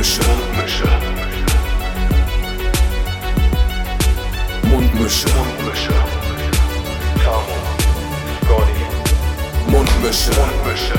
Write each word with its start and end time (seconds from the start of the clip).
Mundmische. 0.00 0.88
Mundmische. 4.62 5.28
Mundmische. 5.28 5.92
Tamo. 7.22 7.56
Scotty. 8.40 8.84
Mundmische. 9.70 10.30
Mundmische. 10.40 10.98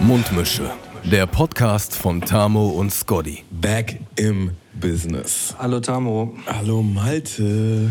Mundmische. 0.00 0.70
Der 1.04 1.26
Podcast 1.26 1.94
von 1.94 2.22
Tamo 2.22 2.68
und 2.68 2.90
Scotty. 2.90 3.44
Back 3.50 4.00
im 4.16 4.52
Business. 4.72 5.54
Hallo 5.58 5.80
Tamo. 5.80 6.32
Hallo 6.46 6.82
Malte. 6.82 7.90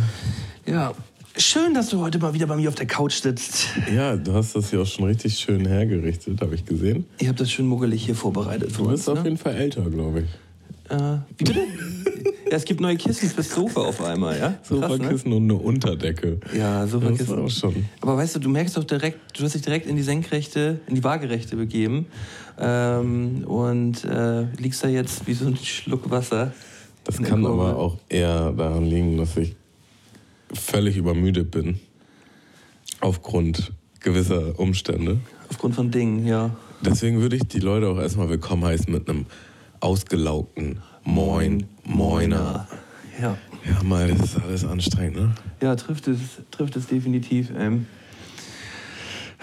Ja, 0.66 0.92
schön, 1.38 1.74
dass 1.74 1.90
du 1.90 2.00
heute 2.02 2.20
mal 2.20 2.34
wieder 2.34 2.48
bei 2.48 2.56
mir 2.56 2.70
auf 2.70 2.76
der 2.76 2.86
Couch 2.88 3.14
sitzt. 3.22 3.68
Ja, 3.94 4.16
du 4.16 4.34
hast 4.34 4.56
das 4.56 4.70
hier 4.70 4.82
auch 4.82 4.86
schon 4.88 5.06
richtig 5.06 5.36
schön 5.38 5.66
hergerichtet, 5.68 6.42
habe 6.42 6.56
ich 6.56 6.66
gesehen. 6.66 7.06
Ich 7.20 7.28
habe 7.28 7.38
das 7.38 7.52
schön 7.52 7.66
muggelig 7.68 8.06
hier 8.06 8.16
vorbereitet 8.16 8.72
für 8.72 8.84
Du 8.84 8.90
bist 8.90 9.08
uns. 9.08 9.18
auf 9.18 9.24
Ne? 9.24 9.30
jeden 9.30 9.38
Fall 9.38 9.56
älter, 9.56 9.82
glaube 9.90 10.22
ich. 10.22 10.92
Äh, 10.96 11.18
wie 11.38 11.44
bitte? 11.46 11.60
ja, 12.50 12.58
es 12.58 12.66
gibt 12.66 12.82
neue 12.82 12.98
Kissen 12.98 13.30
fürs 13.30 13.50
Sofa 13.50 13.80
auf 13.82 14.04
einmal, 14.04 14.38
ja? 14.38 14.50
Ne? 14.50 14.58
Sofakissen 14.64 15.32
und 15.32 15.44
eine 15.44 15.56
Unterdecke. 15.56 16.40
Ja, 16.58 16.82
Das 16.82 16.92
Sofakissen. 16.92 17.40
auch 17.40 17.50
schon. 17.50 17.86
Aber 18.02 18.18
weißt 18.18 18.36
du, 18.36 18.40
du 18.40 18.50
merkst 18.50 18.76
doch 18.76 18.84
direkt, 18.84 19.40
du 19.40 19.44
hast 19.46 19.56
dich 19.56 19.62
direkt 19.62 19.88
in 19.88 19.96
die 19.96 20.04
Senkrechte, 20.04 20.80
in 20.88 20.96
die 20.96 21.04
Waagerechte 21.04 21.56
begeben 21.56 22.08
ähm, 22.60 23.44
und 23.46 24.04
äh, 24.04 24.44
liegst 24.58 24.84
da 24.84 24.90
jetzt 24.90 25.26
wie 25.28 25.34
so 25.34 25.46
ein 25.48 25.56
Schluck 25.56 26.10
Wasser. 26.10 26.54
Das 27.06 27.22
kann 27.22 27.46
aber 27.46 27.78
auch 27.78 27.98
eher 28.10 28.52
daran 28.52 28.86
liegen, 28.86 29.18
dass 29.18 29.36
ich 29.38 29.56
völlig 30.54 30.98
übermüdet 30.98 31.52
bin. 31.52 31.80
Aufgrund 33.00 33.74
gewisser 34.00 34.60
Umstände. 34.60 35.20
Aufgrund 35.50 35.76
von 35.76 35.92
Dingen, 35.92 36.26
ja. 36.26 36.56
Deswegen 36.82 37.22
würde 37.22 37.36
ich 37.36 37.44
die 37.44 37.60
Leute 37.60 37.88
auch 37.88 37.98
erstmal 37.98 38.30
willkommen 38.30 38.64
heißen 38.64 38.92
mit 38.92 39.10
einem 39.10 39.26
ausgelaugten 39.80 40.80
Moin, 41.04 41.66
Moiner. 41.84 42.68
Ja. 43.22 43.38
Ja, 43.66 43.84
mal, 43.84 44.08
das 44.08 44.22
ist 44.22 44.40
alles 44.42 44.66
anstrengend, 44.66 45.16
ne? 45.18 45.36
Ja, 45.62 45.76
trifft 45.76 46.08
es, 46.08 46.20
trifft 46.50 46.76
es 46.76 46.88
definitiv. 46.88 47.52
Ähm, 47.58 47.86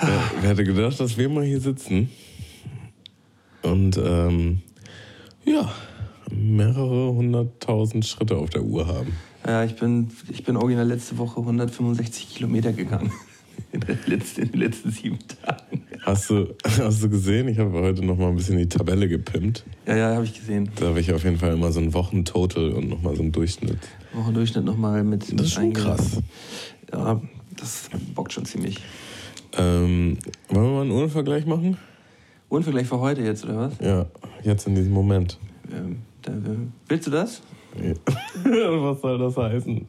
Wer, 0.00 0.20
wer 0.41 0.50
hätte 0.50 0.62
gedacht, 0.62 1.00
dass 1.00 1.19
wir 1.19 1.28
mal 1.28 1.45
hier 1.45 1.61
sitzen 1.61 2.09
und 3.62 3.97
ähm, 3.97 4.62
ja, 5.45 5.72
mehrere 6.31 7.12
hunderttausend 7.12 8.06
Schritte 8.06 8.37
auf 8.37 8.50
der 8.50 8.62
Uhr 8.62 8.87
haben. 8.87 9.17
Ja, 9.49 9.65
ich 9.65 9.77
bin, 9.77 10.11
ich 10.29 10.45
bin 10.45 10.59
original 10.59 10.87
letzte 10.87 11.17
Woche 11.17 11.41
165 11.41 12.29
Kilometer 12.35 12.71
gegangen. 12.73 13.11
In, 13.73 13.81
der 13.81 13.99
letzten, 14.07 14.43
in 14.43 14.53
den 14.53 14.61
letzten 14.61 14.91
sieben 14.91 15.19
Tagen. 15.45 15.83
Hast 16.03 16.31
du, 16.31 16.55
hast 16.65 17.03
du 17.03 17.11
gesehen? 17.11 17.49
Ich 17.49 17.59
habe 17.59 17.73
heute 17.73 18.03
noch 18.03 18.17
mal 18.17 18.29
ein 18.29 18.37
bisschen 18.37 18.57
die 18.57 18.69
Tabelle 18.69 19.09
gepimpt. 19.09 19.65
Ja, 19.85 19.97
ja, 19.97 20.15
habe 20.15 20.25
ich 20.25 20.33
gesehen. 20.33 20.71
Da 20.77 20.87
habe 20.87 21.01
ich 21.01 21.13
auf 21.13 21.25
jeden 21.25 21.37
Fall 21.37 21.53
immer 21.53 21.71
so 21.73 21.81
einen 21.81 21.93
Wochentotal 21.93 22.71
und 22.71 22.89
noch 22.89 23.03
mal 23.03 23.15
so 23.15 23.23
einen 23.23 23.33
Durchschnitt. 23.33 23.79
Wochendurchschnitt 24.15 24.65
nochmal 24.65 25.03
mit. 25.03 25.23
Das 25.23 25.33
mit 25.33 25.41
ist 25.41 25.53
schon 25.53 25.73
krass. 25.73 26.23
Ja, 26.93 27.21
das 27.57 27.91
bockt 28.15 28.33
schon 28.33 28.47
ziemlich. 28.47 28.79
Ähm, 29.59 30.17
wollen 30.49 30.65
wir 30.65 30.73
mal 30.73 30.83
einen 30.83 30.93
Uhrenvergleich 30.93 31.45
machen? 31.45 31.77
Und 32.49 32.62
Vergleich 32.62 32.87
für 32.87 33.01
heute 33.01 33.23
jetzt, 33.23 33.45
oder 33.45 33.57
was? 33.59 33.73
Ja, 33.81 34.07
jetzt 34.45 34.67
in 34.67 34.77
diesem 34.77 34.93
Moment. 34.93 35.37
Ähm, 35.71 35.97
da, 36.23 36.33
willst 36.89 37.07
du 37.07 37.11
das? 37.11 37.43
Was 38.45 39.01
soll 39.01 39.19
das 39.19 39.37
heißen? 39.37 39.87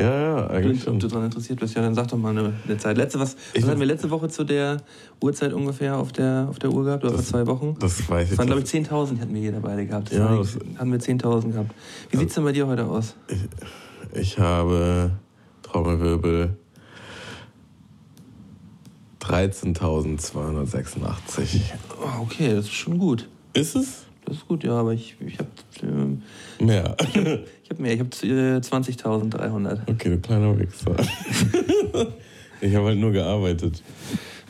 Ja, 0.00 0.20
ja, 0.20 0.46
eigentlich 0.48 0.82
schon. 0.82 0.98
du 0.98 1.06
daran 1.08 1.26
interessiert 1.26 1.60
bist, 1.60 1.74
ja, 1.74 1.82
dann 1.82 1.94
sag 1.94 2.08
doch 2.08 2.18
mal 2.18 2.30
eine, 2.36 2.52
eine 2.66 2.78
Zeit. 2.78 2.96
Letzte, 2.96 3.20
was, 3.20 3.36
Ich- 3.54 3.62
was 3.62 3.70
hatten 3.70 3.80
wir 3.80 3.86
letzte 3.86 4.10
Woche 4.10 4.28
zu 4.28 4.44
der 4.44 4.78
Uhrzeit 5.22 5.52
ungefähr 5.52 5.96
auf 5.96 6.12
der, 6.12 6.46
auf 6.50 6.58
der 6.58 6.70
Uhr 6.70 6.84
gehabt? 6.84 7.04
Oder 7.04 7.12
vor 7.12 7.18
Das- 7.20 7.28
zwei 7.28 7.46
Wochen? 7.46 7.76
Das 7.80 8.08
weiß 8.08 8.24
Das 8.24 8.32
ich. 8.32 8.38
waren, 8.38 8.46
glaube 8.46 8.62
ich, 8.62 8.66
10.000 8.68 9.20
hatten 9.20 9.34
wir 9.34 9.40
jeder 9.40 9.60
beide 9.60 9.86
gehabt. 9.86 10.10
Das 10.10 10.18
Ja, 10.18 10.30
war- 10.30 10.38
das- 10.38 10.58
hatten 10.76 10.92
wir 10.92 10.98
10.000 11.00 11.52
gehabt. 11.52 11.72
Wie 12.10 12.16
sieht's 12.16 12.34
denn 12.34 12.44
bei 12.44 12.52
dir 12.52 12.66
heute 12.66 12.84
aus? 12.86 13.14
Ich 14.14 14.38
habe 14.38 15.10
Trommelwirbel 15.62 16.56
13.286. 19.20 21.60
Oh, 22.00 22.22
okay, 22.22 22.54
das 22.54 22.66
ist 22.66 22.74
schon 22.74 22.98
gut. 22.98 23.28
Ist 23.54 23.74
es? 23.76 24.05
Das 24.26 24.38
ist 24.38 24.48
gut, 24.48 24.64
ja, 24.64 24.72
aber 24.72 24.92
ich, 24.92 25.16
ich 25.24 25.38
habe 25.38 25.48
ähm, 25.82 26.22
Mehr. 26.58 26.96
ich 27.14 27.70
hab 27.70 27.78
mehr. 27.78 27.94
Ich 27.94 28.00
habe 28.00 28.10
äh, 28.10 28.58
20.300. 28.58 29.78
Okay, 29.88 30.10
du 30.10 30.18
kleiner 30.18 30.58
Wichser. 30.58 30.96
ich 32.60 32.74
habe 32.74 32.86
halt 32.86 32.98
nur 32.98 33.12
gearbeitet. 33.12 33.82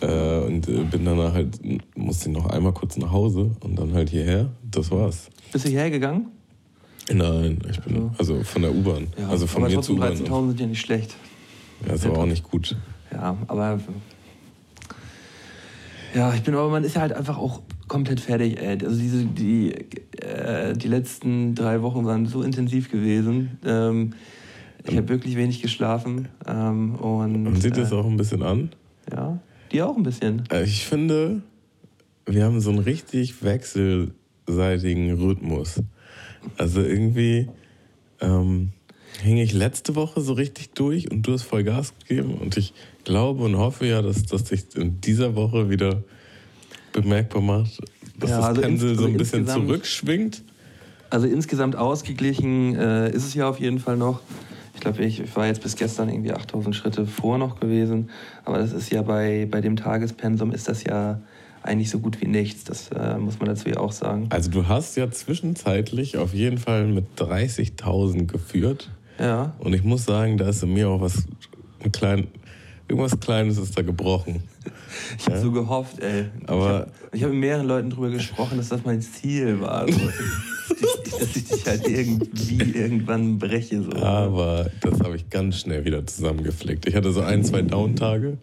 Äh, 0.00 0.38
und 0.41 0.66
äh, 0.69 0.82
bin 0.84 1.04
danach 1.04 1.34
halt, 1.34 1.59
musste 1.94 2.31
noch 2.31 2.47
einmal 2.47 2.72
kurz 2.72 2.97
nach 2.97 3.12
Hause 3.12 3.50
und 3.60 3.76
dann 3.78 3.92
halt 3.92 4.09
hierher. 4.09 4.50
Das 4.62 4.91
war's. 4.91 5.28
Bist 5.53 5.66
du 5.66 5.69
hierher 5.69 5.91
gegangen? 5.91 6.28
Nein, 7.12 7.58
ich 7.70 7.81
bin, 7.81 8.10
also 8.19 8.43
von 8.43 8.62
der 8.62 8.75
U-Bahn. 8.75 9.08
Ja, 9.19 9.28
also 9.28 9.47
von 9.47 9.62
aber 9.62 9.75
mir 9.75 9.82
zu 9.82 9.94
U-Bahn. 9.94 10.14
13.000 10.14 10.48
sind 10.48 10.60
ja 10.60 10.66
nicht 10.66 10.81
schlecht. 10.81 11.14
Ja, 11.87 11.94
ist 11.94 12.06
aber 12.06 12.19
auch 12.19 12.26
nicht 12.26 12.44
gut. 12.50 12.76
Ja, 13.12 13.37
aber. 13.47 13.78
Ja, 16.14 16.32
ich 16.32 16.43
bin, 16.43 16.54
aber 16.54 16.70
man 16.70 16.82
ist 16.82 16.97
ja 16.97 17.03
halt 17.03 17.12
einfach 17.12 17.37
auch 17.37 17.60
komplett 17.89 18.21
fertig, 18.21 18.59
ey. 18.59 18.79
Also 18.85 18.99
diese, 18.99 19.25
die, 19.25 19.73
äh, 20.21 20.75
die 20.77 20.89
letzten 20.89 21.55
drei 21.55 21.83
Wochen 21.83 22.05
waren 22.05 22.27
so 22.27 22.43
intensiv 22.43 22.91
gewesen. 22.91 23.59
Ähm, 23.65 24.15
ich 24.85 24.97
habe 24.97 25.09
wirklich 25.09 25.37
wenig 25.37 25.63
geschlafen. 25.63 26.29
Ähm, 26.47 26.95
und, 26.97 27.43
Man 27.43 27.61
sieht 27.61 27.77
äh, 27.77 27.83
auch 27.83 28.07
ein 28.07 28.17
bisschen 28.17 28.43
an. 28.43 28.71
Ja, 29.11 29.39
dir 29.73 29.89
auch 29.89 29.97
ein 29.97 30.03
bisschen. 30.03 30.45
Äh, 30.51 30.65
Ich 30.65 30.87
finde, 30.87 31.43
wir 32.27 32.45
haben 32.45 32.61
so 32.61 32.71
einen 32.71 32.81
richtig 32.81 33.43
wechselseitigen 33.43 35.13
Rhythmus. 35.13 35.83
Also 36.57 36.81
irgendwie 36.81 37.49
ähm, 38.21 38.71
hing 39.23 39.39
ich 39.39 39.53
letzte 39.53 39.95
Woche 39.95 40.21
so 40.21 40.33
richtig 40.35 40.71
durch 40.75 41.11
und 41.11 41.27
du 41.27 41.33
hast 41.33 41.43
voll 41.43 41.65
Gas 41.65 41.95
gegeben 42.07 42.35
und 42.35 42.57
ich 42.57 42.73
glaube 43.05 43.45
und 43.45 43.57
hoffe 43.57 43.87
ja, 43.87 44.03
dass 44.03 44.25
das 44.25 44.49
sich 44.49 44.77
in 44.77 45.01
dieser 45.01 45.35
Woche 45.35 45.71
wieder 45.71 46.03
bemerkbar 47.03 47.43
macht, 47.43 47.79
dass 48.19 48.31
Ja, 48.31 48.37
das 48.39 48.47
also 48.47 48.61
Pendel 48.62 48.95
so 48.97 49.03
ein 49.03 49.12
also 49.12 49.19
bisschen 49.19 49.47
zurückschwingt. 49.47 50.43
Also 51.11 51.27
insgesamt 51.27 51.77
ausgeglichen 51.77 52.75
äh, 52.75 53.11
ist 53.11 53.25
es 53.25 53.34
ja 53.34 53.49
auf 53.49 53.61
jeden 53.61 53.79
Fall 53.79 53.97
noch. 53.97 54.21
Ich 54.75 54.81
glaube, 54.81 55.03
ich, 55.05 55.21
ich 55.21 55.37
war 55.37 55.47
jetzt 55.47 55.62
bis 55.62 55.77
gestern 55.77 56.09
irgendwie 56.09 56.33
8000 56.33 56.75
Schritte 56.75 57.06
vor 57.06 57.39
noch 57.39 57.61
gewesen. 57.61 58.11
Aber 58.45 58.59
das 58.59 58.73
ist 58.73 58.91
ja 58.91 59.03
bei, 59.03 59.47
bei 59.51 59.61
dem 59.61 59.77
Tagespensum 59.77 60.53
ist 60.53 60.69
das 60.69 60.85
ja 60.85 61.21
eigentlich 61.62 61.91
so 61.91 61.99
gut 61.99 62.21
wie 62.21 62.27
nichts. 62.27 62.65
Das 62.65 62.89
äh, 62.89 63.17
muss 63.19 63.39
man 63.39 63.49
dazu 63.49 63.69
ja 63.69 63.79
auch 63.79 63.93
sagen. 63.93 64.27
Also 64.31 64.51
du 64.51 64.69
hast 64.69 64.97
ja 64.97 65.11
zwischenzeitlich 65.11 66.17
auf 66.19 66.35
jeden 66.35 66.59
Fall 66.59 66.87
mit 66.87 67.06
30.000 67.17 68.27
geführt. 68.27 68.91
Ja. 69.19 69.55
Und 69.59 69.73
ich 69.75 69.83
muss 69.83 70.05
sagen, 70.05 70.37
da 70.37 70.49
ist 70.49 70.62
in 70.62 70.75
mir 70.75 70.89
auch 70.89 71.01
was, 71.01 71.25
ein 71.83 71.93
klein, 71.93 72.29
irgendwas 72.89 73.19
Kleines 73.19 73.59
ist 73.59 73.77
da 73.77 73.83
gebrochen. 73.83 74.43
Ich 75.19 75.27
habe 75.27 75.39
so 75.41 75.53
gehofft, 75.53 76.01
ey. 76.01 76.27
Aber- 76.47 76.87
ich 77.13 77.23
habe 77.23 77.25
hab 77.25 77.31
mit 77.33 77.41
mehreren 77.41 77.67
Leuten 77.67 77.91
darüber 77.91 78.11
gesprochen, 78.11 78.59
dass 78.59 78.69
das 78.69 78.85
mein 78.85 79.01
Ziel 79.03 79.61
war. 79.61 79.87
So. 79.91 79.99
dass, 81.19 81.37
ich, 81.37 81.45
dich 81.45 81.67
halt 81.67 81.87
irgendwie 81.89 82.79
irgendwann 82.79 83.39
breche. 83.39 83.83
So. 83.83 83.93
Aber 84.03 84.71
das 84.81 85.01
habe 85.01 85.17
ich 85.17 85.31
ganz 85.31 85.61
schnell 85.61 85.85
wieder 85.85 86.07
zusammengeflickt. 86.07 86.87
Ich 86.89 86.95
hatte 86.95 87.13
so 87.13 87.21
ein, 87.23 87.45
zwei 87.45 87.63
Down-Tage. 87.63 88.39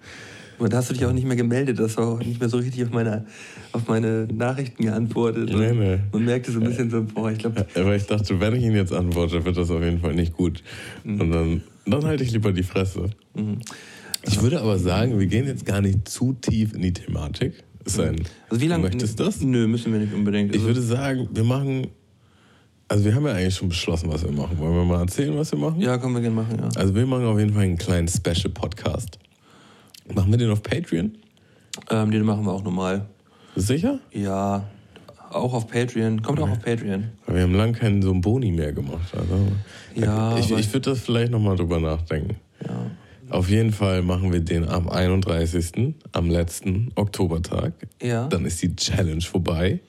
Und 0.59 0.71
da 0.71 0.77
hast 0.77 0.89
du 0.89 0.93
dich 0.93 1.05
auch 1.05 1.11
nicht 1.11 1.25
mehr 1.25 1.35
gemeldet, 1.35 1.79
hast 1.79 1.97
auch 1.97 2.19
nicht 2.19 2.39
mehr 2.39 2.47
so 2.47 2.57
richtig 2.57 2.83
auf 2.83 2.91
meine, 2.91 3.25
auf 3.73 3.87
meine 3.87 4.27
Nachrichten 4.31 4.83
geantwortet. 4.83 5.51
Und 5.51 5.59
Nee, 5.59 5.73
nee. 5.73 5.99
Man 6.11 6.25
merkte 6.25 6.51
so 6.51 6.59
ein 6.59 6.65
bisschen 6.65 6.89
so, 6.89 7.03
boah, 7.03 7.31
ich 7.31 7.39
glaube, 7.39 7.65
Aber 7.75 7.95
ich 7.95 8.05
dachte, 8.05 8.39
wenn 8.39 8.55
ich 8.55 8.63
ihn 8.63 8.75
jetzt 8.75 8.93
antworte, 8.93 9.43
wird 9.43 9.57
das 9.57 9.69
auf 9.71 9.81
jeden 9.81 9.99
Fall 9.99 10.13
nicht 10.13 10.33
gut. 10.33 10.63
Und 11.03 11.31
dann, 11.31 11.63
dann 11.85 12.05
halte 12.05 12.23
ich 12.23 12.31
lieber 12.31 12.53
die 12.53 12.63
Fresse. 12.63 13.09
Ich 14.25 14.41
würde 14.41 14.61
aber 14.61 14.79
sagen, 14.79 15.19
wir 15.19 15.27
gehen 15.27 15.45
jetzt 15.47 15.65
gar 15.65 15.81
nicht 15.81 16.07
zu 16.07 16.33
tief 16.33 16.73
in 16.73 16.81
die 16.81 16.93
Thematik. 16.93 17.63
Es 17.85 17.95
sei 17.95 18.05
denn, 18.09 18.23
also 18.49 18.61
wie 18.61 18.67
lange. 18.67 18.83
du 18.83 18.89
möchtest 18.95 19.19
das? 19.19 19.41
Nö, 19.41 19.67
müssen 19.67 19.91
wir 19.91 19.99
nicht 19.99 20.13
unbedingt. 20.13 20.51
Ich 20.51 20.57
Also, 20.61 20.67
würde 20.67 20.81
sagen, 20.81 21.27
wir 21.33 21.43
machen. 21.43 21.87
Also, 22.87 23.05
wir 23.05 23.15
haben 23.15 23.25
ja 23.25 23.33
eigentlich 23.33 23.55
schon 23.55 23.69
beschlossen, 23.69 24.09
was 24.11 24.23
wir 24.23 24.31
machen. 24.31 24.57
Wollen 24.59 24.73
wir 24.75 24.85
mal 24.85 25.01
erzählen, 25.01 25.35
was 25.37 25.51
wir 25.51 25.59
machen? 25.59 25.81
ja, 25.81 25.97
können 25.97 26.13
wir 26.13 26.21
gerne 26.21 26.35
machen, 26.35 26.57
ja. 26.59 26.69
Also, 26.79 26.93
wir 26.95 27.05
machen 27.05 27.25
auf 27.25 27.39
jeden 27.39 27.53
Fall 27.53 27.63
einen 27.63 27.77
kleinen 27.77 28.07
Special-Podcast. 28.07 29.19
Machen 30.13 30.31
wir 30.31 30.37
den 30.37 30.51
auf 30.51 30.61
Patreon? 30.63 31.17
Ähm, 31.89 32.11
den 32.11 32.23
machen 32.23 32.45
wir 32.45 32.51
auch 32.53 32.63
normal. 32.63 33.07
Sicher? 33.55 33.99
Ja, 34.11 34.65
auch 35.31 35.53
auf 35.53 35.67
Patreon. 35.67 36.21
Kommt 36.21 36.39
auch 36.39 36.49
auf 36.49 36.61
Patreon. 36.61 37.05
Weil 37.25 37.35
wir 37.35 37.43
haben 37.43 37.55
lange 37.55 37.73
keinen 37.73 38.01
so 38.01 38.11
einen 38.11 38.21
Boni 38.21 38.51
mehr 38.51 38.71
gemacht. 38.73 39.11
Also, 39.17 39.47
Ja, 39.95 40.37
ich 40.37 40.51
aber- 40.51 40.59
ich 40.59 40.67
würde 40.73 40.91
das 40.91 40.99
vielleicht 40.99 41.31
nochmal 41.31 41.55
drüber 41.55 41.79
nachdenken. 41.79 42.35
Ja. 42.65 42.91
Auf 43.29 43.49
jeden 43.49 43.71
Fall 43.71 44.01
machen 44.01 44.31
wir 44.31 44.39
den 44.41 44.67
am 44.67 44.89
31., 44.89 45.95
am 46.11 46.29
letzten 46.29 46.91
Oktobertag. 46.95 47.73
Ja. 48.01 48.27
Dann 48.27 48.45
ist 48.45 48.61
die 48.61 48.75
Challenge 48.75 49.21
vorbei. 49.21 49.79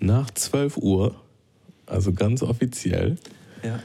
Nach 0.00 0.30
12 0.30 0.76
Uhr, 0.78 1.14
also 1.86 2.12
ganz 2.12 2.42
offiziell. 2.42 3.16
ja. 3.62 3.78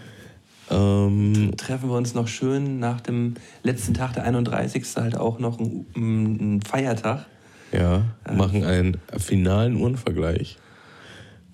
Ähm, 0.70 1.54
Treffen 1.56 1.88
wir 1.90 1.96
uns 1.96 2.14
noch 2.14 2.28
schön 2.28 2.80
nach 2.80 3.00
dem 3.00 3.36
letzten 3.64 3.94
Tag, 3.94 4.14
der 4.16 4.24
31. 4.26 4.84
halt 4.98 5.16
auch 5.16 5.40
noch 5.40 5.60
ein, 5.62 5.86
ein 5.96 6.62
Feiertag. 6.62 7.26
Ja, 7.72 8.04
machen 8.30 8.66
einen 8.66 8.98
finalen 9.18 9.78
Uhrenvergleich. 9.78 10.58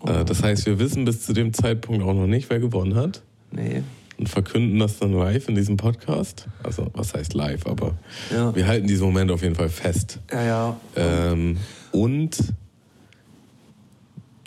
Äh, 0.03 0.25
Das 0.25 0.41
heißt, 0.41 0.65
wir 0.65 0.79
wissen 0.79 1.05
bis 1.05 1.21
zu 1.25 1.33
dem 1.33 1.53
Zeitpunkt 1.53 2.03
auch 2.03 2.15
noch 2.15 2.25
nicht, 2.25 2.49
wer 2.49 2.59
gewonnen 2.59 2.95
hat. 2.95 3.21
Nee. 3.51 3.83
Und 4.17 4.29
verkünden 4.29 4.79
das 4.79 4.99
dann 4.99 5.13
live 5.13 5.49
in 5.49 5.55
diesem 5.55 5.75
Podcast. 5.77 6.47
Also, 6.63 6.87
was 6.93 7.13
heißt 7.13 7.33
live, 7.33 7.65
aber 7.65 7.97
Ja. 8.31 8.55
wir 8.55 8.67
halten 8.67 8.87
diesen 8.87 9.05
Moment 9.05 9.31
auf 9.31 9.41
jeden 9.41 9.55
Fall 9.55 9.69
fest. 9.69 10.19
Ja, 10.31 10.43
ja. 10.43 10.77
Ähm, 10.95 11.57
und 11.91 12.37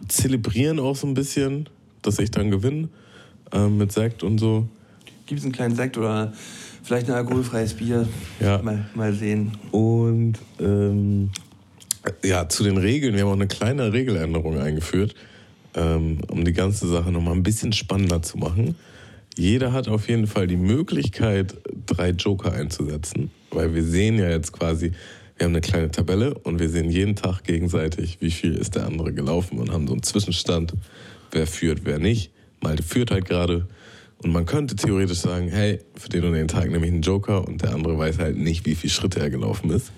zelebrieren 0.08 0.78
auch 0.78 0.96
so 0.96 1.06
ein 1.06 1.14
bisschen, 1.14 1.68
dass 2.02 2.18
ich 2.18 2.30
dann 2.30 2.50
gewinne 2.50 2.88
ähm, 3.52 3.76
mit 3.78 3.92
Sekt 3.92 4.22
und 4.22 4.38
so. 4.38 4.68
Gibt 5.26 5.40
es 5.40 5.44
einen 5.44 5.52
kleinen 5.52 5.74
Sekt 5.74 5.98
oder 5.98 6.32
vielleicht 6.84 7.08
ein 7.08 7.16
alkoholfreies 7.16 7.74
Bier? 7.74 8.08
Ja. 8.40 8.62
Mal, 8.62 8.88
mal 8.94 9.12
sehen. 9.12 9.52
Und 9.72 10.34
ähm, 10.60 11.30
ja, 12.24 12.48
zu 12.48 12.62
den 12.62 12.76
Regeln. 12.76 13.14
Wir 13.14 13.22
haben 13.22 13.30
auch 13.30 13.32
eine 13.32 13.48
kleine 13.48 13.92
Regeländerung 13.92 14.58
eingeführt, 14.58 15.14
ähm, 15.74 16.18
um 16.28 16.44
die 16.44 16.52
ganze 16.52 16.86
Sache 16.86 17.10
nochmal 17.10 17.34
ein 17.34 17.42
bisschen 17.42 17.72
spannender 17.72 18.22
zu 18.22 18.38
machen. 18.38 18.76
Jeder 19.38 19.72
hat 19.72 19.88
auf 19.88 20.08
jeden 20.08 20.26
Fall 20.26 20.46
die 20.46 20.56
Möglichkeit, 20.56 21.56
drei 21.84 22.10
Joker 22.10 22.52
einzusetzen, 22.52 23.30
weil 23.50 23.74
wir 23.74 23.84
sehen 23.84 24.18
ja 24.18 24.30
jetzt 24.30 24.52
quasi, 24.52 24.92
wir 25.36 25.44
haben 25.44 25.52
eine 25.52 25.60
kleine 25.60 25.90
Tabelle 25.90 26.32
und 26.32 26.58
wir 26.58 26.70
sehen 26.70 26.90
jeden 26.90 27.16
Tag 27.16 27.44
gegenseitig, 27.44 28.16
wie 28.20 28.30
viel 28.30 28.54
ist 28.54 28.76
der 28.76 28.86
andere 28.86 29.12
gelaufen 29.12 29.58
und 29.58 29.70
haben 29.70 29.86
so 29.86 29.92
einen 29.92 30.02
Zwischenstand, 30.02 30.72
wer 31.32 31.46
führt, 31.46 31.80
wer 31.84 31.98
nicht. 31.98 32.32
Malte 32.62 32.82
führt 32.82 33.10
halt 33.10 33.26
gerade 33.26 33.68
und 34.22 34.32
man 34.32 34.46
könnte 34.46 34.74
theoretisch 34.74 35.18
sagen, 35.18 35.48
hey, 35.48 35.80
für 35.94 36.08
den 36.08 36.24
und 36.24 36.32
den 36.32 36.48
Tag 36.48 36.70
nehme 36.70 36.86
ich 36.86 36.92
einen 36.92 37.02
Joker 37.02 37.46
und 37.46 37.62
der 37.62 37.74
andere 37.74 37.98
weiß 37.98 38.18
halt 38.18 38.38
nicht, 38.38 38.64
wie 38.64 38.74
viele 38.74 38.92
Schritte 38.92 39.20
er 39.20 39.28
gelaufen 39.28 39.68
ist. 39.68 39.92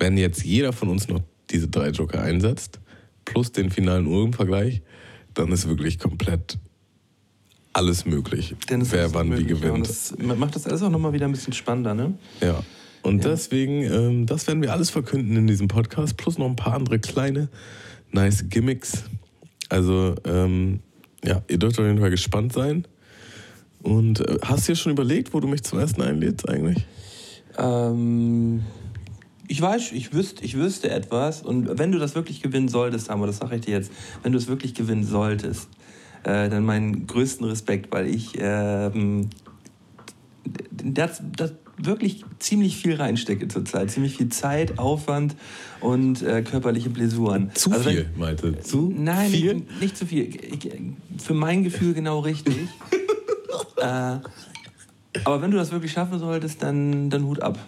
Wenn 0.00 0.18
jetzt 0.18 0.42
jeder 0.44 0.72
von 0.72 0.88
uns 0.88 1.06
noch 1.06 1.20
diese 1.50 1.68
drei 1.68 1.90
Joker 1.90 2.20
einsetzt, 2.20 2.80
plus 3.24 3.52
den 3.52 3.70
finalen 3.70 4.08
Uhrenvergleich, 4.08 4.82
dann 5.34 5.52
ist 5.52 5.68
wirklich 5.68 6.00
komplett 6.00 6.58
alles 7.72 8.04
möglich. 8.04 8.54
Denn 8.68 8.82
es 8.82 8.92
wer 8.92 9.06
ist 9.06 9.14
wann 9.14 9.26
wie 9.26 9.30
möglich, 9.30 9.54
und 9.54 9.60
gewinnt. 9.62 9.88
das 9.88 10.14
macht 10.18 10.54
das 10.56 10.66
alles 10.66 10.82
auch 10.82 10.90
nochmal 10.90 11.12
wieder 11.12 11.26
ein 11.26 11.32
bisschen 11.32 11.52
spannender, 11.52 11.94
ne? 11.94 12.14
Ja. 12.40 12.62
Und 13.02 13.24
Ja. 13.24 13.30
deswegen, 13.30 13.82
ähm, 13.82 14.26
das 14.26 14.46
werden 14.46 14.62
wir 14.62 14.72
alles 14.72 14.90
verkünden 14.90 15.36
in 15.36 15.46
diesem 15.46 15.68
Podcast, 15.68 16.16
plus 16.16 16.38
noch 16.38 16.46
ein 16.46 16.56
paar 16.56 16.74
andere 16.74 16.98
kleine, 16.98 17.48
nice 18.12 18.44
Gimmicks. 18.48 19.04
Also, 19.68 20.14
ähm, 20.24 20.80
ja, 21.24 21.42
ihr 21.48 21.58
dürft 21.58 21.78
auf 21.80 21.86
jeden 21.86 21.98
Fall 21.98 22.10
gespannt 22.10 22.52
sein. 22.52 22.86
Und 23.82 24.20
äh, 24.20 24.38
hast 24.42 24.68
du 24.68 24.72
dir 24.72 24.76
schon 24.76 24.92
überlegt, 24.92 25.32
wo 25.34 25.40
du 25.40 25.48
mich 25.48 25.62
zum 25.64 25.78
Essen 25.80 26.02
einlädst 26.02 26.48
eigentlich? 26.48 26.86
Ähm, 27.58 28.62
ich 29.48 29.60
weiß, 29.60 29.92
ich 29.92 30.12
wüsste, 30.12 30.44
ich 30.44 30.54
wüsste 30.56 30.90
etwas. 30.90 31.42
Und 31.42 31.78
wenn 31.78 31.90
du 31.92 31.98
das 31.98 32.14
wirklich 32.14 32.40
gewinnen 32.42 32.68
solltest, 32.68 33.08
Hammer, 33.10 33.26
das 33.26 33.38
sage 33.38 33.56
ich 33.56 33.62
dir 33.62 33.72
jetzt, 33.74 33.90
wenn 34.22 34.32
du 34.32 34.38
es 34.38 34.46
wirklich 34.46 34.74
gewinnen 34.74 35.04
solltest, 35.04 35.68
äh, 36.24 36.48
dann 36.48 36.64
meinen 36.64 37.06
größten 37.06 37.46
Respekt, 37.46 37.92
weil 37.92 38.06
ich 38.06 38.34
ähm, 38.38 39.30
das, 40.84 41.22
das 41.36 41.52
wirklich 41.78 42.24
ziemlich 42.38 42.76
viel 42.76 42.94
reinstecke 42.94 43.48
zurzeit. 43.48 43.90
Ziemlich 43.90 44.16
viel 44.16 44.28
Zeit, 44.28 44.78
Aufwand 44.78 45.34
und 45.80 46.22
äh, 46.22 46.42
körperliche 46.42 46.90
Blessuren. 46.90 47.50
Zu 47.54 47.72
Also 47.72 47.90
viel, 47.90 48.08
meinte. 48.16 48.60
Zu 48.60 48.92
Nein, 48.96 49.30
viel? 49.30 49.54
Nicht, 49.54 49.80
nicht 49.80 49.96
zu 49.96 50.06
viel. 50.06 50.28
Ich, 50.28 50.70
für 51.18 51.34
mein 51.34 51.64
Gefühl 51.64 51.94
genau 51.94 52.20
richtig. 52.20 52.56
äh, 53.78 54.18
aber 55.24 55.42
wenn 55.42 55.50
du 55.50 55.56
das 55.56 55.72
wirklich 55.72 55.92
schaffen 55.92 56.18
solltest, 56.18 56.62
dann, 56.62 57.10
dann 57.10 57.24
Hut 57.24 57.42
ab. 57.42 57.58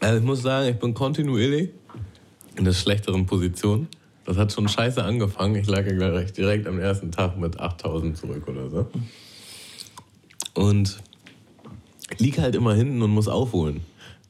Also 0.00 0.18
ich 0.18 0.24
muss 0.24 0.42
sagen, 0.42 0.68
ich 0.68 0.78
bin 0.78 0.94
kontinuierlich 0.94 1.70
in 2.56 2.64
der 2.64 2.72
schlechteren 2.72 3.26
Position. 3.26 3.88
Das 4.30 4.38
hat 4.38 4.52
schon 4.52 4.68
scheiße 4.68 5.02
angefangen. 5.02 5.56
Ich 5.56 5.66
lag 5.66 5.84
ja 5.84 5.92
gleich 5.92 6.32
direkt 6.32 6.68
am 6.68 6.78
ersten 6.78 7.10
Tag 7.10 7.36
mit 7.36 7.58
8000 7.58 8.16
zurück 8.16 8.46
oder 8.46 8.70
so. 8.70 8.88
Und 10.54 11.02
liege 12.18 12.40
halt 12.40 12.54
immer 12.54 12.74
hinten 12.74 13.02
und 13.02 13.10
muss 13.10 13.26
aufholen. 13.26 13.80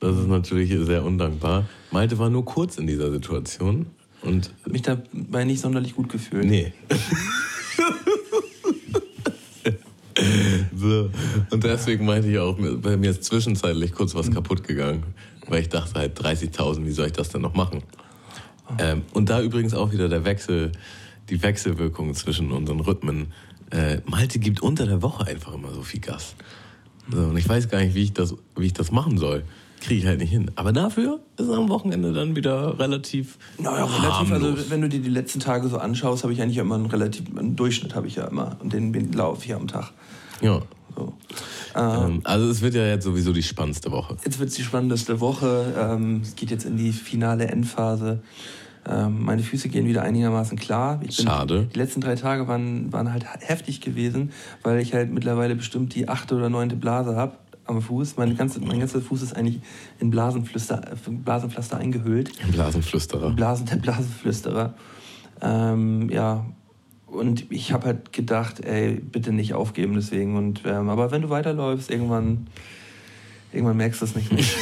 Das 0.01 0.17
ist 0.17 0.27
natürlich 0.27 0.75
sehr 0.87 1.05
undankbar. 1.05 1.69
Malte 1.91 2.19
war 2.19 2.31
nur 2.31 2.47
kurz 2.47 2.79
in 2.79 2.87
dieser 2.87 3.11
Situation. 3.11 3.89
Und 4.23 4.55
Mich 4.67 4.81
dabei 4.81 5.45
nicht 5.45 5.61
sonderlich 5.61 5.95
gut 5.95 6.09
gefühlt. 6.09 6.47
Nee. 6.47 6.73
so. 10.75 11.11
Und 11.51 11.63
deswegen 11.63 12.07
meinte 12.07 12.31
ich 12.31 12.39
auch, 12.39 12.57
bei 12.81 12.97
mir 12.97 13.11
ist 13.11 13.25
zwischenzeitlich 13.25 13.93
kurz 13.93 14.15
was 14.15 14.31
kaputt 14.31 14.67
gegangen. 14.67 15.03
Weil 15.47 15.61
ich 15.61 15.69
dachte 15.69 16.01
halt 16.01 16.19
30.000, 16.19 16.87
wie 16.87 16.91
soll 16.91 17.09
ich 17.09 17.13
das 17.13 17.29
denn 17.29 17.43
noch 17.43 17.53
machen? 17.53 17.83
Ähm, 18.79 19.03
und 19.13 19.31
da 19.31 19.41
übrigens 19.43 19.75
auch 19.75 19.93
wieder 19.93 20.09
der 20.09 20.25
Wechsel, 20.25 20.73
die 21.29 21.43
Wechselwirkung 21.43 22.15
zwischen 22.15 22.53
unseren 22.53 22.81
Rhythmen. 22.81 23.33
Äh, 23.71 23.99
Malte 24.07 24.39
gibt 24.39 24.61
unter 24.63 24.87
der 24.87 25.03
Woche 25.03 25.27
einfach 25.27 25.55
immer 25.55 25.73
so 25.73 25.83
viel 25.83 26.01
Gas. 26.01 26.35
So, 27.11 27.19
und 27.19 27.37
ich 27.37 27.49
weiß 27.49 27.69
gar 27.69 27.81
nicht, 27.81 27.95
wie 27.95 28.03
ich 28.03 28.13
das, 28.13 28.35
wie 28.57 28.67
ich 28.67 28.73
das 28.73 28.91
machen 28.91 29.19
soll. 29.19 29.45
Kriege 29.81 30.01
ich 30.01 30.07
halt 30.07 30.21
nicht 30.21 30.31
hin. 30.31 30.51
Aber 30.57 30.73
dafür 30.73 31.21
ist 31.39 31.47
es 31.47 31.57
am 31.57 31.69
Wochenende 31.71 32.13
dann 32.13 32.37
wieder 32.37 32.79
relativ. 32.79 33.39
Naja, 33.59 33.87
relativ, 33.87 34.33
also 34.33 34.71
wenn 34.71 34.83
du 34.83 34.89
dir 34.89 35.01
die 35.01 35.09
letzten 35.09 35.41
Tage 35.41 35.69
so 35.69 35.79
anschaust, 35.79 36.23
habe 36.23 36.33
ich 36.33 36.43
eigentlich 36.43 36.59
immer 36.59 36.75
einen 36.75 36.87
relativ, 36.87 37.25
einen 37.37 37.57
Durchschnitt 37.57 37.95
habe 37.95 38.07
ich 38.07 38.17
ja 38.17 38.27
immer. 38.27 38.57
Und 38.61 38.73
den, 38.73 39.13
laufe 39.13 39.45
ich 39.47 39.55
am 39.55 39.69
Tag. 39.69 39.93
Ja. 40.43 40.61
So. 40.95 41.15
Äh, 41.75 41.81
Ähm, 41.81 42.21
also 42.25 42.49
es 42.49 42.61
wird 42.61 42.75
ja 42.75 42.87
jetzt 42.87 43.05
sowieso 43.05 43.33
die 43.33 43.43
spannendste 43.43 43.91
Woche. 43.91 44.17
Jetzt 44.25 44.39
wird 44.39 44.51
es 44.51 44.57
die 44.57 44.63
spannendste 44.63 45.21
Woche. 45.21 45.73
Ähm, 45.79 46.21
es 46.23 46.35
geht 46.37 46.51
jetzt 46.51 46.65
in 46.65 46.77
die 46.77 46.93
finale 46.93 47.47
Endphase. 47.47 48.23
Ähm, 48.89 49.23
meine 49.25 49.43
Füße 49.43 49.69
gehen 49.69 49.87
wieder 49.87 50.03
einigermaßen 50.03 50.59
klar. 50.59 51.01
Ich 51.07 51.17
bin- 51.19 51.27
Schade. 51.27 51.69
Die 51.75 51.79
letzten 51.79 52.01
drei 52.01 52.15
Tage 52.15 52.49
waren, 52.49 52.93
waren 52.93 53.13
halt 53.13 53.25
heftig 53.41 53.81
gewesen, 53.81 54.31
weil 54.63 54.81
ich 54.81 54.95
halt 54.95 55.13
mittlerweile 55.13 55.55
bestimmt 55.55 55.95
die 55.95 56.09
achte 56.09 56.35
oder 56.35 56.49
neunte 56.49 56.77
Blase 56.77 57.15
habe 57.17 57.37
am 57.67 57.83
Fuß. 57.83 58.17
Mein, 58.17 58.37
ganze, 58.37 58.61
mein 58.61 58.81
ganzer 58.81 59.01
Fuß 59.01 59.23
ist 59.23 59.37
eigentlich 59.37 59.61
in 60.01 60.11
Blasenpflaster, 60.11 60.93
äh, 60.93 61.11
Blasenpflaster 61.11 61.77
eingehüllt. 61.77 62.33
Blasenflüsterer. 62.51 63.31
Blasen, 63.31 63.67
der 63.67 63.77
Blasenflüsterer. 63.77 64.75
Ähm, 65.43 66.09
ja, 66.11 66.47
und 67.07 67.51
ich 67.53 67.73
habe 67.73 67.87
halt 67.87 68.13
gedacht, 68.13 68.65
ey, 68.65 68.95
bitte 68.95 69.33
nicht 69.33 69.55
aufgeben 69.55 69.95
deswegen. 69.95 70.37
Und, 70.37 70.63
ähm, 70.65 70.89
aber 70.89 71.11
wenn 71.11 71.23
du 71.23 71.29
weiterläufst, 71.31 71.91
irgendwann, 71.91 72.47
irgendwann 73.53 73.77
merkst 73.77 74.01
du 74.01 74.05
es 74.07 74.17
nicht 74.17 74.33
mehr. 74.33 74.43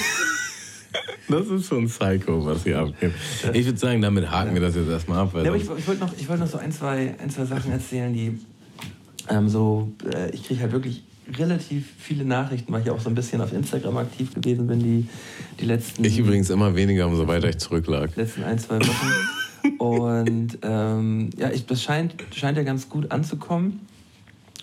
Das 1.28 1.46
ist 1.46 1.66
schon 1.66 1.86
Psycho, 1.86 2.44
was 2.46 2.64
hier 2.64 2.78
abgeht. 2.78 3.12
Ich 3.52 3.66
würde 3.66 3.78
sagen, 3.78 4.00
damit 4.00 4.30
haken 4.30 4.54
wir 4.54 4.62
das 4.62 4.74
jetzt 4.74 4.88
erstmal 4.88 5.18
ab. 5.18 5.32
Ja, 5.34 5.42
aber 5.42 5.56
ich, 5.56 5.62
ich 5.62 5.86
wollte 5.86 6.00
noch, 6.00 6.12
ich 6.18 6.28
wollt 6.28 6.40
noch 6.40 6.46
so 6.46 6.58
ein 6.58 6.72
zwei, 6.72 7.14
ein, 7.22 7.28
zwei 7.28 7.44
Sachen 7.44 7.70
erzählen, 7.70 8.12
die 8.12 8.38
ähm, 9.28 9.48
so, 9.48 9.92
äh, 10.10 10.30
ich 10.30 10.44
kriege 10.44 10.60
halt 10.60 10.72
wirklich 10.72 11.02
relativ 11.36 11.86
viele 11.98 12.24
Nachrichten, 12.24 12.72
weil 12.72 12.82
ich 12.82 12.90
auch 12.90 13.00
so 13.00 13.10
ein 13.10 13.14
bisschen 13.14 13.40
auf 13.40 13.52
Instagram 13.52 13.98
aktiv 13.98 14.32
gewesen 14.34 14.66
bin, 14.66 14.78
die, 14.78 15.06
die 15.60 15.66
letzten, 15.66 16.04
ich 16.04 16.18
übrigens 16.18 16.48
immer 16.48 16.74
weniger, 16.74 17.06
umso 17.06 17.26
weiter 17.26 17.50
ich 17.50 17.58
zurücklag. 17.58 18.16
letzten 18.16 18.44
ein, 18.44 18.58
zwei 18.58 18.78
Wochen. 18.78 19.76
Und 19.78 20.58
ähm, 20.62 21.30
ja, 21.36 21.50
ich, 21.50 21.66
das 21.66 21.82
scheint, 21.82 22.14
scheint 22.34 22.56
ja 22.56 22.62
ganz 22.62 22.88
gut 22.88 23.10
anzukommen. 23.10 23.80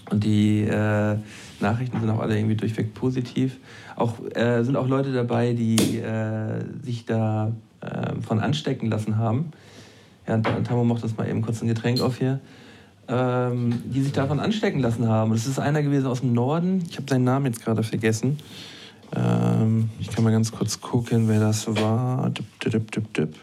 Und 0.10 0.24
die 0.24 0.62
äh, 0.62 1.18
Nachrichten 1.60 2.00
sind 2.00 2.10
auch 2.10 2.20
alle 2.20 2.38
irgendwie 2.38 2.56
durchweg 2.56 2.94
positiv. 2.94 3.58
Auch 3.96 4.16
äh, 4.36 4.64
sind 4.64 4.76
auch 4.76 4.88
Leute 4.88 5.12
dabei, 5.12 5.54
die 5.54 5.98
äh, 5.98 6.64
sich 6.84 7.06
da 7.06 7.52
äh, 7.82 8.22
von 8.22 8.40
anstecken 8.40 8.90
lassen 8.90 9.18
haben. 9.18 9.52
Ja, 10.28 10.38
Tamo 10.40 10.84
macht 10.84 11.04
uns 11.04 11.18
mal 11.18 11.28
eben 11.28 11.42
kurz 11.42 11.62
ein 11.62 11.68
Getränk 11.68 12.02
auf 12.02 12.18
hier. 12.18 12.40
Ähm, 13.08 13.84
die 13.86 14.02
sich 14.02 14.14
davon 14.14 14.40
anstecken 14.40 14.80
lassen 14.80 15.08
haben. 15.08 15.32
Das 15.32 15.46
ist 15.46 15.60
einer 15.60 15.84
gewesen 15.84 16.08
aus 16.08 16.22
dem 16.22 16.34
Norden. 16.34 16.84
Ich 16.90 16.98
habe 16.98 17.08
seinen 17.08 17.24
Namen 17.24 17.46
jetzt 17.46 17.64
gerade 17.64 17.84
vergessen. 17.84 18.40
Ähm, 19.16 19.92
ich 20.00 20.10
kann 20.10 20.24
mal 20.24 20.32
ganz 20.32 20.52
kurz 20.52 20.82
gucken, 20.82 21.28
wer 21.28 21.40
das 21.40 21.68
war. 21.68 22.32
Dip, 22.32 22.92
dip, 22.92 23.14
dip. 23.14 23.36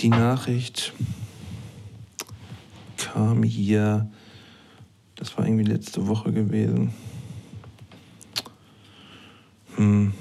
Die 0.00 0.08
Nachricht 0.08 0.92
kam 3.16 3.42
hier. 3.42 4.10
Das 5.14 5.36
war 5.38 5.46
irgendwie 5.46 5.64
letzte 5.64 6.06
Woche 6.06 6.32
gewesen. 6.32 6.92
Hm. 9.76 10.12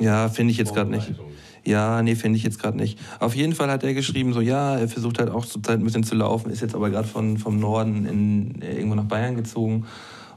Ja, 0.00 0.28
finde 0.28 0.50
ich 0.50 0.58
jetzt 0.58 0.74
gerade 0.74 0.90
nicht. 0.90 1.14
Ja, 1.64 2.02
nee, 2.02 2.16
finde 2.16 2.36
ich 2.36 2.42
jetzt 2.42 2.58
gerade 2.58 2.76
nicht. 2.76 2.98
Auf 3.20 3.36
jeden 3.36 3.54
Fall 3.54 3.70
hat 3.70 3.84
er 3.84 3.94
geschrieben, 3.94 4.32
so 4.32 4.40
ja, 4.40 4.76
er 4.76 4.88
versucht 4.88 5.20
halt 5.20 5.30
auch 5.30 5.46
zurzeit 5.46 5.78
ein 5.78 5.84
bisschen 5.84 6.02
zu 6.02 6.16
laufen, 6.16 6.50
ist 6.50 6.60
jetzt 6.60 6.74
aber 6.74 6.90
gerade 6.90 7.06
vom 7.06 7.58
Norden 7.60 8.04
in, 8.04 8.60
äh, 8.60 8.74
irgendwo 8.74 8.96
nach 8.96 9.04
Bayern 9.04 9.36
gezogen 9.36 9.86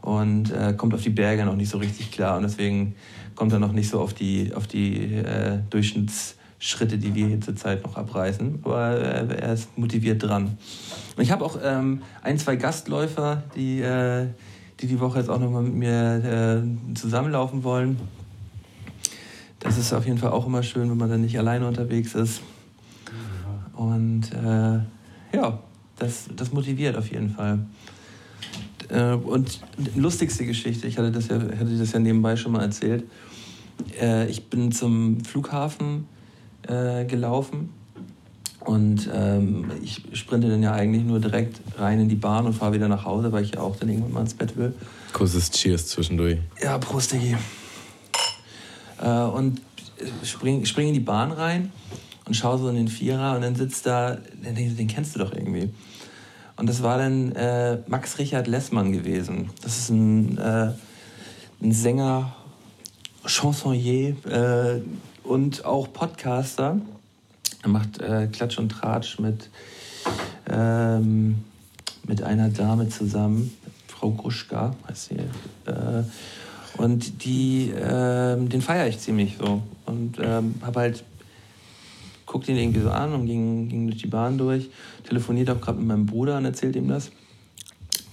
und 0.01 0.51
äh, 0.51 0.73
kommt 0.77 0.93
auf 0.93 1.01
die 1.01 1.09
Berge 1.09 1.43
noch 1.43 1.55
nicht 1.55 1.69
so 1.69 1.79
richtig 1.79 2.11
klar 2.11 2.37
und 2.37 2.43
deswegen 2.43 2.95
kommt 3.35 3.51
er 3.51 3.59
noch 3.59 3.73
nicht 3.73 3.89
so 3.89 3.99
auf 3.99 4.13
die, 4.13 4.53
auf 4.53 4.67
die 4.67 5.15
äh, 5.15 5.59
Durchschnittsschritte, 6.57 6.97
die 6.97 7.13
wir 7.13 7.27
hier 7.27 7.41
zurzeit 7.41 7.83
noch 7.83 7.95
abreißen. 7.95 8.59
Aber 8.63 8.99
äh, 8.99 9.41
er 9.41 9.53
ist 9.53 9.77
motiviert 9.77 10.23
dran. 10.23 10.57
Und 11.15 11.23
ich 11.23 11.31
habe 11.31 11.45
auch 11.45 11.57
ähm, 11.63 12.01
ein, 12.21 12.37
zwei 12.37 12.55
Gastläufer, 12.55 13.43
die, 13.55 13.81
äh, 13.81 14.27
die 14.79 14.87
die 14.87 14.99
Woche 14.99 15.19
jetzt 15.19 15.29
auch 15.29 15.39
nochmal 15.39 15.63
mit 15.63 15.73
mir 15.73 16.63
äh, 16.63 16.95
zusammenlaufen 16.95 17.63
wollen. 17.63 17.97
das 19.59 19.77
ist 19.77 19.93
auf 19.93 20.05
jeden 20.05 20.17
Fall 20.17 20.31
auch 20.31 20.45
immer 20.45 20.63
schön, 20.63 20.89
wenn 20.89 20.97
man 20.97 21.09
dann 21.09 21.21
nicht 21.21 21.37
alleine 21.37 21.67
unterwegs 21.67 22.15
ist. 22.15 22.41
Und 23.73 24.31
äh, 24.33 24.79
ja, 25.35 25.59
das, 25.97 26.25
das 26.35 26.51
motiviert 26.51 26.95
auf 26.95 27.11
jeden 27.11 27.29
Fall. 27.29 27.59
Äh, 28.89 29.13
und 29.13 29.61
lustigste 29.95 30.45
Geschichte, 30.45 30.87
ich 30.87 30.97
hatte 30.97 31.11
das, 31.11 31.27
ja, 31.27 31.35
hatte 31.35 31.77
das 31.77 31.91
ja 31.91 31.99
nebenbei 31.99 32.35
schon 32.35 32.53
mal 32.53 32.61
erzählt. 32.61 33.03
Äh, 34.01 34.27
ich 34.27 34.49
bin 34.49 34.71
zum 34.71 35.23
Flughafen 35.23 36.07
äh, 36.67 37.05
gelaufen 37.05 37.69
und 38.67 39.09
ähm, 39.13 39.71
ich 39.81 40.03
sprinte 40.11 40.49
dann 40.49 40.61
ja 40.61 40.73
eigentlich 40.73 41.03
nur 41.03 41.21
direkt 41.21 41.61
rein 41.77 42.01
in 42.01 42.09
die 42.09 42.15
Bahn 42.15 42.45
und 42.45 42.53
fahre 42.53 42.73
wieder 42.73 42.89
nach 42.89 43.05
Hause, 43.05 43.31
weil 43.31 43.45
ich 43.45 43.55
ja 43.55 43.61
auch 43.61 43.77
dann 43.77 43.87
irgendwann 43.87 44.11
mal 44.11 44.21
ins 44.21 44.33
Bett 44.33 44.57
will. 44.57 44.73
Kurzes 45.13 45.49
Cheers 45.51 45.87
zwischendurch. 45.87 46.39
Ja, 46.61 46.77
Prost, 46.77 47.13
Diggi. 47.13 47.37
Äh, 49.01 49.07
und 49.07 49.61
spring, 50.23 50.65
spring 50.65 50.89
in 50.89 50.95
die 50.95 50.99
Bahn 50.99 51.31
rein 51.31 51.71
und 52.25 52.35
schaue 52.35 52.57
so 52.57 52.67
in 52.67 52.75
den 52.75 52.89
Vierer 52.89 53.35
und 53.35 53.41
dann 53.41 53.55
sitzt 53.55 53.85
da, 53.85 54.17
den, 54.43 54.75
den 54.75 54.87
kennst 54.87 55.15
du 55.15 55.19
doch 55.19 55.31
irgendwie. 55.31 55.69
Und 56.57 56.67
das 56.67 56.83
war 56.83 56.97
dann 56.97 57.31
äh, 57.33 57.77
Max 57.87 58.17
Richard 58.19 58.47
Lessmann 58.47 58.91
gewesen. 58.91 59.49
Das 59.61 59.77
ist 59.77 59.91
ein, 59.91 60.37
äh, 60.37 60.73
ein 61.61 61.71
Sänger, 61.71 62.35
Chansonnier 63.25 64.09
äh, 64.25 64.81
und 65.27 65.65
auch 65.65 65.91
Podcaster. 65.91 66.79
Er 67.63 67.69
macht 67.69 67.99
äh, 67.99 68.27
Klatsch 68.27 68.57
und 68.57 68.69
Tratsch 68.69 69.19
mit, 69.19 69.49
ähm, 70.49 71.43
mit 72.07 72.23
einer 72.23 72.49
Dame 72.49 72.87
zusammen, 72.89 73.55
Frau 73.87 74.11
Gruschka 74.11 74.75
heißt 74.87 75.09
sie. 75.09 75.15
Äh, 75.69 76.03
und 76.77 77.25
die, 77.25 77.73
ähm, 77.75 78.49
den 78.49 78.61
feiere 78.61 78.87
ich 78.87 78.99
ziemlich 78.99 79.37
so. 79.39 79.61
Und 79.85 80.17
ähm, 80.21 80.55
habe 80.61 80.79
halt 80.81 81.03
guckt 82.25 82.47
ihn 82.49 82.57
irgendwie 82.57 82.81
so 82.81 82.91
an 82.91 83.13
und 83.13 83.25
ging, 83.25 83.69
ging 83.69 83.87
durch 83.87 84.01
die 84.01 84.07
Bahn 84.07 84.37
durch, 84.37 84.69
telefoniert 85.07 85.49
auch 85.49 85.61
gerade 85.61 85.79
mit 85.79 85.87
meinem 85.87 86.05
Bruder 86.05 86.37
und 86.37 86.45
erzählt 86.45 86.75
ihm 86.75 86.89
das. 86.89 87.09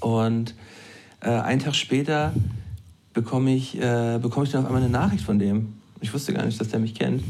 Und 0.00 0.54
äh, 1.20 1.30
einen 1.30 1.60
Tag 1.60 1.74
später 1.74 2.32
bekomme 3.12 3.54
ich, 3.54 3.76
äh, 3.76 4.18
bekomme 4.22 4.46
ich 4.46 4.52
dann 4.52 4.62
auf 4.62 4.66
einmal 4.66 4.82
eine 4.82 4.90
Nachricht 4.90 5.24
von 5.24 5.38
dem. 5.38 5.74
Ich 6.00 6.12
wusste 6.12 6.32
gar 6.32 6.44
nicht, 6.44 6.60
dass 6.60 6.68
der 6.68 6.80
mich 6.80 6.94
kennt. 6.94 7.22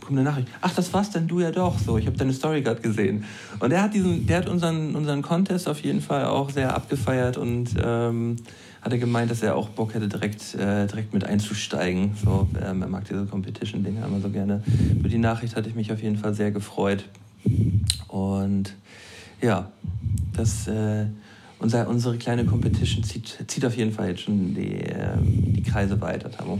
Bekomme 0.00 0.20
eine 0.20 0.30
Nachricht. 0.30 0.48
Ach, 0.60 0.74
das 0.74 0.92
war's 0.92 1.10
denn 1.10 1.28
du 1.28 1.40
ja 1.40 1.50
doch. 1.50 1.78
So, 1.78 1.98
ich 1.98 2.06
habe 2.06 2.16
deine 2.16 2.32
Story 2.32 2.62
gerade 2.62 2.80
gesehen. 2.80 3.24
Und 3.60 3.70
der 3.70 3.82
hat 3.82 3.94
diesen, 3.94 4.26
der 4.26 4.38
hat 4.38 4.48
unseren, 4.48 4.94
unseren 4.94 5.22
Contest 5.22 5.68
auf 5.68 5.80
jeden 5.80 6.00
Fall 6.00 6.24
auch 6.24 6.50
sehr 6.50 6.74
abgefeiert 6.74 7.36
und 7.36 7.70
ähm, 7.82 8.36
hat 8.82 8.92
er 8.92 8.98
gemeint, 8.98 9.30
dass 9.30 9.42
er 9.42 9.56
auch 9.56 9.68
Bock 9.68 9.94
hätte, 9.94 10.08
direkt, 10.08 10.54
äh, 10.54 10.86
direkt 10.86 11.12
mit 11.12 11.24
einzusteigen. 11.24 12.12
So, 12.22 12.48
ähm, 12.62 12.82
er 12.82 12.88
mag 12.88 13.04
diese 13.04 13.26
Competition-Dinge 13.26 14.04
immer 14.04 14.20
so 14.20 14.30
gerne. 14.30 14.62
Über 14.98 15.08
die 15.08 15.18
Nachricht 15.18 15.54
hatte 15.54 15.68
ich 15.68 15.74
mich 15.74 15.92
auf 15.92 16.02
jeden 16.02 16.16
Fall 16.16 16.34
sehr 16.34 16.50
gefreut. 16.50 17.04
Und 18.08 18.74
ja, 19.42 19.70
das, 20.34 20.66
äh, 20.66 21.06
unser, 21.58 21.88
unsere 21.88 22.16
kleine 22.16 22.44
Competition 22.44 23.04
zieht, 23.04 23.44
zieht 23.46 23.64
auf 23.64 23.76
jeden 23.76 23.92
Fall 23.92 24.08
jetzt 24.08 24.22
schon 24.22 24.54
die, 24.54 24.80
äh, 24.80 25.16
die 25.20 25.62
Kreise 25.62 26.00
weiter, 26.00 26.30
Tamo. 26.30 26.58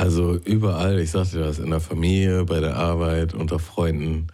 Also 0.00 0.38
überall, 0.46 0.98
ich 0.98 1.10
sagte 1.10 1.40
das, 1.40 1.58
in 1.58 1.68
der 1.68 1.78
Familie, 1.78 2.46
bei 2.46 2.58
der 2.58 2.74
Arbeit, 2.74 3.34
unter 3.34 3.58
Freunden. 3.58 4.28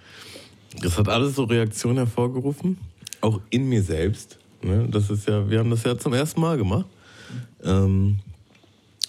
Das 0.81 0.97
hat 0.97 1.09
alles 1.09 1.35
so 1.35 1.43
Reaktionen 1.43 1.97
hervorgerufen, 1.97 2.79
auch 3.21 3.41
in 3.51 3.69
mir 3.69 3.83
selbst. 3.83 4.39
Ne? 4.63 4.87
Das 4.89 5.11
ist 5.11 5.27
ja, 5.27 5.51
wir 5.51 5.59
haben 5.59 5.71
das 5.71 5.83
ja 5.83 5.99
zum 5.99 6.13
ersten 6.13 6.41
Mal 6.41 6.57
gemacht. 6.57 6.87
Ähm, 7.65 8.21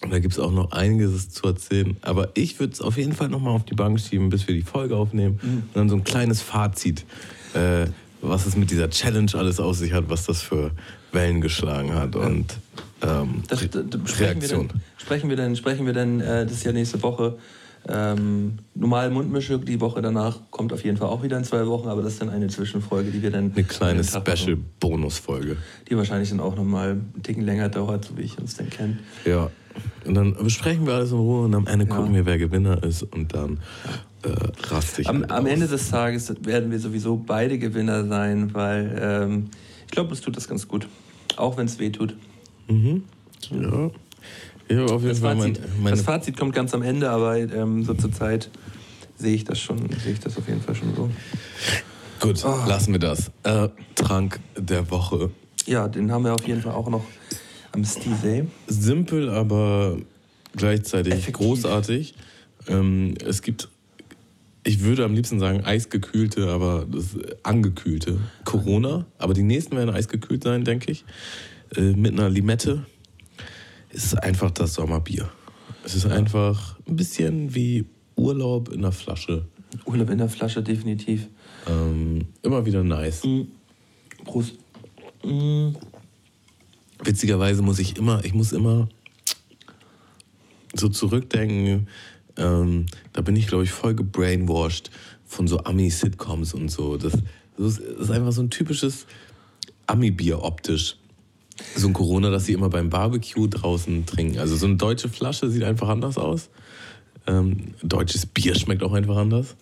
da 0.10 0.18
gibt 0.18 0.34
es 0.34 0.40
auch 0.40 0.52
noch 0.52 0.72
einiges 0.72 1.30
zu 1.30 1.46
erzählen. 1.46 1.96
Aber 2.02 2.30
ich 2.34 2.60
würde 2.60 2.74
es 2.74 2.82
auf 2.82 2.98
jeden 2.98 3.14
Fall 3.14 3.30
nochmal 3.30 3.54
auf 3.54 3.66
die 3.66 3.76
Bank 3.76 4.00
schieben, 4.00 4.30
bis 4.30 4.48
wir 4.48 4.56
die 4.56 4.64
Folge 4.64 4.96
aufnehmen. 4.96 5.40
Mhm. 5.40 5.50
Und 5.58 5.76
dann 5.76 5.90
so 5.90 5.96
ein 5.96 6.04
kleines 6.04 6.42
Fazit, 6.42 7.06
äh, 7.54 7.86
was 8.24 8.48
es 8.48 8.58
mit 8.58 8.72
dieser 8.72 8.90
Challenge 8.90 9.32
alles 9.36 9.60
auf 9.60 9.76
sich 9.76 9.94
hat, 9.94 10.10
was 10.10 10.26
das 10.26 10.42
für 10.42 10.72
Wellen 11.12 11.42
geschlagen 11.42 11.94
hat 11.94 12.16
und 12.16 12.58
ähm, 13.02 13.44
das, 13.48 13.68
das, 13.70 13.84
das 13.90 14.20
Reaktion. 14.20 14.70
Sprechen 14.98 15.30
wir 15.30 15.38
denn, 15.38 15.56
sprechen 15.56 15.86
wir 15.86 15.94
denn, 15.94 16.20
äh, 16.20 16.46
das 16.46 16.54
ist 16.54 16.64
ja 16.66 16.72
nächste 16.72 17.02
Woche, 17.04 17.38
ähm, 17.90 18.58
normal 18.76 19.10
Mundmische, 19.12 19.60
die 19.60 19.80
Woche 19.80 20.02
danach 20.02 20.40
kommt 20.52 20.74
auf 20.74 20.84
jeden 20.84 20.98
Fall 20.98 21.08
auch 21.08 21.24
wieder 21.24 21.38
in 21.38 21.44
zwei 21.44 21.66
Wochen, 21.68 21.88
aber 21.88 22.02
das 22.02 22.14
ist 22.14 22.22
dann 22.22 22.30
eine 22.30 22.48
Zwischenfolge, 22.48 23.12
die 23.12 23.22
wir 23.22 23.32
dann. 23.32 23.54
Eine 23.54 23.64
kleine 23.64 24.04
Special-Bonusfolge. 24.04 25.58
Die 25.90 25.96
wahrscheinlich 25.96 26.30
dann 26.30 26.42
auch 26.42 26.56
nochmal 26.56 26.92
einen 26.92 27.24
Ticken 27.24 27.44
länger 27.44 27.70
dauert, 27.70 28.06
so 28.06 28.18
wie 28.18 28.24
ich 28.24 28.38
uns 28.38 28.56
denn 28.56 28.70
kenne. 28.70 28.98
Ja. 29.26 29.50
Und 30.06 30.16
dann 30.16 30.34
besprechen 30.34 30.86
wir 30.88 30.96
alles 30.96 31.12
in 31.12 31.18
Ruhe 31.18 31.46
und 31.46 31.54
am 31.54 31.68
Ende 31.68 31.86
ja. 31.86 31.96
gucken 31.96 32.14
wir, 32.14 32.26
wer 32.26 32.38
Gewinner 32.38 32.84
ist 32.84 33.04
und 33.04 33.34
dann 33.34 33.60
äh, 34.24 34.30
raste 34.70 35.04
ich. 35.04 35.08
Am, 35.08 35.24
am 35.26 35.46
Ende 35.46 35.68
des 35.68 35.90
Tages 35.90 36.34
werden 36.42 36.72
wir 36.72 36.80
sowieso 36.80 37.16
beide 37.16 37.60
Gewinner 37.60 38.06
sein, 38.06 38.54
weil 38.54 39.00
ähm, 39.00 39.50
ich 39.88 39.92
glaube, 39.92 40.14
es 40.14 40.22
tut 40.22 40.38
das 40.38 40.48
ganz 40.48 40.68
gut. 40.68 40.88
Auch 41.38 41.58
wenn 41.58 41.66
es 41.66 41.80
weh 41.80 41.90
tut. 41.90 42.16
Mhm. 42.68 43.04
Ja. 43.50 43.90
Ja, 44.70 44.84
auf 44.84 45.02
jeden 45.02 45.08
das, 45.10 45.20
Fall 45.20 45.38
Fazit, 45.38 45.62
mein, 45.82 45.92
das 45.92 46.02
Fazit 46.02 46.38
kommt 46.38 46.54
ganz 46.54 46.74
am 46.74 46.82
Ende, 46.82 47.10
aber 47.10 47.38
ähm, 47.38 47.86
so 47.86 47.94
zur 47.94 48.12
Zeit 48.12 48.50
sehe 49.16 49.34
ich 49.34 49.46
das 49.46 49.60
schon, 49.60 49.78
sehe 50.04 50.14
ich 50.14 50.20
das 50.20 50.38
auf 50.38 50.48
jeden 50.48 50.62
Fall 50.62 50.76
schon 50.76 50.94
so. 50.94 51.10
Gut, 52.20 52.44
oh. 52.44 52.68
lassen 52.68 52.92
wir 52.92 53.00
das. 53.00 53.32
Äh, 53.44 53.70
Trank 53.96 54.40
der 54.58 54.90
Woche. 54.92 55.32
Ja, 55.66 55.88
den 55.88 56.12
haben 56.12 56.26
wir 56.26 56.34
auf 56.34 56.46
jeden 56.46 56.62
Fall 56.62 56.74
auch 56.74 56.90
noch 56.90 57.06
am 57.72 57.86
Steve. 57.86 58.48
Simpel, 58.68 59.30
aber 59.30 59.98
gleichzeitig 60.56 61.14
Effektiv. 61.14 61.34
großartig. 61.36 62.16
Ähm, 62.68 63.14
es 63.26 63.42
gibt, 63.42 63.70
ich 64.68 64.82
würde 64.82 65.06
am 65.06 65.14
liebsten 65.14 65.40
sagen, 65.40 65.64
eisgekühlte, 65.64 66.50
aber 66.50 66.86
das 66.92 67.16
angekühlte 67.42 68.20
Corona. 68.44 69.06
Aber 69.18 69.34
die 69.34 69.44
nächsten 69.44 69.78
werden 69.78 69.96
eisgekühlt 69.96 70.44
sein, 70.44 70.66
denke 70.66 70.92
ich. 70.92 71.06
Äh, 71.78 71.94
mit 71.94 72.12
einer 72.12 72.30
Limette 72.30 72.86
ist 73.92 74.22
einfach 74.22 74.52
das 74.52 74.74
Sommerbier. 74.74 75.30
Es 75.86 75.96
ist 75.96 76.06
einfach 76.06 76.78
ein 76.86 76.98
bisschen 76.98 77.56
wie 77.56 77.86
Urlaub 78.18 78.68
in 78.68 78.82
der 78.82 78.92
Flasche. 78.92 79.46
Urlaub 79.86 80.10
in 80.10 80.18
der 80.18 80.28
Flasche, 80.28 80.62
definitiv. 80.62 81.30
Ähm, 81.66 82.28
immer 82.42 82.66
wieder 82.66 82.84
nice. 82.84 83.24
Mm. 83.24 83.44
Prost. 84.26 84.56
Mm. 85.24 85.70
Witzigerweise 87.06 87.62
muss 87.62 87.80
ich 87.80 87.98
immer, 87.98 88.26
ich 88.26 88.34
muss 88.34 88.52
immer 88.52 88.90
so 90.76 90.90
zurückdenken. 90.90 91.88
Ähm, 92.38 92.86
da 93.14 93.22
bin 93.22 93.36
ich, 93.36 93.48
glaube 93.48 93.64
ich, 93.64 93.72
voll 93.72 93.96
gebrainwashed 93.96 94.92
von 95.26 95.48
so 95.48 95.64
Ami-Sitcoms 95.64 96.54
und 96.54 96.70
so. 96.70 96.98
Das, 96.98 97.14
das 97.58 97.80
ist 97.80 98.12
einfach 98.12 98.32
so 98.32 98.42
ein 98.42 98.50
typisches 98.50 99.06
Ami-Bier 99.88 100.44
optisch 100.44 100.98
so 101.76 101.88
ein 101.88 101.94
Corona, 101.94 102.30
das 102.30 102.46
sie 102.46 102.54
immer 102.54 102.70
beim 102.70 102.90
Barbecue 102.90 103.48
draußen 103.48 104.06
trinken. 104.06 104.40
Also 104.40 104.56
so 104.56 104.66
eine 104.66 104.76
deutsche 104.76 105.10
Flasche 105.10 105.50
sieht 105.50 105.64
einfach 105.64 105.90
anders 105.90 106.18
aus. 106.18 106.50
Ähm, 107.26 107.74
deutsches 107.84 108.26
Bier 108.26 108.56
schmeckt 108.56 108.84
auch 108.84 108.94
einfach 108.94 109.18
anders. 109.18 109.56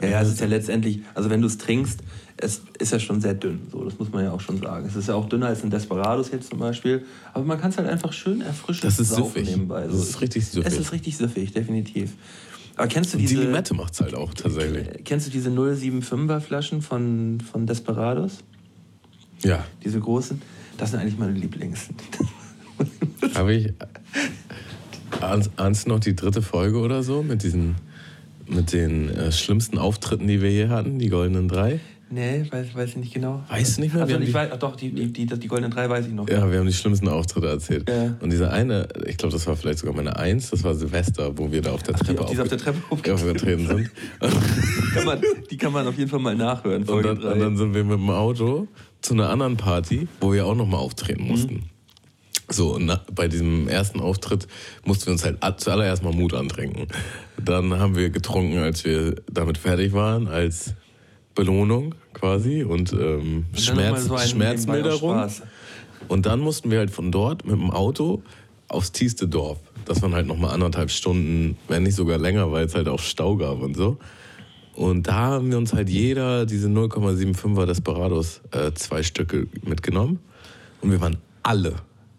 Ja, 0.00 0.08
ja, 0.08 0.22
es 0.22 0.28
ist 0.28 0.40
ja 0.40 0.46
letztendlich, 0.46 1.00
also 1.14 1.30
wenn 1.30 1.40
du 1.40 1.46
es 1.46 1.58
trinkst, 1.58 2.00
es 2.38 2.62
ist 2.78 2.92
ja 2.92 2.98
schon 2.98 3.20
sehr 3.20 3.34
dünn. 3.34 3.60
So, 3.72 3.84
das 3.84 3.98
muss 3.98 4.10
man 4.12 4.24
ja 4.24 4.32
auch 4.32 4.40
schon 4.40 4.58
sagen. 4.58 4.86
Es 4.86 4.96
ist 4.96 5.08
ja 5.08 5.14
auch 5.14 5.28
dünner 5.28 5.46
als 5.46 5.62
ein 5.62 5.70
Desperados 5.70 6.30
jetzt 6.30 6.50
zum 6.50 6.58
Beispiel. 6.58 7.04
Aber 7.32 7.44
man 7.44 7.58
kann 7.58 7.70
es 7.70 7.78
halt 7.78 7.88
einfach 7.88 8.12
schön 8.12 8.42
erfrischend 8.42 8.84
das 8.84 8.98
ist 8.98 9.14
süffig. 9.14 9.48
nebenbei. 9.48 9.88
So, 9.88 9.96
das 9.96 10.08
ist 10.10 10.20
richtig 10.20 10.46
süffig. 10.46 10.72
Es 10.72 10.78
ist 10.78 10.92
richtig 10.92 11.16
süffig, 11.16 11.52
definitiv. 11.52 12.12
Aber 12.76 12.88
kennst 12.88 13.14
du 13.14 13.16
Und 13.16 13.22
diese. 13.22 13.36
Die 13.36 13.40
Limette 13.40 13.74
macht 13.74 13.94
es 13.94 14.00
halt 14.00 14.14
auch 14.14 14.34
tatsächlich. 14.34 14.86
Kennst 15.04 15.26
du 15.26 15.30
diese 15.30 15.48
075er 15.48 16.40
Flaschen 16.40 16.82
von, 16.82 17.40
von 17.40 17.66
Desperados? 17.66 18.38
Ja. 19.42 19.64
Diese 19.82 19.98
großen? 19.98 20.40
Das 20.76 20.90
sind 20.90 21.00
eigentlich 21.00 21.18
meine 21.18 21.32
Lieblings. 21.32 21.88
Habe 23.34 23.54
ich. 23.54 23.72
Ahnst 25.56 25.86
du 25.86 25.88
noch 25.88 26.00
die 26.00 26.14
dritte 26.14 26.42
Folge 26.42 26.78
oder 26.78 27.02
so 27.02 27.22
mit 27.22 27.42
diesen. 27.42 27.76
mit 28.46 28.74
den 28.74 29.08
äh, 29.08 29.32
schlimmsten 29.32 29.78
Auftritten, 29.78 30.26
die 30.26 30.42
wir 30.42 30.50
hier 30.50 30.68
hatten, 30.68 30.98
die 30.98 31.08
Goldenen 31.08 31.48
Drei? 31.48 31.80
Nee, 32.08 32.46
weiß, 32.48 32.74
weiß 32.74 32.90
ich 32.90 32.96
nicht 32.96 33.14
genau. 33.14 33.42
Weißt 33.48 33.76
du 33.76 33.80
nicht 33.80 33.92
mehr? 33.92 34.04
Also 34.04 34.18
ich 34.18 34.32
weiß, 34.32 34.56
doch, 34.60 34.76
die, 34.76 34.92
die, 34.92 35.12
die, 35.12 35.26
die 35.26 35.48
Goldenen 35.48 35.72
Drei 35.72 35.90
weiß 35.90 36.06
ich 36.06 36.12
noch. 36.12 36.28
Ja, 36.28 36.48
wir 36.50 36.60
haben 36.60 36.66
die 36.66 36.72
schlimmsten 36.72 37.08
Auftritte 37.08 37.48
erzählt. 37.48 37.88
Ja. 37.88 38.16
Und 38.20 38.30
dieser 38.30 38.52
eine, 38.52 38.86
ich 39.06 39.16
glaube, 39.16 39.32
das 39.32 39.44
war 39.48 39.56
vielleicht 39.56 39.80
sogar 39.80 39.94
meine 39.94 40.16
Eins, 40.16 40.50
das 40.50 40.62
war 40.62 40.74
Silvester, 40.74 41.36
wo 41.36 41.50
wir 41.50 41.62
da 41.62 41.72
auf 41.72 41.82
der 41.82 41.96
Treppe, 41.96 42.22
Ach, 42.22 42.30
die, 42.30 42.38
auf, 42.38 42.48
der 42.48 42.58
Treppe 42.58 42.78
aufgetreten 42.90 43.66
sind. 43.66 43.90
die, 44.22 44.94
kann 44.94 45.04
man, 45.04 45.20
die 45.50 45.56
kann 45.56 45.72
man 45.72 45.86
auf 45.88 45.98
jeden 45.98 46.08
Fall 46.08 46.20
mal 46.20 46.36
nachhören. 46.36 46.84
Und 46.84 47.04
dann, 47.04 47.18
und 47.22 47.40
dann, 47.40 47.56
sind 47.56 47.74
wir 47.74 47.82
mit 47.82 47.98
dem 47.98 48.10
Auto 48.10 48.68
zu 49.02 49.14
einer 49.14 49.28
anderen 49.28 49.56
Party, 49.56 50.06
wo 50.20 50.32
wir 50.32 50.46
auch 50.46 50.54
nochmal 50.54 50.80
auftreten 50.80 51.24
mhm. 51.24 51.28
mussten. 51.28 51.54
Mhm. 51.54 51.70
So, 52.48 52.76
und 52.76 52.86
na, 52.86 53.00
bei 53.12 53.26
diesem 53.26 53.66
ersten 53.66 53.98
Auftritt 53.98 54.46
mussten 54.84 55.06
wir 55.06 55.12
uns 55.14 55.24
halt 55.24 55.40
zuallererst 55.60 56.04
mal 56.04 56.12
Mut 56.12 56.32
antrinken. 56.34 56.86
Dann 57.44 57.76
haben 57.76 57.96
wir 57.96 58.10
getrunken, 58.10 58.58
als 58.58 58.84
wir 58.84 59.16
damit 59.28 59.58
fertig 59.58 59.92
waren, 59.92 60.28
als 60.28 60.74
Belohnung 61.36 61.94
quasi 62.12 62.64
und, 62.64 62.92
ähm, 62.92 63.46
und 63.52 63.60
Schmerz, 63.60 64.06
so 64.06 64.18
Schmerzmilderung. 64.18 65.30
Und 66.08 66.26
dann 66.26 66.40
mussten 66.40 66.70
wir 66.72 66.78
halt 66.78 66.90
von 66.90 67.12
dort 67.12 67.44
mit 67.44 67.54
dem 67.54 67.70
Auto 67.70 68.22
aufs 68.68 68.90
tiefste 68.90 69.28
Dorf. 69.28 69.58
das 69.84 70.02
waren 70.02 70.14
halt 70.14 70.26
nochmal 70.26 70.50
anderthalb 70.50 70.90
Stunden, 70.90 71.56
wenn 71.68 71.84
nicht 71.84 71.94
sogar 71.94 72.18
länger, 72.18 72.50
weil 72.50 72.66
es 72.66 72.74
halt 72.74 72.88
auch 72.88 72.98
Stau 72.98 73.36
gab 73.36 73.60
und 73.62 73.76
so. 73.76 73.98
Und 74.74 75.06
da 75.06 75.14
haben 75.14 75.50
wir 75.50 75.58
uns 75.58 75.72
halt 75.72 75.88
jeder 75.88 76.44
diese 76.44 76.68
0,75er 76.68 77.66
Desperados 77.66 78.40
äh, 78.50 78.72
zwei 78.74 79.02
Stücke 79.02 79.46
mitgenommen. 79.64 80.18
Und 80.82 80.90
wir 80.90 81.00
waren 81.00 81.18
alle 81.42 81.76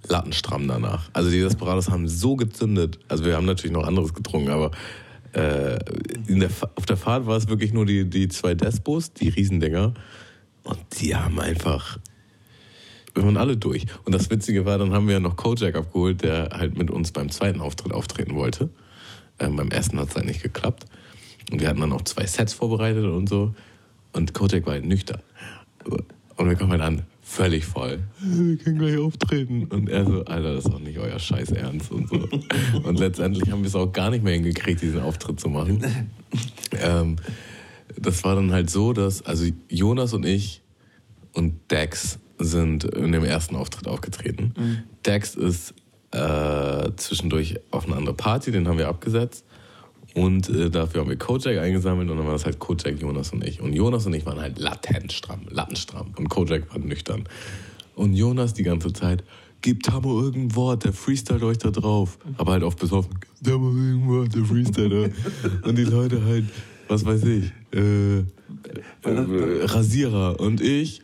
lattenstramm 0.07 0.67
danach. 0.67 1.09
Also 1.13 1.29
die 1.29 1.39
Desperados 1.39 1.89
haben 1.89 2.07
so 2.07 2.35
gezündet. 2.35 2.99
Also 3.09 3.25
wir 3.25 3.35
haben 3.35 3.45
natürlich 3.45 3.73
noch 3.75 3.85
anderes 3.85 4.13
getrunken, 4.13 4.49
aber 4.49 4.71
äh, 5.33 5.79
der, 6.27 6.49
auf 6.75 6.85
der 6.85 6.97
Fahrt 6.97 7.25
war 7.25 7.37
es 7.37 7.47
wirklich 7.47 7.73
nur 7.73 7.85
die, 7.85 8.09
die 8.09 8.27
zwei 8.27 8.55
Despos, 8.55 9.13
die 9.13 9.29
Riesendinger. 9.29 9.93
Und 10.63 10.79
die 10.99 11.15
haben 11.15 11.39
einfach. 11.39 11.99
Wir 13.13 13.23
waren 13.23 13.37
alle 13.37 13.57
durch. 13.57 13.85
Und 14.05 14.13
das 14.13 14.29
Witzige 14.29 14.65
war, 14.65 14.77
dann 14.77 14.93
haben 14.93 15.07
wir 15.07 15.19
noch 15.19 15.35
Kojak 15.35 15.75
abgeholt, 15.75 16.21
der 16.21 16.49
halt 16.51 16.77
mit 16.77 16.91
uns 16.91 17.11
beim 17.11 17.29
zweiten 17.29 17.61
Auftritt 17.61 17.91
auftreten 17.91 18.35
wollte. 18.35 18.69
Ähm, 19.39 19.55
beim 19.55 19.69
ersten 19.69 19.99
hat 19.99 20.09
es 20.09 20.15
halt 20.15 20.25
nicht 20.25 20.43
geklappt. 20.43 20.85
Und 21.51 21.61
wir 21.61 21.69
hatten 21.69 21.81
dann 21.81 21.93
auch 21.93 22.03
zwei 22.03 22.25
Sets 22.25 22.53
vorbereitet 22.53 23.05
und 23.05 23.27
so. 23.27 23.55
Und 24.13 24.33
Kojak 24.33 24.65
war 24.65 24.73
halt 24.73 24.85
nüchtern. 24.85 25.21
Und 25.85 26.47
wir 26.47 26.55
kommen 26.55 26.71
halt 26.71 26.81
an, 26.81 27.03
völlig 27.37 27.65
voll. 27.65 27.99
Wir 28.19 28.57
können 28.57 28.79
gleich 28.79 28.97
auftreten. 28.97 29.65
Und 29.65 29.89
er 29.89 30.05
so, 30.05 30.25
Alter, 30.25 30.55
das 30.55 30.65
ist 30.65 30.73
doch 30.73 30.79
nicht 30.79 30.97
euer 30.97 31.19
Scheiß 31.19 31.51
Ernst 31.51 31.91
und 31.91 32.09
so. 32.09 32.27
Und 32.81 32.97
letztendlich 32.97 33.51
haben 33.51 33.61
wir 33.61 33.67
es 33.67 33.75
auch 33.75 33.91
gar 33.93 34.09
nicht 34.09 34.23
mehr 34.23 34.33
hingekriegt, 34.33 34.81
diesen 34.81 35.01
Auftritt 35.01 35.39
zu 35.39 35.47
machen. 35.47 35.85
Ähm, 36.81 37.15
das 37.95 38.23
war 38.23 38.35
dann 38.35 38.51
halt 38.51 38.69
so, 38.69 38.91
dass, 38.91 39.23
also 39.25 39.45
Jonas 39.69 40.13
und 40.13 40.25
ich 40.25 40.61
und 41.33 41.71
Dex 41.71 42.19
sind 42.39 42.83
in 42.83 43.11
dem 43.11 43.23
ersten 43.23 43.55
Auftritt 43.55 43.87
aufgetreten. 43.87 44.53
Mhm. 44.57 44.77
Dex 45.05 45.35
ist 45.35 45.75
äh, 46.11 46.91
zwischendurch 46.95 47.59
auf 47.69 47.85
eine 47.85 47.95
andere 47.95 48.15
Party, 48.15 48.51
den 48.51 48.67
haben 48.67 48.79
wir 48.79 48.87
abgesetzt. 48.87 49.45
Und 50.17 50.49
äh, 50.49 50.71
dafür 50.71 51.01
haben 51.01 51.09
wir 51.11 51.15
Kojak 51.15 51.59
eingesammelt 51.59 52.09
und 52.09 52.17
dann 52.17 52.25
war 52.25 52.33
das 52.33 52.43
halt 52.43 52.57
Kojak, 52.57 52.99
Jonas 52.99 53.33
und 53.33 53.43
ich. 53.43 53.61
Und 53.61 53.73
Jonas 53.73 54.07
und 54.07 54.15
ich 54.15 54.25
waren 54.25 54.39
halt 54.39 54.57
latent 54.57 55.13
stramm, 55.13 55.41
lattenstramm. 55.47 56.07
Und 56.17 56.27
Kojak 56.27 56.71
war 56.71 56.79
nüchtern. 56.79 57.25
Und 57.93 58.13
Jonas 58.13 58.55
die 58.55 58.63
ganze 58.63 58.91
Zeit, 58.93 59.23
gibt 59.61 59.85
Tamo 59.85 60.19
irgendein 60.19 60.55
Wort, 60.55 60.85
der 60.85 60.93
freestylt 60.93 61.43
euch 61.43 61.59
da 61.59 61.69
drauf. 61.69 62.17
Aber 62.37 62.53
halt 62.53 62.63
oft 62.63 62.79
besoffen, 62.79 63.19
gibt 63.19 63.45
Tamo 63.45 63.67
irgendein 63.67 64.07
Wort, 64.07 64.33
der 64.33 64.43
freestylt 64.43 64.91
da. 64.91 65.67
Und 65.69 65.77
die 65.77 65.83
Leute 65.83 66.25
halt, 66.25 66.45
was 66.87 67.05
weiß 67.05 67.23
ich, 67.25 67.51
äh, 67.75 68.17
äh, 68.17 68.25
Rasierer. 69.65 70.39
Und 70.39 70.61
ich, 70.61 71.03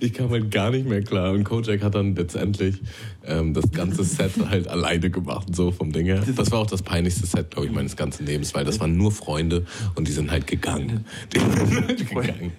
ich 0.00 0.12
kam 0.14 0.30
halt 0.30 0.50
gar 0.50 0.70
nicht 0.70 0.88
mehr 0.88 1.02
klar. 1.02 1.32
Und 1.32 1.44
Kojak 1.44 1.82
hat 1.82 1.94
dann 1.94 2.14
letztendlich 2.14 2.80
ähm, 3.24 3.54
das 3.54 3.70
ganze 3.72 4.04
Set 4.04 4.32
halt 4.48 4.68
alleine 4.68 5.10
gemacht, 5.10 5.54
so 5.54 5.70
vom 5.70 5.92
Ding 5.92 6.06
her. 6.06 6.22
Das 6.36 6.50
war 6.50 6.60
auch 6.60 6.66
das 6.66 6.82
peinlichste 6.82 7.26
Set, 7.26 7.50
glaube 7.50 7.66
ich, 7.66 7.72
meines 7.72 7.96
ganzen 7.96 8.26
Lebens, 8.26 8.54
weil 8.54 8.64
das 8.64 8.80
waren 8.80 8.96
nur 8.96 9.12
Freunde 9.12 9.66
und 9.94 10.08
die 10.08 10.12
sind 10.12 10.30
halt 10.30 10.46
gegangen. 10.46 11.04
Die 11.34 11.40
sind 11.40 11.86
halt 11.86 12.08
gegangen. 12.08 12.52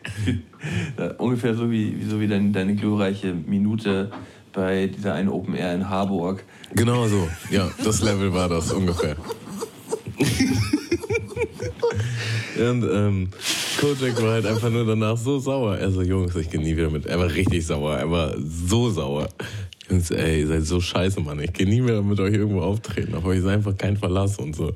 Ungefähr 1.18 1.56
so 1.56 1.72
wie, 1.72 2.04
so 2.08 2.20
wie 2.20 2.28
deine, 2.28 2.52
deine 2.52 2.76
glorreiche 2.76 3.34
Minute 3.34 4.12
bei 4.52 4.88
dieser 4.88 5.14
einen 5.14 5.30
Open 5.30 5.56
Air 5.56 5.76
in 5.76 5.90
Harburg. 5.90 6.44
Genau 6.76 7.08
so, 7.08 7.28
ja, 7.50 7.70
das 7.84 8.02
Level 8.02 8.34
war 8.34 8.50
das 8.50 8.72
ungefähr. 8.72 9.16
Und 12.58 12.84
ähm, 12.84 13.30
Kojak 13.80 14.22
war 14.22 14.34
halt 14.34 14.46
einfach 14.46 14.70
nur 14.70 14.86
danach 14.86 15.18
so 15.18 15.40
sauer. 15.40 15.78
Er 15.78 15.92
so, 15.92 16.02
Jungs, 16.02 16.36
ich 16.36 16.50
gehe 16.50 16.60
nie 16.60 16.76
wieder 16.76 16.90
mit. 16.90 17.06
Er 17.06 17.20
war 17.20 17.32
richtig 17.32 17.66
sauer. 17.66 17.98
Er 17.98 18.12
war 18.12 18.36
so 18.38 18.90
sauer. 18.90 19.30
Jungs, 19.90 20.12
ey, 20.12 20.42
ihr 20.42 20.48
seid 20.48 20.66
so 20.66 20.80
scheiße, 20.80 21.20
Mann. 21.22 21.40
Ich 21.40 21.52
gehe 21.52 21.68
nie 21.68 21.82
mehr 21.82 22.02
mit 22.02 22.20
euch 22.20 22.34
irgendwo 22.34 22.62
auftreten. 22.62 23.16
Auf 23.16 23.26
euch 23.26 23.40
ist 23.40 23.48
einfach 23.48 23.76
kein 23.76 23.98
Verlass 23.98 24.38
und 24.38 24.56
so. 24.56 24.74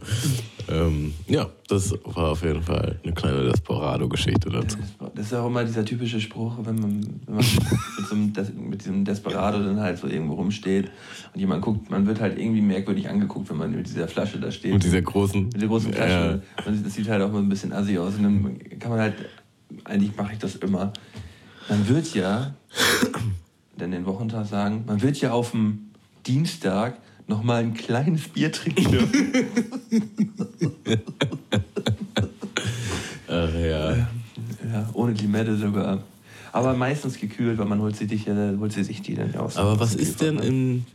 Ähm, 0.70 1.14
ja, 1.28 1.50
das 1.68 1.94
war 2.04 2.32
auf 2.32 2.44
jeden 2.44 2.64
Fall 2.64 3.00
eine 3.04 3.14
kleine 3.14 3.44
Desperado-Geschichte 3.50 4.50
dazu. 4.50 4.78
Das 5.16 5.28
ist 5.28 5.34
auch 5.34 5.48
immer 5.48 5.64
dieser 5.66 5.86
typische 5.86 6.20
Spruch, 6.20 6.58
wenn 6.64 6.76
man, 6.76 7.22
wenn 7.26 7.36
man 7.36 7.46
mit, 7.98 8.08
so 8.08 8.16
einem, 8.16 8.70
mit 8.70 8.82
diesem 8.82 9.06
Desperado 9.06 9.60
dann 9.60 9.80
halt 9.80 10.00
so 10.00 10.08
irgendwo 10.08 10.34
rumsteht 10.36 10.90
und 11.34 11.40
jemand 11.40 11.62
guckt, 11.62 11.92
man 11.92 12.08
wird 12.08 12.20
halt 12.20 12.40
irgendwie 12.40 12.62
merkwürdig 12.62 13.10
angeguckt, 13.10 13.50
wenn 13.50 13.58
man 13.58 13.72
mit 13.72 13.86
dieser 13.86 14.08
Flasche 14.08 14.40
da 14.40 14.52
steht. 14.52 14.74
Mit 14.74 14.84
dieser 14.84 15.02
großen. 15.02 15.44
Mit 15.44 15.62
der 15.62 15.68
großen 15.68 15.94
Flasche. 15.94 16.42
Ja. 16.58 16.66
Und 16.66 16.86
das 16.86 16.94
sieht 16.94 17.08
halt 17.08 17.22
auch 17.22 17.32
mal 17.32 17.40
ein 17.40 17.50
bisschen 17.50 17.72
assi 17.74 17.98
aus. 17.98 18.16
Und 18.16 18.24
dann 18.24 18.80
kann 18.80 18.90
man 18.90 19.00
halt, 19.00 19.14
eigentlich 19.84 20.16
mache 20.16 20.34
ich 20.34 20.40
das 20.40 20.56
immer. 20.56 20.92
Man 21.70 21.88
wird 21.88 22.14
ja 22.16 22.56
denn 23.80 23.92
den 23.92 24.06
Wochentag 24.06 24.48
sagen, 24.48 24.84
man 24.86 25.02
wird 25.02 25.20
ja 25.22 25.32
auf 25.32 25.52
dem 25.52 25.92
Dienstag 26.26 26.98
noch 27.28 27.44
mal 27.44 27.62
ein 27.64 27.74
kleines 27.74 28.28
Bier 28.28 28.52
trinken 28.52 28.98
Ach 33.28 33.54
ja. 33.54 33.96
ja. 33.96 34.08
Ohne 34.94 35.14
Limette 35.14 35.58
sogar. 35.58 36.04
Aber 36.52 36.74
meistens 36.76 37.20
gekühlt, 37.20 37.58
weil 37.58 37.66
man 37.66 37.82
holt 37.82 37.96
sie, 37.96 38.06
dich, 38.06 38.28
äh, 38.28 38.56
holt 38.60 38.72
sie 38.72 38.84
sich 38.84 39.02
die 39.02 39.16
dann 39.16 39.36
aus. 39.36 39.58
Aber 39.58 39.80
was 39.80 39.96
ist 39.96 40.22
denn 40.22 40.38
im, 40.38 40.86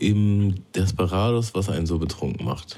im 0.00 0.54
Desperados, 0.74 1.54
was 1.54 1.68
einen 1.68 1.86
so 1.86 1.98
betrunken 1.98 2.44
macht? 2.44 2.76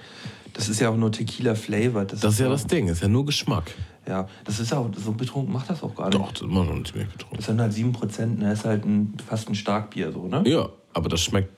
Das 0.52 0.68
ist 0.68 0.80
ja 0.80 0.90
auch 0.90 0.96
nur 0.96 1.10
Tequila 1.10 1.54
Flavor. 1.54 2.04
Das, 2.04 2.20
das 2.20 2.34
ist 2.34 2.40
ja 2.40 2.48
das 2.48 2.66
Ding, 2.66 2.88
ist 2.88 3.00
ja 3.00 3.08
nur 3.08 3.24
Geschmack. 3.24 3.72
Ja, 4.08 4.26
das 4.44 4.58
ist 4.58 4.72
auch, 4.72 4.88
so 4.96 5.12
betrunken 5.12 5.52
macht 5.52 5.68
das 5.68 5.82
auch 5.82 5.94
gar 5.94 6.08
nicht. 6.08 6.18
Doch, 6.18 6.32
das 6.32 6.42
macht 6.42 6.68
schon 6.68 6.84
ziemlich 6.84 7.08
betrunken. 7.08 7.36
Das 7.36 7.46
sind 7.46 7.60
halt 7.60 7.72
7%, 7.72 8.26
ne? 8.38 8.48
Das 8.48 8.60
ist 8.60 8.64
halt 8.64 8.84
ein, 8.86 9.14
fast 9.26 9.48
ein 9.50 9.54
Starkbier, 9.54 10.12
so, 10.12 10.26
ne? 10.26 10.42
Ja, 10.46 10.70
aber 10.94 11.10
das 11.10 11.20
schmeckt 11.20 11.50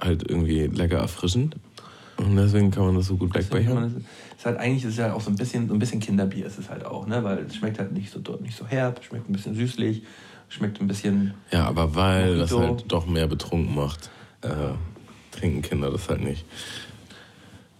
halt 0.00 0.28
irgendwie 0.28 0.66
lecker 0.68 0.98
erfrischend. 0.98 1.56
Und 2.16 2.34
deswegen 2.34 2.70
kann 2.70 2.86
man 2.86 2.94
das 2.96 3.06
so 3.06 3.16
gut 3.16 3.34
wegbechen. 3.34 4.04
Ist 4.36 4.46
halt 4.46 4.58
eigentlich 4.58 4.84
ist 4.84 4.96
ja 4.96 5.12
auch 5.12 5.20
so 5.20 5.30
ein 5.30 5.36
bisschen, 5.36 5.68
so 5.68 5.74
ein 5.74 5.78
bisschen 5.78 6.00
Kinderbier 6.00 6.46
ist 6.46 6.58
es 6.58 6.70
halt 6.70 6.84
auch, 6.84 7.06
ne? 7.06 7.22
Weil 7.22 7.38
es 7.40 7.56
schmeckt 7.56 7.78
halt 7.78 7.92
nicht 7.92 8.10
so, 8.10 8.20
nicht 8.40 8.56
so 8.56 8.66
herb, 8.66 9.04
schmeckt 9.04 9.28
ein 9.28 9.32
bisschen 9.32 9.54
süßlich, 9.54 10.02
schmeckt 10.48 10.80
ein 10.80 10.88
bisschen. 10.88 11.34
Ja, 11.52 11.66
aber 11.66 11.94
weil 11.94 12.36
Mojito. 12.36 12.58
das 12.58 12.68
halt 12.68 12.84
doch 12.88 13.06
mehr 13.06 13.26
betrunken 13.26 13.74
macht, 13.74 14.10
äh, 14.40 14.48
trinken 15.30 15.60
Kinder 15.62 15.90
das 15.90 16.08
halt 16.08 16.24
nicht. 16.24 16.44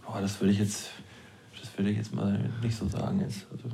Boah, 0.05 0.21
das 0.21 0.39
würde 0.41 0.53
ich 0.53 0.59
jetzt, 0.59 0.91
das 1.61 1.77
würde 1.79 1.91
ich 1.91 1.97
jetzt 1.97 2.15
mal 2.15 2.39
nicht 2.63 2.77
so 2.77 2.87
sagen 2.89 3.21
jetzt. 3.21 3.47
Also, 3.51 3.69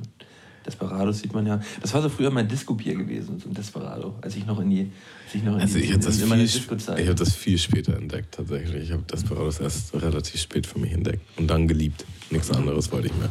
Desperados 0.65 1.19
sieht 1.19 1.33
man 1.33 1.45
ja. 1.45 1.59
Das 1.81 1.93
war 1.93 2.01
so 2.01 2.09
früher 2.09 2.31
mein 2.31 2.47
Disco-Bier 2.47 2.95
gewesen, 2.95 3.39
so 3.39 3.49
ein 3.49 3.53
Desperado, 3.53 4.15
als 4.21 4.35
ich 4.35 4.45
noch 4.45 4.59
in 4.59 4.69
die, 4.69 4.91
als 5.25 5.35
ich 5.35 5.43
noch 5.43 5.55
in, 5.55 5.61
also 5.61 5.77
die, 5.77 5.83
ich 5.83 5.91
in, 5.91 6.01
das 6.01 6.19
in 6.19 6.27
viel, 6.27 6.37
Disco-Zeit. 6.37 6.99
Ich 6.99 7.07
habe 7.07 7.15
das 7.15 7.35
viel 7.35 7.57
später 7.57 7.95
entdeckt, 7.95 8.33
tatsächlich. 8.35 8.83
Ich 8.83 8.91
habe 8.91 9.03
Desperados 9.03 9.59
erst 9.59 9.93
relativ 9.93 10.41
spät 10.41 10.65
für 10.65 10.79
mich 10.79 10.91
entdeckt 10.91 11.21
und 11.37 11.47
dann 11.47 11.67
geliebt. 11.67 12.05
Nichts 12.31 12.51
anderes 12.51 12.91
wollte 12.91 13.07
ich 13.07 13.15
mehr. 13.15 13.29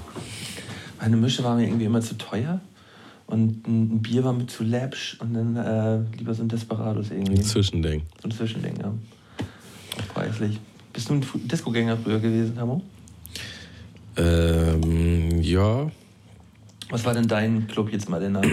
Meine 1.01 1.17
Mische 1.17 1.43
war 1.45 1.57
mir 1.57 1.67
irgendwie 1.67 1.85
immer 1.85 2.01
zu 2.01 2.17
teuer 2.17 2.61
und 3.27 3.67
ein 3.67 4.01
Bier 4.01 4.23
war 4.25 4.33
mir 4.33 4.47
zu 4.47 4.65
läppsch 4.65 5.19
und 5.21 5.35
dann 5.35 5.57
äh, 5.57 6.17
lieber 6.17 6.35
so 6.35 6.43
ein 6.43 6.49
Desperados 6.49 7.11
irgendwie. 7.11 7.39
Ein 7.39 7.43
Zwischending. 7.43 8.03
So 8.23 8.29
ein 8.29 8.31
Zwischending, 8.31 8.77
ja. 8.81 8.95
Preislich. 10.13 10.61
Bist 10.93 11.11
du 11.11 11.15
ein 11.15 11.25
Disco-Gänger 11.49 11.97
früher 11.97 12.21
gewesen, 12.21 12.59
Hamo? 12.59 12.83
Ähm, 14.17 15.43
ja, 15.43 15.91
was 16.91 17.05
war 17.05 17.15
denn 17.15 17.29
dein 17.29 17.67
Club 17.67 17.93
jetzt 17.93 18.09
mal 18.09 18.21
der 18.21 18.31
Name? 18.31 18.53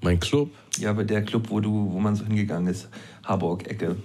Mein 0.00 0.20
Club? 0.20 0.50
Ja, 0.78 0.90
aber 0.90 1.04
der 1.04 1.22
Club, 1.22 1.50
wo 1.50 1.60
du, 1.60 1.92
wo 1.92 1.98
man 1.98 2.14
so 2.14 2.24
hingegangen 2.24 2.68
ist, 2.68 2.88
Harburg-Ecke. 3.24 3.96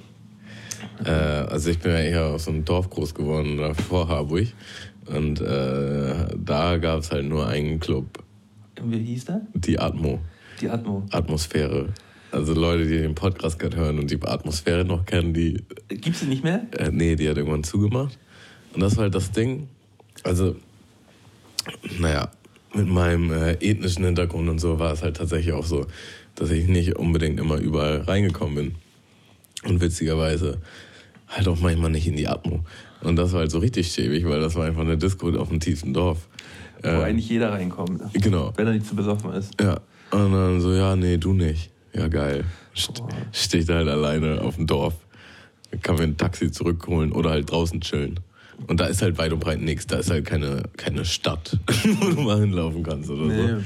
Äh, 1.05 1.09
also 1.09 1.69
ich 1.69 1.79
bin 1.79 1.91
ja 1.91 1.99
eher 1.99 2.25
auf 2.25 2.41
so 2.41 2.51
einem 2.51 2.65
Dorf 2.65 2.89
groß 2.89 3.13
geworden, 3.13 3.73
vor 3.75 4.07
Harburg. 4.07 4.47
Und 5.05 5.41
äh, 5.41 6.27
da 6.37 6.77
gab 6.77 6.99
es 6.99 7.11
halt 7.11 7.25
nur 7.25 7.47
einen 7.47 7.79
Club. 7.79 8.23
Wie 8.81 8.99
hieß 8.99 9.25
der? 9.25 9.41
Die 9.53 9.77
Atmo. 9.77 10.19
Die 10.59 10.69
Atmo. 10.69 11.03
Atmosphäre. 11.11 11.89
Also 12.31 12.53
Leute, 12.53 12.85
die 12.85 12.97
den 12.97 13.13
Podcast 13.13 13.59
gerade 13.59 13.77
hören 13.77 13.99
und 13.99 14.09
die 14.09 14.19
Atmosphäre 14.21 14.83
noch 14.83 15.05
kennen, 15.05 15.33
die. 15.33 15.63
Gibt's 15.89 16.21
die 16.21 16.25
nicht 16.25 16.43
mehr? 16.43 16.65
Äh, 16.77 16.89
nee, 16.91 17.15
die 17.15 17.29
hat 17.29 17.37
irgendwann 17.37 17.63
zugemacht. 17.63 18.17
Und 18.73 18.81
das 18.81 18.97
war 18.97 19.03
halt 19.03 19.15
das 19.15 19.31
Ding. 19.31 19.67
Also, 20.23 20.55
naja, 21.99 22.31
mit 22.73 22.87
meinem 22.87 23.31
äh, 23.31 23.53
ethnischen 23.53 24.03
Hintergrund 24.03 24.49
und 24.49 24.59
so 24.59 24.79
war 24.79 24.93
es 24.93 25.03
halt 25.03 25.17
tatsächlich 25.17 25.53
auch 25.53 25.65
so, 25.65 25.85
dass 26.35 26.49
ich 26.49 26.67
nicht 26.67 26.97
unbedingt 26.97 27.39
immer 27.39 27.57
überall 27.57 28.01
reingekommen 28.01 28.55
bin. 28.55 28.75
Und 29.63 29.81
witzigerweise 29.81 30.59
halt 31.27 31.47
auch 31.47 31.59
manchmal 31.59 31.91
nicht 31.91 32.07
in 32.07 32.15
die 32.15 32.27
Atmo. 32.27 32.63
Und 33.01 33.15
das 33.15 33.33
war 33.33 33.41
halt 33.41 33.51
so 33.51 33.59
richtig 33.59 33.91
schäbig, 33.91 34.25
weil 34.25 34.39
das 34.39 34.55
war 34.55 34.65
einfach 34.65 34.81
eine 34.81 34.97
Disco 34.97 35.29
auf 35.37 35.49
dem 35.49 35.59
tiefen 35.59 35.93
Dorf. 35.93 36.27
Wo 36.81 36.89
äh, 36.89 37.03
eigentlich 37.03 37.29
jeder 37.29 37.51
reinkommt. 37.51 38.01
Genau. 38.13 38.53
Wenn 38.55 38.67
er 38.67 38.73
nicht 38.73 38.85
zu 38.85 38.95
besoffen 38.95 39.31
ist. 39.33 39.51
Ja. 39.61 39.79
Und 40.11 40.31
dann 40.31 40.61
so, 40.61 40.73
ja, 40.73 40.95
nee, 40.95 41.17
du 41.17 41.33
nicht. 41.33 41.71
Ja, 41.93 42.07
geil. 42.07 42.43
St 42.75 43.03
ich 43.53 43.65
da 43.65 43.75
halt 43.75 43.87
alleine 43.87 44.41
auf 44.41 44.55
dem 44.55 44.67
Dorf. 44.67 44.95
Kann 45.81 45.95
mir 45.95 46.03
ein 46.03 46.17
Taxi 46.17 46.51
zurückholen 46.51 47.11
oder 47.11 47.31
halt 47.31 47.49
draußen 47.49 47.81
chillen. 47.81 48.19
Und 48.67 48.79
da 48.79 48.85
ist 48.85 49.01
halt 49.01 49.17
weit 49.17 49.33
und 49.33 49.39
breit 49.39 49.61
nichts. 49.61 49.87
Da 49.87 49.97
ist 49.97 50.09
halt 50.09 50.25
keine, 50.25 50.63
keine 50.77 51.05
Stadt, 51.05 51.57
wo 51.83 52.09
du 52.09 52.21
mal 52.21 52.39
hinlaufen 52.39 52.83
kannst 52.83 53.09
oder 53.09 53.25
nee. 53.25 53.47
so. 53.47 53.63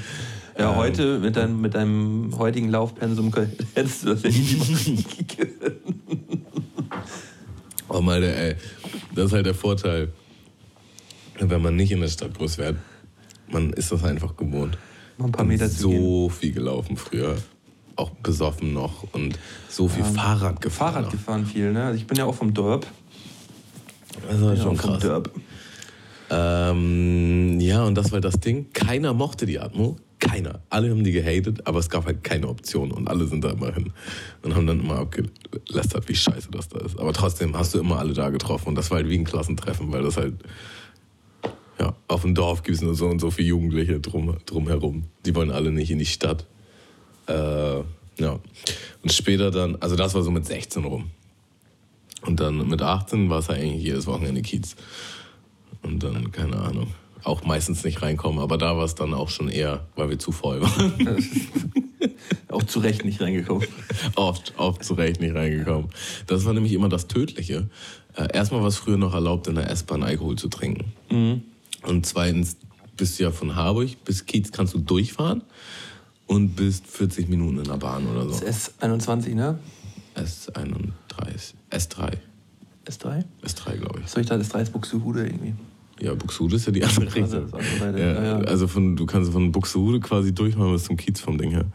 Ja, 0.58 0.72
ähm, 0.72 0.76
heute 0.76 1.20
mit, 1.20 1.36
dein, 1.36 1.62
mit 1.62 1.76
deinem 1.76 2.36
heutigen 2.38 2.70
Laufpensum 2.70 3.34
hättest 3.76 4.04
du 4.04 4.10
das 4.10 4.24
ja 4.24 4.30
nie 4.30 4.56
machen 4.56 5.06
können. 5.28 6.46
Oh, 7.90 8.02
mal, 8.02 8.22
ey, 8.24 8.56
das 9.16 9.28
ist 9.28 9.34
halt 9.34 9.46
der 9.46 9.54
Vorteil, 9.54 10.10
wenn 11.40 11.62
man 11.62 11.76
nicht 11.76 11.92
in 11.92 12.02
der 12.02 12.10
Stadt 12.10 12.38
groß 12.38 12.58
wird. 12.58 12.78
Man 13.50 13.72
ist 13.74 13.92
das 13.92 14.04
einfach 14.04 14.36
gewohnt. 14.36 14.78
Noch 15.18 15.28
ein 15.28 15.32
paar 15.32 15.46
Meter 15.46 15.70
zu 15.70 15.92
so 15.92 16.30
viel 16.30 16.52
gelaufen 16.52 16.98
früher. 16.98 17.38
Auch 17.96 18.12
besoffen 18.12 18.74
noch 18.74 19.06
und 19.14 19.40
so 19.70 19.88
viel 19.88 20.04
Fahrrad 20.04 20.62
gefahren. 20.62 20.94
Fahrrad 20.94 21.12
gefahren 21.12 21.46
viel, 21.46 21.72
ne? 21.72 21.86
Also 21.86 21.98
ich 21.98 22.06
bin 22.06 22.18
ja 22.18 22.26
auch 22.26 22.36
vom 22.36 22.54
Dorp. 22.54 22.86
Das 24.28 24.42
war 24.42 24.54
Ja, 24.54 24.62
schon 24.62 24.78
krass. 24.78 25.04
Ähm, 26.30 27.60
ja, 27.60 27.86
und 27.86 27.96
das 27.96 28.12
war 28.12 28.20
das 28.20 28.40
Ding. 28.40 28.72
Keiner 28.74 29.14
mochte 29.14 29.46
die 29.46 29.60
Atmo. 29.60 29.98
Keiner. 30.20 30.62
Alle 30.70 30.90
haben 30.90 31.04
die 31.04 31.12
gehatet, 31.12 31.68
aber 31.68 31.80
es 31.80 31.90
gab 31.90 32.06
halt 32.06 32.24
keine 32.24 32.48
Option 32.48 32.92
und 32.92 33.08
alle 33.08 33.28
sind 33.28 33.44
da 33.44 33.52
immer 33.52 33.72
hin 33.72 33.94
und 34.42 34.56
haben 34.56 34.66
dann 34.66 34.80
immer 34.80 34.96
abgelästert, 34.96 36.10
wie 36.10 36.16
scheiße 36.16 36.50
das 36.50 36.70
da 36.70 36.80
ist. 36.80 37.00
Aber 37.00 37.14
trotzdem 37.14 37.56
hast 37.56 37.76
du 37.76 37.80
immer 37.80 38.00
alle 38.00 38.14
da 38.14 38.30
getroffen 38.30 38.70
und 38.70 38.76
das 38.76 38.90
war 38.90 38.98
halt 38.98 39.10
wie 39.10 39.18
ein 39.18 39.26
Klassentreffen, 39.26 39.92
weil 39.92 40.02
das 40.02 40.18
halt, 40.18 40.34
ja, 41.80 41.94
auf 42.08 42.24
dem 42.24 42.34
Dorf 42.34 42.64
gibt 42.64 42.78
es 42.78 42.82
nur 42.82 42.96
so 42.96 43.08
und 43.08 43.20
so 43.20 43.30
viele 43.30 43.50
Jugendliche 43.50 44.00
drum, 44.00 44.38
drumherum. 44.48 45.04
Die 45.26 45.36
wollen 45.36 45.52
alle 45.52 45.72
nicht 45.72 45.92
in 45.92 46.00
die 46.00 46.06
Stadt. 46.08 46.46
Äh, 47.28 47.34
ja. 48.20 48.40
Und 49.04 49.12
später 49.14 49.52
dann, 49.52 49.76
also 49.80 49.96
das 49.96 50.16
war 50.16 50.24
so 50.24 50.32
mit 50.32 50.48
16 50.48 50.84
rum. 50.84 51.12
Und 52.22 52.40
dann 52.40 52.68
mit 52.68 52.82
18 52.82 53.30
war 53.30 53.40
es 53.40 53.50
halt 53.50 53.62
eigentlich 53.62 53.84
jedes 53.84 54.08
Wochenende 54.08 54.42
Kiez. 54.42 54.76
Und 55.84 56.04
dann, 56.04 56.32
keine 56.32 56.58
Ahnung, 56.58 56.88
auch 57.24 57.44
meistens 57.44 57.84
nicht 57.84 58.02
reinkommen. 58.02 58.40
Aber 58.40 58.58
da 58.58 58.78
war 58.78 58.86
es 58.86 58.96
dann 58.96 59.14
auch 59.14 59.30
schon 59.30 59.50
eher, 59.50 59.88
weil 59.96 60.10
wir 60.10 60.20
zu 60.20 60.32
voll 60.32 60.62
waren. 60.62 61.18
Auch 62.50 62.64
zu 62.64 62.80
Recht 62.80 63.04
nicht 63.04 63.20
reingekommen. 63.22 63.68
oft, 64.16 64.54
oft 64.58 64.84
zu 64.84 64.94
Recht 64.94 65.20
nicht 65.20 65.36
reingekommen. 65.36 65.90
Das 66.28 66.46
war 66.46 66.54
nämlich 66.54 66.74
immer 66.74 66.90
das 66.90 67.08
Tödliche. 67.08 67.70
Äh, 68.16 68.28
erstmal 68.34 68.62
war 68.62 68.68
es 68.68 68.78
früher 68.78 68.98
noch 68.98 69.14
erlaubt, 69.14 69.48
in 69.48 69.56
der 69.56 69.70
S-Bahn 69.70 70.02
Alkohol 70.02 70.38
zu 70.38 70.48
trinken. 70.48 70.94
Und 71.84 72.06
zweitens 72.06 72.58
bist 72.96 73.20
du 73.20 73.24
ja 73.24 73.32
von 73.32 73.56
Harburg 73.56 74.04
bis 74.06 74.26
Kiez 74.26 74.52
kannst 74.52 74.74
du 74.74 74.80
durchfahren 74.80 75.44
und 76.26 76.56
bist 76.56 76.88
40 76.88 77.30
Minuten 77.30 77.60
in 77.60 77.64
der 77.66 77.78
Bahn 77.78 78.08
oder 78.08 78.28
so. 78.30 78.40
Das 78.44 78.74
S21, 78.82 79.36
ne? 79.36 79.60
S31, 80.16 81.54
S3, 81.72 82.18
S3? 82.86 83.24
S3 83.44 83.78
glaube 83.78 84.00
ich. 84.04 84.10
Soll 84.10 84.22
ich 84.22 84.28
da 84.30 84.38
das 84.38 84.50
3 84.50 84.62
ist 84.62 84.74
Buxtehude 84.74 85.26
irgendwie? 85.26 85.54
Ja, 86.00 86.14
Buxtehude 86.14 86.56
ist 86.56 86.66
ja 86.68 86.72
die 86.72 86.84
andere 86.84 87.22
Also, 87.22 87.40
Richtung. 87.40 87.98
Ja, 87.98 88.24
Ja. 88.24 88.38
Also 88.40 88.68
von, 88.68 88.96
du 88.96 89.06
kannst 89.06 89.32
von 89.32 89.52
Buxtehude 89.52 90.00
quasi 90.00 90.34
durchfahren 90.34 90.72
bis 90.72 90.84
zum 90.86 90.98
Kiez 90.98 91.20
vom 91.20 91.38
Ding 91.38 91.52
her. 91.52 91.66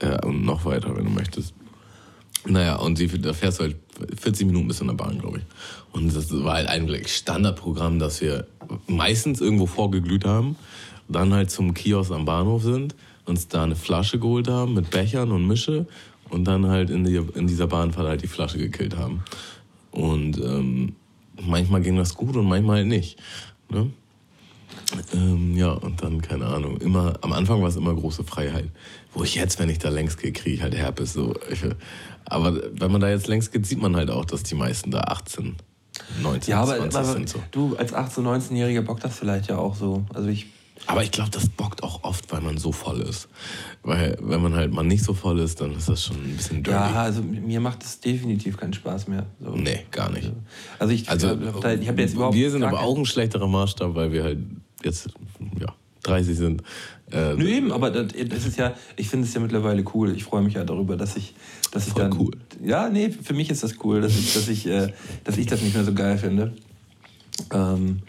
Äh, 0.00 0.24
und 0.24 0.44
noch 0.44 0.64
weiter, 0.64 0.96
wenn 0.96 1.04
du 1.04 1.10
möchtest. 1.10 1.54
Naja, 2.46 2.76
und 2.76 2.98
die, 2.98 3.06
da 3.20 3.32
fährst 3.32 3.58
du 3.60 3.64
halt 3.64 3.76
40 4.16 4.46
Minuten 4.46 4.68
bis 4.68 4.80
in 4.80 4.86
der 4.86 4.94
Bahn, 4.94 5.18
glaube 5.18 5.38
ich. 5.38 5.44
Und 5.92 6.14
das 6.14 6.32
war 6.32 6.54
halt 6.54 6.68
eigentlich 6.68 7.14
Standardprogramm, 7.14 7.98
dass 7.98 8.20
wir 8.20 8.46
meistens 8.86 9.40
irgendwo 9.40 9.66
vorgeglüht 9.66 10.24
haben, 10.24 10.56
dann 11.08 11.34
halt 11.34 11.50
zum 11.50 11.74
Kiosk 11.74 12.12
am 12.12 12.24
Bahnhof 12.24 12.62
sind, 12.62 12.94
uns 13.26 13.48
da 13.48 13.64
eine 13.64 13.76
Flasche 13.76 14.18
geholt 14.18 14.48
haben 14.48 14.74
mit 14.74 14.90
Bechern 14.90 15.32
und 15.32 15.46
Mische 15.46 15.86
und 16.30 16.44
dann 16.44 16.66
halt 16.66 16.90
in, 16.90 17.04
die, 17.04 17.16
in 17.34 17.46
dieser 17.46 17.66
Bahnfahrt 17.66 18.06
halt 18.06 18.22
die 18.22 18.28
Flasche 18.28 18.58
gekillt 18.58 18.96
haben. 18.96 19.22
Und 19.90 20.38
ähm, 20.38 20.94
manchmal 21.40 21.80
ging 21.80 21.96
das 21.96 22.14
gut 22.14 22.36
und 22.36 22.46
manchmal 22.46 22.78
halt 22.78 22.86
nicht. 22.86 23.18
Ne? 23.70 23.90
Ähm, 25.12 25.56
ja, 25.56 25.72
und 25.72 26.02
dann, 26.02 26.22
keine 26.22 26.46
Ahnung, 26.46 26.78
immer, 26.78 27.18
am 27.20 27.32
Anfang 27.32 27.60
war 27.60 27.68
es 27.68 27.76
immer 27.76 27.94
große 27.94 28.24
Freiheit. 28.24 28.68
Wo 29.12 29.22
ich 29.22 29.34
jetzt, 29.34 29.58
wenn 29.58 29.68
ich 29.68 29.78
da 29.78 29.88
längs 29.88 30.16
gehe, 30.16 30.32
kriege 30.32 30.56
ich 30.56 30.62
halt 30.62 30.74
Herpes. 30.74 31.12
So. 31.12 31.34
Ich, 31.50 31.62
aber 32.24 32.60
wenn 32.72 32.90
man 32.90 33.00
da 33.00 33.08
jetzt 33.08 33.28
längs 33.28 33.50
geht, 33.50 33.66
sieht 33.66 33.80
man 33.80 33.96
halt 33.96 34.10
auch, 34.10 34.24
dass 34.24 34.42
die 34.42 34.54
meisten 34.54 34.90
da 34.90 35.00
18, 35.00 35.56
19, 36.22 36.50
Ja, 36.50 36.62
aber, 36.62 36.76
20 36.76 36.98
aber 36.98 37.12
sind 37.12 37.28
so. 37.28 37.42
du 37.50 37.76
als 37.76 37.94
18-, 37.94 38.20
19-Jähriger 38.22 38.82
bockt 38.82 39.04
das 39.04 39.18
vielleicht 39.18 39.48
ja 39.48 39.58
auch 39.58 39.74
so. 39.74 40.04
Also 40.14 40.28
ich, 40.28 40.46
Aber 40.86 41.02
ich 41.02 41.10
glaube, 41.10 41.30
das 41.30 41.48
bockt 41.48 41.82
auch 41.82 42.04
oft, 42.04 42.30
weil 42.32 42.40
man 42.40 42.56
so 42.56 42.72
voll 42.72 43.00
ist. 43.00 43.28
Weil, 43.82 44.16
wenn 44.20 44.40
man 44.40 44.54
halt 44.54 44.72
mal 44.72 44.82
nicht 44.84 45.04
so 45.04 45.12
voll 45.14 45.38
ist, 45.40 45.60
dann 45.60 45.74
ist 45.74 45.88
das 45.88 46.04
schon 46.04 46.16
ein 46.16 46.36
bisschen 46.36 46.62
dirty. 46.62 46.78
ja, 46.78 47.02
also 47.02 47.22
mir 47.22 47.60
macht 47.60 47.82
es 47.84 48.00
definitiv 48.00 48.56
keinen 48.56 48.72
Spaß 48.72 49.08
mehr. 49.08 49.26
So. 49.42 49.50
Nee, 49.50 49.84
gar 49.90 50.10
nicht. 50.10 50.30
Also 50.78 50.92
ich, 50.94 51.08
Also, 51.08 51.28
hab 51.30 51.60
da, 51.60 51.74
ich 51.74 51.88
habe 51.88 52.00
jetzt 52.00 52.14
überhaupt 52.14 52.34
wir 52.34 52.50
sind 52.50 52.62
aber 52.62 52.80
auch 52.80 52.96
ein 52.96 53.06
schlechterer 53.06 53.48
Maßstab, 53.48 53.94
weil 53.94 54.12
wir 54.12 54.24
halt 54.24 54.38
jetzt 54.82 55.10
ja, 55.60 55.74
30 56.04 56.36
sind. 56.36 56.62
Äh, 57.10 57.34
Nö, 57.34 57.48
eben, 57.48 57.72
aber 57.72 57.90
das, 57.90 58.12
das 58.28 58.46
ist 58.46 58.58
ja, 58.58 58.74
ich 58.96 59.08
finde 59.08 59.26
es 59.26 59.32
ja 59.34 59.40
mittlerweile 59.40 59.82
cool. 59.94 60.14
Ich 60.14 60.24
freue 60.24 60.42
mich 60.42 60.54
ja 60.54 60.64
darüber, 60.64 60.96
dass 60.96 61.16
ich, 61.16 61.34
dass 61.70 61.86
ich 61.88 61.94
dann. 61.94 62.12
cool. 62.18 62.32
Ja, 62.62 62.88
nee, 62.90 63.10
für 63.10 63.32
mich 63.34 63.50
ist 63.50 63.62
das 63.62 63.74
cool, 63.82 64.00
dass 64.02 64.16
ich, 64.18 64.34
dass 64.34 64.48
ich, 64.48 64.66
äh, 64.66 64.92
dass 65.24 65.38
ich 65.38 65.46
das 65.46 65.62
nicht 65.62 65.74
mehr 65.74 65.84
so 65.84 65.94
geil 65.94 66.18
finde. 66.18 66.52
Ähm, 67.52 68.00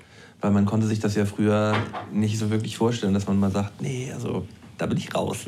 weil 0.42 0.52
man 0.52 0.66
konnte 0.66 0.88
sich 0.88 1.00
das 1.00 1.16
ja 1.16 1.26
früher 1.26 1.76
nicht 2.12 2.38
so 2.38 2.50
wirklich 2.50 2.78
vorstellen, 2.78 3.14
dass 3.14 3.28
man 3.28 3.40
mal 3.40 3.52
sagt, 3.52 3.82
nee, 3.82 4.12
also 4.14 4.48
da 4.78 4.86
bin 4.86 4.98
ich 4.98 5.14
raus. 5.14 5.40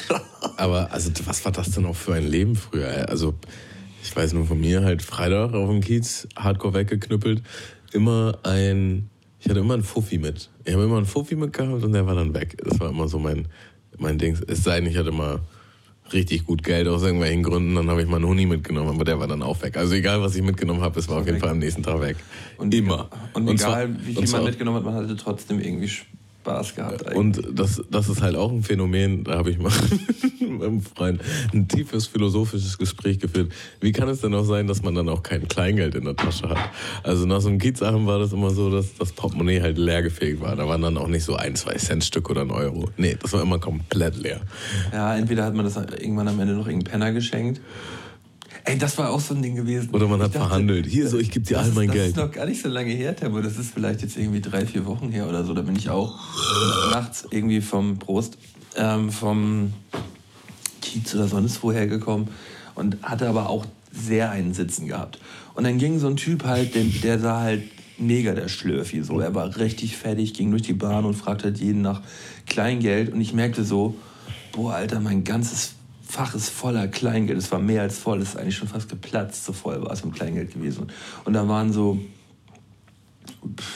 Aber 0.56 0.92
also 0.92 1.10
was 1.24 1.44
war 1.44 1.52
das 1.52 1.70
denn 1.70 1.86
auch 1.86 1.96
für 1.96 2.14
ein 2.14 2.26
Leben 2.26 2.56
früher? 2.56 3.08
Also 3.08 3.34
ich 4.02 4.14
weiß 4.14 4.32
nur 4.32 4.46
von 4.46 4.60
mir 4.60 4.82
halt 4.82 5.02
Freitag 5.02 5.54
auf 5.54 5.68
dem 5.68 5.80
Kiez, 5.80 6.26
Hardcore 6.36 6.74
weggeknüppelt, 6.74 7.42
immer 7.92 8.38
ein, 8.42 9.08
ich 9.38 9.48
hatte 9.48 9.60
immer 9.60 9.74
einen 9.74 9.84
Fuffi 9.84 10.18
mit. 10.18 10.50
Ich 10.64 10.72
habe 10.72 10.84
immer 10.84 10.96
einen 10.96 11.06
Fuffi 11.06 11.36
mitgehabt 11.36 11.84
und 11.84 11.92
der 11.92 12.06
war 12.06 12.16
dann 12.16 12.34
weg. 12.34 12.56
Das 12.64 12.80
war 12.80 12.90
immer 12.90 13.06
so 13.06 13.18
mein, 13.18 13.46
mein 13.98 14.18
Ding. 14.18 14.36
Es 14.48 14.64
sei 14.64 14.80
denn, 14.80 14.90
ich 14.90 14.96
hatte 14.96 15.12
mal 15.12 15.40
richtig 16.12 16.44
gut 16.44 16.62
Geld 16.62 16.88
aus 16.88 17.02
irgendwelchen 17.02 17.42
Gründen, 17.42 17.74
dann 17.74 17.88
habe 17.90 18.02
ich 18.02 18.08
mal 18.08 18.16
einen 18.16 18.26
Huni 18.26 18.46
mitgenommen, 18.46 18.90
aber 18.90 19.04
der 19.04 19.18
war 19.18 19.26
dann 19.26 19.42
auch 19.42 19.60
weg. 19.62 19.76
Also 19.76 19.94
egal, 19.94 20.20
was 20.22 20.34
ich 20.36 20.42
mitgenommen 20.42 20.80
habe, 20.80 20.98
es 20.98 21.08
war 21.08 21.20
auf 21.20 21.26
jeden. 21.26 21.38
Fall 21.40 21.48
am 21.50 21.58
nächsten 21.58 21.82
Tag 21.82 22.00
weg. 22.00 22.16
Und 22.58 22.72
immer. 22.74 23.08
Und, 23.32 23.48
Und 23.48 23.54
egal, 23.54 23.88
zwar- 23.88 24.06
wie 24.06 24.14
viel 24.14 24.28
man 24.30 24.44
mitgenommen 24.44 24.76
hat, 24.78 24.84
man 24.84 24.94
hatte 24.94 25.16
trotzdem 25.16 25.60
irgendwie 25.60 25.90
Spaß 26.42 26.74
gehabt. 26.74 27.06
Eigentlich. 27.06 27.18
Und 27.18 27.58
das, 27.58 27.82
das 27.90 28.08
ist 28.08 28.20
halt 28.20 28.34
auch 28.34 28.50
ein 28.50 28.62
Phänomen, 28.62 29.22
da 29.24 29.38
habe 29.38 29.50
ich 29.50 29.58
mal 29.58 29.70
mit 30.40 30.62
einem 30.62 30.82
Freund 30.82 31.20
ein 31.54 31.68
tiefes 31.68 32.06
philosophisches 32.06 32.78
Gespräch 32.78 33.20
geführt. 33.20 33.52
Wie 33.80 33.92
kann 33.92 34.08
es 34.08 34.20
denn 34.20 34.34
auch 34.34 34.44
sein, 34.44 34.66
dass 34.66 34.82
man 34.82 34.94
dann 34.94 35.08
auch 35.08 35.22
kein 35.22 35.46
Kleingeld 35.46 35.94
in 35.94 36.04
der 36.04 36.16
Tasche 36.16 36.48
hat? 36.48 36.58
Also 37.04 37.26
nach 37.26 37.40
so 37.40 37.48
einem 37.48 37.58
Kiezabend 37.58 38.06
war 38.06 38.18
das 38.18 38.32
immer 38.32 38.50
so, 38.50 38.70
dass 38.70 38.94
das 38.94 39.12
Portemonnaie 39.12 39.60
halt 39.60 39.78
leergefegt 39.78 40.40
war. 40.40 40.56
Da 40.56 40.66
waren 40.66 40.82
dann 40.82 40.96
auch 40.96 41.08
nicht 41.08 41.24
so 41.24 41.36
ein, 41.36 41.54
zwei 41.54 41.74
Cent 41.74 42.04
Stück 42.04 42.28
oder 42.28 42.42
ein 42.42 42.50
Euro. 42.50 42.90
Nee, 42.96 43.16
das 43.20 43.32
war 43.32 43.42
immer 43.42 43.60
komplett 43.60 44.16
leer. 44.16 44.40
ja, 44.92 45.16
entweder 45.16 45.44
hat 45.44 45.54
man 45.54 45.64
das 45.64 45.76
irgendwann 45.76 46.28
am 46.28 46.40
Ende 46.40 46.54
noch 46.54 46.66
irgendeinen 46.66 47.00
Penner 47.00 47.12
geschenkt. 47.12 47.60
Ey, 48.64 48.78
das 48.78 48.96
war 48.98 49.10
auch 49.10 49.20
so 49.20 49.34
ein 49.34 49.42
Ding 49.42 49.56
gewesen. 49.56 49.90
Oder 49.90 50.06
man 50.06 50.20
hat 50.20 50.34
dachte, 50.34 50.46
verhandelt. 50.46 50.86
Hier 50.86 51.08
so, 51.08 51.18
ich 51.18 51.30
gebe 51.30 51.44
dir 51.44 51.56
das 51.56 51.66
all 51.66 51.72
mein 51.72 51.88
das 51.88 51.96
Geld. 51.96 52.08
ist 52.10 52.16
noch 52.16 52.30
gar 52.30 52.46
nicht 52.46 52.62
so 52.62 52.68
lange 52.68 52.92
her, 52.92 53.16
Tempo. 53.16 53.40
Das 53.40 53.58
ist 53.58 53.74
vielleicht 53.74 54.02
jetzt 54.02 54.16
irgendwie 54.16 54.40
drei, 54.40 54.66
vier 54.66 54.86
Wochen 54.86 55.10
her 55.10 55.28
oder 55.28 55.44
so. 55.44 55.52
Da 55.52 55.62
bin 55.62 55.74
ich 55.74 55.90
auch 55.90 56.18
nachts 56.90 57.26
irgendwie 57.30 57.60
vom 57.60 57.98
Prost, 57.98 58.38
ähm, 58.76 59.10
vom 59.10 59.72
Kiez 60.80 61.14
oder 61.14 61.26
sonst 61.26 61.62
woher 61.62 61.86
gekommen 61.86 62.28
und 62.74 63.02
hatte 63.02 63.28
aber 63.28 63.48
auch 63.48 63.66
sehr 63.90 64.30
einen 64.30 64.54
Sitzen 64.54 64.86
gehabt. 64.86 65.18
Und 65.54 65.64
dann 65.64 65.78
ging 65.78 65.98
so 65.98 66.06
ein 66.06 66.16
Typ 66.16 66.44
halt, 66.44 66.74
der, 66.74 66.84
der 66.84 67.18
sah 67.18 67.40
halt 67.40 67.62
mega 67.98 68.34
der 68.34 68.48
Schlürfi. 68.48 69.02
So. 69.02 69.20
Er 69.20 69.34
war 69.34 69.56
richtig 69.56 69.96
fertig, 69.96 70.34
ging 70.34 70.50
durch 70.50 70.62
die 70.62 70.72
Bahn 70.72 71.04
und 71.04 71.14
fragte 71.14 71.44
halt 71.44 71.58
jeden 71.58 71.82
nach 71.82 72.00
Kleingeld. 72.46 73.12
Und 73.12 73.20
ich 73.20 73.32
merkte 73.32 73.64
so, 73.64 73.94
boah, 74.52 74.74
Alter, 74.74 75.00
mein 75.00 75.24
ganzes 75.24 75.74
Fach 76.12 76.34
ist 76.34 76.50
voller 76.50 76.88
Kleingeld. 76.88 77.38
Es 77.38 77.50
war 77.52 77.58
mehr 77.58 77.80
als 77.80 77.98
voll, 77.98 78.20
es 78.20 78.34
ist 78.34 78.36
eigentlich 78.36 78.58
schon 78.58 78.68
fast 78.68 78.90
geplatzt, 78.90 79.46
so 79.46 79.54
voll 79.54 79.80
war 79.80 79.92
es 79.92 80.04
mit 80.04 80.12
Kleingeld 80.12 80.52
gewesen. 80.52 80.88
Und 81.24 81.32
da 81.32 81.48
waren 81.48 81.72
so 81.72 81.98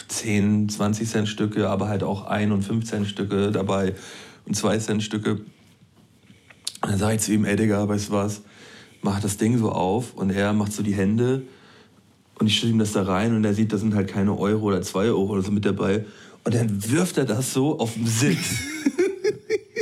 10, 0.09 0.69
20 0.69 1.09
Cent 1.09 1.29
Stücke, 1.29 1.71
aber 1.71 1.89
halt 1.89 2.03
auch 2.03 2.27
1 2.27 2.53
und 2.53 2.63
5 2.63 2.85
Cent 2.85 3.07
Stücke 3.07 3.51
dabei 3.53 3.95
und 4.45 4.55
2 4.55 4.77
Cent 4.81 5.03
Stücke. 5.03 5.37
Und 6.83 6.91
dann 6.91 6.99
sag 6.99 7.15
ich 7.15 7.21
zu 7.23 7.33
ihm, 7.33 7.47
ey 7.47 7.57
Digga, 7.57 7.89
weißt 7.89 8.11
du 8.11 8.13
was, 8.13 8.43
mach 9.01 9.19
das 9.19 9.39
Ding 9.39 9.57
so 9.57 9.73
auf 9.73 10.13
und 10.13 10.29
er 10.29 10.53
macht 10.53 10.75
so 10.75 10.83
die 10.83 10.93
Hände 10.93 11.41
und 12.39 12.49
ich 12.49 12.59
stelle 12.59 12.75
ihm 12.75 12.79
das 12.79 12.93
da 12.93 13.05
rein 13.05 13.35
und 13.35 13.47
er 13.47 13.55
sieht, 13.55 13.73
da 13.73 13.79
sind 13.79 13.95
halt 13.95 14.09
keine 14.09 14.39
Euro 14.39 14.67
oder 14.67 14.83
2 14.83 15.07
Euro 15.07 15.33
oder 15.33 15.41
so 15.41 15.53
mit 15.53 15.65
dabei. 15.65 16.05
Und 16.45 16.55
dann 16.55 16.93
wirft 16.93 17.17
er 17.17 17.25
das 17.25 17.55
so 17.55 17.79
auf 17.79 17.95
den 17.95 18.07
Sitz. 18.07 18.61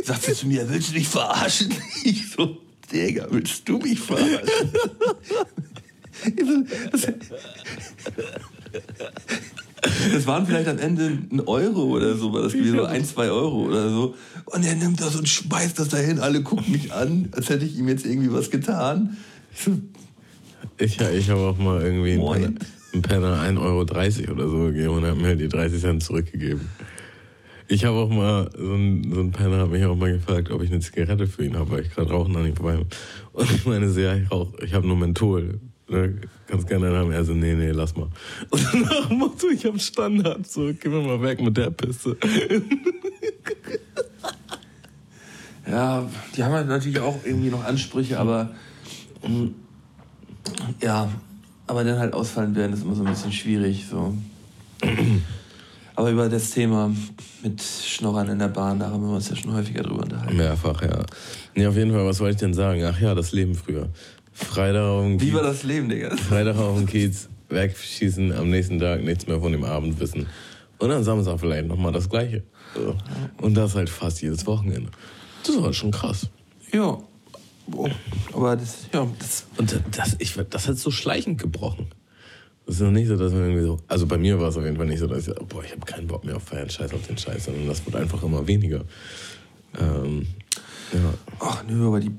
Sagt 0.05 0.29
er 0.29 0.35
zu 0.35 0.47
mir, 0.47 0.69
willst 0.69 0.90
du 0.90 0.95
mich 0.95 1.09
verarschen? 1.09 1.73
Ich 2.05 2.31
so, 2.31 2.59
Digga, 2.93 3.27
willst 3.31 3.67
du 3.69 3.79
mich 3.79 3.99
verarschen? 3.99 4.71
Das- 6.93 7.07
waren 10.27 10.47
vielleicht 10.47 10.69
am 10.69 10.79
Ende 10.79 11.19
ein 11.31 11.40
Euro 11.40 11.83
oder 11.85 12.17
so, 12.17 12.33
war 12.33 12.43
das 12.43 12.53
gewesen, 12.53 12.79
oder 12.81 12.88
ein, 12.88 13.05
zwei 13.05 13.29
Euro 13.31 13.64
oder 13.67 13.90
so. 13.90 14.14
Und 14.47 14.64
er 14.64 14.75
nimmt 14.77 15.01
das 15.01 15.14
und 15.17 15.29
schmeißt 15.29 15.79
das 15.79 15.88
dahin. 15.88 16.19
Alle 16.21 16.43
gucken 16.43 16.73
mich 16.73 16.93
an, 16.93 17.29
als 17.33 17.49
hätte 17.51 17.64
ich 17.67 17.77
ihm 17.77 17.88
jetzt 17.88 18.07
irgendwie 18.07 18.33
was 18.33 18.51
getan. 18.51 19.17
Ich 20.79 20.99
Ich, 21.01 21.31
habe 21.31 21.40
auch 21.40 21.59
mal 21.59 21.83
irgendwie 21.83 22.12
einen. 22.12 22.59
Penner, 23.03 23.40
einen 23.40 23.53
Penner 23.53 23.61
1,30 23.61 24.29
Euro 24.29 24.33
oder 24.33 24.49
so 24.49 24.59
gegeben 24.67 24.88
und 24.95 25.05
habe 25.05 25.21
mir 25.21 25.29
halt 25.29 25.40
die 25.40 25.49
30 25.49 25.81
Cent 25.81 26.03
zurückgegeben. 26.03 26.62
Ich 27.66 27.85
habe 27.85 27.96
auch 27.96 28.11
mal, 28.11 28.50
so 28.57 28.74
ein, 28.74 29.11
so 29.12 29.20
ein 29.20 29.33
Penner 29.33 29.59
hat 29.59 29.70
mich 29.70 29.85
auch 29.85 29.96
mal 29.96 30.12
gefragt, 30.12 30.50
ob 30.50 30.62
ich 30.62 30.70
eine 30.70 30.81
Zigarette 30.81 31.27
für 31.27 31.44
ihn 31.44 31.57
habe, 31.57 31.70
weil 31.70 31.83
ich 31.83 31.90
gerade 31.90 32.11
rauchen 32.11 32.37
an 32.37 32.46
ihm 32.46 32.57
vorbei. 32.57 32.79
Und 33.33 33.50
ich 33.50 33.64
meine, 33.64 33.88
so, 33.88 34.00
ja, 34.00 34.14
ich 34.14 34.31
rauche, 34.31 34.53
ich 34.64 34.74
habe 34.74 34.87
nur 34.87 34.96
Menthol. 34.96 35.61
Da 35.87 36.07
kannst 36.46 36.66
gerne 36.66 36.87
einen 36.87 36.96
haben. 36.96 37.12
Er 37.12 37.24
so, 37.24 37.35
nee, 37.35 37.55
nee, 37.55 37.70
lass 37.70 37.96
mal. 37.96 38.09
Und 38.50 38.66
danach 38.72 39.11
Motto, 39.11 39.48
ich 39.48 39.64
hab 39.66 39.81
Standard. 39.81 40.46
So, 40.46 40.72
geh 40.72 40.88
mir 40.88 41.00
mal 41.00 41.20
weg 41.22 41.40
mit 41.40 41.57
der 41.57 41.70
Piste. 41.70 42.16
Ja, 45.66 46.07
die 46.37 46.44
haben 46.44 46.53
halt 46.53 46.68
natürlich 46.68 47.00
auch 47.00 47.20
irgendwie 47.24 47.48
noch 47.48 47.64
Ansprüche, 47.64 48.18
aber 48.18 48.50
mm, 49.27 49.46
ja, 50.83 51.09
aber 51.66 51.85
dann 51.85 51.98
halt 51.98 52.12
ausfallen 52.12 52.55
werden, 52.55 52.74
ist 52.74 52.83
immer 52.83 52.94
so 52.94 53.03
ein 53.03 53.11
bisschen 53.11 53.33
schwierig. 53.33 53.87
So. 53.88 54.14
Aber 55.96 56.11
über 56.11 56.28
das 56.28 56.50
Thema 56.50 56.92
mit 57.42 57.62
Schnorrern 57.62 58.28
in 58.28 58.38
der 58.38 58.48
Bahn, 58.48 58.80
da 58.80 58.90
haben 58.90 59.07
wir 59.07 59.14
uns 59.14 59.28
ja 59.28 59.37
schon 59.37 59.54
häufiger 59.54 59.83
drüber 59.83 60.02
unterhalten. 60.02 60.37
Mehrfach, 60.37 60.83
ja. 60.83 61.04
Nee, 61.54 61.66
auf 61.66 61.76
jeden 61.76 61.92
Fall, 61.92 62.04
was 62.04 62.18
wollte 62.18 62.35
ich 62.35 62.40
denn 62.40 62.54
sagen? 62.54 62.83
Ach 62.85 63.00
ja, 63.00 63.14
das 63.14 63.33
Leben 63.33 63.54
früher. 63.54 63.88
Freitag 64.33 64.83
auf 64.83 65.04
dem 65.04 65.20
Wie 65.20 65.33
war 65.33 65.42
das 65.42 65.62
Leben, 65.62 65.88
Digga? 65.88 66.16
Freitag 66.16 66.57
auf 66.57 66.76
dem 66.76 66.87
Kiez, 66.87 67.28
wegschießen, 67.48 68.33
am 68.33 68.50
nächsten 68.50 68.80
Tag 68.80 69.04
nichts 69.04 69.28
mehr 69.28 69.38
von 69.38 69.52
dem 69.52 69.62
Abend 69.64 70.00
wissen. 70.00 70.26
Und 70.78 70.90
am 70.90 71.04
Samstag 71.04 71.38
vielleicht 71.38 71.68
nochmal 71.68 71.92
das 71.92 72.11
Gleiche. 72.11 72.42
Und 73.40 73.54
das 73.54 73.76
halt 73.76 73.88
fast 73.88 74.20
jedes 74.20 74.44
Wochenende. 74.46 74.90
Das 75.46 75.62
war 75.62 75.72
schon 75.72 75.92
krass. 75.92 76.28
Ja. 76.72 76.98
Oh, 77.72 77.88
aber 78.33 78.57
das, 78.57 78.88
ja, 78.92 79.07
das. 79.18 79.46
Und 79.57 79.80
das, 79.92 80.16
ich, 80.18 80.35
das 80.50 80.68
hat 80.68 80.76
so 80.76 80.90
schleichend 80.90 81.40
gebrochen. 81.40 81.87
Das 82.66 82.77
ist 82.77 82.81
noch 82.81 82.90
nicht 82.90 83.09
so, 83.09 83.16
dass 83.16 83.33
man 83.33 83.42
irgendwie 83.42 83.64
so. 83.64 83.79
Also 83.88 84.07
bei 84.07 84.16
mir 84.16 84.40
war 84.40 84.48
es 84.48 84.57
auf 84.57 84.64
jeden 84.64 84.77
Fall 84.77 84.87
nicht 84.87 85.00
so, 85.00 85.07
dass 85.07 85.29
ich, 85.29 85.35
boah, 85.48 85.62
ich 85.62 85.72
habe 85.72 85.85
keinen 85.85 86.07
Bock 86.07 86.24
mehr 86.24 86.37
auf 86.37 86.44
Feiern, 86.44 86.70
Scheiß 86.70 86.94
auf 86.94 87.07
den 87.07 87.18
Scheiß, 87.18 87.44
sondern 87.44 87.66
das 87.66 87.85
wird 87.85 87.96
einfach 87.96 88.22
immer 88.22 88.46
weniger. 88.46 88.85
Ähm, 89.79 90.27
ja. 90.92 91.14
Ach 91.40 91.62
nö, 91.68 91.87
aber 91.87 92.00
die 92.00 92.12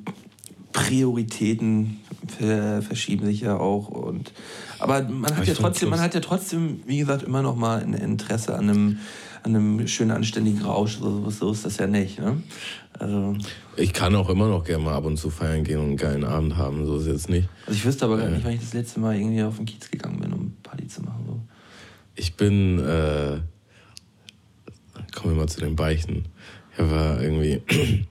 Prioritäten 0.71 2.01
ver 2.37 2.81
verschieben 2.81 3.25
sich 3.25 3.41
ja 3.41 3.57
auch. 3.57 3.87
Und, 3.87 4.33
aber 4.77 5.03
man 5.03 5.31
hat, 5.31 5.37
Aber 5.37 5.47
ja 5.47 5.53
trotzdem, 5.53 5.89
man 5.89 6.01
hat 6.01 6.13
ja 6.13 6.19
trotzdem, 6.19 6.81
wie 6.85 6.99
gesagt, 6.99 7.23
immer 7.23 7.41
noch 7.41 7.55
mal 7.55 7.81
ein 7.81 7.93
Interesse 7.93 8.55
an 8.55 8.69
einem, 8.69 8.99
an 9.45 9.55
einem 9.55 9.87
schönen, 9.87 10.11
anständigen 10.11 10.61
Rausch. 10.63 10.97
So, 10.97 11.29
so 11.29 11.51
ist 11.51 11.65
das 11.65 11.77
ja 11.77 11.85
nicht. 11.87 12.19
Ne? 12.19 12.41
Also, 12.97 13.35
Ich 13.77 13.93
kann 13.93 14.15
auch 14.15 14.29
immer 14.29 14.47
noch 14.47 14.63
gerne 14.63 14.83
mal 14.83 14.93
ab 14.95 15.05
und 15.05 15.17
zu 15.17 15.29
feiern 15.29 15.63
gehen 15.63 15.77
und 15.79 15.85
einen 15.87 15.97
geilen 15.97 16.23
Abend 16.23 16.57
haben, 16.57 16.85
so 16.85 16.95
ist 16.97 17.03
es 17.03 17.07
jetzt 17.07 17.29
nicht. 17.29 17.47
also 17.67 17.77
ich 17.77 17.85
wüsste 17.85 18.05
aber 18.05 18.17
gar 18.17 18.25
Ja. 18.27 18.31
nicht, 18.31 18.43
wann 18.43 18.53
ich 18.53 18.59
das 18.61 18.73
letzte 18.73 18.99
Mal 18.99 19.15
irgendwie 19.15 19.43
auf 19.43 19.57
den 19.57 19.65
Kiez 19.65 19.91
gegangen 19.91 20.19
bin, 20.19 20.33
um 20.33 20.53
Party 20.63 20.87
zu 20.87 21.01
machen. 21.03 21.23
So. 21.27 21.39
Ich 22.15 22.35
bin, 22.35 22.79
äh, 22.79 23.39
kommen 25.15 25.35
wir 25.35 25.41
mal 25.41 25.47
zu 25.47 25.59
den 25.59 25.75
Beichten. 25.75 26.25
Ich 26.73 26.79
habe 26.79 27.19
irgendwie, 27.21 27.61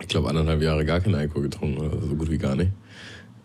ich 0.00 0.08
glaube, 0.08 0.28
anderthalb 0.28 0.60
Jahre 0.60 0.84
gar 0.84 1.00
keinen 1.00 1.14
Alkohol 1.14 1.44
getrunken 1.44 1.78
oder 1.80 1.98
so 2.00 2.14
gut 2.14 2.30
wie 2.30 2.38
gar 2.38 2.56
nicht. 2.56 2.72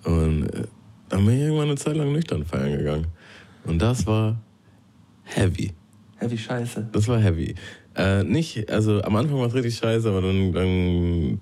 Und 0.04 0.43
äh, 0.48 0.63
dann 1.10 1.26
bin 1.26 1.36
ich 1.36 1.41
irgendwann 1.41 1.67
eine 1.70 1.78
Zeit 1.78 1.96
lang 1.96 2.12
nüchtern 2.12 2.43
feiern 2.46 2.78
gegangen. 2.78 3.08
Und 3.63 3.80
das 3.82 4.06
war 4.06 4.38
heavy. 5.24 5.72
Heavy 6.19 6.38
Scheiße. 6.38 6.89
Das 6.91 7.08
war 7.08 7.19
heavy. 7.19 7.56
Äh, 7.95 8.23
nicht, 8.23 8.69
also 8.71 9.01
am 9.03 9.15
Anfang 9.15 9.38
war 9.39 9.47
es 9.47 9.53
richtig 9.53 9.75
scheiße, 9.77 10.10
aber 10.10 10.21
dann, 10.21 10.51
dann 10.53 11.39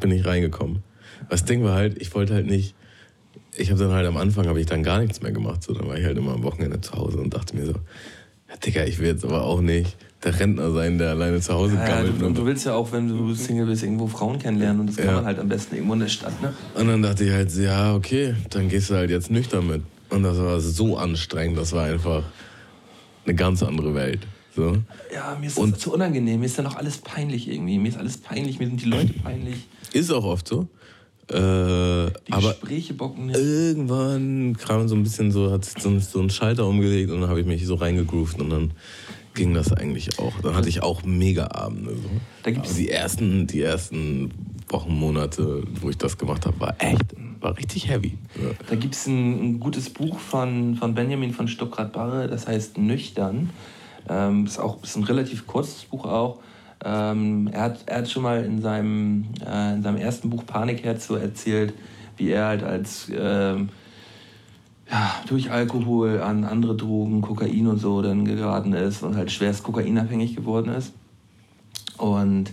bin 0.00 0.10
ich 0.10 0.24
reingekommen. 0.24 0.82
Das 1.30 1.44
Ding 1.44 1.62
war 1.64 1.74
halt, 1.74 2.00
ich 2.00 2.14
wollte 2.14 2.34
halt 2.34 2.46
nicht, 2.46 2.74
ich 3.56 3.70
habe 3.70 3.80
dann 3.80 3.92
halt 3.92 4.06
am 4.06 4.16
Anfang 4.16 4.46
habe 4.46 4.60
ich 4.60 4.66
dann 4.66 4.82
gar 4.82 5.00
nichts 5.00 5.22
mehr 5.22 5.32
gemacht. 5.32 5.62
So, 5.62 5.72
dann 5.74 5.86
war 5.88 5.96
ich 5.98 6.04
halt 6.04 6.18
immer 6.18 6.32
am 6.34 6.42
Wochenende 6.42 6.80
zu 6.80 6.92
Hause 6.92 7.18
und 7.18 7.32
dachte 7.34 7.56
mir 7.56 7.66
so, 7.66 7.72
ja, 7.72 8.56
Digga, 8.64 8.84
ich 8.84 8.98
will 8.98 9.06
jetzt 9.08 9.24
aber 9.24 9.42
auch 9.42 9.60
nicht 9.60 9.96
der 10.22 10.38
Rentner 10.38 10.70
sein, 10.70 10.98
der 10.98 11.10
alleine 11.10 11.40
zu 11.40 11.52
Hause 11.54 11.74
Ja, 11.76 11.86
gammelt. 11.86 12.20
du, 12.20 12.26
und, 12.26 12.36
du 12.38 12.46
willst 12.46 12.64
ja 12.66 12.74
auch, 12.74 12.90
wenn 12.92 13.08
du 13.08 13.34
Single 13.34 13.66
bist, 13.66 13.82
irgendwo 13.82 14.06
Frauen 14.06 14.38
kennenlernen 14.38 14.80
und 14.80 14.86
das 14.88 14.96
kann 14.96 15.06
Ja. 15.06 15.12
man 15.16 15.26
halt 15.26 15.38
am 15.38 15.48
besten 15.48 15.74
irgendwo 15.76 15.94
in 15.94 16.00
der 16.00 16.08
Stadt. 16.08 16.40
Ne? 16.42 16.52
und 16.74 16.88
dann 16.88 17.02
dachte 17.02 17.24
ich 17.24 17.30
halt, 17.30 17.54
ja, 17.56 17.94
okay, 17.94 18.34
dann 18.50 18.68
gehst 18.68 18.90
du 18.90 18.94
halt 18.94 19.10
jetzt 19.10 19.30
nüchtern 19.30 19.66
mit. 19.66 19.82
Und 20.10 20.22
das 20.22 20.38
war 20.38 20.60
so 20.60 20.96
anstrengend, 20.96 21.58
das 21.58 21.72
war 21.72 21.84
einfach 21.84 22.22
eine 23.24 23.34
ganz 23.34 23.62
andere 23.62 23.94
Welt. 23.94 24.20
So. 24.54 24.76
Ja, 25.12 25.36
mir 25.40 25.46
ist 25.48 25.58
Und- 25.58 25.72
das 25.72 25.80
zu 25.80 25.92
unangenehm. 25.92 26.40
Mir 26.40 26.46
ist 26.46 26.58
dann 26.58 26.66
auch 26.66 26.76
alles 26.76 26.98
peinlich 26.98 27.48
irgendwie. 27.48 27.78
Mir 27.78 27.88
ist 27.88 27.98
alles 27.98 28.18
peinlich. 28.18 28.58
Mir 28.60 28.66
sind 28.68 28.80
die 28.82 28.88
Leute 28.88 29.12
peinlich. 29.14 29.56
Ist 29.92 30.10
auch 30.12 30.24
oft 30.24 30.46
so. 30.46 30.68
Äh, 31.28 31.32
Die 32.26 32.32
aber 32.32 32.50
Gespräche 32.50 32.92
bocken 32.94 33.26
nicht. 33.26 33.38
irgendwann 33.38 34.56
kam 34.58 34.86
so 34.88 34.94
ein 34.94 35.02
bisschen 35.02 35.32
so, 35.32 35.50
hat 35.50 35.64
sich 35.64 35.82
so, 35.82 35.98
so 35.98 36.20
ein 36.20 36.28
Schalter 36.28 36.66
umgelegt 36.66 37.10
und 37.10 37.22
dann 37.22 37.30
habe 37.30 37.40
ich 37.40 37.46
mich 37.46 37.64
so 37.66 37.76
reingegroovt 37.76 38.38
und 38.40 38.50
dann 38.50 38.72
ging 39.34 39.54
das 39.54 39.72
eigentlich 39.72 40.18
auch. 40.18 40.38
Dann 40.42 40.54
hatte 40.54 40.68
ich 40.68 40.82
auch 40.82 41.02
mega 41.02 41.46
Abende. 41.50 41.92
So. 41.96 42.10
Da 42.42 42.50
gibt's- 42.50 42.74
die 42.74 42.90
ersten, 42.90 43.46
die 43.46 43.62
ersten 43.62 44.32
Wochen, 44.68 44.94
Monate, 44.94 45.62
wo 45.80 45.88
ich 45.88 45.96
das 45.96 46.18
gemacht 46.18 46.44
habe, 46.46 46.60
war 46.60 46.74
echt, 46.78 47.14
war 47.44 47.56
richtig 47.56 47.88
heavy. 47.88 48.16
Da 48.68 48.74
gibt 48.74 48.94
es 48.94 49.06
ein, 49.06 49.44
ein 49.44 49.60
gutes 49.60 49.90
Buch 49.90 50.18
von, 50.18 50.74
von 50.76 50.94
Benjamin 50.94 51.32
von 51.32 51.46
Stuckrad-Barre, 51.46 52.26
das 52.26 52.48
heißt 52.48 52.78
Nüchtern. 52.78 53.50
Ähm, 54.08 54.46
ist, 54.46 54.58
auch, 54.58 54.82
ist 54.82 54.96
ein 54.96 55.04
relativ 55.04 55.46
kurzes 55.46 55.84
Buch 55.84 56.04
auch. 56.06 56.40
Ähm, 56.84 57.48
er, 57.52 57.62
hat, 57.62 57.84
er 57.86 57.98
hat 57.98 58.10
schon 58.10 58.22
mal 58.22 58.44
in 58.44 58.60
seinem, 58.60 59.26
äh, 59.46 59.74
in 59.74 59.82
seinem 59.82 59.96
ersten 59.98 60.30
Buch 60.30 60.44
Panikherz 60.44 61.06
so 61.06 61.16
erzählt, 61.16 61.74
wie 62.16 62.30
er 62.30 62.46
halt 62.46 62.62
als 62.62 63.10
ähm, 63.14 63.68
ja, 64.90 65.14
durch 65.28 65.50
Alkohol 65.50 66.20
an 66.20 66.44
andere 66.44 66.76
Drogen, 66.76 67.22
Kokain 67.22 67.66
und 67.66 67.78
so 67.78 68.02
dann 68.02 68.24
geraten 68.24 68.72
ist 68.74 69.02
und 69.02 69.16
halt 69.16 69.30
schwerst 69.30 69.62
kokainabhängig 69.62 70.36
geworden 70.36 70.72
ist. 70.72 70.92
Und 71.96 72.52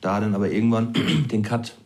da 0.00 0.20
dann 0.20 0.34
aber 0.34 0.50
irgendwann 0.50 0.92
den 1.30 1.42
Cut 1.42 1.76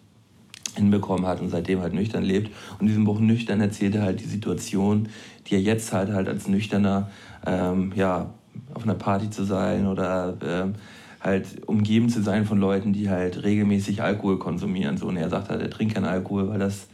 hinbekommen 0.76 1.26
hat 1.26 1.40
und 1.40 1.50
seitdem 1.50 1.80
halt 1.80 1.94
nüchtern 1.94 2.22
lebt. 2.22 2.50
Und 2.74 2.82
in 2.82 2.86
diesem 2.88 3.04
Buch 3.04 3.20
Nüchtern 3.20 3.60
erzählt 3.60 3.94
er 3.94 4.02
halt 4.02 4.20
die 4.20 4.28
Situation, 4.28 5.08
die 5.46 5.54
er 5.54 5.60
jetzt 5.60 5.92
halt 5.92 6.12
halt 6.12 6.28
als 6.28 6.48
Nüchterner, 6.48 7.10
ähm, 7.46 7.92
ja, 7.94 8.30
auf 8.74 8.84
einer 8.84 8.94
Party 8.94 9.30
zu 9.30 9.44
sein 9.44 9.86
oder 9.86 10.36
ähm, 10.44 10.74
halt 11.20 11.66
umgeben 11.66 12.08
zu 12.08 12.22
sein 12.22 12.44
von 12.44 12.58
Leuten, 12.58 12.92
die 12.92 13.08
halt 13.08 13.42
regelmäßig 13.42 14.02
Alkohol 14.02 14.38
konsumieren. 14.38 14.96
So. 14.96 15.06
Und 15.06 15.16
er 15.16 15.30
sagt 15.30 15.50
halt, 15.50 15.62
er 15.62 15.70
trinkt 15.70 15.94
keinen 15.94 16.04
Alkohol, 16.04 16.48
weil 16.48 16.58
das, 16.58 16.88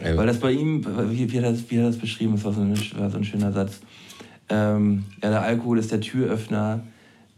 Ey, 0.00 0.16
weil 0.16 0.26
das 0.26 0.40
bei 0.40 0.52
ihm, 0.52 0.84
wie, 1.10 1.30
wie, 1.30 1.36
er 1.36 1.50
das, 1.50 1.70
wie 1.70 1.76
er 1.76 1.84
das 1.84 1.98
beschrieben 1.98 2.34
ist, 2.34 2.44
war 2.44 2.52
so, 2.52 2.60
ein, 2.60 2.74
war 2.96 3.10
so 3.10 3.18
ein 3.18 3.24
schöner 3.24 3.52
Satz. 3.52 3.80
Ähm, 4.48 5.04
ja, 5.22 5.30
der 5.30 5.42
Alkohol 5.42 5.78
ist 5.78 5.92
der 5.92 6.00
Türöffner, 6.00 6.82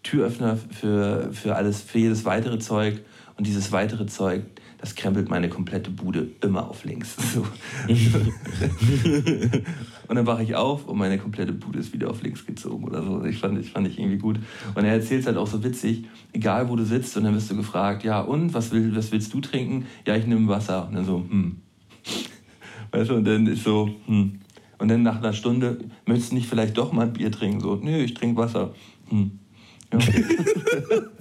Türöffner 0.03 0.57
für, 0.57 1.31
für 1.33 1.57
alles, 1.57 1.83
für 1.83 1.99
jedes 1.99 2.25
weitere 2.25 2.59
Zeug. 2.59 3.01
Und 3.37 3.47
dieses 3.47 3.71
weitere 3.71 4.07
Zeug, 4.07 4.43
das 4.79 4.95
krempelt 4.95 5.29
meine 5.29 5.49
komplette 5.49 5.91
Bude 5.91 6.31
immer 6.41 6.69
auf 6.69 6.85
links. 6.85 7.17
So. 7.29 7.45
und 10.09 10.17
dann 10.17 10.27
wache 10.27 10.43
ich 10.43 10.55
auf 10.55 10.87
und 10.87 10.97
meine 10.97 11.19
komplette 11.19 11.53
Bude 11.53 11.79
ist 11.79 11.93
wieder 11.93 12.11
auf 12.11 12.23
links 12.23 12.47
gezogen 12.47 12.85
oder 12.85 13.03
so. 13.03 13.25
Ich 13.25 13.39
fand, 13.39 13.59
ich 13.59 13.71
fand 13.71 13.87
ich 13.87 13.99
irgendwie 13.99 14.19
gut. 14.19 14.39
Und 14.75 14.85
er 14.85 14.93
erzählt 14.93 15.21
es 15.21 15.27
halt 15.27 15.37
auch 15.37 15.47
so 15.47 15.63
witzig, 15.63 16.05
egal 16.33 16.69
wo 16.69 16.77
du 16.77 16.85
sitzt 16.85 17.17
und 17.17 17.25
dann 17.25 17.35
wirst 17.35 17.51
du 17.51 17.57
gefragt, 17.57 18.05
ja 18.05 18.21
und, 18.21 18.55
was, 18.55 18.71
will, 18.71 18.95
was 18.97 19.13
willst 19.13 19.35
du 19.35 19.41
trinken? 19.41 19.87
Ja, 20.07 20.17
ich 20.17 20.27
nehme 20.27 20.49
Wasser. 20.49 20.89
Und 20.89 20.95
dann 20.95 21.05
so, 21.05 21.25
hm. 21.29 21.57
Weißt 22.93 23.11
du, 23.11 23.15
und 23.17 23.25
dann 23.25 23.47
ist 23.47 23.65
so, 23.65 23.91
hm. 24.07 24.41
Und 24.79 24.89
dann 24.89 25.03
nach 25.03 25.19
einer 25.19 25.33
Stunde, 25.33 25.79
möchtest 26.07 26.31
du 26.31 26.37
nicht 26.37 26.49
vielleicht 26.49 26.79
doch 26.79 26.93
mal 26.93 27.07
ein 27.07 27.13
Bier 27.13 27.33
trinken? 27.33 27.61
So, 27.61 27.75
nö, 27.77 27.99
ich 27.99 28.15
trinke 28.15 28.41
Wasser. 28.41 28.75
Hm. 29.09 29.39
Ja. 29.93 29.99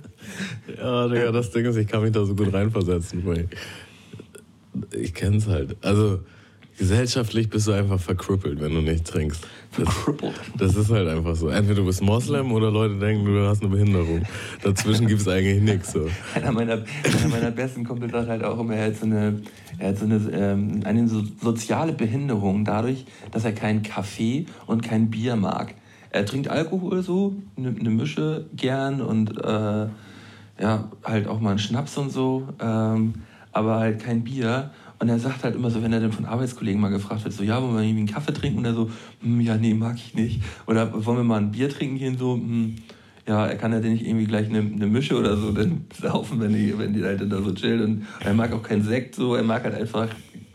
Ja, 0.78 1.08
Digga, 1.08 1.32
das 1.32 1.52
Ding 1.52 1.66
ist, 1.66 1.76
ich 1.78 1.88
kann 1.88 2.02
mich 2.04 2.12
da 2.12 2.26
so 2.26 2.36
gut 2.36 2.54
reinversetzen. 2.54 3.26
Weil 3.26 3.48
ich 4.92 5.14
kenn's 5.14 5.48
halt. 5.48 5.76
Also, 5.82 6.20
gesellschaftlich 6.78 7.50
bist 7.50 7.68
du 7.68 7.72
einfach 7.72 8.00
verkrüppelt, 8.00 8.62
wenn 8.62 8.74
du 8.74 8.82
nicht 8.82 9.06
trinkst. 9.06 9.46
Das, 9.78 9.88
das 10.58 10.76
ist 10.76 10.92
halt 10.92 11.08
einfach 11.08 11.36
so. 11.36 11.50
Entweder 11.50 11.82
du 11.82 11.86
bist 11.86 12.02
Moslem 12.02 12.52
oder 12.52 12.72
Leute 12.72 12.96
denken, 12.96 13.26
du 13.26 13.48
hast 13.48 13.62
eine 13.62 13.72
Behinderung. 13.72 14.24
Dazwischen 14.64 15.08
gibt's 15.08 15.28
eigentlich 15.28 15.62
nichts. 15.62 15.94
So. 15.94 16.08
Einer 16.36 16.52
meiner, 16.52 16.74
einer 16.74 17.28
meiner 17.30 17.52
besten 17.52 17.84
Kumpel 17.84 18.10
sagt 18.10 18.30
halt 18.30 18.44
auch 18.44 18.60
immer, 18.60 18.76
er 18.76 18.88
hat 18.88 18.98
so 18.98 19.06
eine, 19.06 19.42
er 19.80 19.90
hat 19.90 19.98
so 19.98 20.06
eine, 20.06 20.16
ähm, 20.32 20.82
eine 20.84 21.08
so 21.08 21.24
soziale 21.42 21.94
Behinderung 21.94 22.64
dadurch, 22.64 23.06
dass 23.32 23.44
er 23.44 23.54
keinen 23.54 23.84
Kaffee 23.84 24.46
und 24.68 24.84
kein 24.84 25.10
Bier 25.10 25.36
mag. 25.36 25.74
Er 26.12 26.26
trinkt 26.26 26.48
Alkohol 26.48 27.04
so, 27.04 27.36
eine 27.58 27.72
ne 27.72 27.90
Mische 27.90 28.46
gern 28.56 29.02
und 29.02 29.38
äh, 29.44 29.88
ja, 30.60 30.90
halt 31.04 31.28
auch 31.28 31.40
mal 31.40 31.52
einen 31.52 31.60
Schnaps 31.60 31.98
und 31.98 32.12
so, 32.12 32.48
ähm, 32.60 33.16
aber 33.52 33.80
halt 33.80 34.00
kein 34.04 34.24
Bier. 34.24 34.72
Und 35.00 35.10
er 35.10 35.20
sagt 35.20 35.44
halt 35.44 35.56
immer 35.56 35.70
so, 35.70 35.84
wenn 35.84 35.94
er 35.94 36.00
dann 36.00 36.12
von 36.12 36.26
Arbeitskollegen 36.26 36.82
mal 36.82 36.90
gefragt 36.90 37.24
wird, 37.24 37.34
so, 37.34 37.44
ja, 37.44 37.62
wollen 37.62 37.76
wir 37.76 37.84
irgendwie 37.84 38.00
einen 38.00 38.08
Kaffee 38.08 38.34
trinken? 38.34 38.60
Und 38.60 38.66
er 38.66 38.74
so, 38.74 38.90
hm, 39.22 39.42
ja, 39.42 39.56
nee, 39.56 39.74
mag 39.76 39.96
ich 39.96 40.16
nicht. 40.16 40.42
Oder 40.66 41.06
wollen 41.06 41.18
wir 41.18 41.24
mal 41.24 41.40
ein 41.40 41.52
Bier 41.52 41.70
trinken 41.70 41.98
gehen? 41.98 42.18
So, 42.18 42.34
hm, 42.34 42.78
ja, 43.28 43.46
er 43.46 43.58
kann 43.58 43.74
ja 43.74 43.80
dann 43.80 43.92
nicht 43.92 44.06
irgendwie 44.06 44.26
gleich 44.26 44.48
eine, 44.48 44.60
eine 44.60 44.88
Mische 44.88 45.18
oder 45.18 45.38
so 45.38 45.52
dann 45.52 45.86
saufen, 46.02 46.40
wenn 46.40 46.54
die, 46.54 46.78
wenn 46.78 46.94
die 46.94 47.04
halt 47.04 47.22
da 47.32 47.42
so 47.42 47.54
chillen. 47.54 47.82
Und 47.82 48.08
er 48.22 48.34
mag 48.34 48.52
auch 48.54 48.64
keinen 48.64 48.84
Sekt, 48.84 49.16
so, 49.16 49.36
er 49.36 49.44
mag 49.44 49.64
halt 49.64 49.76
einfach. 49.76 50.08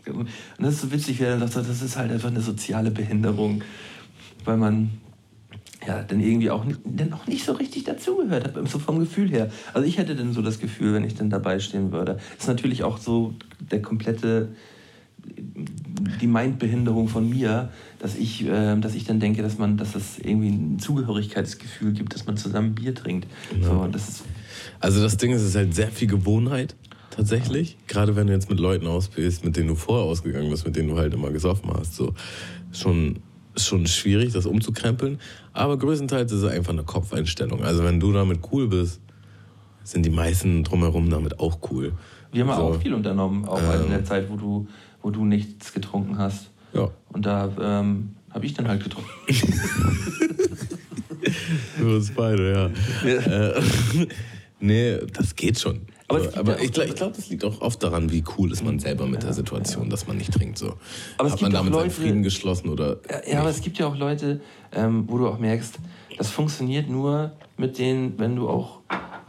Und 0.05 0.27
das 0.59 0.73
ist 0.73 0.81
so 0.81 0.91
witzig, 0.91 1.19
wie 1.19 1.23
er 1.23 1.37
dann 1.37 1.47
sagt, 1.47 1.69
das 1.69 1.81
ist 1.81 1.95
halt 1.95 2.11
einfach 2.11 2.29
eine 2.29 2.41
soziale 2.41 2.91
Behinderung, 2.91 3.63
weil 4.43 4.57
man 4.57 4.89
ja, 5.87 6.03
dann 6.03 6.19
irgendwie 6.19 6.49
auch, 6.49 6.63
nicht- 6.65 6.79
dann 6.85 7.11
auch 7.13 7.27
nicht 7.27 7.43
so 7.45 7.53
richtig 7.53 7.83
dazugehört 7.83 8.45
hat, 8.45 8.69
so 8.69 8.79
vom 8.79 8.99
Gefühl 8.99 9.29
her. 9.29 9.49
Also 9.73 9.87
ich 9.87 9.97
hätte 9.97 10.15
dann 10.15 10.33
so 10.33 10.41
das 10.41 10.59
Gefühl, 10.59 10.93
wenn 10.93 11.03
ich 11.03 11.15
dann 11.15 11.29
dabei 11.29 11.59
stehen 11.59 11.91
würde. 11.91 12.17
Ist 12.37 12.47
natürlich 12.47 12.83
auch 12.83 12.97
so 12.97 13.33
der 13.71 13.81
komplette, 13.81 14.49
die 16.21 16.27
Mindbehinderung 16.27 17.07
von 17.07 17.29
mir, 17.29 17.69
dass 17.99 18.15
ich, 18.15 18.45
äh, 18.45 18.77
dass 18.79 18.93
ich 18.95 19.05
dann 19.05 19.19
denke, 19.19 19.41
dass 19.41 19.57
man, 19.57 19.77
dass 19.77 19.95
es 19.95 20.19
irgendwie 20.19 20.49
ein 20.49 20.79
Zugehörigkeitsgefühl 20.79 21.93
gibt, 21.93 22.13
dass 22.13 22.25
man 22.25 22.37
zusammen 22.37 22.75
Bier 22.75 22.93
trinkt. 22.93 23.27
Ja. 23.61 23.67
So, 23.67 23.87
das 23.91 24.09
ist, 24.09 24.23
Also 24.79 25.01
das 25.01 25.17
Ding 25.17 25.31
ist, 25.31 25.41
es 25.41 25.49
ist 25.49 25.55
halt 25.55 25.73
sehr 25.75 25.89
viel 25.89 26.07
Gewohnheit 26.07 26.75
tatsächlich. 27.11 27.77
Gerade 27.87 28.15
wenn 28.15 28.27
du 28.27 28.33
jetzt 28.33 28.49
mit 28.49 28.59
Leuten 28.59 28.87
ausbist, 28.87 29.45
mit 29.45 29.55
denen 29.55 29.69
du 29.69 29.75
vorher 29.75 30.05
ausgegangen 30.05 30.49
bist, 30.49 30.65
mit 30.65 30.75
denen 30.75 30.89
du 30.89 30.97
halt 30.97 31.13
immer 31.13 31.31
gesoffen 31.31 31.69
hast. 31.73 31.95
So 31.95 32.13
schon, 32.71 33.19
schon 33.55 33.87
schwierig, 33.87 34.33
das 34.33 34.45
umzukrempeln. 34.45 35.19
Aber 35.53 35.77
größtenteils 35.77 36.31
ist 36.31 36.41
es 36.43 36.51
einfach 36.51 36.73
eine 36.73 36.83
Kopfeinstellung. 36.83 37.63
Also 37.63 37.83
wenn 37.83 37.99
du 37.99 38.11
damit 38.11 38.39
cool 38.51 38.67
bist, 38.67 38.99
sind 39.83 40.03
die 40.05 40.09
meisten 40.09 40.63
drumherum 40.63 41.09
damit 41.09 41.39
auch 41.39 41.59
cool. 41.71 41.93
wir 42.31 42.45
haben 42.47 42.55
So. 42.57 42.63
auch 42.63 42.81
viel 42.81 42.93
unternommen, 42.93 43.45
auch 43.47 43.61
halt 43.61 43.81
in 43.81 43.85
Ähm. 43.85 43.91
der 43.91 44.05
Zeit, 44.05 44.29
wo 44.29 44.35
du, 44.37 44.67
wo 45.01 45.09
du 45.11 45.25
nichts 45.25 45.71
getrunken 45.73 46.17
hast. 46.17 46.49
Ja. 46.73 46.89
Und 47.09 47.25
da 47.25 47.51
ähm, 47.61 48.15
habe 48.31 48.45
ich 48.45 48.53
dann 48.55 48.67
halt 48.67 48.83
getrunken. 48.83 49.09
Für 51.77 51.95
uns 51.95 52.11
beide, 52.11 52.51
ja. 52.51 53.09
Ja. 53.09 53.49
Äh, 53.51 53.61
nee, 54.59 54.97
das 55.13 55.35
geht 55.35 55.59
schon. 55.59 55.81
Aber 56.15 56.27
Aber, 56.29 56.37
aber 56.39 56.57
ja 56.59 56.63
ich 56.65 56.71
glaube, 56.71 56.93
glaub, 56.93 57.13
das 57.13 57.29
liegt 57.29 57.43
auch 57.45 57.61
oft 57.61 57.81
daran, 57.83 58.11
wie 58.11 58.23
cool 58.37 58.51
ist 58.51 58.63
man 58.63 58.79
selber 58.79 59.05
mit 59.05 59.23
der 59.23 59.33
Situation, 59.33 59.89
dass 59.89 60.07
man 60.07 60.17
nicht 60.17 60.33
trinkt. 60.33 60.57
So. 60.57 60.73
Aber 61.17 61.27
es 61.27 61.33
Hat 61.33 61.39
gibt 61.39 61.41
man 61.41 61.51
damit 61.53 61.73
seinen 61.73 61.83
Leute- 61.83 61.95
Frieden 61.95 62.23
geschlossen 62.23 62.69
oder. 62.69 62.97
Ja, 63.09 63.31
ja, 63.33 63.39
aber 63.41 63.49
es 63.49 63.61
gibt 63.61 63.77
ja 63.77 63.87
auch 63.87 63.97
Leute, 63.97 64.41
ähm, 64.73 65.05
wo 65.07 65.17
du 65.17 65.27
auch 65.27 65.39
merkst, 65.39 65.75
das 66.17 66.29
funktioniert 66.29 66.89
nur 66.89 67.31
mit 67.57 67.77
denen, 67.79 68.17
wenn 68.19 68.35
du 68.35 68.47
auch, 68.47 68.79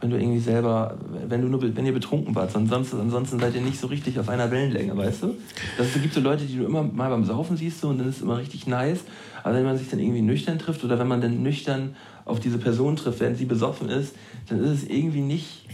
wenn 0.01 0.09
du 0.11 0.17
irgendwie 0.17 0.39
selber, 0.39 0.97
wenn 1.27 1.41
du 1.41 1.47
nur, 1.47 1.61
wenn 1.75 1.85
ihr 1.85 1.93
betrunken 1.93 2.35
wart, 2.35 2.55
ansonsten, 2.55 2.99
ansonsten 2.99 3.39
seid 3.39 3.55
ihr 3.55 3.61
nicht 3.61 3.79
so 3.79 3.87
richtig 3.87 4.19
auf 4.19 4.29
einer 4.29 4.51
Wellenlänge, 4.51 4.95
weißt 4.95 5.23
du? 5.23 5.35
Das, 5.77 5.87
es 5.95 6.01
gibt 6.01 6.13
so 6.13 6.19
Leute, 6.21 6.45
die 6.45 6.57
du 6.57 6.65
immer 6.65 6.83
mal 6.83 7.09
beim 7.09 7.23
Saufen 7.25 7.57
siehst 7.57 7.81
so, 7.81 7.87
und 7.89 7.97
dann 7.99 8.07
ist 8.09 8.17
es 8.17 8.21
immer 8.21 8.37
richtig 8.37 8.67
nice, 8.67 8.99
aber 9.43 9.55
wenn 9.55 9.63
man 9.63 9.77
sich 9.77 9.89
dann 9.89 9.99
irgendwie 9.99 10.21
nüchtern 10.21 10.59
trifft 10.59 10.83
oder 10.83 10.99
wenn 10.99 11.07
man 11.07 11.21
dann 11.21 11.41
nüchtern 11.41 11.95
auf 12.25 12.39
diese 12.39 12.57
Person 12.59 12.95
trifft, 12.95 13.19
während 13.19 13.37
sie 13.37 13.45
besoffen 13.45 13.89
ist, 13.89 14.15
dann 14.49 14.63
ist 14.63 14.83
es 14.83 14.89
irgendwie 14.89 15.21
nicht, 15.21 15.65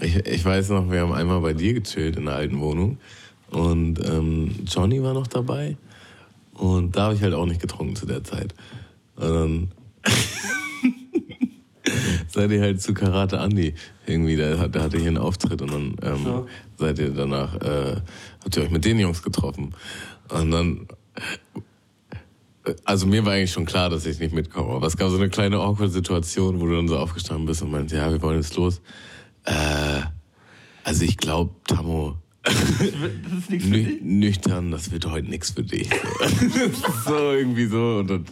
Ich, 0.00 0.16
ich 0.16 0.44
weiß 0.44 0.70
noch, 0.70 0.90
wir 0.90 1.00
haben 1.00 1.12
einmal 1.12 1.40
bei 1.40 1.52
dir 1.52 1.74
gechillt 1.74 2.16
in 2.16 2.26
der 2.26 2.34
alten 2.36 2.60
Wohnung 2.60 2.98
und 3.50 3.98
ähm, 4.06 4.54
Johnny 4.66 5.02
war 5.02 5.14
noch 5.14 5.26
dabei 5.28 5.76
und 6.54 6.96
da 6.96 7.04
habe 7.04 7.14
ich 7.14 7.22
halt 7.22 7.34
auch 7.34 7.46
nicht 7.46 7.60
getrunken 7.60 7.96
zu 7.96 8.06
der 8.06 8.22
Zeit. 8.24 8.54
Und 9.16 9.22
dann 9.34 9.68
seid 12.28 12.50
ihr 12.50 12.60
halt 12.60 12.82
zu 12.82 12.92
Karate 12.94 13.36
Andy 13.36 13.74
irgendwie, 14.06 14.42
hat- 14.42 14.74
der 14.74 14.82
hatte 14.82 14.98
hier 14.98 15.08
einen 15.08 15.18
Auftritt 15.18 15.62
und 15.62 15.72
dann 15.72 15.96
ähm, 16.02 16.24
So. 16.24 16.46
seid 16.78 16.98
ihr 16.98 17.10
danach, 17.10 17.54
äh, 17.60 17.96
habt 18.42 18.56
ihr 18.56 18.62
euch 18.64 18.70
mit 18.70 18.84
den 18.84 18.98
Jungs 18.98 19.22
getroffen 19.22 19.74
und 20.30 20.50
dann 20.50 20.86
also 22.86 23.06
mir 23.06 23.24
war 23.26 23.34
eigentlich 23.34 23.52
schon 23.52 23.66
klar, 23.66 23.90
dass 23.90 24.06
ich 24.06 24.18
nicht 24.20 24.32
mitkomme. 24.34 24.72
Aber 24.74 24.86
es 24.86 24.96
gab 24.96 25.10
so 25.10 25.16
eine 25.18 25.28
kleine 25.28 25.58
awkward 25.58 25.92
Situation, 25.92 26.60
wo 26.62 26.66
du 26.66 26.74
dann 26.76 26.88
so 26.88 26.96
aufgestanden 26.98 27.44
bist 27.44 27.60
und 27.60 27.70
meinte, 27.70 27.94
ja, 27.96 28.10
wir 28.10 28.22
wollen 28.22 28.38
jetzt 28.40 28.56
los. 28.56 28.80
Äh, 29.44 30.02
also 30.84 31.04
ich 31.04 31.16
glaube, 31.16 31.54
Tammo, 31.66 32.16
das 32.44 32.52
ist 33.38 33.50
nichts 33.50 33.66
für 33.66 33.72
dich. 33.72 34.02
nüchtern, 34.02 34.70
das 34.70 34.92
wird 34.92 35.06
heute 35.06 35.28
nichts 35.28 35.50
für 35.50 35.62
dich. 35.62 35.88
So, 35.88 36.92
so 37.06 37.32
irgendwie 37.32 37.66
so 37.66 37.98
und 38.00 38.10
dann 38.10 38.24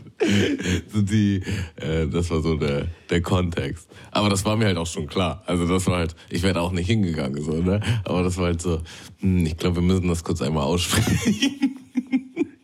so 0.93 1.01
die, 1.01 1.43
äh, 1.77 2.07
das 2.09 2.31
war 2.31 2.43
so 2.43 2.57
der, 2.57 2.89
der 3.09 3.23
Kontext. 3.23 3.89
Aber 4.11 4.29
das 4.29 4.45
war 4.45 4.57
mir 4.57 4.67
halt 4.67 4.77
auch 4.77 4.87
schon 4.87 5.07
klar. 5.07 5.43
Also 5.47 5.67
das 5.67 5.87
war 5.87 5.99
halt, 5.99 6.15
ich 6.29 6.43
wäre 6.43 6.61
auch 6.61 6.73
nicht 6.73 6.89
hingegangen 6.89 7.43
so, 7.43 7.53
ne? 7.63 7.81
Aber 8.05 8.23
das 8.23 8.37
war 8.37 8.47
halt 8.47 8.61
so, 8.61 8.83
hm, 9.21 9.47
ich 9.47 9.57
glaube, 9.57 9.77
wir 9.77 9.83
müssen 9.83 10.09
das 10.09 10.23
kurz 10.23 10.43
einmal 10.43 10.65
aussprechen. 10.65 11.79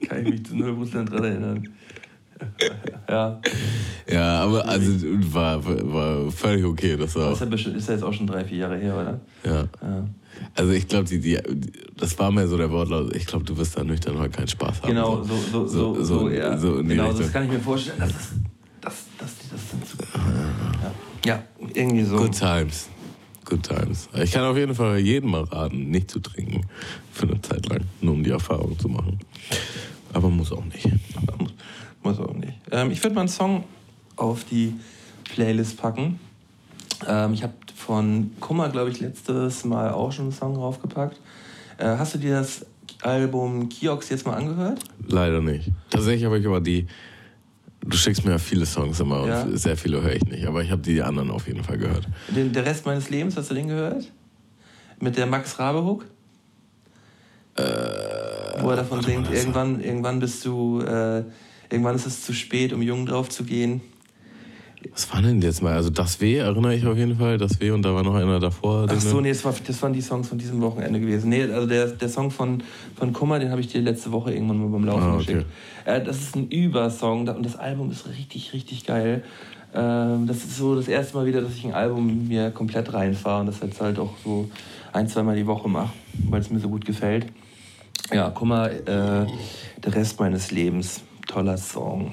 Kann 0.07 0.27
ich 0.27 0.31
mich 0.31 0.47
zu 0.47 0.55
0% 0.55 1.05
dran 1.05 1.25
erinnern. 1.25 1.69
Ja, 3.09 3.41
Ja, 4.11 4.41
aber 4.43 4.69
also 4.69 4.91
war, 5.33 5.65
war 5.65 6.31
völlig 6.31 6.65
okay. 6.65 6.97
Das 6.97 7.15
war, 7.15 7.31
das 7.31 7.35
ist 7.35 7.41
ja, 7.41 7.47
bestimmt- 7.47 7.77
ist 7.77 7.89
ja 7.89 7.95
jetzt 7.95 8.03
auch 8.05 8.13
schon 8.13 8.27
drei, 8.27 8.45
vier 8.45 8.59
Jahre 8.59 8.77
her, 8.77 8.95
oder? 8.95 9.21
ja. 9.45 9.63
Ja. 9.83 10.07
Also 10.55 10.73
ich 10.73 10.87
glaube, 10.87 11.05
die, 11.09 11.19
die, 11.21 11.39
das 11.97 12.17
war 12.19 12.31
mir 12.31 12.47
so 12.47 12.57
der 12.57 12.71
Wortlaut. 12.71 13.15
Ich 13.17 13.27
glaube, 13.27 13.45
du 13.45 13.57
wirst 13.57 13.77
da 13.77 13.83
nüchtern 13.83 14.19
heute 14.19 14.31
keinen 14.37 14.47
Spaß 14.47 14.83
haben. 14.83 14.89
Genau, 14.91 15.23
so, 15.25 15.35
so, 15.37 15.67
so, 15.67 15.95
so, 15.95 16.05
so, 16.05 16.31
ja. 16.31 16.57
so 16.57 16.79
in 16.79 16.89
die 16.89 16.95
genau, 16.95 17.09
das 17.09 17.19
Richtung. 17.19 17.33
kann 17.33 17.45
ich 17.47 17.51
mir 17.51 17.59
vorstellen, 17.61 17.99
dass, 17.99 18.13
das, 18.13 18.29
dass, 18.81 19.05
dass 19.19 19.39
die 19.39 19.49
das 19.51 19.61
dann 19.71 19.83
zu. 19.83 19.97
Ja, 21.25 21.33
ja 21.35 21.43
irgendwie 21.75 22.05
so. 22.05 22.17
Good 22.19 22.39
times. 22.39 22.89
Good 23.47 23.63
times. 23.65 24.09
Ich 24.23 24.31
kann 24.31 24.45
auf 24.45 24.57
jeden 24.57 24.75
Fall 24.77 24.99
jedem 24.99 25.31
mal 25.31 25.43
raten, 25.43 25.91
nicht 25.91 26.09
zu 26.11 26.21
trinken. 26.21 26.61
Für 27.13 27.27
eine 27.27 27.41
Zeit 27.41 27.67
lang. 27.69 27.81
Nur 28.01 28.15
um 28.15 28.23
die 28.23 28.31
Erfahrung 28.31 28.79
zu 28.79 28.89
machen. 28.89 29.19
Aber 30.13 30.29
muss 30.29 30.53
auch 30.53 30.65
nicht. 30.67 30.87
Muss, 31.39 31.53
muss 32.03 32.19
auch 32.19 32.35
nicht. 32.35 32.55
Ähm, 32.71 32.91
ich 32.91 33.03
würde 33.03 33.15
mal 33.15 33.23
einen 33.23 33.29
Song 33.29 33.65
auf 34.17 34.45
die 34.45 34.75
Playlist 35.25 35.77
packen. 35.79 36.19
Ähm, 37.07 37.33
ich 37.33 37.43
habe 37.43 37.53
von 37.75 38.33
Kummer, 38.41 38.69
glaube 38.69 38.91
ich, 38.91 39.01
letztes 39.01 39.65
Mal 39.65 39.91
auch 39.93 40.13
schon 40.13 40.27
einen 40.27 40.33
Song 40.33 40.55
draufgepackt. 40.55 41.21
Äh, 41.79 41.97
hast 41.97 42.15
du 42.15 42.19
dir 42.19 42.41
das 42.41 42.67
Album 43.03 43.69
Kiox 43.69 44.09
jetzt 44.09 44.27
mal 44.27 44.35
angehört? 44.35 44.81
Leider 45.07 45.41
nicht. 45.41 45.71
Tatsächlich 45.91 46.25
habe 46.25 46.39
ich 46.39 46.47
aber 46.47 46.61
die. 46.61 46.87
Du 47.81 47.97
schickst 47.97 48.25
mir 48.25 48.33
ja 48.33 48.39
viele 48.39 48.67
Songs 48.67 48.99
immer 48.99 49.23
und 49.23 49.29
Ja. 49.29 49.47
sehr 49.57 49.77
viele 49.77 50.03
höre 50.03 50.15
ich 50.15 50.25
nicht. 50.25 50.47
Aber 50.47 50.63
ich 50.63 50.71
habe 50.73 50.83
die 50.83 51.01
anderen 51.01 51.31
auf 51.31 51.47
jeden 51.47 51.63
Fall 51.63 51.79
gehört. 51.79 52.09
Den, 52.29 52.53
der 52.53 52.67
Rest 52.67 52.85
meines 52.85 53.09
Lebens, 53.09 53.37
hast 53.37 53.51
du 53.51 53.55
den 53.55 53.69
gehört? 53.69 54.11
Mit 55.01 55.17
der 55.17 55.27
Max 55.27 55.59
Rabe-Hook? 55.61 56.05
Wo 57.57 58.71
er 58.71 58.77
davon 58.77 59.03
singt, 59.03 59.31
irgendwann, 59.33 59.81
irgendwann 59.81 60.19
bist 60.21 60.45
du, 60.45 60.81
äh, 60.81 61.25
irgendwann 61.71 61.95
ist 61.97 62.07
es 62.07 62.23
zu 62.23 62.33
spät, 62.33 62.73
um 62.73 62.83
jung 62.83 63.07
drauf 63.07 63.29
zu 63.29 63.45
gehen. 63.45 63.81
Was 64.93 65.13
war 65.13 65.21
denn 65.21 65.43
jetzt 65.43 65.61
mal? 65.61 65.73
Also 65.75 65.91
das 65.91 66.21
W 66.21 66.37
erinnere 66.37 66.75
ich 66.75 66.87
auf 66.87 66.97
jeden 66.97 67.17
Fall. 67.17 67.37
Das 67.37 67.61
W 67.61 67.73
und 67.73 67.83
da 67.83 67.95
war 67.95 68.05
noch 68.05 68.15
einer 68.15 68.39
davor. 68.39 68.87
Ach 68.89 69.01
so, 69.01 69.21
nee, 69.21 69.31
das, 69.31 69.45
war, 69.45 69.53
das 69.67 69.83
waren 69.83 69.93
die 69.93 70.01
Songs 70.01 70.29
von 70.29 70.39
diesem 70.39 70.61
Wochenende 70.61 71.01
gewesen. 71.01 71.31
Nee, 71.31 71.43
also 71.43 71.67
der, 71.67 71.89
der 71.89 72.09
Song 72.09 72.31
von, 72.31 72.63
von 72.95 73.13
Kummer, 73.13 73.41
den 73.41 73.51
habe 73.51 73.61
ich 73.61 73.67
dir 73.67 73.81
letzte 73.81 74.13
Woche 74.13 74.33
irgendwann 74.33 74.59
mal 74.61 74.69
beim 74.69 74.85
Laufen 74.85 75.03
Ah, 75.03 75.15
okay. 75.15 75.25
geschickt. 75.25 75.47
Äh, 75.85 76.05
das 76.05 76.19
ist 76.19 76.37
ein 76.37 76.49
Übersong 76.49 77.27
und 77.29 77.45
das 77.45 77.57
Album 77.57 77.91
ist 77.91 78.07
richtig, 78.09 78.53
richtig 78.53 78.87
geil. 78.87 79.25
Ähm, 79.75 80.29
das 80.29 80.39
ist 80.39 80.57
so 80.57 80.77
das 80.77 80.87
erste 80.87 81.17
Mal 81.17 81.27
wieder, 81.27 81.41
dass 81.41 81.55
ich 81.55 81.65
ein 81.65 81.75
Album 81.75 82.29
mir 82.29 82.51
komplett 82.53 82.93
reinfahre 82.93 83.41
und 83.41 83.47
das 83.47 83.61
jetzt 83.61 83.81
halt 83.81 83.99
auch 83.99 84.15
so 84.25 84.49
ein, 84.93 85.09
zweimal 85.09 85.35
die 85.35 85.47
Woche 85.47 85.69
mache, 85.69 85.93
weil 86.31 86.41
es 86.41 86.51
mir 86.51 86.61
so 86.61 86.69
gut 86.69 86.85
gefällt. 86.85 87.27
Ja, 88.13 88.31
Kummer, 88.31 88.71
äh, 88.71 88.77
der 88.87 89.27
Rest 89.95 90.21
meines 90.21 90.53
Lebens. 90.53 91.03
Toller 91.29 91.57
Song. 91.57 92.13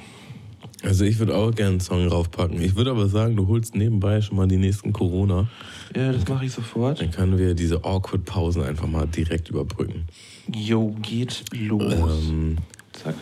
Also 0.83 1.03
ich 1.03 1.17
würde 1.17 1.35
auch 1.35 1.51
gerne 1.51 1.71
einen 1.71 1.79
Song 1.79 2.07
raufpacken. 2.07 2.61
Ich 2.61 2.75
würde 2.75 2.91
aber 2.91 3.09
sagen, 3.09 3.35
du 3.35 3.47
holst 3.47 3.75
nebenbei 3.75 4.21
schon 4.21 4.37
mal 4.37 4.47
die 4.47 4.57
nächsten 4.57 4.93
Corona. 4.93 5.47
Ja, 5.95 6.11
das 6.11 6.27
mache 6.27 6.45
ich 6.45 6.51
sofort. 6.51 7.01
Dann 7.01 7.09
können 7.09 7.39
wir 7.39 7.55
diese 7.55 7.83
awkward 7.83 8.23
Pausen 8.25 8.61
einfach 8.61 8.85
mal 8.85 9.07
direkt 9.07 9.49
überbrücken. 9.49 10.05
Jo, 10.53 10.95
geht 11.01 11.43
los. 11.53 11.91
Ähm, 12.29 12.57
Zack. 12.91 13.15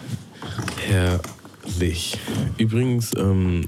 herrlich. 0.86 2.18
Übrigens, 2.58 3.12
ähm, 3.16 3.66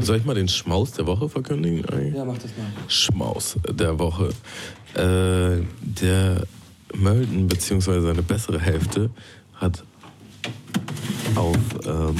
soll 0.00 0.18
ich 0.18 0.24
mal 0.24 0.34
den 0.34 0.48
Schmaus 0.48 0.92
der 0.92 1.06
Woche 1.06 1.28
verkündigen? 1.28 1.84
Ja, 2.14 2.24
mach 2.24 2.36
das 2.36 2.50
mal. 2.58 2.66
Schmaus 2.88 3.56
der 3.70 3.98
Woche. 3.98 4.30
Äh, 4.94 5.62
der 5.80 6.46
Mölden 6.94 7.46
bzw. 7.46 8.00
seine 8.00 8.22
bessere 8.22 8.60
Hälfte 8.60 9.10
hat 9.54 9.84
auf 11.36 11.56
ähm, 11.86 12.16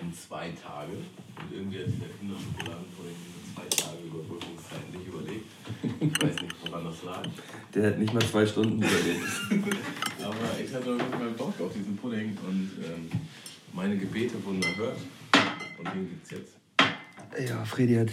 in 0.00 0.14
zwei 0.14 0.50
Tage 0.50 0.92
und 0.92 1.52
irgendwie 1.52 1.78
hat 1.78 1.86
dieser 1.86 2.06
Kinderschokoladenpudding 2.18 3.16
diese 3.24 3.54
zwei 3.54 3.66
Tage 3.68 3.98
Überbrückungszeit 4.04 4.92
nicht 4.92 5.06
überlegt. 5.06 5.46
Ich 6.00 6.22
weiß 6.22 6.42
nicht, 6.42 6.54
woran 6.64 6.84
das 6.84 7.02
lag. 7.02 7.22
Der 7.74 7.86
hat 7.88 7.98
nicht 7.98 8.14
mal 8.14 8.22
zwei 8.22 8.46
Stunden 8.46 8.78
überlebt. 8.78 9.24
Aber 10.24 10.60
ich 10.62 10.72
hatte 10.72 10.90
jeden 10.90 11.12
Fall 11.12 11.30
Bock 11.36 11.60
auf 11.60 11.72
diesen 11.72 11.96
Pudding 11.96 12.36
und 12.46 12.70
ähm, 12.84 13.10
meine 13.74 13.98
Gebete 13.98 14.42
wurden 14.44 14.62
erhört. 14.62 14.98
Und 15.78 15.94
den 15.94 16.08
gibt's 16.08 16.30
jetzt. 16.30 16.56
Ja, 17.48 17.64
Freddy 17.64 17.96
hat 17.96 18.10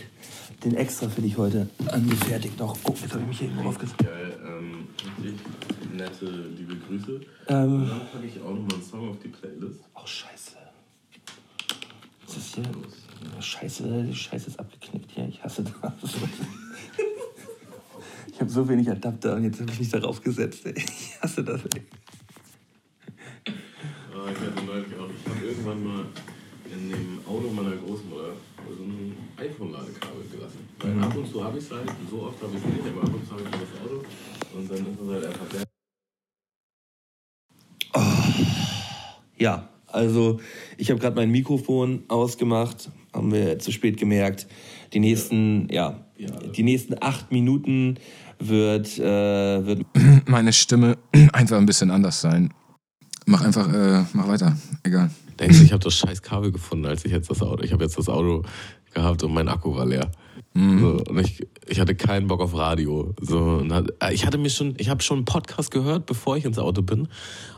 den 0.64 0.76
extra 0.76 1.08
für 1.08 1.22
dich 1.22 1.38
heute 1.38 1.70
angefertigt 1.88 2.58
noch. 2.60 2.76
Oh, 2.84 2.96
jetzt 3.00 3.14
habe 3.14 3.22
ich 3.22 3.28
mich 3.28 3.40
hier 3.40 3.50
irgendwo 3.50 3.70
aufgesetzt. 3.70 4.00
Geil, 4.00 4.40
ähm, 4.44 4.88
richtig 5.24 5.94
nette, 5.94 6.26
liebe 6.58 6.76
Grüße. 6.76 7.22
Ähm. 7.48 7.74
Und 7.74 7.90
dann 7.90 8.08
packe 8.12 8.26
ich 8.26 8.42
auch 8.42 8.50
nochmal 8.50 8.74
einen 8.74 8.84
Song 8.84 9.10
auf 9.10 9.20
die 9.20 9.28
Playlist. 9.28 9.80
Oh, 9.94 10.06
scheiße. 10.06 10.58
Was 12.26 12.38
ist 12.38 12.56
hier? 12.56 12.64
Oh, 13.38 13.42
scheiße, 13.42 14.04
die 14.04 14.16
Scheiße 14.16 14.48
ist 14.48 14.60
abgeknickt 14.60 15.12
hier. 15.12 15.28
Ich 15.28 15.44
hasse 15.44 15.64
das. 15.64 15.74
Ich 18.34 18.40
habe 18.40 18.50
so 18.50 18.68
wenig 18.68 18.90
Adapter 18.90 19.36
und 19.36 19.44
jetzt 19.44 19.62
habe 19.62 19.72
ich 19.72 19.78
mich 19.78 19.90
darauf 19.90 20.20
gesetzt. 20.20 20.66
Ey. 20.66 20.74
Ich 20.76 21.22
hasse 21.22 21.44
das. 21.44 21.62
Ey. 21.76 21.84
Aber 24.22 24.32
ich 24.32 24.38
hatte 24.38 24.66
neulich 24.66 24.94
auch, 25.00 25.10
ich 25.10 25.32
habe 25.32 25.46
irgendwann 25.46 25.84
mal 25.84 26.06
in 26.72 26.90
dem 26.90 27.20
Auto 27.26 27.50
meiner 27.52 27.76
Großmutter 27.76 28.34
so 28.78 28.84
ein 28.84 29.18
iPhone-Ladekabel 29.38 30.26
gelassen. 30.32 30.60
Weil 30.80 30.92
mhm. 30.92 31.04
ab 31.04 31.18
und 31.18 31.28
zu 31.28 31.44
habe 31.44 31.58
ich 31.58 31.64
es 31.64 31.72
halt, 31.72 31.90
so 32.10 32.22
oft 32.22 32.42
habe 32.42 32.52
ich 32.56 32.64
es 32.64 32.66
nicht, 32.66 32.96
aber 32.96 33.02
ab 33.02 33.14
und 33.16 33.26
zu 33.26 33.32
habe 33.32 33.42
ich 33.42 33.50
das 33.50 33.82
Auto 33.82 34.06
und 34.56 34.70
dann 34.70 34.78
ist 34.78 35.02
es 35.02 35.10
halt 35.10 35.26
einfach 35.26 35.48
der. 35.50 35.64
Oh, 37.94 38.44
ja, 39.38 39.70
also 39.88 40.40
ich 40.78 40.92
habe 40.92 41.00
gerade 41.00 41.16
mein 41.16 41.32
Mikrofon 41.32 42.04
ausgemacht, 42.08 42.92
haben 43.14 43.34
wir 43.34 43.58
zu 43.58 43.72
spät 43.72 43.98
gemerkt. 43.98 44.48
Die 44.94 45.00
nächsten, 45.00 45.68
ja, 45.72 46.06
ja 46.16 46.30
die 46.30 46.64
nächsten 46.64 46.96
acht 47.02 47.32
Minuten 47.32 47.98
wird, 48.38 49.00
äh, 49.00 49.66
wird 49.66 49.86
meine 50.28 50.54
Stimme 50.54 51.00
einfach 51.34 51.58
ein 51.58 51.66
bisschen 51.66 51.90
anders 51.90 52.22
sein. 52.22 52.54
Mach 53.26 53.42
einfach, 53.42 53.72
äh, 53.72 54.04
mach 54.14 54.28
weiter. 54.28 54.58
Egal. 54.84 55.12
Denkst 55.40 55.60
du, 55.60 55.64
ich 55.64 55.72
habe 55.72 55.84
das 55.84 55.96
scheiß 55.96 56.22
Kabel 56.22 56.52
gefunden, 56.52 56.86
als 56.86 57.06
ich 57.06 57.12
jetzt 57.12 57.30
das 57.30 57.42
Auto. 57.42 57.64
Ich 57.64 57.72
habe 57.72 57.84
jetzt 57.84 57.98
das 57.98 58.10
Auto 58.10 58.44
gehabt 58.94 59.24
und 59.24 59.34
mein 59.34 59.48
Akku 59.48 59.76
war 59.76 59.86
leer. 59.86 60.12
So, 60.54 61.02
und 61.08 61.20
ich, 61.20 61.48
ich 61.68 61.80
hatte 61.80 61.96
keinen 61.96 62.28
Bock 62.28 62.42
auf 62.42 62.54
Radio. 62.54 63.16
So, 63.22 63.40
und 63.40 63.72
hat, 63.72 63.94
äh, 64.04 64.14
ich 64.14 64.26
hatte 64.26 64.38
mir 64.38 64.50
schon, 64.50 64.76
ich 64.78 64.90
habe 64.90 65.02
schon 65.02 65.20
einen 65.20 65.26
Podcast 65.26 65.72
gehört, 65.72 66.06
bevor 66.06 66.36
ich 66.36 66.44
ins 66.44 66.60
Auto 66.60 66.82
bin. 66.82 67.08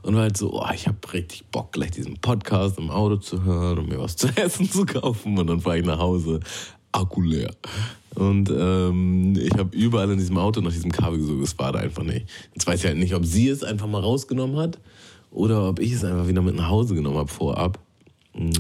Und 0.03 0.15
war 0.15 0.21
halt 0.21 0.37
so, 0.37 0.53
oh, 0.53 0.67
ich 0.73 0.87
habe 0.87 0.97
richtig 1.11 1.45
Bock, 1.47 1.71
gleich 1.71 1.91
diesen 1.91 2.17
Podcast 2.17 2.77
im 2.77 2.91
Auto 2.91 3.15
zu 3.17 3.43
hören 3.43 3.79
und 3.79 3.89
mir 3.89 3.99
was 3.99 4.15
zu 4.15 4.27
essen 4.35 4.69
zu 4.69 4.85
kaufen. 4.85 5.39
Und 5.39 5.47
dann 5.47 5.61
fahre 5.61 5.79
ich 5.79 5.85
nach 5.85 5.97
Hause, 5.97 6.39
Akku 6.91 7.21
leer. 7.21 7.51
Und 8.13 8.51
ähm, 8.55 9.35
ich 9.35 9.57
habe 9.57 9.75
überall 9.75 10.11
in 10.11 10.19
diesem 10.19 10.37
Auto 10.37 10.61
nach 10.61 10.71
diesem 10.71 10.91
Kabel 10.91 11.17
gesucht, 11.17 11.43
es 11.43 11.57
war 11.57 11.71
da 11.71 11.79
einfach 11.79 12.03
nicht. 12.03 12.29
Jetzt 12.53 12.67
weiß 12.67 12.79
ich 12.81 12.85
halt 12.85 12.97
nicht, 12.97 13.15
ob 13.15 13.25
sie 13.25 13.49
es 13.49 13.63
einfach 13.63 13.87
mal 13.87 14.01
rausgenommen 14.01 14.57
hat 14.57 14.77
oder 15.33 15.67
ob 15.69 15.79
ich 15.79 15.91
es 15.93 16.03
einfach 16.03 16.27
wieder 16.27 16.41
mit 16.41 16.55
nach 16.55 16.69
Hause 16.69 16.95
genommen 16.95 17.17
habe 17.17 17.27
vorab. 17.29 17.79
Hm, 18.33 18.51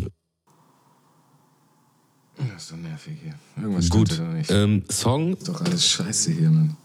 Das 2.37 2.63
ist 2.63 2.71
doch 2.71 2.77
nervig 2.77 3.17
hier. 3.23 3.35
Irgendwas 3.63 3.89
Gut, 3.89 4.11
stimmt 4.11 4.27
da 4.27 4.33
nicht. 4.33 4.51
ähm, 4.51 4.83
Song 4.89 5.33
Ist 5.33 5.47
doch 5.47 5.61
alles 5.61 5.87
scheiße 5.87 6.31
hier, 6.31 6.49
Mann. 6.49 6.75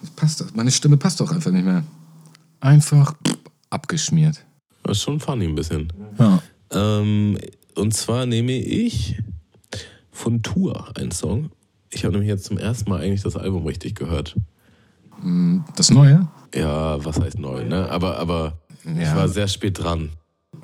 Das 0.00 0.10
passt 0.10 0.40
doch. 0.40 0.52
Meine 0.54 0.70
Stimme 0.70 0.96
passt 0.96 1.20
doch 1.20 1.30
einfach 1.32 1.50
nicht 1.52 1.64
mehr. 1.64 1.84
Einfach 2.60 3.14
abgeschmiert. 3.70 4.44
Das 4.82 4.98
ist 4.98 5.02
schon 5.04 5.20
funny 5.20 5.46
ein 5.46 5.54
bisschen. 5.54 5.92
Ja. 6.18 6.42
Ähm, 6.70 7.38
und 7.76 7.94
zwar 7.94 8.26
nehme 8.26 8.52
ich 8.52 9.20
von 10.10 10.42
Tour 10.42 10.90
einen 10.96 11.12
Song. 11.12 11.50
Ich 11.90 12.04
habe 12.04 12.12
nämlich 12.12 12.28
jetzt 12.28 12.44
zum 12.44 12.58
ersten 12.58 12.90
Mal 12.90 13.00
eigentlich 13.00 13.22
das 13.22 13.36
Album 13.36 13.64
richtig 13.66 13.94
gehört. 13.94 14.36
Das 15.76 15.90
Neue? 15.90 16.28
Ja, 16.54 17.02
was 17.04 17.18
heißt 17.20 17.38
neu, 17.38 17.64
ne? 17.64 17.88
Aber, 17.90 18.18
aber 18.18 18.58
ich 18.86 19.02
Ja. 19.02 19.16
war 19.16 19.28
sehr 19.28 19.48
spät 19.48 19.78
dran. 19.82 20.10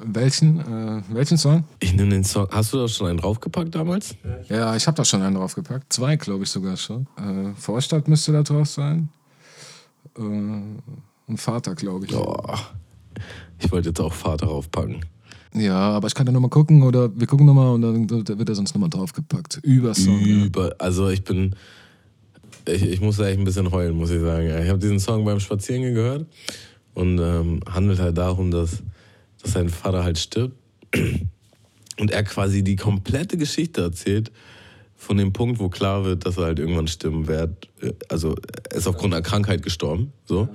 Welchen, 0.04 0.60
äh, 0.60 1.02
welchen 1.10 1.36
Song? 1.36 1.64
Ich 1.80 1.92
nehme 1.92 2.10
den 2.10 2.24
Song. 2.24 2.48
Hast 2.50 2.72
du 2.72 2.78
da 2.78 2.88
schon 2.88 3.08
einen 3.08 3.18
draufgepackt 3.18 3.74
damals? 3.74 4.14
Ja, 4.48 4.74
ich 4.74 4.86
habe 4.86 4.96
da 4.96 5.04
schon 5.04 5.20
einen 5.22 5.34
draufgepackt. 5.36 5.92
Zwei, 5.92 6.16
glaube 6.16 6.44
ich 6.44 6.50
sogar 6.50 6.76
schon. 6.76 7.06
Äh, 7.16 7.54
Vorstadt 7.56 8.08
müsste 8.08 8.32
da 8.32 8.42
drauf 8.42 8.68
sein. 8.68 9.10
Äh, 10.16 10.20
und 10.22 11.36
Vater, 11.36 11.74
glaube 11.74 12.06
ich. 12.06 12.12
Boah. 12.12 12.58
Ich 13.58 13.70
wollte 13.70 13.90
jetzt 13.90 14.00
auch 14.00 14.12
Vater 14.12 14.46
draufpacken. 14.46 15.04
Ja, 15.54 15.76
aber 15.90 16.08
ich 16.08 16.14
kann 16.14 16.24
da 16.24 16.32
nochmal 16.32 16.50
gucken 16.50 16.82
oder 16.82 17.14
wir 17.14 17.26
gucken 17.26 17.44
nochmal 17.46 17.74
und 17.74 17.82
dann 17.82 18.06
da 18.24 18.38
wird 18.38 18.48
er 18.48 18.54
sonst 18.54 18.74
nochmal 18.74 18.88
draufgepackt. 18.88 19.60
Über 19.62 19.94
Song. 19.94 20.18
Ja. 20.20 20.44
Über, 20.46 20.74
also 20.78 21.10
ich 21.10 21.22
bin, 21.22 21.54
ich, 22.66 22.82
ich 22.82 23.00
muss 23.02 23.18
da 23.18 23.26
echt 23.28 23.38
ein 23.38 23.44
bisschen 23.44 23.70
heulen, 23.70 23.94
muss 23.94 24.10
ich 24.10 24.20
sagen. 24.20 24.46
Ich 24.46 24.68
habe 24.70 24.78
diesen 24.78 24.98
Song 24.98 25.24
beim 25.24 25.38
Spazierengehen 25.38 25.94
gehört 25.94 26.26
und 26.94 27.18
ähm, 27.18 27.60
handelt 27.68 27.98
halt 27.98 28.18
darum, 28.18 28.50
dass, 28.50 28.82
dass 29.40 29.52
sein 29.52 29.68
Vater 29.68 30.04
halt 30.04 30.18
stirbt 30.18 30.56
und 31.98 32.10
er 32.10 32.22
quasi 32.24 32.62
die 32.62 32.76
komplette 32.76 33.36
Geschichte 33.36 33.82
erzählt 33.82 34.30
von 34.96 35.16
dem 35.16 35.32
Punkt, 35.32 35.58
wo 35.58 35.68
klar 35.68 36.04
wird, 36.04 36.26
dass 36.26 36.36
er 36.36 36.44
halt 36.44 36.58
irgendwann 36.58 36.86
stimmen 36.86 37.26
wird. 37.26 37.68
Also 38.08 38.36
er 38.70 38.76
ist 38.76 38.86
aufgrund 38.86 39.14
einer 39.14 39.22
Krankheit 39.22 39.62
gestorben, 39.62 40.12
so 40.24 40.48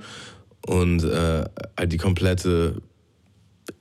und 0.66 1.04
äh, 1.04 1.44
halt 1.76 1.92
die 1.92 1.96
komplette 1.96 2.82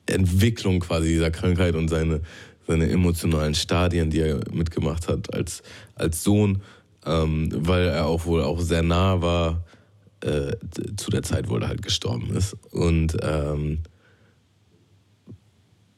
Entwicklung 0.06 0.80
quasi 0.80 1.10
dieser 1.10 1.32
Krankheit 1.32 1.76
und 1.76 1.90
seine, 1.90 2.22
seine 2.66 2.90
emotionalen 2.90 3.56
Stadien, 3.56 4.10
die 4.10 4.20
er 4.20 4.40
mitgemacht 4.52 5.08
hat 5.08 5.34
als, 5.34 5.64
als 5.96 6.24
Sohn, 6.24 6.62
ähm, 7.06 7.50
weil 7.54 7.88
er 7.88 8.06
auch 8.06 8.26
wohl 8.26 8.42
auch 8.42 8.62
sehr 8.62 8.84
nah 8.84 9.22
war 9.22 9.66
äh, 10.22 10.56
zu 10.96 11.12
der 11.12 11.24
Zeit, 11.24 11.50
wo 11.50 11.58
er 11.58 11.68
halt 11.68 11.82
gestorben 11.82 12.36
ist. 12.36 12.56
Und 12.72 13.18
ähm, 13.22 13.80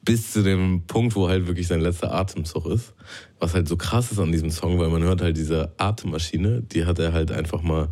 bis 0.04 0.34
zu 0.34 0.42
dem 0.42 0.84
Punkt, 0.88 1.16
wo 1.16 1.30
halt 1.30 1.46
wirklich 1.48 1.68
sein 1.68 1.82
letzter 1.82 2.14
Atemzug 2.14 2.66
ist. 2.66 2.94
Was 3.40 3.54
halt 3.54 3.68
so 3.68 3.78
krass 3.78 4.12
ist 4.12 4.20
an 4.20 4.32
diesem 4.32 4.50
Song, 4.50 4.80
weil 4.80 4.90
man 4.90 5.04
hört 5.04 5.22
halt 5.22 5.38
diese 5.38 5.72
Atemmaschine, 5.78 6.62
die 6.62 6.86
hat 6.86 6.98
er 7.00 7.14
halt 7.14 7.32
einfach 7.32 7.62
mal 7.62 7.90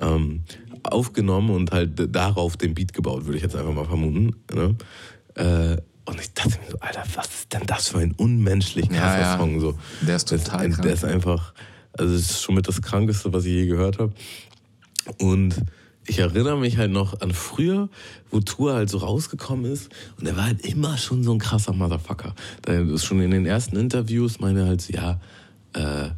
ähm, 0.00 0.44
aufgenommen 0.82 1.50
und 1.50 1.72
halt 1.72 2.14
darauf 2.14 2.56
den 2.56 2.74
Beat 2.74 2.92
gebaut, 2.92 3.24
würde 3.24 3.38
ich 3.38 3.42
jetzt 3.42 3.56
einfach 3.56 3.72
mal 3.72 3.86
vermuten. 3.86 4.36
Ne? 4.52 4.76
Äh, 5.36 5.78
und 6.04 6.20
ich 6.20 6.34
dachte 6.34 6.50
mir 6.50 6.70
so, 6.70 6.78
Alter, 6.80 7.02
was 7.14 7.26
ist 7.28 7.52
denn 7.52 7.62
das 7.66 7.88
für 7.88 7.98
ein 7.98 8.12
unmenschlich 8.12 8.88
krasser 8.90 9.20
Ja, 9.20 9.32
ja. 9.32 9.38
Song? 9.38 9.60
So. 9.60 9.78
Der 10.02 10.16
ist 10.16 10.28
total 10.28 10.68
krank. 10.68 10.82
Der 10.82 10.92
ist 10.92 11.04
einfach, 11.04 11.54
also 11.92 12.14
es 12.14 12.30
ist 12.30 12.42
schon 12.42 12.56
mit 12.56 12.68
das 12.68 12.82
Krankeste, 12.82 13.32
was 13.32 13.46
ich 13.46 13.52
je 13.52 13.66
gehört 13.66 13.98
habe. 13.98 14.12
Und 15.18 15.62
ich 16.06 16.18
erinnere 16.18 16.58
mich 16.58 16.76
halt 16.76 16.90
noch 16.90 17.20
an 17.20 17.32
früher, 17.32 17.88
wo 18.30 18.40
Tour 18.40 18.74
halt 18.74 18.90
so 18.90 18.98
rausgekommen 18.98 19.70
ist. 19.70 19.90
Und 20.18 20.26
er 20.26 20.36
war 20.36 20.44
halt 20.44 20.66
immer 20.66 20.98
schon 20.98 21.24
so 21.24 21.32
ein 21.32 21.38
krasser 21.38 21.72
Motherfucker. 21.72 22.34
Da 22.62 22.72
ist 22.72 23.04
schon 23.04 23.20
in 23.20 23.30
den 23.30 23.46
ersten 23.46 23.76
Interviews 23.76 24.40
meine 24.40 24.60
er 24.60 24.66
halt 24.66 24.88
ja, 24.90 25.20
äh, 25.72 26.10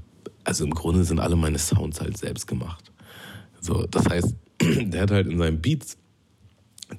also 0.44 0.64
im 0.64 0.74
Grunde 0.74 1.04
sind 1.04 1.20
alle 1.20 1.36
meine 1.36 1.58
Sounds 1.58 2.00
halt 2.00 2.16
selbst 2.16 2.46
gemacht. 2.46 2.92
So, 3.60 3.86
das 3.86 4.08
heißt, 4.08 4.34
der 4.60 5.02
hat 5.02 5.10
halt 5.10 5.26
in 5.26 5.38
seinen 5.38 5.60
Beats, 5.60 5.96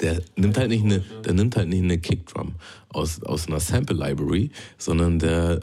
der 0.02 0.22
nimmt 0.36 0.58
halt 0.58 0.70
nicht 0.70 0.84
eine, 0.84 1.04
der 1.24 1.34
nimmt 1.34 1.56
halt 1.56 1.70
nicht 1.70 1.84
eine 1.84 1.98
Kickdrum 1.98 2.56
aus, 2.90 3.24
aus 3.24 3.48
einer 3.48 3.60
Sample 3.60 3.96
Library, 3.96 4.52
sondern 4.78 5.20
der 5.20 5.62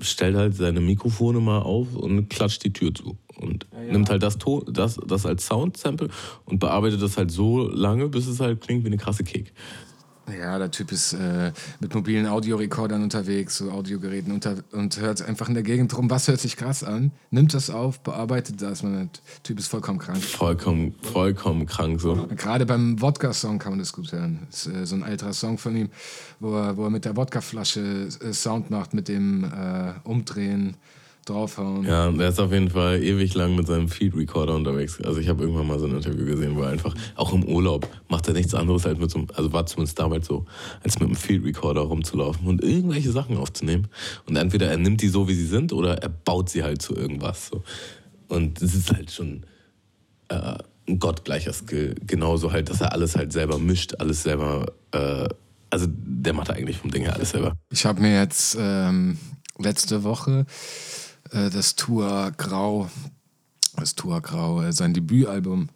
stellt 0.00 0.36
halt 0.36 0.54
seine 0.54 0.80
Mikrofone 0.80 1.40
mal 1.40 1.60
auf 1.60 1.94
und 1.94 2.28
klatscht 2.28 2.64
die 2.64 2.72
Tür 2.72 2.94
zu. 2.94 3.16
Und 3.36 3.66
nimmt 3.90 4.10
halt 4.10 4.22
das, 4.22 4.38
Ton, 4.38 4.64
das, 4.70 5.00
das 5.06 5.26
als 5.26 5.46
Sound-Sample 5.46 6.08
und 6.44 6.58
bearbeitet 6.58 7.02
das 7.02 7.16
halt 7.16 7.30
so 7.30 7.66
lange, 7.66 8.08
bis 8.08 8.26
es 8.26 8.40
halt 8.40 8.60
klingt 8.60 8.84
wie 8.84 8.88
eine 8.88 8.98
krasse 8.98 9.24
Kick. 9.24 9.52
Ja, 10.38 10.58
der 10.58 10.70
Typ 10.70 10.92
ist 10.92 11.14
äh, 11.14 11.52
mit 11.80 11.94
mobilen 11.94 12.26
Audiorekordern 12.26 13.02
unterwegs, 13.02 13.56
so 13.56 13.70
Audiogeräten 13.72 14.32
unter, 14.32 14.56
und 14.70 15.00
hört 15.00 15.20
einfach 15.22 15.48
in 15.48 15.54
der 15.54 15.64
Gegend 15.64 15.96
rum, 15.96 16.10
was 16.10 16.28
hört 16.28 16.40
sich 16.40 16.56
krass 16.56 16.84
an, 16.84 17.10
nimmt 17.30 17.54
das 17.54 17.70
auf, 17.70 18.00
bearbeitet 18.00 18.62
das. 18.62 18.82
Man, 18.82 18.92
der 18.92 19.08
Typ 19.42 19.58
ist 19.58 19.66
vollkommen 19.66 19.98
krank. 19.98 20.22
Vollkommen, 20.22 20.94
vollkommen 21.02 21.66
krank 21.66 22.00
so. 22.00 22.28
Gerade 22.36 22.66
beim 22.66 23.00
Wodka-Song 23.00 23.58
kann 23.58 23.72
man 23.72 23.78
das 23.80 23.92
gut 23.92 24.12
hören. 24.12 24.46
Das 24.50 24.66
ist 24.66 24.74
äh, 24.74 24.86
so 24.86 24.94
ein 24.94 25.02
älterer 25.02 25.32
Song 25.32 25.58
von 25.58 25.76
ihm, 25.76 25.90
wo 26.38 26.56
er, 26.56 26.76
wo 26.76 26.84
er 26.84 26.90
mit 26.90 27.04
der 27.04 27.16
Wodkaflasche 27.16 28.08
äh, 28.20 28.32
Sound 28.32 28.70
macht, 28.70 28.94
mit 28.94 29.08
dem 29.08 29.44
äh, 29.44 29.92
Umdrehen, 30.04 30.76
draufhauen. 31.24 31.84
Ja, 31.84 32.10
der 32.10 32.28
ist 32.28 32.40
auf 32.40 32.52
jeden 32.52 32.70
Fall 32.70 33.02
ewig 33.02 33.34
lang 33.34 33.54
mit 33.54 33.66
seinem 33.66 33.88
Field 33.88 34.16
Recorder 34.16 34.54
unterwegs. 34.54 35.00
Also 35.02 35.20
ich 35.20 35.28
habe 35.28 35.42
irgendwann 35.42 35.66
mal 35.66 35.78
so 35.78 35.86
ein 35.86 35.94
Interview 35.94 36.24
gesehen, 36.26 36.56
wo 36.56 36.62
er 36.62 36.70
einfach, 36.70 36.94
auch 37.16 37.32
im 37.32 37.44
Urlaub, 37.44 37.88
macht 38.08 38.26
er 38.28 38.34
nichts 38.34 38.54
anderes 38.54 38.86
als 38.86 38.98
mit 38.98 39.10
so 39.10 39.18
einem, 39.18 39.28
also 39.34 39.52
war 39.52 39.64
zumindest 39.66 39.98
damals 39.98 40.26
so, 40.26 40.46
als 40.82 40.98
mit 40.98 41.08
einem 41.08 41.16
Field 41.16 41.44
Recorder 41.44 41.82
rumzulaufen 41.82 42.46
und 42.46 42.62
irgendwelche 42.62 43.12
Sachen 43.12 43.36
aufzunehmen. 43.36 43.88
Und 44.26 44.36
entweder 44.36 44.68
er 44.68 44.78
nimmt 44.78 45.00
die 45.00 45.08
so, 45.08 45.28
wie 45.28 45.34
sie 45.34 45.46
sind, 45.46 45.72
oder 45.72 45.98
er 45.98 46.08
baut 46.08 46.50
sie 46.50 46.64
halt 46.64 46.82
zu 46.82 46.96
irgendwas. 46.96 47.48
So. 47.48 47.62
Und 48.28 48.60
das 48.60 48.74
ist 48.74 48.92
halt 48.92 49.10
schon 49.10 49.44
äh, 50.28 50.58
ein 50.88 50.98
gottgleicher 50.98 51.52
Skill. 51.52 51.94
Genauso 52.06 52.52
halt, 52.52 52.68
dass 52.68 52.80
er 52.80 52.92
alles 52.92 53.16
halt 53.16 53.32
selber 53.32 53.58
mischt, 53.58 53.94
alles 53.98 54.22
selber, 54.24 54.72
äh, 54.90 55.28
also 55.70 55.86
der 55.88 56.32
macht 56.32 56.50
eigentlich 56.50 56.78
vom 56.78 56.90
Ding 56.90 57.02
her 57.02 57.14
alles 57.14 57.30
selber. 57.30 57.54
Ich 57.70 57.86
habe 57.86 58.00
mir 58.00 58.18
jetzt 58.20 58.56
ähm, 58.58 59.18
letzte 59.58 60.02
Woche 60.02 60.46
das 61.30 61.76
Tour 61.76 62.32
Grau, 62.36 62.90
das 63.76 63.94
Tour 63.94 64.20
Grau, 64.20 64.62
äh, 64.62 64.72
sein 64.72 64.94
Debütalbum 64.94 65.68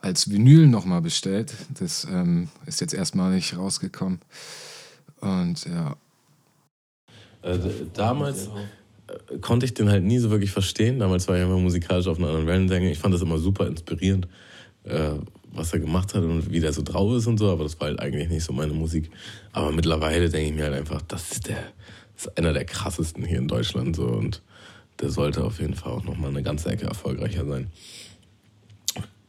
als 0.00 0.30
Vinyl 0.30 0.66
nochmal 0.66 1.00
bestellt. 1.00 1.54
Das 1.78 2.04
ähm, 2.04 2.48
ist 2.66 2.80
jetzt 2.80 2.94
erstmal 2.94 3.32
nicht 3.32 3.56
rausgekommen. 3.56 4.20
Und 5.20 5.64
ja, 5.66 5.96
Äh, 7.42 7.58
damals 7.92 8.48
äh, 9.06 9.38
konnte 9.38 9.66
ich 9.66 9.74
den 9.74 9.90
halt 9.90 10.02
nie 10.04 10.18
so 10.18 10.30
wirklich 10.30 10.50
verstehen. 10.50 10.98
Damals 10.98 11.28
war 11.28 11.36
ich 11.36 11.42
immer 11.42 11.58
musikalisch 11.58 12.06
auf 12.06 12.18
einer 12.18 12.28
anderen 12.28 12.46
Wellenlänge. 12.46 12.90
Ich 12.90 12.98
fand 12.98 13.14
das 13.14 13.22
immer 13.22 13.38
super 13.38 13.66
inspirierend, 13.66 14.28
äh, 14.84 15.12
was 15.52 15.72
er 15.72 15.80
gemacht 15.80 16.14
hat 16.14 16.22
und 16.22 16.50
wie 16.50 16.60
der 16.60 16.72
so 16.72 16.82
drauf 16.82 17.14
ist 17.16 17.26
und 17.26 17.38
so, 17.38 17.50
aber 17.50 17.64
das 17.64 17.78
war 17.80 17.88
halt 17.88 18.00
eigentlich 18.00 18.28
nicht 18.28 18.44
so 18.44 18.52
meine 18.52 18.72
Musik. 18.72 19.10
Aber 19.52 19.72
mittlerweile 19.72 20.28
denke 20.30 20.48
ich 20.48 20.54
mir 20.54 20.64
halt 20.64 20.74
einfach, 20.74 21.02
das 21.02 21.32
ist 21.32 21.48
der, 21.48 21.62
das 22.14 22.26
ist 22.26 22.38
einer 22.38 22.52
der 22.52 22.64
krassesten 22.64 23.24
hier 23.24 23.38
in 23.38 23.48
Deutschland 23.48 23.94
so 23.96 24.06
und 24.06 24.42
der 25.00 25.10
sollte 25.10 25.44
auf 25.44 25.60
jeden 25.60 25.74
Fall 25.74 25.92
auch 25.92 26.04
nochmal 26.04 26.30
eine 26.30 26.42
ganze 26.42 26.70
Ecke 26.70 26.86
erfolgreicher 26.86 27.44
sein. 27.44 27.68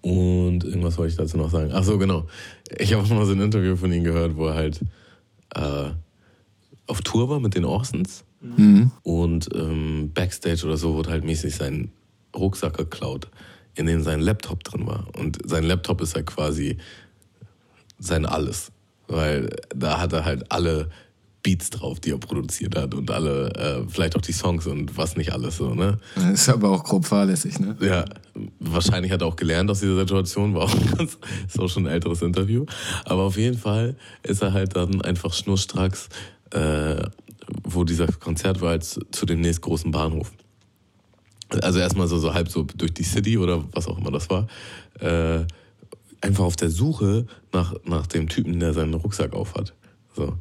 Und 0.02 0.64
irgendwas 0.64 0.98
wollte 0.98 1.12
ich 1.12 1.18
dazu 1.18 1.38
noch 1.38 1.50
sagen. 1.50 1.72
Ach 1.74 1.84
so, 1.84 1.98
genau. 1.98 2.28
Ich 2.78 2.94
habe 2.94 3.04
auch 3.04 3.10
mal 3.10 3.26
so 3.26 3.32
ein 3.32 3.42
Interview 3.42 3.76
von 3.76 3.92
ihm 3.92 4.04
gehört, 4.04 4.36
wo 4.36 4.48
er 4.48 4.54
halt 4.54 4.82
äh, 5.56 5.90
auf 6.86 7.02
Tour 7.02 7.30
war 7.30 7.40
mit 7.40 7.56
den 7.56 7.66
Orsons 7.66 8.24
und 8.42 8.92
Und 9.04 9.50
ähm, 9.56 10.12
Backstage 10.14 10.66
oder 10.66 10.78
so 10.78 10.94
wurde 10.94 11.10
halt 11.10 11.24
mäßig 11.24 11.56
sein 11.56 11.92
Rucksack 12.36 12.78
geklaut, 12.78 13.30
in 13.76 13.88
dem 13.88 14.04
sein 14.04 14.20
Laptop 14.20 14.64
drin 14.64 14.86
war. 14.86 15.08
Und 15.18 15.40
sein 15.44 15.64
Laptop 15.64 16.02
ist 16.02 16.16
halt 16.16 16.28
quasi 16.28 16.78
sein 17.98 18.26
Alles. 18.26 18.72
Weil 19.08 19.50
da 19.76 20.00
hat 20.00 20.14
er 20.14 20.26
halt 20.26 20.52
alle 20.52 20.90
Beats 21.46 21.70
drauf, 21.70 22.00
die 22.00 22.10
er 22.10 22.18
produziert 22.18 22.76
hat 22.76 22.96
und 22.96 23.12
alle, 23.12 23.54
äh, 23.54 23.88
vielleicht 23.88 24.16
auch 24.16 24.22
die 24.22 24.32
Songs 24.32 24.66
und 24.66 24.98
was 24.98 25.16
nicht 25.16 25.32
alles 25.32 25.58
so, 25.58 25.76
ne? 25.76 26.00
Das 26.16 26.42
ist 26.42 26.50
aber 26.50 26.72
auch 26.72 26.84
grob 26.84 27.06
fahrlässig, 27.06 27.60
ne? 27.60 27.78
Ja, 27.82 28.04
wahrscheinlich 28.60 29.12
hat 29.12 29.22
er 29.22 29.28
auch 29.28 29.36
gelernt 29.36 29.70
aus 29.70 29.82
dieser 29.82 29.96
Situation, 29.96 30.56
war 30.56 30.64
auch 30.64 30.98
ganz, 30.98 31.20
ist 31.48 31.60
auch 31.60 31.68
schon 31.70 31.86
ein 31.86 31.94
älteres 31.94 32.24
Interview. 32.24 32.66
Aber 33.04 33.22
auf 33.22 33.38
jeden 33.38 33.60
Fall 33.60 33.96
ist 34.24 34.42
er 34.42 34.54
halt 34.54 34.76
dann 34.76 35.04
einfach 35.04 35.34
schnurstracks, 35.34 36.10
äh, 36.50 37.04
wo 37.64 37.84
dieser 37.84 38.08
Konzert 38.08 38.62
war, 38.62 38.72
als 38.72 39.00
zu 39.12 39.28
dem 39.28 39.42
nächstgroßen 39.42 39.92
Bahnhof. 39.92 40.32
Also 41.62 41.78
erstmal 41.78 42.08
so, 42.08 42.18
so 42.18 42.34
halb 42.34 42.50
so 42.50 42.64
durch 42.64 42.96
die 42.96 43.04
City 43.04 43.38
oder 43.38 43.64
was 43.72 43.88
auch 43.88 44.00
immer 44.00 44.10
das 44.10 44.32
war. 44.32 44.48
Äh, 45.00 45.46
einfach 46.22 46.44
auf 46.44 46.56
der 46.56 46.72
Suche 46.72 47.28
nach, 47.54 47.76
nach 47.86 48.08
dem 48.08 48.30
Typen, 48.30 48.60
der 48.60 48.74
seinen 48.74 48.96
Rucksack 48.96 49.34
aufhat. 49.34 49.76
So. 50.16 50.40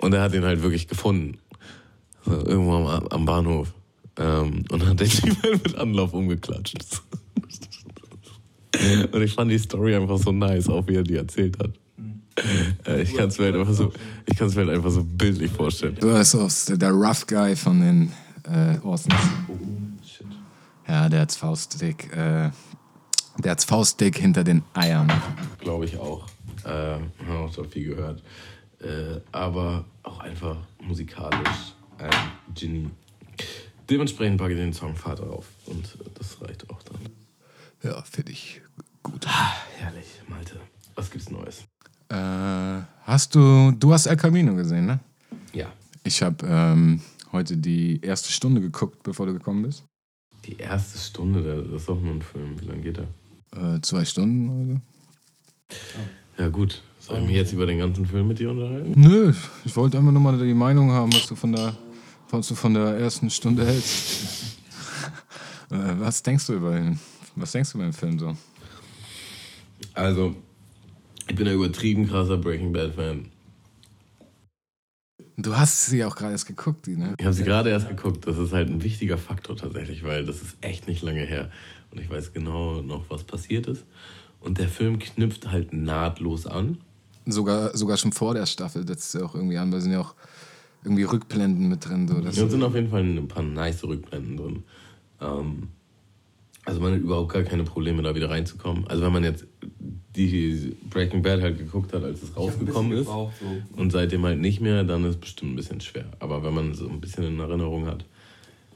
Und 0.00 0.14
er 0.14 0.22
hat 0.22 0.34
ihn 0.34 0.44
halt 0.44 0.62
wirklich 0.62 0.88
gefunden. 0.88 1.38
So, 2.24 2.32
irgendwo 2.32 2.74
am, 2.74 3.06
am 3.08 3.24
Bahnhof. 3.26 3.72
Ähm, 4.16 4.64
und 4.70 4.86
hat 4.86 5.00
den 5.00 5.08
Typ 5.42 5.42
mit 5.64 5.76
Anlauf 5.76 6.14
umgeklatscht. 6.14 7.02
und 9.12 9.22
ich 9.22 9.34
fand 9.34 9.50
die 9.50 9.58
Story 9.58 9.94
einfach 9.94 10.18
so 10.18 10.32
nice, 10.32 10.68
auch 10.68 10.86
wie 10.86 10.96
er 10.96 11.02
die 11.02 11.16
erzählt 11.16 11.58
hat. 11.58 11.72
Äh, 12.86 13.02
ich 13.02 13.14
kann 13.14 13.28
es 13.28 13.38
mir, 13.38 13.46
halt 13.46 13.56
einfach 13.56 13.74
so, 13.74 13.92
ich 14.26 14.36
kann's 14.36 14.54
mir 14.54 14.64
halt 14.66 14.76
einfach 14.76 14.90
so 14.90 15.04
bildlich 15.04 15.50
vorstellen. 15.50 15.96
Du 16.00 16.12
bist 16.12 16.34
auch 16.34 16.50
der 16.76 16.90
Rough 16.92 17.26
Guy 17.26 17.54
von 17.54 17.80
den 17.80 18.12
äh, 18.44 18.78
Orsons. 18.82 19.14
Ja, 20.88 21.08
der 21.08 21.20
hat's 21.20 21.36
faustdick. 21.36 22.10
Äh, 22.12 22.50
der 23.38 23.50
hat's 23.50 23.64
faustdick 23.64 24.18
hinter 24.18 24.44
den 24.44 24.62
Eiern. 24.74 25.12
Glaube 25.58 25.84
ich 25.84 25.98
auch. 25.98 26.26
Äh, 26.64 26.68
haben 26.68 27.36
auch 27.36 27.52
schon 27.52 27.68
viel 27.68 27.94
gehört. 27.94 28.22
Äh, 28.80 29.20
aber 29.32 29.84
auch 30.02 30.20
einfach 30.20 30.56
musikalisch 30.82 31.74
ein 31.98 32.54
Genie. 32.54 32.90
Dementsprechend 33.88 34.38
packe 34.38 34.52
ich 34.52 34.58
den 34.58 34.72
Song 34.72 34.96
Vater 34.96 35.24
auf 35.24 35.46
und 35.66 35.98
das 36.14 36.40
reicht 36.40 36.68
auch 36.70 36.82
dann. 36.84 37.00
Ja, 37.82 38.00
finde 38.02 38.32
ich 38.32 38.62
gut. 39.02 39.26
Ah, 39.26 39.52
herrlich, 39.78 40.06
Malte. 40.28 40.60
Was 40.94 41.10
gibt's 41.10 41.30
Neues? 41.30 41.64
Äh, 42.08 42.82
hast 43.04 43.34
du, 43.34 43.72
du 43.72 43.92
hast 43.92 44.06
El 44.06 44.16
Camino 44.16 44.54
gesehen, 44.54 44.86
ne? 44.86 45.00
Ja. 45.52 45.72
Ich 46.04 46.22
habe 46.22 46.46
ähm, 46.46 47.02
heute 47.32 47.56
die 47.56 48.00
erste 48.00 48.32
Stunde 48.32 48.60
geguckt, 48.60 49.02
bevor 49.02 49.26
du 49.26 49.32
gekommen 49.32 49.62
bist. 49.62 49.84
Die 50.46 50.56
erste 50.56 50.98
Stunde, 50.98 51.42
das 51.70 51.82
ist 51.82 51.88
doch 51.88 52.00
nur 52.00 52.14
ein 52.14 52.22
Film. 52.22 52.60
Wie 52.60 52.64
lange 52.64 52.80
geht 52.80 52.96
der? 52.96 53.08
Äh, 53.76 53.80
zwei 53.82 54.04
Stunden 54.04 54.48
oder 54.48 54.74
so. 54.74 56.42
Ja, 56.42 56.48
gut. 56.48 56.82
Soll 57.10 57.18
ich 57.18 57.26
mich 57.26 57.36
jetzt 57.36 57.52
über 57.52 57.66
den 57.66 57.78
ganzen 57.78 58.06
Film 58.06 58.28
mit 58.28 58.38
dir 58.38 58.50
unterhalten? 58.50 58.94
Nö, 58.94 59.32
ich 59.64 59.74
wollte 59.74 59.98
einfach 59.98 60.12
nur 60.12 60.22
mal 60.22 60.38
die 60.38 60.54
Meinung 60.54 60.92
haben, 60.92 61.12
was 61.12 61.26
du 61.26 61.34
von 61.34 61.50
der, 61.50 61.76
was 62.30 62.46
du 62.46 62.54
von 62.54 62.72
der 62.72 62.98
ersten 62.98 63.28
Stunde 63.30 63.66
hältst. 63.66 64.58
äh, 65.72 65.76
was 65.98 66.22
denkst 66.22 66.46
du 66.46 66.52
über 66.52 66.78
ihn? 66.78 67.00
Was 67.34 67.50
denkst 67.50 67.72
du 67.72 67.78
über 67.78 67.88
den 67.88 67.92
Film 67.92 68.16
so? 68.16 68.36
Also, 69.94 70.36
ich 71.26 71.34
bin 71.34 71.48
ein 71.48 71.54
übertrieben 71.54 72.06
krasser 72.06 72.36
Breaking 72.36 72.72
Bad-Fan. 72.72 73.26
Du 75.36 75.56
hast 75.56 75.86
sie 75.86 76.04
auch 76.04 76.14
gerade 76.14 76.32
erst 76.32 76.46
geguckt, 76.46 76.86
die, 76.86 76.96
ne? 76.96 77.14
Ich 77.18 77.24
habe 77.24 77.34
sie 77.34 77.42
gerade 77.42 77.70
erst 77.70 77.88
geguckt. 77.88 78.24
Das 78.24 78.38
ist 78.38 78.52
halt 78.52 78.68
ein 78.68 78.84
wichtiger 78.84 79.18
Faktor 79.18 79.56
tatsächlich, 79.56 80.04
weil 80.04 80.24
das 80.24 80.42
ist 80.42 80.58
echt 80.60 80.86
nicht 80.86 81.02
lange 81.02 81.22
her. 81.22 81.50
Und 81.90 82.00
ich 82.00 82.08
weiß 82.08 82.32
genau 82.32 82.82
noch, 82.82 83.06
was 83.08 83.24
passiert 83.24 83.66
ist. 83.66 83.84
Und 84.38 84.58
der 84.58 84.68
Film 84.68 85.00
knüpft 85.00 85.50
halt 85.50 85.72
nahtlos 85.72 86.46
an. 86.46 86.78
Sogar, 87.26 87.76
sogar 87.76 87.96
schon 87.96 88.12
vor 88.12 88.34
der 88.34 88.46
Staffel 88.46 88.86
setzt 88.86 89.12
sie 89.12 89.24
auch 89.24 89.34
irgendwie 89.34 89.58
an, 89.58 89.72
weil 89.72 89.80
sind 89.80 89.92
ja 89.92 90.00
auch 90.00 90.14
irgendwie 90.84 91.02
Rückblenden 91.02 91.68
mit 91.68 91.86
drin. 91.86 92.08
So. 92.08 92.20
Da 92.20 92.32
sind 92.32 92.62
auf 92.62 92.74
jeden 92.74 92.90
Fall 92.90 93.02
ein 93.02 93.28
paar 93.28 93.42
nice 93.42 93.84
Rückblenden 93.84 94.36
drin. 94.36 94.62
Ähm, 95.20 95.68
also 96.64 96.80
man 96.80 96.94
hat 96.94 97.00
überhaupt 97.00 97.32
gar 97.32 97.42
keine 97.42 97.64
Probleme, 97.64 98.02
da 98.02 98.14
wieder 98.14 98.30
reinzukommen. 98.30 98.86
Also 98.88 99.02
wenn 99.02 99.12
man 99.12 99.24
jetzt 99.24 99.46
die 100.16 100.76
Breaking 100.88 101.22
Bad 101.22 101.40
halt 101.40 101.58
geguckt 101.58 101.92
hat, 101.92 102.04
als 102.04 102.22
es 102.22 102.36
rausgekommen 102.36 102.92
ist 102.92 103.06
gebraucht, 103.06 103.34
so. 103.40 103.80
und 103.80 103.90
seitdem 103.90 104.24
halt 104.24 104.40
nicht 104.40 104.60
mehr, 104.60 104.84
dann 104.84 105.04
ist 105.04 105.16
es 105.16 105.20
bestimmt 105.20 105.52
ein 105.52 105.56
bisschen 105.56 105.80
schwer. 105.80 106.06
Aber 106.18 106.42
wenn 106.42 106.54
man 106.54 106.74
so 106.74 106.88
ein 106.88 107.00
bisschen 107.00 107.24
in 107.24 107.38
Erinnerung 107.38 107.86
hat. 107.86 108.04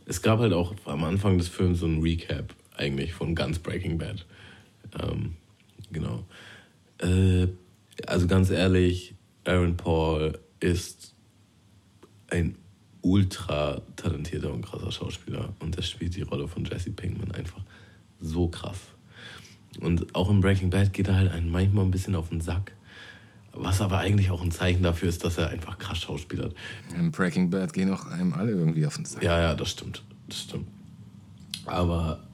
Es 0.07 0.21
gab 0.21 0.39
halt 0.39 0.53
auch 0.53 0.75
am 0.85 1.03
Anfang 1.05 1.39
des 1.39 1.49
Films 1.49 1.81
so 1.81 1.87
ein 1.87 2.03
Recap 2.03 2.55
eigentlich 2.77 3.15
von 3.15 3.35
ganz 3.35 3.59
Breaking 3.59 3.97
Bad. 3.97 4.27
Ähm, 5.01 5.33
genau. 5.91 6.25
Äh, 6.99 7.49
also 8.07 8.27
ganz 8.27 8.51
ehrlich, 8.51 9.15
Aaron 9.45 9.77
Paul 9.77 10.39
ist 10.61 11.15
ein 12.29 12.57
ultra 13.03 13.83
talentierter 13.97 14.53
und 14.53 14.65
krasser 14.65 14.91
Schauspieler 14.91 15.55
und 15.61 15.77
der 15.77 15.83
spielt 15.83 16.17
die 16.17 16.23
Rolle 16.23 16.49
von 16.49 16.65
Jesse 16.65 16.91
Pinkman 16.91 17.33
einfach 17.33 17.63
so 18.21 18.49
krass. 18.49 18.79
Und 19.81 20.15
auch 20.15 20.31
in 20.31 20.41
Breaking 20.41 20.71
Bad 20.71 20.93
geht 20.93 21.09
er 21.09 21.17
halt 21.17 21.33
einen 21.33 21.51
manchmal 21.51 21.85
ein 21.85 21.91
bisschen 21.91 22.15
auf 22.15 22.29
den 22.31 22.41
Sack. 22.41 22.73
Was 23.53 23.81
aber 23.81 23.99
eigentlich 23.99 24.31
auch 24.31 24.43
ein 24.43 24.51
Zeichen 24.51 24.83
dafür 24.83 25.09
ist, 25.09 25.25
dass 25.25 25.39
er 25.39 25.49
einfach 25.51 25.79
krass 25.79 25.99
schauspielert. 25.99 26.55
In 26.97 27.13
Breaking 27.13 27.51
Bad 27.51 27.73
gehen 27.73 27.93
auch 27.93 28.07
einem 28.07 28.33
alle 28.33 28.53
irgendwie 28.53 28.87
auf 28.87 28.97
den 28.97 29.05
Sack. 29.05 29.23
Ja, 29.23 29.41
ja, 29.41 29.55
das 29.55 29.71
stimmt. 29.71 30.03
Das 30.29 30.41
stimmt. 30.41 30.67
Aber 31.67 32.25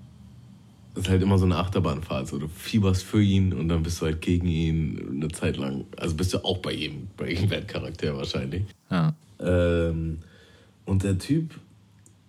ist 0.94 1.08
halt 1.08 1.22
immer 1.22 1.38
so 1.38 1.44
eine 1.44 1.56
Achterbahnfahrt. 1.56 2.28
So, 2.28 2.38
du 2.38 2.48
fieberst 2.48 3.02
für 3.04 3.22
ihn 3.22 3.52
und 3.52 3.68
dann 3.68 3.82
bist 3.82 4.00
du 4.00 4.06
halt 4.06 4.20
gegen 4.20 4.46
ihn 4.46 5.08
eine 5.16 5.28
Zeit 5.28 5.56
lang. 5.56 5.84
Also 5.96 6.16
bist 6.16 6.34
du 6.34 6.44
auch 6.44 6.58
bei 6.58 6.72
jedem 6.72 7.06
Breaking 7.16 7.48
Bad 7.48 7.68
Charakter 7.68 8.16
wahrscheinlich. 8.16 8.62
Ja. 8.90 9.14
Ähm, 9.38 10.18
und 10.84 11.02
der 11.04 11.18
Typ, 11.18 11.54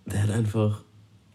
der 0.06 0.22
hat 0.22 0.30
einfach 0.30 0.82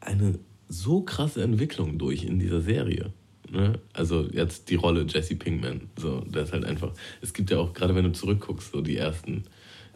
eine 0.01 0.39
so 0.69 1.01
krasse 1.01 1.43
Entwicklung 1.43 1.97
durch 1.97 2.23
in 2.23 2.39
dieser 2.39 2.61
Serie. 2.61 3.11
Ne? 3.49 3.79
Also 3.93 4.27
jetzt 4.31 4.69
die 4.69 4.75
Rolle 4.75 5.05
Jesse 5.07 5.35
Pinkman. 5.35 5.81
So, 5.97 6.21
der 6.21 6.43
ist 6.43 6.53
halt 6.53 6.65
einfach. 6.65 6.91
Es 7.21 7.33
gibt 7.33 7.49
ja 7.51 7.57
auch, 7.57 7.73
gerade 7.73 7.95
wenn 7.95 8.03
du 8.05 8.11
zurückguckst, 8.11 8.71
so 8.71 8.81
die 8.81 8.97
ersten, 8.97 9.43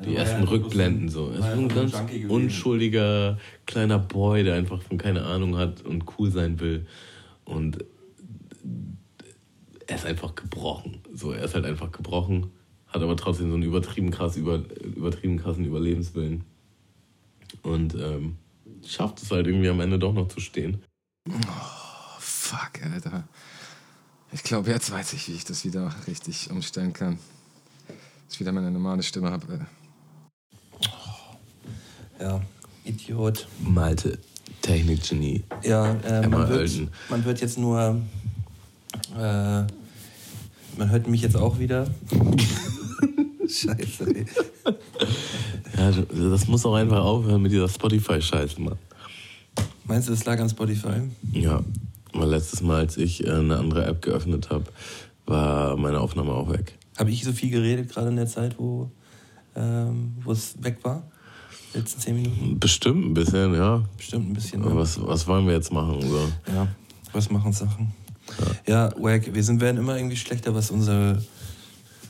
die 0.05 0.13
ja 0.13 0.19
ersten 0.21 0.41
bloß 0.41 0.51
Rückblenden 0.51 1.05
ein- 1.05 1.09
so. 1.09 1.29
Er 1.31 1.39
ist 1.39 1.45
ja 1.45 1.51
ein 1.53 1.67
ganz 1.67 1.93
unschuldiger 2.29 3.37
kleiner 3.65 3.99
Boy, 3.99 4.43
der 4.43 4.55
einfach 4.55 4.81
von 4.81 4.97
keine 4.97 5.23
Ahnung 5.25 5.57
hat 5.57 5.81
und 5.85 6.05
cool 6.17 6.31
sein 6.31 6.59
will. 6.59 6.85
Und 7.45 7.83
er 9.87 9.95
ist 9.95 10.05
einfach 10.05 10.35
gebrochen. 10.35 11.01
So, 11.13 11.31
er 11.31 11.43
ist 11.43 11.53
halt 11.53 11.65
einfach 11.65 11.91
gebrochen, 11.91 12.51
hat 12.87 13.01
aber 13.01 13.17
trotzdem 13.17 13.49
so 13.49 13.55
einen 13.55 13.63
übertrieben, 13.63 14.11
krass, 14.11 14.37
über, 14.37 14.63
übertrieben 14.81 15.37
krassen 15.37 15.65
Überlebenswillen. 15.65 16.43
Und 17.61 17.95
ähm, 17.95 18.37
schafft 18.85 19.21
es 19.21 19.31
halt 19.31 19.47
irgendwie 19.47 19.69
am 19.69 19.79
Ende 19.79 19.99
doch 19.99 20.13
noch 20.13 20.27
zu 20.27 20.39
stehen. 20.39 20.83
Fuck, 22.19 22.83
Alter. 22.83 23.27
Ich 24.31 24.43
glaube, 24.43 24.69
jetzt 24.69 24.91
weiß 24.91 25.13
ich, 25.13 25.27
wie 25.27 25.33
ich 25.33 25.43
das 25.43 25.65
wieder 25.65 25.93
richtig 26.07 26.49
umstellen 26.51 26.93
kann. 26.93 27.17
Dass 27.87 28.35
ich 28.35 28.39
wieder 28.39 28.53
meine 28.53 28.71
normale 28.71 29.03
Stimme 29.03 29.29
habe. 29.29 29.67
Ja, 32.19 32.41
Idiot. 32.85 33.47
Malte, 33.59 34.19
Technikgenie. 34.61 35.43
Ja, 35.63 35.93
äh, 36.07 36.27
man, 36.27 36.47
wird, 36.49 36.71
man 37.09 37.25
wird 37.25 37.41
jetzt 37.41 37.57
nur. 37.57 38.01
Äh, 39.17 39.63
man 40.77 40.89
hört 40.89 41.07
mich 41.07 41.21
jetzt 41.21 41.35
auch 41.35 41.59
wieder. 41.59 41.87
Scheiße, 43.47 44.15
ey. 44.15 44.25
Ja, 45.77 45.91
du- 45.91 46.29
das 46.29 46.47
muss 46.47 46.65
auch 46.65 46.75
einfach 46.75 47.03
aufhören 47.03 47.41
mit 47.41 47.51
dieser 47.51 47.67
Spotify-Scheiße, 47.67 48.61
Mann. 48.61 48.77
Meinst 49.85 50.07
du, 50.07 50.13
das 50.13 50.23
lag 50.25 50.39
an 50.39 50.49
Spotify? 50.49 51.01
Ja, 51.33 51.61
weil 52.13 52.29
letztes 52.29 52.61
Mal, 52.61 52.81
als 52.81 52.97
ich 52.97 53.25
äh, 53.25 53.31
eine 53.31 53.57
andere 53.57 53.85
App 53.85 54.01
geöffnet 54.01 54.49
habe, 54.49 54.65
war 55.25 55.75
meine 55.75 55.99
Aufnahme 55.99 56.31
auch 56.33 56.49
weg. 56.49 56.77
Habe 56.97 57.11
ich 57.11 57.23
so 57.23 57.33
viel 57.33 57.49
geredet, 57.49 57.89
gerade 57.89 58.09
in 58.09 58.15
der 58.15 58.27
Zeit, 58.27 58.57
wo 58.57 58.89
ähm, 59.55 60.13
wo 60.23 60.31
es 60.31 60.53
weg 60.63 60.77
war? 60.83 61.03
Letzten 61.73 62.01
zehn 62.01 62.15
Minuten? 62.15 62.59
Bestimmt 62.59 63.05
ein 63.05 63.13
bisschen, 63.13 63.53
ja. 63.53 63.83
Bestimmt 63.97 64.29
ein 64.29 64.33
bisschen. 64.33 64.61
Ne? 64.61 64.75
was, 64.75 65.01
was 65.01 65.27
wollen 65.27 65.47
wir 65.47 65.53
jetzt 65.53 65.71
machen? 65.71 66.01
So? 66.01 66.29
Ja, 66.53 66.67
was 67.13 67.29
machen 67.29 67.53
Sachen? 67.53 67.93
Ja, 68.67 68.91
wack, 68.97 69.33
wir 69.33 69.43
sind, 69.43 69.61
werden 69.61 69.77
immer 69.77 69.95
irgendwie 69.95 70.17
schlechter, 70.17 70.53
was 70.53 70.71
unser. 70.71 71.21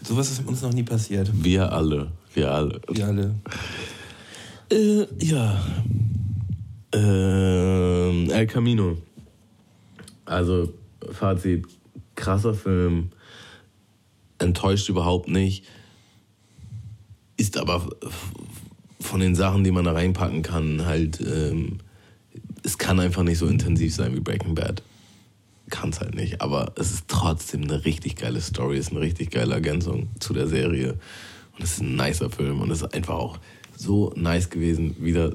Sowas 0.04 0.32
ist 0.32 0.48
uns 0.48 0.62
noch 0.62 0.74
nie 0.74 0.84
passiert. 0.84 1.30
Wir 1.34 1.72
alle. 1.72 2.12
Wir 2.34 2.52
alle. 2.52 2.82
Wir 2.92 3.08
alle. 3.08 3.36
Äh, 4.72 5.06
ja. 5.24 5.64
Ähm, 6.94 8.30
El 8.32 8.48
Camino. 8.48 8.98
Also, 10.26 10.74
Fazit: 11.12 11.68
krasser 12.16 12.54
Film. 12.54 13.12
Enttäuscht 14.40 14.90
überhaupt 14.90 15.28
nicht. 15.28 15.66
Ist 17.38 17.58
aber 17.58 17.88
von 19.12 19.20
den 19.20 19.36
Sachen, 19.36 19.66
die 19.66 19.72
man 19.72 19.84
da 19.84 19.92
reinpacken 19.92 20.42
kann, 20.42 20.86
halt, 20.86 21.20
ähm, 21.20 21.80
es 22.64 22.78
kann 22.78 22.98
einfach 23.02 23.24
nicht 23.24 23.40
so 23.40 23.46
intensiv 23.46 23.94
sein 23.94 24.16
wie 24.16 24.22
Breaking 24.22 24.56
Bad. 24.56 24.82
Kann 25.70 25.90
es 25.90 26.00
halt 26.00 26.16
nicht, 26.16 26.40
aber 26.40 26.72
es 26.78 26.94
ist 26.94 27.10
trotzdem 27.10 27.64
eine 27.64 27.84
richtig 27.84 28.16
geile 28.16 28.40
Story, 28.40 28.78
ist 28.78 28.92
eine 28.92 29.02
richtig 29.02 29.32
geile 29.32 29.54
Ergänzung 29.54 30.08
zu 30.20 30.34
der 30.34 30.48
Serie. 30.48 30.94
Und 31.58 31.64
es 31.64 31.74
ist 31.74 31.82
ein 31.82 31.98
nicer 31.98 32.30
Film 32.30 32.62
und 32.62 32.72
es 32.72 32.82
ist 32.82 32.94
einfach 32.94 33.16
auch 33.16 33.38
so 33.76 34.14
nice 34.16 34.50
gewesen, 34.50 34.96
wieder 34.98 35.34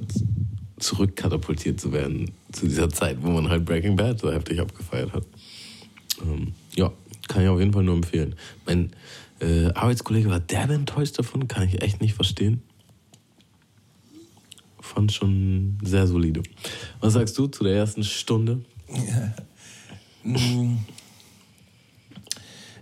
zurückkatapultiert 0.78 1.78
zu 1.78 1.92
werden 1.92 2.30
zu 2.52 2.66
dieser 2.66 2.88
Zeit, 2.88 3.18
wo 3.20 3.28
man 3.28 3.50
halt 3.50 3.66
Breaking 3.66 3.96
Bad 3.96 4.20
so 4.20 4.32
heftig 4.32 4.58
abgefeiert 4.58 5.12
hat. 5.12 5.24
Ähm, 6.22 6.54
ja, 6.74 6.90
kann 7.28 7.42
ich 7.42 7.48
auf 7.48 7.58
jeden 7.58 7.74
Fall 7.74 7.84
nur 7.84 7.96
empfehlen. 7.96 8.36
Mein 8.64 8.92
äh, 9.40 9.66
Arbeitskollege 9.74 10.30
war 10.30 10.40
derbe 10.40 10.72
enttäuscht 10.72 11.18
davon, 11.18 11.46
kann 11.46 11.68
ich 11.68 11.82
echt 11.82 12.00
nicht 12.00 12.14
verstehen. 12.14 12.62
Fand 14.86 15.12
schon 15.12 15.78
sehr 15.82 16.06
solide. 16.06 16.42
Was 17.00 17.14
sagst 17.14 17.36
du 17.36 17.48
zu 17.48 17.64
der 17.64 17.74
ersten 17.74 18.04
Stunde? 18.04 18.64
Mm. 20.22 20.76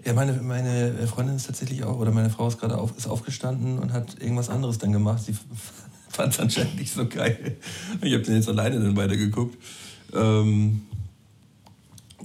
Ja, 0.04 0.12
meine, 0.12 0.34
meine 0.34 1.06
Freundin 1.06 1.36
ist 1.36 1.46
tatsächlich 1.46 1.82
auch, 1.82 1.98
oder 1.98 2.10
meine 2.10 2.28
Frau 2.28 2.46
ist 2.46 2.58
gerade 2.58 2.76
auf, 2.76 2.96
ist 2.96 3.06
aufgestanden 3.06 3.78
und 3.78 3.92
hat 3.92 4.20
irgendwas 4.20 4.50
anderes 4.50 4.76
dann 4.76 4.92
gemacht. 4.92 5.24
Sie 5.24 5.34
fand 6.08 6.34
es 6.34 6.40
anscheinend 6.40 6.76
nicht 6.76 6.92
so 6.92 7.08
geil. 7.08 7.56
Ich 8.02 8.12
habe 8.12 8.22
den 8.22 8.34
jetzt 8.34 8.48
alleine 8.48 8.78
dann 8.80 8.96
weitergeguckt. 8.96 9.56
Ähm, 10.12 10.82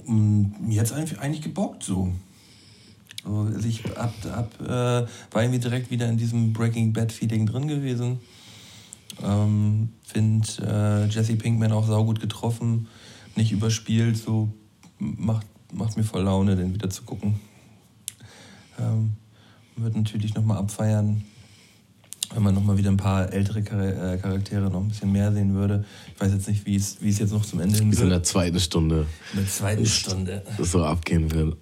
mir 0.06 0.80
hat 0.80 0.86
es 0.86 0.92
eigentlich, 0.92 1.40
gebockt 1.40 1.84
so. 1.84 2.12
Also 3.24 3.66
ich 3.66 3.84
hab, 3.96 4.14
hab, 4.24 4.60
äh, 4.60 5.06
war 5.30 5.42
irgendwie 5.42 5.58
direkt 5.58 5.90
wieder 5.90 6.08
in 6.08 6.18
diesem 6.18 6.52
Breaking 6.52 6.92
Bad 6.92 7.12
Feeling 7.12 7.46
drin 7.46 7.66
gewesen. 7.66 8.20
Ähm, 9.22 9.90
Finde 10.02 10.48
äh, 10.62 11.06
Jesse 11.08 11.36
Pinkman 11.36 11.72
auch 11.72 11.86
saugut 11.86 12.20
getroffen, 12.20 12.88
nicht 13.36 13.52
überspielt, 13.52 14.16
so 14.16 14.52
macht, 14.98 15.46
macht 15.72 15.96
mir 15.96 16.04
voll 16.04 16.22
Laune, 16.22 16.56
den 16.56 16.74
wieder 16.74 16.90
zu 16.90 17.02
gucken. 17.02 17.40
Ähm, 18.78 19.12
wird 19.76 19.96
natürlich 19.96 20.34
nochmal 20.34 20.58
abfeiern, 20.58 21.24
wenn 22.34 22.42
man 22.42 22.54
nochmal 22.54 22.76
wieder 22.76 22.90
ein 22.90 22.96
paar 22.96 23.32
ältere 23.32 23.60
äh, 23.60 24.18
Charaktere 24.18 24.70
noch 24.70 24.80
ein 24.80 24.88
bisschen 24.88 25.12
mehr 25.12 25.32
sehen 25.32 25.54
würde. 25.54 25.84
Ich 26.14 26.20
weiß 26.20 26.32
jetzt 26.32 26.48
nicht, 26.48 26.66
wie 26.66 26.76
es 26.76 26.98
jetzt 27.00 27.32
noch 27.32 27.44
zum 27.44 27.60
Ende 27.60 27.78
hin 27.78 27.90
wird. 27.90 28.02
in 28.02 28.08
der 28.10 28.22
zweiten 28.22 28.60
Stunde. 28.60 29.06
In 29.32 29.40
der 29.40 29.48
zweiten 29.48 29.86
Stunde. 29.86 30.42
Das 30.56 30.72
so 30.72 30.84
abgehen 30.84 31.30
wird. 31.30 31.56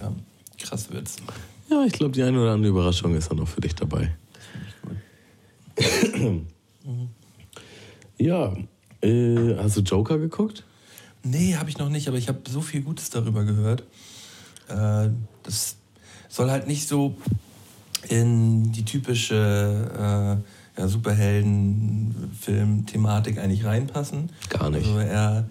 Ja, 0.00 0.12
krass 0.58 0.90
wird's. 0.90 1.16
Ja, 1.70 1.84
ich 1.84 1.92
glaube, 1.92 2.12
die 2.12 2.22
eine 2.22 2.40
oder 2.40 2.52
andere 2.52 2.70
Überraschung 2.70 3.14
ist 3.14 3.30
dann 3.30 3.38
noch 3.38 3.48
für 3.48 3.60
dich 3.60 3.74
dabei. 3.74 4.14
Das 5.74 5.86
finde 5.86 6.06
ich 6.06 6.22
gut. 6.22 6.55
Ja, 8.18 8.54
äh, 9.02 9.56
hast 9.58 9.76
du 9.76 9.82
Joker 9.82 10.18
geguckt? 10.18 10.64
Nee, 11.22 11.54
habe 11.56 11.70
ich 11.70 11.78
noch 11.78 11.88
nicht, 11.88 12.08
aber 12.08 12.18
ich 12.18 12.28
habe 12.28 12.40
so 12.48 12.60
viel 12.60 12.82
Gutes 12.82 13.10
darüber 13.10 13.44
gehört. 13.44 13.84
Äh, 14.68 15.10
das 15.42 15.76
soll 16.28 16.50
halt 16.50 16.66
nicht 16.66 16.88
so 16.88 17.16
in 18.08 18.72
die 18.72 18.84
typische 18.84 19.36
äh, 19.36 20.36
ja, 20.80 20.88
Superhelden-Film-Thematik 20.88 23.38
eigentlich 23.38 23.64
reinpassen. 23.64 24.30
Gar 24.50 24.70
nicht. 24.70 24.86
Also 24.86 24.98
er 24.98 25.48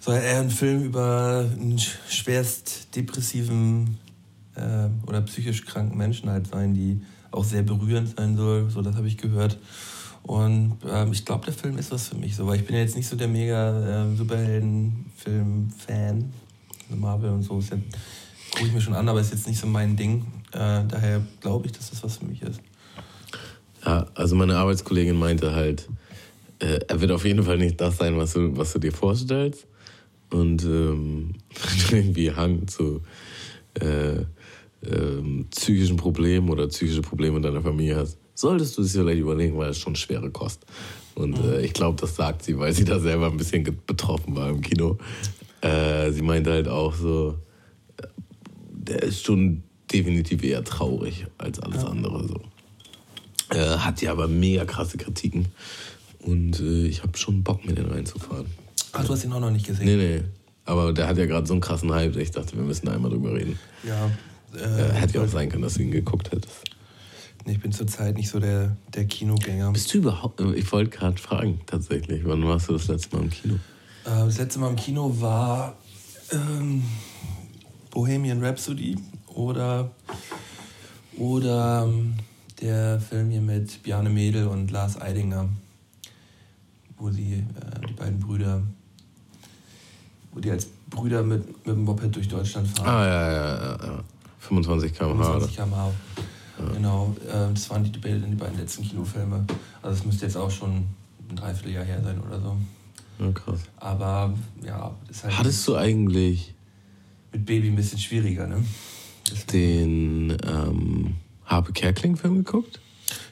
soll 0.00 0.16
eher 0.16 0.40
ein 0.40 0.50
Film 0.50 0.82
über 0.84 1.44
einen 1.52 1.78
schwerst 1.78 2.96
depressiven 2.96 3.98
äh, 4.54 4.88
oder 5.06 5.20
psychisch 5.22 5.64
kranken 5.64 5.96
Menschen 5.96 6.28
halt 6.30 6.48
sein, 6.48 6.74
die 6.74 7.00
auch 7.30 7.44
sehr 7.44 7.62
berührend 7.62 8.16
sein 8.16 8.36
soll. 8.36 8.68
So, 8.70 8.82
das 8.82 8.96
habe 8.96 9.06
ich 9.06 9.16
gehört. 9.16 9.58
Und 10.28 10.76
ähm, 10.86 11.10
ich 11.10 11.24
glaube, 11.24 11.46
der 11.46 11.54
Film 11.54 11.78
ist 11.78 11.90
was 11.90 12.08
für 12.08 12.16
mich 12.16 12.36
so, 12.36 12.46
weil 12.46 12.60
ich 12.60 12.66
bin 12.66 12.76
ja 12.76 12.82
jetzt 12.82 12.94
nicht 12.94 13.08
so 13.08 13.16
der 13.16 13.28
mega 13.28 14.04
äh, 14.04 14.14
Superhelden-Film-Fan. 14.14 16.32
Also 16.82 16.96
Marvel 17.00 17.30
und 17.30 17.42
so 17.42 17.60
ist 17.60 17.70
ja, 17.70 17.78
gucke 18.50 18.66
ich 18.66 18.74
mir 18.74 18.82
schon 18.82 18.92
an, 18.92 19.08
aber 19.08 19.22
ist 19.22 19.32
jetzt 19.32 19.48
nicht 19.48 19.58
so 19.58 19.66
mein 19.66 19.96
Ding. 19.96 20.26
Äh, 20.52 20.84
daher 20.86 21.22
glaube 21.40 21.64
ich, 21.64 21.72
dass 21.72 21.88
das 21.88 22.04
was 22.04 22.18
für 22.18 22.26
mich 22.26 22.42
ist. 22.42 22.60
Ja, 23.86 24.06
also 24.14 24.36
meine 24.36 24.58
Arbeitskollegin 24.58 25.18
meinte 25.18 25.54
halt, 25.54 25.88
äh, 26.58 26.80
er 26.86 27.00
wird 27.00 27.10
auf 27.10 27.24
jeden 27.24 27.42
Fall 27.42 27.56
nicht 27.56 27.80
das 27.80 27.96
sein, 27.96 28.18
was 28.18 28.34
du, 28.34 28.54
was 28.54 28.74
du 28.74 28.80
dir 28.80 28.92
vorstellst. 28.92 29.66
Und 30.28 30.62
ähm, 30.62 31.36
irgendwie 31.90 32.32
Hang 32.32 32.68
zu 32.68 33.00
äh, 33.80 34.26
ähm, 34.86 35.46
psychischen 35.50 35.96
Problemen 35.96 36.50
oder 36.50 36.68
psychische 36.68 37.00
Probleme 37.00 37.38
in 37.38 37.42
deiner 37.42 37.62
Familie 37.62 37.96
hast, 37.96 38.18
solltest 38.38 38.78
du 38.78 38.82
es 38.82 38.92
dir 38.92 39.00
vielleicht 39.00 39.20
überlegen, 39.20 39.56
weil 39.58 39.70
es 39.70 39.78
schon 39.78 39.96
schwere 39.96 40.30
Kost. 40.30 40.64
Und 41.14 41.38
äh, 41.38 41.60
ich 41.62 41.72
glaube, 41.72 42.00
das 42.00 42.14
sagt 42.14 42.44
sie, 42.44 42.56
weil 42.58 42.72
sie 42.72 42.84
da 42.84 43.00
selber 43.00 43.26
ein 43.26 43.36
bisschen 43.36 43.64
betroffen 43.86 44.36
war 44.36 44.50
im 44.50 44.60
Kino. 44.60 44.98
Äh, 45.60 46.12
sie 46.12 46.22
meinte 46.22 46.52
halt 46.52 46.68
auch 46.68 46.94
so, 46.94 47.36
äh, 47.96 48.06
der 48.70 49.02
ist 49.02 49.24
schon 49.24 49.64
definitiv 49.92 50.44
eher 50.44 50.62
traurig 50.62 51.26
als 51.38 51.58
alles 51.58 51.82
ja. 51.82 51.88
andere. 51.88 52.28
So. 52.28 52.40
Äh, 53.50 53.78
hat 53.78 54.00
ja 54.02 54.12
aber 54.12 54.28
mega 54.28 54.64
krasse 54.64 54.98
Kritiken. 54.98 55.46
Und 56.20 56.60
äh, 56.60 56.86
ich 56.86 57.02
habe 57.02 57.18
schon 57.18 57.42
Bock, 57.42 57.64
mit 57.64 57.76
den 57.76 57.86
reinzufahren. 57.86 58.46
Ach, 58.92 59.04
du 59.04 59.12
hast 59.12 59.24
ihn 59.24 59.32
auch 59.32 59.40
noch 59.40 59.50
nicht 59.50 59.66
gesehen? 59.66 59.86
Nee, 59.86 59.96
nee. 59.96 60.22
Aber 60.64 60.92
der 60.92 61.08
hat 61.08 61.18
ja 61.18 61.26
gerade 61.26 61.46
so 61.46 61.54
einen 61.54 61.60
krassen 61.60 61.92
Hype, 61.92 62.14
ich 62.16 62.30
dachte, 62.30 62.56
wir 62.56 62.62
müssen 62.62 62.86
da 62.86 62.92
einmal 62.92 63.10
drüber 63.10 63.34
reden. 63.34 63.58
Ja. 63.82 64.10
Äh, 64.54 64.92
hätte 64.92 65.14
ja 65.14 65.24
auch 65.24 65.28
sein 65.28 65.48
können, 65.48 65.62
dass 65.62 65.74
du 65.74 65.82
ihn 65.82 65.90
geguckt 65.90 66.30
hättest. 66.30 66.77
Ich 67.44 67.60
bin 67.60 67.72
zurzeit 67.72 68.16
nicht 68.16 68.28
so 68.28 68.40
der, 68.40 68.76
der 68.94 69.06
Kinogänger. 69.06 69.72
Bist 69.72 69.92
du 69.94 69.98
überhaupt. 69.98 70.40
Ich 70.40 70.70
wollte 70.72 70.90
gerade 70.90 71.18
fragen, 71.18 71.60
tatsächlich. 71.66 72.22
Wann 72.24 72.46
warst 72.46 72.68
du 72.68 72.74
das 72.74 72.88
letzte 72.88 73.16
Mal 73.16 73.24
im 73.24 73.30
Kino? 73.30 73.54
Äh, 73.54 73.58
das 74.04 74.38
letzte 74.38 74.58
Mal 74.58 74.70
im 74.70 74.76
Kino 74.76 75.14
war 75.20 75.76
ähm, 76.32 76.82
Bohemian 77.90 78.44
Rhapsody 78.44 78.96
oder, 79.34 79.90
oder 81.16 81.84
ähm, 81.86 82.14
der 82.60 83.00
Film 83.00 83.30
hier 83.30 83.40
mit 83.40 83.82
Bjarne 83.82 84.10
Mädel 84.10 84.46
und 84.48 84.70
Lars 84.70 85.00
Eidinger, 85.00 85.48
wo 86.98 87.10
sie, 87.10 87.34
äh, 87.34 87.86
die 87.88 87.94
beiden 87.94 88.20
Brüder, 88.20 88.62
wo 90.32 90.40
die 90.40 90.50
als 90.50 90.66
Brüder 90.90 91.22
mit, 91.22 91.46
mit 91.66 91.76
dem 91.76 91.84
Moped 91.84 92.14
durch 92.14 92.28
Deutschland 92.28 92.68
fahren. 92.68 92.88
Ah, 92.88 93.06
ja, 93.06 93.32
ja, 93.32 93.56
ja. 93.56 93.86
ja. 93.86 94.04
25 94.40 94.94
km/h. 94.94 95.24
25 95.24 95.56
km/h. 95.56 95.92
Ja. 96.58 96.72
Genau, 96.72 97.14
äh, 97.26 97.52
das 97.52 97.70
waren 97.70 97.84
die, 97.84 97.90
die 97.90 97.98
beiden 97.98 98.58
letzten 98.58 98.82
Kinofilme. 98.82 99.44
Also 99.82 99.98
es 99.98 100.04
müsste 100.04 100.26
jetzt 100.26 100.36
auch 100.36 100.50
schon 100.50 100.86
ein 101.30 101.36
Dreivierteljahr 101.36 101.84
her 101.84 102.02
sein 102.02 102.20
oder 102.20 102.40
so. 102.40 102.56
Ja, 103.18 103.32
krass. 103.32 103.60
Aber 103.76 104.34
ja, 104.64 104.94
ist 105.08 105.24
halt. 105.24 105.38
Hattest 105.38 105.66
du 105.66 105.76
eigentlich. 105.76 106.54
Mit 107.32 107.44
Baby 107.44 107.68
ein 107.68 107.76
bisschen 107.76 107.98
schwieriger, 107.98 108.46
ne? 108.46 108.64
Den 109.52 110.36
ähm, 110.46 111.16
Harpe 111.44 111.72
Kerkling-Film 111.72 112.44
geguckt? 112.44 112.80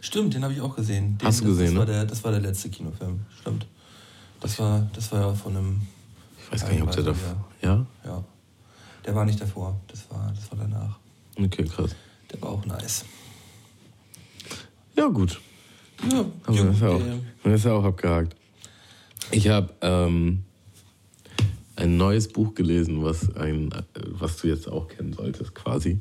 Stimmt, 0.02 0.34
den 0.34 0.42
habe 0.44 0.52
ich 0.52 0.60
auch 0.60 0.76
gesehen. 0.76 1.16
Den, 1.18 1.26
Hast 1.26 1.40
du 1.40 1.46
gesehen, 1.46 1.66
das, 1.66 1.72
ne? 1.74 1.78
War 1.78 1.86
der, 1.86 2.04
das 2.04 2.22
war 2.22 2.30
der 2.30 2.40
letzte 2.40 2.68
Kinofilm, 2.68 3.20
stimmt. 3.40 3.66
Das 4.40 4.58
war, 4.58 4.86
das 4.92 5.10
war 5.12 5.20
ja 5.20 5.34
von 5.34 5.56
einem. 5.56 5.80
Ich 6.38 6.52
weiß 6.52 6.60
gar 6.62 6.72
nicht, 6.72 6.82
ob 6.82 6.92
der 6.92 7.04
davor. 7.04 7.44
Ja? 7.62 7.86
Ja. 8.04 8.24
Der 9.04 9.14
war 9.14 9.24
nicht 9.24 9.40
davor, 9.40 9.80
das 9.88 10.04
war, 10.10 10.32
das 10.34 10.50
war 10.50 10.58
danach. 10.58 10.98
Okay, 11.38 11.64
krass. 11.64 11.94
Der 12.32 12.42
war 12.42 12.50
auch 12.50 12.66
nice. 12.66 13.04
Ja, 14.96 15.08
gut. 15.08 15.40
Ja, 16.10 16.18
ja, 16.18 16.24
das, 16.46 16.76
ist 16.76 16.82
auch, 16.82 17.00
das 17.44 17.54
ist 17.54 17.66
auch 17.66 17.84
abgehakt. 17.84 18.36
Ich 19.30 19.48
habe 19.48 19.72
ähm, 19.80 20.44
ein 21.76 21.96
neues 21.96 22.28
Buch 22.28 22.54
gelesen, 22.54 23.02
was, 23.04 23.34
ein, 23.36 23.70
was 23.94 24.38
du 24.38 24.48
jetzt 24.48 24.68
auch 24.68 24.88
kennen 24.88 25.12
solltest, 25.12 25.54
quasi. 25.54 26.00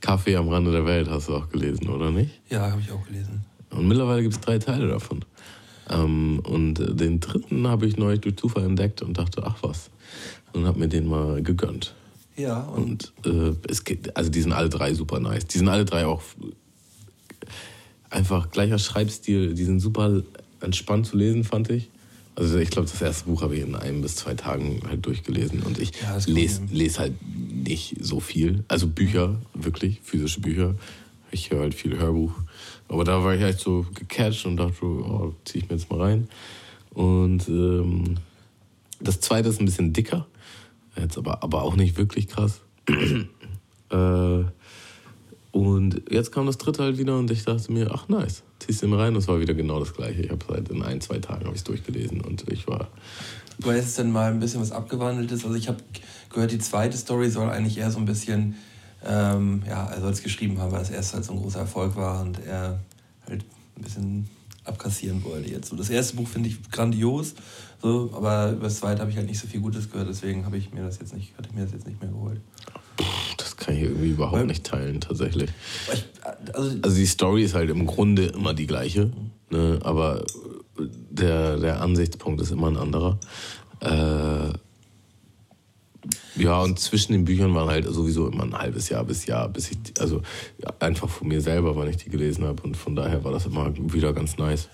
Kaffee 0.00 0.36
am 0.36 0.48
Rande 0.48 0.70
der 0.72 0.84
Welt 0.84 1.08
hast 1.08 1.28
du 1.28 1.36
auch 1.36 1.48
gelesen, 1.48 1.88
oder 1.88 2.10
nicht? 2.10 2.40
Ja, 2.50 2.70
habe 2.70 2.80
ich 2.80 2.90
auch 2.90 3.04
gelesen. 3.06 3.44
Und 3.70 3.88
mittlerweile 3.88 4.22
gibt 4.22 4.34
es 4.34 4.40
drei 4.40 4.58
Teile 4.58 4.88
davon. 4.88 5.24
Ähm, 5.90 6.40
und 6.44 6.74
den 6.74 7.20
dritten 7.20 7.66
habe 7.66 7.86
ich 7.86 7.96
neulich 7.96 8.20
durch 8.20 8.36
Zufall 8.36 8.64
entdeckt 8.64 9.02
und 9.02 9.18
dachte, 9.18 9.42
ach 9.44 9.56
was. 9.62 9.90
Und 10.52 10.66
habe 10.66 10.78
mir 10.78 10.88
den 10.88 11.06
mal 11.06 11.42
gegönnt. 11.42 11.94
Ja. 12.36 12.62
Und, 12.62 13.12
und 13.24 13.56
äh, 13.66 13.70
es 13.70 13.84
geht, 13.84 14.16
also 14.16 14.30
die 14.30 14.40
sind 14.40 14.52
alle 14.52 14.68
drei 14.68 14.94
super 14.94 15.20
nice. 15.20 15.46
Die 15.46 15.58
sind 15.58 15.68
alle 15.68 15.84
drei 15.84 16.06
auch 16.06 16.22
einfach 18.14 18.50
gleicher 18.50 18.78
Schreibstil. 18.78 19.54
Die 19.54 19.64
sind 19.64 19.80
super 19.80 20.22
entspannt 20.60 21.06
zu 21.06 21.16
lesen, 21.16 21.44
fand 21.44 21.70
ich. 21.70 21.90
Also 22.36 22.58
ich 22.58 22.70
glaube, 22.70 22.88
das 22.88 23.00
erste 23.00 23.26
Buch 23.26 23.42
habe 23.42 23.56
ich 23.56 23.62
in 23.62 23.76
ein 23.76 24.02
bis 24.02 24.16
zwei 24.16 24.34
Tagen 24.34 24.80
halt 24.88 25.06
durchgelesen 25.06 25.62
und 25.62 25.78
ich 25.78 25.92
ja, 26.00 26.18
lese, 26.26 26.62
lese 26.72 26.98
halt 26.98 27.12
nicht 27.22 27.96
so 28.00 28.18
viel. 28.18 28.64
Also 28.66 28.88
Bücher, 28.88 29.36
wirklich, 29.54 30.00
physische 30.02 30.40
Bücher. 30.40 30.74
Ich 31.30 31.50
höre 31.50 31.60
halt 31.60 31.74
viel 31.74 31.96
Hörbuch. 31.96 32.32
Aber 32.88 33.04
da 33.04 33.22
war 33.22 33.34
ich 33.34 33.42
halt 33.42 33.60
so 33.60 33.86
gecatcht 33.94 34.46
und 34.46 34.56
dachte, 34.56 34.84
oh, 34.84 35.34
zieh 35.44 35.58
ich 35.58 35.68
mir 35.68 35.76
jetzt 35.76 35.90
mal 35.90 36.00
rein. 36.00 36.28
Und 36.90 37.48
ähm, 37.48 38.16
das 39.00 39.20
zweite 39.20 39.48
ist 39.48 39.60
ein 39.60 39.64
bisschen 39.64 39.92
dicker. 39.92 40.26
Jetzt 40.96 41.18
aber, 41.18 41.42
aber 41.42 41.62
auch 41.62 41.76
nicht 41.76 41.96
wirklich 41.96 42.28
krass. 42.28 42.60
äh, 42.88 44.44
Und 45.54 46.02
jetzt 46.10 46.32
kam 46.32 46.46
das 46.46 46.58
dritte 46.58 46.82
halt 46.82 46.98
wieder 46.98 47.16
und 47.16 47.30
ich 47.30 47.44
dachte 47.44 47.70
mir, 47.70 47.88
ach 47.94 48.08
nice, 48.08 48.42
ziehst 48.58 48.82
du 48.82 48.92
rein. 48.92 49.14
Das 49.14 49.28
war 49.28 49.38
wieder 49.38 49.54
genau 49.54 49.78
das 49.78 49.94
gleiche. 49.94 50.22
Ich 50.22 50.30
habe 50.32 50.44
seit 50.48 50.68
in 50.68 50.82
ein, 50.82 51.00
zwei 51.00 51.20
Tagen 51.20 51.44
habe 51.44 51.54
ich 51.54 51.60
es 51.60 51.64
durchgelesen 51.64 52.22
und 52.22 52.50
ich 52.50 52.66
war. 52.66 52.88
Du 53.60 53.70
hast 53.70 53.96
dann 53.96 54.10
mal 54.10 54.32
ein 54.32 54.40
bisschen 54.40 54.60
was 54.60 54.72
abgewandeltes. 54.72 55.44
Also 55.44 55.54
ich 55.54 55.68
habe 55.68 55.78
gehört, 56.30 56.50
die 56.50 56.58
zweite 56.58 56.96
Story 56.96 57.30
soll 57.30 57.48
eigentlich 57.50 57.78
eher 57.78 57.92
so 57.92 57.98
ein 57.98 58.04
bisschen, 58.04 58.56
ähm, 59.06 59.62
ja, 59.64 59.86
er 59.86 60.00
soll 60.00 60.10
es 60.10 60.24
geschrieben 60.24 60.58
haben, 60.58 60.72
weil 60.72 60.80
das 60.80 60.90
erste 60.90 61.18
halt 61.18 61.24
so 61.24 61.34
ein 61.34 61.38
großer 61.38 61.60
Erfolg 61.60 61.94
war 61.94 62.22
und 62.22 62.44
er 62.44 62.80
halt 63.28 63.44
ein 63.76 63.82
bisschen 63.84 64.28
abkassieren 64.64 65.22
wollte 65.22 65.52
jetzt. 65.52 65.68
So, 65.68 65.76
das 65.76 65.88
erste 65.88 66.16
Buch 66.16 66.26
finde 66.26 66.48
ich 66.48 66.68
grandios, 66.72 67.34
so, 67.80 68.10
aber 68.12 68.50
über 68.50 68.64
das 68.64 68.80
zweite 68.80 69.02
habe 69.02 69.12
ich 69.12 69.16
halt 69.16 69.28
nicht 69.28 69.38
so 69.38 69.46
viel 69.46 69.60
Gutes 69.60 69.88
gehört, 69.88 70.08
deswegen 70.08 70.46
habe 70.46 70.56
ich 70.56 70.72
mir 70.72 70.82
das 70.82 70.98
jetzt 70.98 71.14
nicht, 71.14 71.38
hatte 71.38 71.48
ich 71.48 71.54
mir 71.54 71.62
das 71.62 71.70
jetzt 71.70 71.86
nicht 71.86 72.00
mehr 72.00 72.10
geholt. 72.10 72.40
Kann 73.64 73.76
ich 73.76 73.82
irgendwie 73.82 74.10
überhaupt 74.10 74.38
Weil- 74.38 74.46
nicht 74.46 74.64
teilen, 74.64 75.00
tatsächlich. 75.00 75.50
Ich, 75.92 76.04
also, 76.52 76.76
Also 76.82 76.96
die 76.96 77.06
Story 77.06 77.44
ist 77.44 77.54
halt 77.54 77.70
im 77.70 77.86
Grunde 77.86 78.26
immer 78.26 78.52
die 78.52 78.66
gleiche, 78.66 79.10
ne? 79.50 79.78
aber 79.82 80.24
der, 81.10 81.56
der 81.56 81.80
Ansichtspunkt 81.80 82.40
ist 82.40 82.50
immer 82.50 82.68
ein 82.68 82.76
anderer. 82.76 83.18
Äh, 83.80 84.52
ja, 86.36 86.60
und 86.60 86.78
zwischen 86.80 87.12
den 87.12 87.24
Büchern 87.24 87.54
waren 87.54 87.68
halt 87.68 87.86
sowieso 87.86 88.28
immer 88.28 88.42
ein 88.42 88.58
halbes 88.58 88.88
Jahr 88.88 89.04
bis 89.04 89.24
Jahr, 89.24 89.48
bis 89.48 89.70
ich, 89.70 89.78
also 90.00 90.20
einfach 90.80 91.08
von 91.08 91.28
mir 91.28 91.40
selber, 91.40 91.76
wann 91.76 91.88
ich 91.88 91.96
die 91.96 92.10
gelesen 92.10 92.44
habe 92.44 92.62
und 92.64 92.76
von 92.76 92.96
daher 92.96 93.22
war 93.22 93.32
das 93.32 93.46
immer 93.46 93.72
wieder 93.76 94.12
ganz 94.12 94.36
nice. 94.36 94.68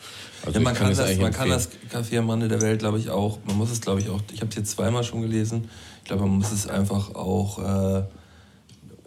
Also 0.45 0.59
ja, 0.59 0.65
man, 0.65 0.75
kann 0.75 0.91
es 0.91 0.99
das, 0.99 1.19
man 1.19 1.33
kann 1.33 1.51
das 1.51 1.69
Café 1.93 2.19
am 2.19 2.31
Rande 2.31 2.49
der 2.49 2.63
Welt, 2.63 2.81
glaube 2.81 2.99
ich, 2.99 3.11
auch, 3.11 3.39
man 3.47 3.59
muss 3.59 3.71
es, 3.71 3.81
glaube 3.81 4.01
ich, 4.01 4.09
auch, 4.09 4.21
ich 4.33 4.41
habe 4.41 4.49
es 4.49 4.57
jetzt 4.57 4.71
zweimal 4.71 5.05
schon 5.05 5.21
gelesen, 5.21 5.69
ich 5.99 6.05
glaube, 6.09 6.23
man 6.23 6.39
muss 6.39 6.51
es 6.51 6.67
einfach 6.67 7.15
auch 7.15 7.59
äh, 7.59 8.05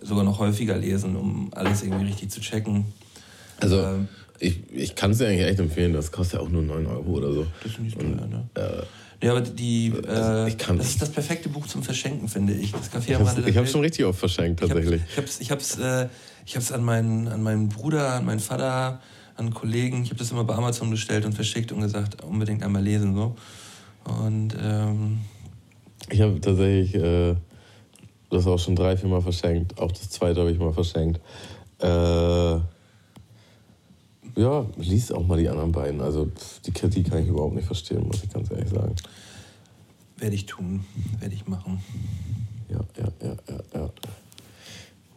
sogar 0.03 0.23
noch 0.23 0.39
häufiger 0.39 0.77
lesen, 0.77 1.15
um 1.15 1.49
alles 1.53 1.83
irgendwie 1.83 2.05
richtig 2.05 2.29
zu 2.31 2.41
checken. 2.41 2.85
Also 3.59 3.79
Ähm, 3.81 4.07
ich, 4.39 4.59
ich 4.73 4.95
kann 4.95 5.11
es 5.11 5.19
dir 5.19 5.27
eigentlich 5.27 5.47
echt 5.47 5.59
empfehlen, 5.59 5.93
das 5.93 6.11
kostet 6.11 6.39
ja 6.39 6.45
auch 6.45 6.49
nur 6.49 6.61
9 6.63 6.85
Euro 6.85 7.11
oder 7.11 7.31
so. 7.31 7.47
Das 7.63 7.71
ist 7.71 7.79
nicht 7.79 7.97
Und, 8.01 8.17
teuer, 8.17 8.27
ne? 8.27 8.49
äh, 8.55 9.25
Ja, 9.25 9.31
aber 9.31 9.41
die, 9.41 9.93
Also 10.07 10.51
äh, 10.51 10.55
kann- 10.57 10.77
das 10.77 10.87
ist 10.87 11.01
das 11.01 11.09
perfekte 11.11 11.47
Buch 11.49 11.65
zum 11.67 11.81
Verschenken, 11.83 12.27
finde 12.27 12.53
ich. 12.53 12.71
Das 12.73 12.91
Café 12.91 13.09
ich 13.09 13.15
am 13.15 13.21
habe 13.21 13.29
Rande 13.29 13.41
ich 13.49 13.55
hab's 13.55 13.65
Welt. 13.67 13.69
schon 13.71 13.81
richtig 13.81 14.05
oft 14.05 14.19
verschenkt, 14.19 14.59
tatsächlich. 14.59 15.01
Ich 15.11 15.17
habe 15.17 15.27
es 15.27 15.39
ich 15.39 15.51
hab's, 15.51 15.77
äh, 15.77 16.07
ich 16.45 16.55
hab's 16.57 16.71
an, 16.73 16.83
meinen, 16.83 17.27
an 17.29 17.41
meinen 17.41 17.69
Bruder, 17.69 18.15
an 18.15 18.25
meinen 18.25 18.41
Vater, 18.41 18.99
an 19.37 19.53
Kollegen. 19.53 20.03
Ich 20.03 20.09
habe 20.09 20.19
das 20.19 20.31
immer 20.31 20.43
bei 20.43 20.55
Amazon 20.55 20.89
bestellt 20.89 21.25
und 21.25 21.33
verschickt 21.33 21.71
und 21.71 21.79
gesagt, 21.81 22.21
unbedingt 22.23 22.63
einmal 22.63 22.83
lesen. 22.83 23.15
So. 23.15 23.35
Und 24.03 24.53
ähm, 24.61 25.19
Ich 26.09 26.19
habe 26.19 26.41
tatsächlich 26.41 26.93
äh, 26.95 27.35
das 28.33 28.47
auch 28.47 28.59
schon 28.59 28.75
drei, 28.75 28.97
vier 28.97 29.09
Mal 29.09 29.21
verschenkt. 29.21 29.79
Auch 29.79 29.91
das 29.91 30.09
zweite 30.09 30.41
habe 30.41 30.51
ich 30.51 30.59
mal 30.59 30.73
verschenkt. 30.73 31.19
Äh, 31.79 32.59
ja, 34.35 34.65
lies 34.77 35.11
auch 35.11 35.25
mal 35.25 35.37
die 35.37 35.49
anderen 35.49 35.71
beiden. 35.71 36.01
Also 36.01 36.31
die 36.65 36.71
Kritik 36.71 37.09
kann 37.09 37.23
ich 37.23 37.27
überhaupt 37.27 37.55
nicht 37.55 37.67
verstehen, 37.67 38.07
muss 38.07 38.23
ich 38.23 38.29
ganz 38.29 38.49
ehrlich 38.51 38.69
sagen. 38.69 38.95
werde 40.17 40.35
ich 40.35 40.45
tun, 40.45 40.85
werde 41.19 41.35
ich 41.35 41.47
machen. 41.47 41.81
Ja, 42.69 42.79
ja, 42.97 43.11
ja, 43.21 43.35
ja, 43.49 43.63
ja. 43.73 43.89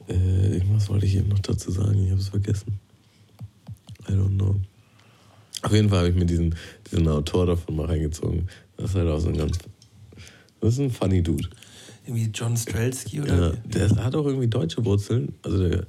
Äh, 0.09 0.57
irgendwas 0.57 0.89
wollte 0.89 1.07
ich 1.07 1.17
eben 1.17 1.29
noch 1.29 1.39
dazu 1.41 1.71
sagen, 1.71 2.05
ich 2.05 2.11
habe 2.11 2.21
es 2.21 2.29
vergessen. 2.29 2.79
I 4.09 4.13
don't 4.13 4.37
know. 4.37 4.57
Auf 5.63 5.73
jeden 5.73 5.89
Fall 5.89 5.99
habe 5.99 6.09
ich 6.11 6.15
mir 6.15 6.27
diesen, 6.27 6.55
diesen 6.91 7.09
Autor 7.09 7.47
davon 7.47 7.77
mal 7.77 7.87
reingezogen. 7.87 8.49
Das 8.77 8.91
ist 8.91 8.97
halt 8.97 9.09
auch 9.09 9.19
so 9.19 9.29
ein 9.29 9.37
ganz. 9.37 9.59
Das 10.61 10.75
ist 10.75 10.81
ein 10.81 10.91
funny 10.91 11.23
Dude. 11.23 11.49
Irgendwie 12.07 12.31
John 12.33 12.57
Strelski 12.57 13.21
oder 13.21 13.51
Ja, 13.53 13.57
der 13.65 14.05
hat 14.05 14.15
auch 14.15 14.27
irgendwie 14.27 14.47
deutsche 14.49 14.85
Wurzeln. 14.85 15.35
Also 15.43 15.69
der, 15.69 15.87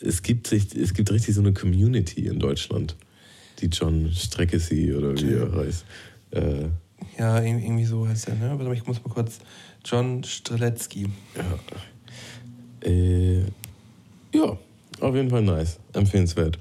es, 0.00 0.22
gibt 0.22 0.46
sich, 0.46 0.74
es 0.76 0.94
gibt 0.94 1.10
richtig 1.10 1.34
so 1.34 1.40
eine 1.40 1.52
Community 1.52 2.26
in 2.26 2.38
Deutschland. 2.38 2.96
Die 3.60 3.66
John 3.66 4.10
Streckesi 4.12 4.94
oder 4.94 5.16
wie 5.20 5.32
er 5.34 5.52
heißt. 5.52 5.84
Äh, 6.30 6.68
Ja, 7.18 7.38
ir- 7.40 7.58
irgendwie 7.58 7.84
so 7.84 8.06
heißt 8.06 8.28
er, 8.28 8.34
ne? 8.36 8.54
Mal, 8.54 8.72
ich 8.74 8.86
muss 8.86 9.02
mal 9.04 9.10
kurz. 9.12 9.38
John 9.84 10.22
Streletzky. 10.24 11.08
ja. 11.36 11.58
Äh, 12.88 13.40
ja, 14.34 14.58
auf 15.00 15.14
jeden 15.14 15.30
Fall 15.30 15.42
nice. 15.42 15.78
Empfehlenswert. 15.94 16.58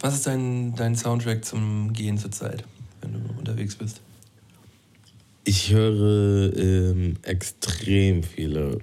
Was 0.00 0.14
ist 0.14 0.26
dein, 0.26 0.74
dein 0.74 0.94
Soundtrack 0.96 1.44
zum 1.44 1.92
Gehen 1.92 2.18
zurzeit, 2.18 2.64
wenn 3.00 3.12
du 3.12 3.18
unterwegs 3.38 3.74
bist? 3.76 4.00
Ich 5.48 5.72
höre 5.72 6.52
ähm, 6.58 7.18
extrem 7.22 8.24
viele 8.24 8.80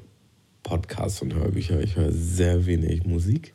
Podcasts 0.64 1.22
und 1.22 1.34
Hörbücher. 1.34 1.82
Ich 1.82 1.98
höre 1.98 2.14
sehr 2.14 2.66
wenig 2.66 3.04
Musik. 3.04 3.54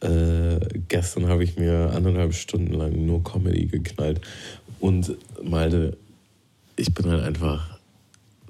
Äh, 0.00 0.60
gestern 0.88 1.26
habe 1.26 1.44
ich 1.44 1.58
mir 1.58 1.90
anderthalb 1.94 2.32
Stunden 2.32 2.72
lang 2.72 3.04
nur 3.04 3.22
Comedy 3.22 3.66
geknallt. 3.66 4.22
Und 4.80 5.14
Malte, 5.42 5.98
ich 6.76 6.94
bin 6.94 7.04
halt 7.10 7.22
einfach 7.22 7.80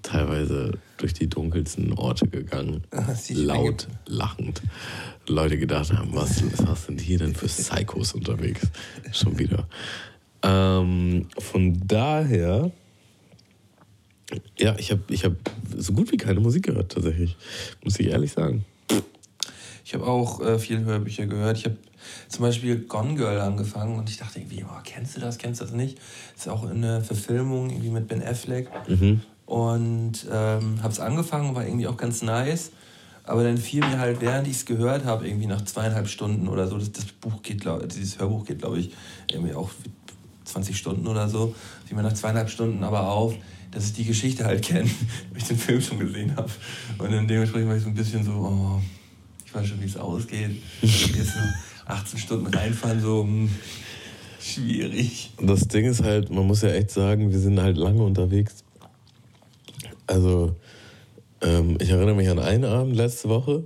teilweise 0.01 0.79
durch 0.99 1.15
die 1.15 1.29
dunkelsten 1.29 1.93
Orte 1.95 2.29
gegangen, 2.29 2.85
laut 3.31 3.89
lachend. 4.07 4.63
Leute 5.27 5.59
gedacht 5.59 5.93
haben, 5.93 6.11
was, 6.13 6.41
was 6.65 6.87
sind 6.87 7.01
hier 7.01 7.19
denn 7.19 7.35
für 7.35 7.49
Psychos 7.49 8.13
unterwegs? 8.13 8.69
Schon 9.11 9.41
wieder. 9.41 9.67
Ähm, 10.45 11.27
von 11.37 11.85
daher, 11.85 12.71
ja, 14.59 14.77
ich 14.79 14.91
habe 14.91 15.03
ich 15.09 15.25
hab 15.25 15.33
so 15.77 15.93
gut 15.93 16.11
wie 16.13 16.17
keine 16.17 16.41
Musik 16.41 16.65
gehört, 16.65 16.93
tatsächlich. 16.93 17.37
Muss 17.85 17.99
ich 17.99 18.09
ehrlich 18.09 18.33
sagen. 18.33 18.65
Ich 19.85 19.95
habe 19.95 20.07
auch 20.07 20.41
äh, 20.41 20.59
viele 20.59 20.85
Hörbücher 20.85 21.27
gehört. 21.27 21.59
Ich 21.59 21.65
habe 21.65 21.77
zum 22.29 22.43
Beispiel 22.43 22.81
Gone 22.81 23.15
Girl 23.15 23.41
angefangen 23.41 23.99
und 23.99 24.11
ich 24.11 24.17
dachte 24.17 24.41
irgendwie, 24.41 24.65
oh, 24.65 24.81
kennst 24.85 25.17
du 25.17 25.21
das, 25.21 25.39
kennst 25.39 25.61
du 25.61 25.65
das 25.65 25.75
nicht? 25.75 25.99
Ist 26.37 26.49
auch 26.49 26.69
eine 26.69 27.03
Verfilmung 27.03 27.71
irgendwie 27.71 27.91
mit 27.91 28.09
Ben 28.09 28.23
Affleck. 28.23 28.69
Mhm. 28.89 29.21
Und 29.47 30.27
ähm, 30.31 30.83
habe 30.83 30.93
es 30.93 30.99
angefangen, 30.99 31.55
war 31.55 31.65
irgendwie 31.65 31.87
auch 31.87 31.97
ganz 31.97 32.23
nice. 32.23 32.73
Aber 33.23 33.43
dann 33.43 33.59
fiel 33.59 33.81
mir 33.81 33.99
halt, 33.99 34.21
während 34.21 34.47
ich 34.47 34.57
es 34.57 34.67
gehört 34.67 35.05
habe, 35.05 35.27
irgendwie 35.27 35.47
nach 35.47 35.65
zweieinhalb 35.65 36.09
Stunden 36.09 36.49
oder 36.49 36.69
so, 36.69 36.79
das, 36.79 36.93
das 36.93 37.07
Buch 37.07 37.43
geht, 37.43 37.61
glaub, 37.61 37.89
dieses 37.89 38.19
Hörbuch 38.19 38.45
geht, 38.45 38.59
glaube 38.59 38.79
ich, 38.79 38.91
irgendwie 39.31 39.55
auch 39.55 39.71
20 40.45 40.77
Stunden 40.77 41.07
oder 41.07 41.29
so, 41.29 41.55
fiel 41.87 41.97
mir 41.97 42.05
nach 42.05 42.15
zweieinhalb 42.15 42.51
Stunden 42.51 42.85
aber 42.85 43.09
auf, 43.09 43.35
dass 43.71 43.87
ich 43.87 43.93
die 43.95 44.05
Geschichte 44.05 44.45
halt 44.45 44.63
kenne, 44.63 44.89
weil 45.31 45.39
ich 45.39 45.45
den 45.45 45.59
Film 45.59 45.81
schon 45.81 45.99
gesehen 45.99 46.37
habe. 46.37 46.51
Und 46.99 47.13
dann 47.13 47.27
dementsprechend 47.27 47.69
war 47.69 47.77
ich 47.77 47.83
so 47.83 47.89
ein 47.89 47.95
bisschen 47.95 48.25
so, 48.25 48.33
oh, 48.33 48.81
ich 49.45 49.55
weiß 49.55 49.67
schon, 49.67 49.81
wie 49.81 49.87
es 49.87 49.97
ausgeht. 49.97 50.63
Jetzt 50.83 51.33
so 51.33 51.41
18 51.87 52.19
Stunden 52.19 52.47
reinfahren, 52.47 53.01
so 53.01 53.23
hm, 53.23 53.51
schwierig. 54.41 55.33
Das 55.41 55.69
Ding 55.69 55.87
ist 55.87 56.03
halt, 56.03 56.31
man 56.31 56.47
muss 56.47 56.63
ja 56.63 56.71
echt 56.71 56.91
sagen, 56.91 57.31
wir 57.31 57.39
sind 57.39 57.61
halt 57.61 57.77
lange 57.77 58.03
unterwegs. 58.03 58.65
Also, 60.07 60.57
ähm, 61.43 61.79
ich 61.81 61.91
erinnere 61.91 62.15
mich 62.15 62.29
an 62.29 62.39
einen 62.39 62.65
Abend 62.65 62.97
letzte 62.97 63.29
Woche. 63.29 63.65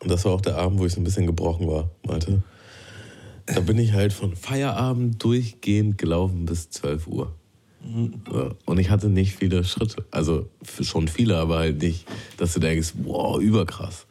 Und 0.00 0.10
das 0.10 0.24
war 0.24 0.32
auch 0.32 0.40
der 0.40 0.56
Abend, 0.56 0.78
wo 0.78 0.86
ich 0.86 0.92
so 0.92 1.00
ein 1.00 1.04
bisschen 1.04 1.26
gebrochen 1.26 1.66
war, 1.66 1.90
Malte. 2.06 2.42
Da 3.46 3.60
bin 3.60 3.78
ich 3.78 3.92
halt 3.92 4.12
von 4.12 4.36
Feierabend 4.36 5.22
durchgehend 5.24 5.98
gelaufen 5.98 6.44
bis 6.44 6.70
12 6.70 7.06
Uhr. 7.06 7.34
Und 8.66 8.78
ich 8.78 8.90
hatte 8.90 9.08
nicht 9.08 9.34
viele 9.36 9.64
Schritte. 9.64 10.04
Also 10.10 10.48
schon 10.82 11.08
viele, 11.08 11.36
aber 11.38 11.58
halt 11.58 11.80
nicht, 11.82 12.06
dass 12.36 12.52
du 12.54 12.60
denkst, 12.60 12.92
wow, 13.02 13.40
überkrass. 13.40 14.06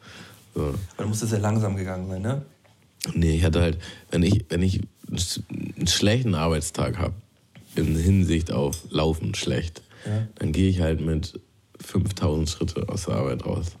So. 0.54 0.62
Aber 0.96 1.02
du 1.04 1.08
musst 1.08 1.20
sehr 1.26 1.38
langsam 1.38 1.76
gegangen 1.76 2.08
sein, 2.08 2.22
ne? 2.22 2.42
Nee, 3.14 3.36
ich 3.36 3.44
hatte 3.44 3.60
halt, 3.60 3.78
wenn 4.10 4.22
ich, 4.24 4.44
wenn 4.48 4.62
ich 4.62 4.80
einen 5.08 5.86
schlechten 5.86 6.34
Arbeitstag 6.34 6.98
habe, 6.98 7.14
in 7.76 7.94
Hinsicht 7.96 8.50
auf 8.52 8.82
Laufen 8.90 9.34
schlecht, 9.34 9.82
Ja. 10.04 10.26
dann 10.36 10.52
gehe 10.52 10.68
ich 10.68 10.80
halt 10.80 11.00
mit 11.00 11.38
5000 11.80 12.48
Schritte 12.48 12.88
aus 12.88 13.04
der 13.04 13.14
Arbeit 13.14 13.46
raus. 13.46 13.76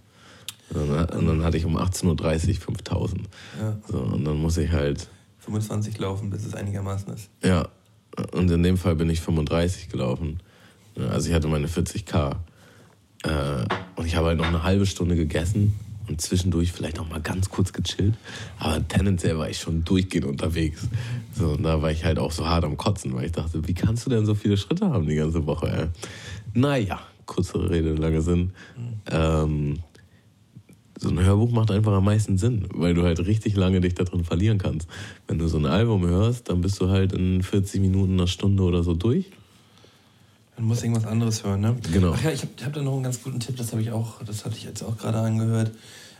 Und 0.70 0.88
dann, 0.90 1.08
und 1.18 1.26
dann 1.26 1.42
hatte 1.42 1.56
ich 1.56 1.64
um 1.64 1.76
18.30 1.76 2.48
Uhr 2.50 2.54
5000. 2.60 3.22
Ja. 3.60 3.78
So, 3.88 3.98
und 3.98 4.24
dann 4.24 4.36
muss 4.36 4.56
ich 4.58 4.70
halt, 4.70 5.08
25 5.40 5.98
laufen, 5.98 6.30
bis 6.30 6.44
es 6.44 6.54
einigermaßen 6.54 7.12
ist. 7.14 7.30
ja, 7.42 7.66
und 8.32 8.50
in 8.50 8.62
dem 8.62 8.76
Fall 8.76 8.96
bin 8.96 9.10
ich 9.10 9.20
35 9.20 9.88
gelaufen. 9.88 10.40
Also 11.10 11.28
ich 11.28 11.34
hatte 11.34 11.48
meine 11.48 11.68
40k. 11.68 12.36
Äh, 13.24 13.28
und 13.96 14.06
ich 14.06 14.16
habe 14.16 14.28
halt 14.28 14.38
noch 14.38 14.46
eine 14.46 14.62
halbe 14.62 14.86
Stunde 14.86 15.16
gegessen 15.16 15.74
und 16.08 16.20
zwischendurch 16.20 16.72
vielleicht 16.72 16.96
noch 16.96 17.08
mal 17.08 17.20
ganz 17.20 17.50
kurz 17.50 17.72
gechillt. 17.72 18.14
Aber 18.58 18.86
tendenziell 18.86 19.38
war 19.38 19.48
ich 19.48 19.58
schon 19.58 19.84
durchgehend 19.84 20.26
unterwegs. 20.26 20.88
So, 21.34 21.50
und 21.50 21.62
da 21.62 21.82
war 21.82 21.90
ich 21.90 22.04
halt 22.04 22.18
auch 22.18 22.32
so 22.32 22.46
hart 22.46 22.64
am 22.64 22.76
Kotzen, 22.76 23.14
weil 23.14 23.26
ich 23.26 23.32
dachte, 23.32 23.66
wie 23.66 23.74
kannst 23.74 24.06
du 24.06 24.10
denn 24.10 24.26
so 24.26 24.34
viele 24.34 24.56
Schritte 24.56 24.88
haben 24.88 25.06
die 25.06 25.16
ganze 25.16 25.46
Woche? 25.46 25.68
Ey? 25.68 25.86
Naja, 26.54 27.00
kurze 27.26 27.70
Rede, 27.70 27.94
lange 27.94 28.22
Sinn. 28.22 28.52
Ähm, 29.10 29.80
so 30.98 31.08
ein 31.08 31.20
Hörbuch 31.20 31.50
macht 31.50 31.70
einfach 31.70 31.92
am 31.92 32.04
meisten 32.04 32.38
Sinn, 32.38 32.66
weil 32.74 32.94
du 32.94 33.02
halt 33.02 33.20
richtig 33.20 33.56
lange 33.56 33.80
dich 33.80 33.94
da 33.94 34.04
drin 34.04 34.24
verlieren 34.24 34.58
kannst. 34.58 34.88
Wenn 35.26 35.38
du 35.38 35.46
so 35.46 35.58
ein 35.58 35.66
Album 35.66 36.06
hörst, 36.06 36.48
dann 36.48 36.60
bist 36.60 36.80
du 36.80 36.88
halt 36.88 37.12
in 37.12 37.42
40 37.42 37.80
Minuten, 37.80 38.14
einer 38.14 38.26
Stunde 38.26 38.62
oder 38.64 38.82
so 38.82 38.94
durch. 38.94 39.26
Man 40.56 40.66
muss 40.66 40.82
irgendwas 40.82 41.06
anderes 41.06 41.44
hören, 41.44 41.60
ne? 41.60 41.76
Genau. 41.92 42.12
Ach 42.14 42.22
ja, 42.22 42.32
ich 42.32 42.42
habe 42.42 42.52
hab 42.64 42.72
da 42.72 42.82
noch 42.82 42.94
einen 42.94 43.04
ganz 43.04 43.22
guten 43.22 43.38
Tipp, 43.38 43.56
das 43.56 43.70
habe 43.70 43.80
ich 43.80 43.92
auch, 43.92 44.22
das 44.24 44.44
hatte 44.44 44.56
ich 44.56 44.64
jetzt 44.64 44.82
auch 44.82 44.98
gerade 44.98 45.18
angehört. 45.18 45.70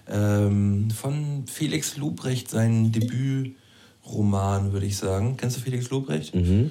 Ähm, 0.09 0.91
von 0.91 1.45
Felix 1.47 1.97
Lobrecht, 1.97 2.49
sein 2.49 2.93
Debütroman, 2.93 4.73
würde 4.73 4.87
ich 4.87 4.97
sagen. 4.97 5.37
Kennst 5.37 5.57
du 5.57 5.61
Felix 5.61 5.91
Lobrecht? 5.91 6.35
Mhm. 6.35 6.71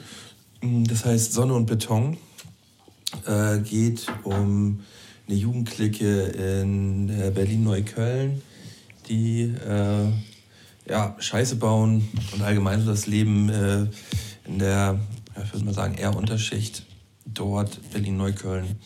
Das 0.62 1.06
heißt 1.06 1.34
Sonne 1.34 1.54
und 1.54 1.66
Beton. 1.66 2.18
Äh, 3.26 3.60
geht 3.60 4.08
um 4.24 4.80
eine 5.28 5.38
Jugendclique 5.38 6.02
in 6.02 7.10
äh, 7.10 7.32
Berlin-Neukölln, 7.32 8.42
die 9.10 9.42
äh, 9.44 10.12
ja, 10.90 11.16
Scheiße 11.20 11.58
bauen 11.58 12.08
und 12.34 12.42
allgemein 12.42 12.82
so 12.82 12.92
das 12.92 13.08
Leben 13.08 13.50
äh, 13.50 13.88
in 14.46 14.60
der, 14.60 15.00
ich 15.44 15.54
würde 15.54 15.66
mal 15.66 15.74
sagen, 15.74 15.96
eher 15.96 16.16
Unterschicht 16.16 16.86
dort, 17.26 17.80
Berlin-Neukölln. 17.92 18.78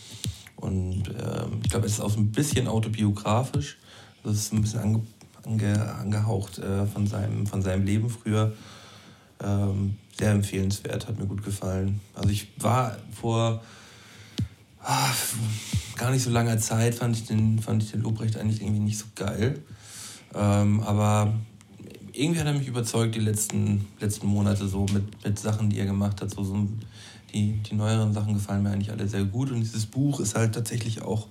Und 0.55 1.09
ähm, 1.09 1.59
ich 1.63 1.69
glaube, 1.69 1.85
es 1.85 1.93
ist 1.93 2.01
auch 2.01 2.15
ein 2.17 2.31
bisschen 2.31 2.67
autobiografisch. 2.67 3.77
Das 4.23 4.33
ist 4.35 4.53
ein 4.53 4.61
bisschen 4.61 4.79
ange, 4.79 5.01
ange, 5.43 5.95
angehaucht 5.95 6.59
äh, 6.59 6.85
von, 6.85 7.07
seinem, 7.07 7.47
von 7.47 7.61
seinem 7.61 7.85
Leben 7.85 8.09
früher. 8.09 8.53
Ähm, 9.43 9.95
sehr 10.17 10.31
empfehlenswert, 10.31 11.07
hat 11.07 11.17
mir 11.17 11.25
gut 11.25 11.43
gefallen. 11.43 11.99
Also 12.13 12.29
ich 12.29 12.47
war 12.59 12.97
vor 13.11 13.63
ah, 14.83 15.11
gar 16.01 16.09
nicht 16.09 16.23
so 16.23 16.31
langer 16.31 16.57
Zeit, 16.57 16.95
fand 16.95 17.15
ich 17.15 17.27
den, 17.27 17.59
fand 17.59 17.83
ich 17.83 17.91
den 17.91 18.01
Lobrecht 18.01 18.35
eigentlich 18.35 18.59
irgendwie 18.59 18.79
nicht 18.79 18.97
so 18.97 19.05
geil. 19.13 19.61
Ähm, 20.33 20.81
aber 20.81 21.31
irgendwie 22.11 22.39
hat 22.39 22.47
er 22.47 22.53
mich 22.53 22.67
überzeugt 22.67 23.13
die 23.13 23.19
letzten, 23.19 23.87
letzten 23.99 24.25
Monate 24.25 24.67
so 24.67 24.87
mit, 24.91 25.23
mit 25.23 25.37
Sachen, 25.37 25.69
die 25.69 25.77
er 25.77 25.85
gemacht 25.85 26.19
hat. 26.19 26.31
So, 26.31 26.43
so 26.43 26.67
die, 27.31 27.53
die 27.53 27.75
neueren 27.75 28.13
Sachen 28.13 28.33
gefallen 28.33 28.63
mir 28.63 28.71
eigentlich 28.71 28.89
alle 28.89 29.07
sehr 29.07 29.25
gut. 29.25 29.51
Und 29.51 29.59
dieses 29.59 29.85
Buch 29.85 30.19
ist 30.19 30.33
halt 30.33 30.55
tatsächlich 30.55 31.03
auch 31.03 31.27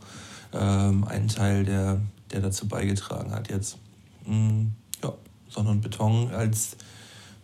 ähm, 0.52 1.02
ein 1.02 1.26
Teil, 1.26 1.64
der, 1.64 2.00
der 2.30 2.40
dazu 2.40 2.68
beigetragen 2.68 3.32
hat 3.32 3.50
jetzt. 3.50 3.76
Mm, 4.24 4.68
ja, 5.02 5.12
Sonne 5.48 5.70
und 5.70 5.80
Beton 5.80 6.30
als 6.30 6.76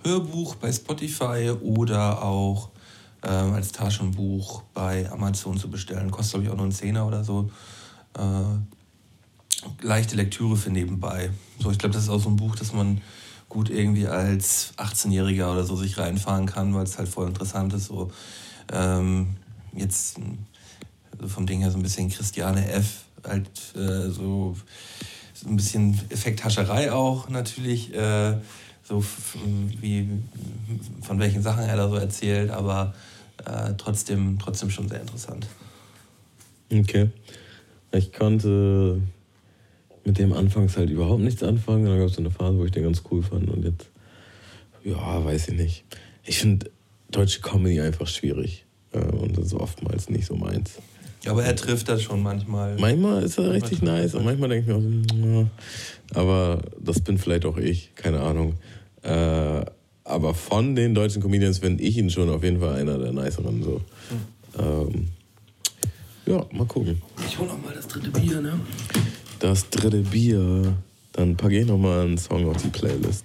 Hörbuch 0.05 0.55
bei 0.55 0.71
Spotify 0.71 1.51
oder 1.61 2.23
auch 2.23 2.71
ähm, 3.27 3.55
als 3.55 3.73
Taschenbuch 3.73 4.63
bei 4.73 5.11
Amazon 5.11 5.59
zu 5.59 5.69
bestellen. 5.69 6.11
Kostet, 6.11 6.35
glaube 6.35 6.45
ich, 6.45 6.51
auch 6.51 6.57
nur 6.57 6.65
einen 6.65 6.73
Zehner 6.73 7.07
oder 7.07 7.25
so. 7.25 7.51
Äh, 8.17 9.85
leichte 9.85 10.17
Lektüre 10.17 10.57
für 10.57 10.71
nebenbei. 10.71 11.31
So, 11.59 11.71
ich 11.71 11.79
glaube, 11.79 11.95
das 11.95 12.05
ist 12.05 12.09
auch 12.09 12.21
so 12.21 12.29
ein 12.29 12.37
Buch, 12.37 12.55
das 12.57 12.73
man 12.73 13.01
gut 13.49 13.71
irgendwie 13.71 14.07
als 14.07 14.73
18-Jähriger 14.77 15.53
oder 15.53 15.65
so 15.65 15.77
sich 15.77 15.99
reinfahren 15.99 16.47
kann, 16.47 16.75
weil 16.75 16.85
es 16.85 16.99
halt 16.99 17.09
voll 17.09 17.27
interessant 17.27 17.73
ist. 17.73 17.87
So, 17.87 18.11
ähm, 18.73 19.37
jetzt 19.75 20.19
also 21.13 21.29
vom 21.29 21.47
Ding 21.47 21.61
her 21.61 21.71
so 21.71 21.79
ein 21.79 21.83
bisschen 21.83 22.11
Christiane 22.11 22.69
F. 22.71 23.05
halt 23.27 23.49
äh, 23.75 24.11
so, 24.11 24.57
so 25.33 25.49
ein 25.49 25.57
bisschen 25.57 25.99
Effekthascherei 26.11 26.93
auch 26.93 27.29
natürlich. 27.29 27.95
Äh, 27.95 28.39
so 28.89 29.05
wie 29.81 30.09
von 31.03 31.19
welchen 31.19 31.43
Sachen 31.43 31.65
er 31.65 31.77
da 31.77 31.89
so 31.89 31.97
erzählt, 31.97 32.51
aber 32.51 32.95
äh, 33.45 33.75
trotzdem, 33.77 34.39
trotzdem 34.39 34.71
schon 34.71 34.89
sehr 34.89 35.01
interessant. 35.01 35.47
Okay. 36.73 37.11
Ich 37.93 38.13
konnte 38.13 39.01
mit 40.05 40.19
dem 40.19 40.33
anfangs 40.33 40.77
halt 40.77 40.91
überhaupt 40.91 41.23
nichts 41.23 41.43
anfangen. 41.43 41.85
Dann 41.85 41.99
gab 41.99 42.09
es 42.09 42.19
eine 42.19 42.31
Phase, 42.31 42.59
wo 42.59 42.65
ich 42.65 42.71
den 42.71 42.85
ganz 42.85 43.03
cool 43.11 43.23
fand. 43.23 43.51
Und 43.51 43.65
jetzt, 43.65 43.89
ja, 44.85 45.25
weiß 45.25 45.49
ich 45.49 45.55
nicht. 45.57 45.85
Ich 46.25 46.39
finde 46.39 46.71
deutsche 47.11 47.41
Comedy 47.41 47.81
einfach 47.81 48.07
schwierig. 48.07 48.65
Äh, 48.93 48.99
und 48.99 49.37
das 49.37 49.47
ist 49.47 49.55
oftmals 49.55 50.09
nicht 50.09 50.27
so 50.27 50.37
meins. 50.37 50.79
Aber 51.27 51.45
er 51.45 51.57
trifft 51.57 51.89
das 51.89 52.03
schon 52.03 52.23
manchmal. 52.23 52.77
Manchmal 52.79 53.23
ist 53.23 53.39
er 53.39 53.53
richtig 53.53 53.83
nice 53.83 54.15
und 54.15 54.25
manchmal 54.25 54.49
denke 54.49 54.71
ich 54.71 54.77
mir 54.77 54.77
auch 54.77 55.51
so, 56.13 56.19
aber 56.21 56.63
das 56.81 57.01
bin 57.01 57.19
vielleicht 57.19 57.45
auch 57.47 57.57
ich, 57.57 57.97
keine 57.97 58.21
Ahnung. 58.21 58.55
Aber 60.07 60.35
von 60.35 60.77
den 60.77 60.95
deutschen 60.95 61.21
Comedians 61.21 61.59
finde 61.59 61.83
ich 61.83 61.99
ihn 61.99 62.11
schon 62.11 62.31
auf 62.31 62.43
jeden 62.45 62.61
Fall 62.61 62.81
einer 62.81 62.97
der 62.97 63.13
niceren. 63.13 63.63
So. 63.63 63.81
Ähm, 64.59 65.09
ja, 66.27 66.47
mal 66.53 66.67
gucken. 66.67 67.03
Ich 67.27 67.37
hole 67.39 67.49
nochmal 67.49 67.75
das 67.75 67.89
dritte 67.89 68.11
Bier, 68.11 68.41
ne? 68.41 68.61
Das 69.41 69.69
dritte 69.69 70.03
Bier. 70.03 70.77
Dann 71.13 71.37
packe 71.37 71.59
ich 71.59 71.67
nochmal 71.67 72.05
einen 72.05 72.19
Song 72.19 72.49
auf 72.49 72.63
die 72.63 72.69
Playlist. 72.69 73.25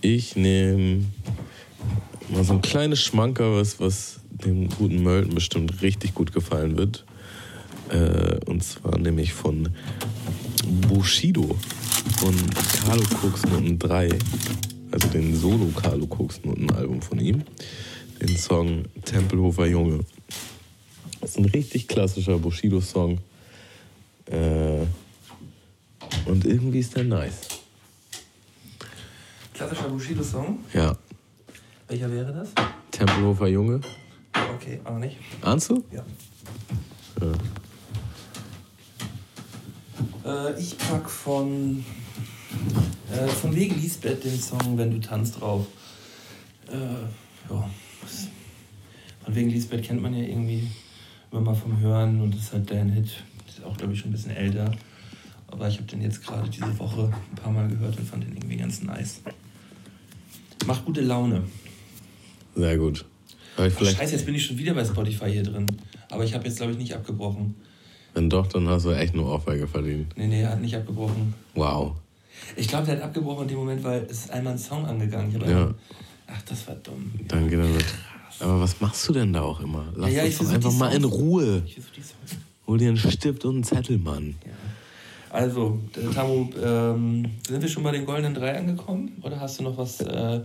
Ich 0.00 0.36
nehme 0.36 1.06
mal 2.28 2.44
so 2.44 2.52
ein 2.52 2.62
kleines 2.62 3.00
Schmanker, 3.00 3.56
was, 3.56 3.80
was 3.80 4.20
dem 4.30 4.68
guten 4.68 5.02
Mölten 5.02 5.34
bestimmt 5.34 5.82
richtig 5.82 6.14
gut 6.14 6.32
gefallen 6.32 6.76
wird. 6.76 7.04
Äh, 7.88 8.38
und 8.46 8.62
zwar 8.62 8.98
nämlich 8.98 9.32
von 9.32 9.70
Bushido 10.88 11.58
von 12.18 12.34
Carlo 12.84 13.02
Koksnoten 13.20 13.78
3, 13.78 14.08
also 14.94 15.08
den 15.08 15.34
Solo 15.34 15.66
Carlo 15.74 16.06
Koksnoten 16.06 16.70
Album 16.70 17.02
von 17.02 17.18
ihm, 17.18 17.42
den 18.22 18.36
Song 18.36 18.84
Tempelhofer 19.04 19.66
Junge. 19.66 20.04
Das 21.20 21.30
ist 21.30 21.38
ein 21.38 21.46
richtig 21.46 21.88
klassischer 21.88 22.38
Bushido-Song. 22.38 23.18
Äh, 24.26 24.86
und 26.26 26.44
irgendwie 26.44 26.78
ist 26.78 26.94
der 26.96 27.04
nice. 27.04 27.40
Klassischer 29.52 29.88
Bushido-Song. 29.88 30.60
Ja. 30.72 30.96
Welcher 31.88 32.12
wäre 32.12 32.32
das? 32.32 32.50
Tempelhofer 32.92 33.48
Junge. 33.48 33.80
Okay, 34.54 34.80
auch 34.84 34.98
nicht. 34.98 35.16
Ahnst 35.42 35.70
du? 35.70 35.82
Ja. 35.90 36.04
ja. 37.20 37.32
Äh, 40.50 40.60
ich 40.60 40.78
pack 40.78 41.10
von, 41.10 41.84
äh, 43.12 43.28
von 43.28 43.54
wegen 43.54 43.80
Lisbeth 43.80 44.24
den 44.24 44.40
Song 44.40 44.76
Wenn 44.76 44.90
du 44.90 45.00
tanzt 45.00 45.40
drauf. 45.40 45.66
Äh, 46.68 47.52
ja. 47.52 47.70
Von 49.24 49.34
wegen 49.34 49.50
Lisbeth 49.50 49.84
kennt 49.84 50.02
man 50.02 50.14
ja 50.14 50.24
irgendwie 50.24 50.68
immer 51.30 51.40
mal 51.40 51.54
vom 51.54 51.78
Hören 51.80 52.20
und 52.20 52.34
das 52.34 52.42
ist 52.42 52.52
halt 52.52 52.70
dein 52.70 52.90
Hit. 52.90 53.22
Ist 53.48 53.64
auch, 53.64 53.76
glaube 53.76 53.92
ich, 53.92 54.00
schon 54.00 54.10
ein 54.10 54.12
bisschen 54.12 54.36
älter. 54.36 54.72
Aber 55.48 55.68
ich 55.68 55.76
habe 55.76 55.86
den 55.86 56.02
jetzt 56.02 56.24
gerade 56.26 56.48
diese 56.48 56.78
Woche 56.78 57.12
ein 57.30 57.36
paar 57.36 57.52
Mal 57.52 57.68
gehört 57.68 57.96
und 57.98 58.08
fand 58.08 58.24
den 58.24 58.36
irgendwie 58.36 58.56
ganz 58.56 58.82
nice. 58.82 59.20
Macht 60.66 60.84
gute 60.84 61.00
Laune. 61.00 61.44
Sehr 62.56 62.76
gut. 62.78 63.04
Vielleicht 63.56 63.98
Scheiße, 63.98 64.12
jetzt 64.14 64.26
bin 64.26 64.34
ich 64.34 64.44
schon 64.44 64.58
wieder 64.58 64.74
bei 64.74 64.84
Spotify 64.84 65.30
hier 65.30 65.44
drin. 65.44 65.66
Aber 66.10 66.24
ich 66.24 66.34
habe 66.34 66.44
jetzt, 66.44 66.56
glaube 66.56 66.72
ich, 66.72 66.78
nicht 66.78 66.94
abgebrochen. 66.94 67.54
Wenn 68.14 68.30
doch, 68.30 68.46
dann 68.46 68.68
hast 68.68 68.84
du 68.84 68.90
echt 68.90 69.14
nur 69.14 69.26
Ohrfeige 69.26 69.66
verdient. 69.66 70.16
Nee, 70.16 70.26
nee, 70.26 70.42
er 70.42 70.50
hat 70.50 70.60
nicht 70.60 70.74
abgebrochen. 70.74 71.34
Wow. 71.54 71.96
Ich 72.56 72.68
glaube, 72.68 72.86
der 72.86 72.96
hat 72.96 73.02
abgebrochen 73.02 73.42
in 73.42 73.48
dem 73.48 73.58
Moment, 73.58 73.84
weil 73.84 74.02
es 74.10 74.24
ist 74.24 74.30
einmal 74.30 74.54
ein 74.54 74.58
Song 74.58 74.84
angegangen. 74.84 75.28
Ich 75.34 75.42
ja. 75.42 75.46
Einmal, 75.46 75.74
ach, 76.26 76.42
das 76.42 76.66
war 76.68 76.74
dumm. 76.76 77.12
Dann 77.28 77.48
geht 77.48 77.58
er 77.58 77.66
mit. 77.66 77.84
Aber 78.40 78.60
was 78.60 78.80
machst 78.80 79.08
du 79.08 79.12
denn 79.12 79.32
da 79.32 79.42
auch 79.42 79.60
immer? 79.60 79.92
Lass 79.94 80.10
ja, 80.10 80.24
ja, 80.24 80.36
doch 80.36 80.52
einfach 80.52 80.72
mal 80.72 80.92
in 80.92 81.04
Ruhe. 81.04 81.62
Hol 82.66 82.78
dir 82.78 82.88
einen 82.88 82.96
Stift 82.96 83.44
und 83.44 83.54
einen 83.54 83.64
Zettel, 83.64 83.98
Mann. 83.98 84.34
Ja. 84.44 84.52
Also, 85.34 85.80
Tamu, 86.14 86.48
ähm, 86.62 87.24
sind 87.48 87.60
wir 87.60 87.68
schon 87.68 87.82
bei 87.82 87.90
den 87.90 88.06
goldenen 88.06 88.34
drei 88.34 88.56
angekommen? 88.56 89.20
Oder 89.20 89.40
hast 89.40 89.58
du 89.58 89.64
noch 89.64 89.76
was? 89.76 90.00
Äh, 90.00 90.38
noch 90.38 90.44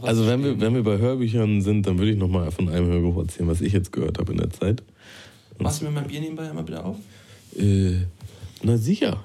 was 0.00 0.08
also, 0.08 0.26
wenn 0.26 0.42
wir, 0.42 0.58
wenn 0.58 0.74
wir 0.74 0.82
bei 0.82 0.96
Hörbüchern 0.96 1.60
sind, 1.60 1.86
dann 1.86 1.98
würde 1.98 2.12
ich 2.12 2.16
noch 2.16 2.28
mal 2.28 2.50
von 2.50 2.70
einem 2.70 2.86
Hörbuch 2.86 3.18
erzählen, 3.18 3.46
was 3.46 3.60
ich 3.60 3.74
jetzt 3.74 3.92
gehört 3.92 4.18
habe 4.18 4.32
in 4.32 4.38
der 4.38 4.48
Zeit. 4.48 4.82
Und 5.58 5.64
Machst 5.64 5.82
du 5.82 5.84
mir 5.84 5.90
mein 5.90 6.06
Bier 6.06 6.20
nebenbei 6.20 6.48
einmal 6.48 6.64
bitte 6.64 6.82
auf? 6.82 6.96
Äh, 7.58 8.06
na 8.62 8.78
sicher. 8.78 9.22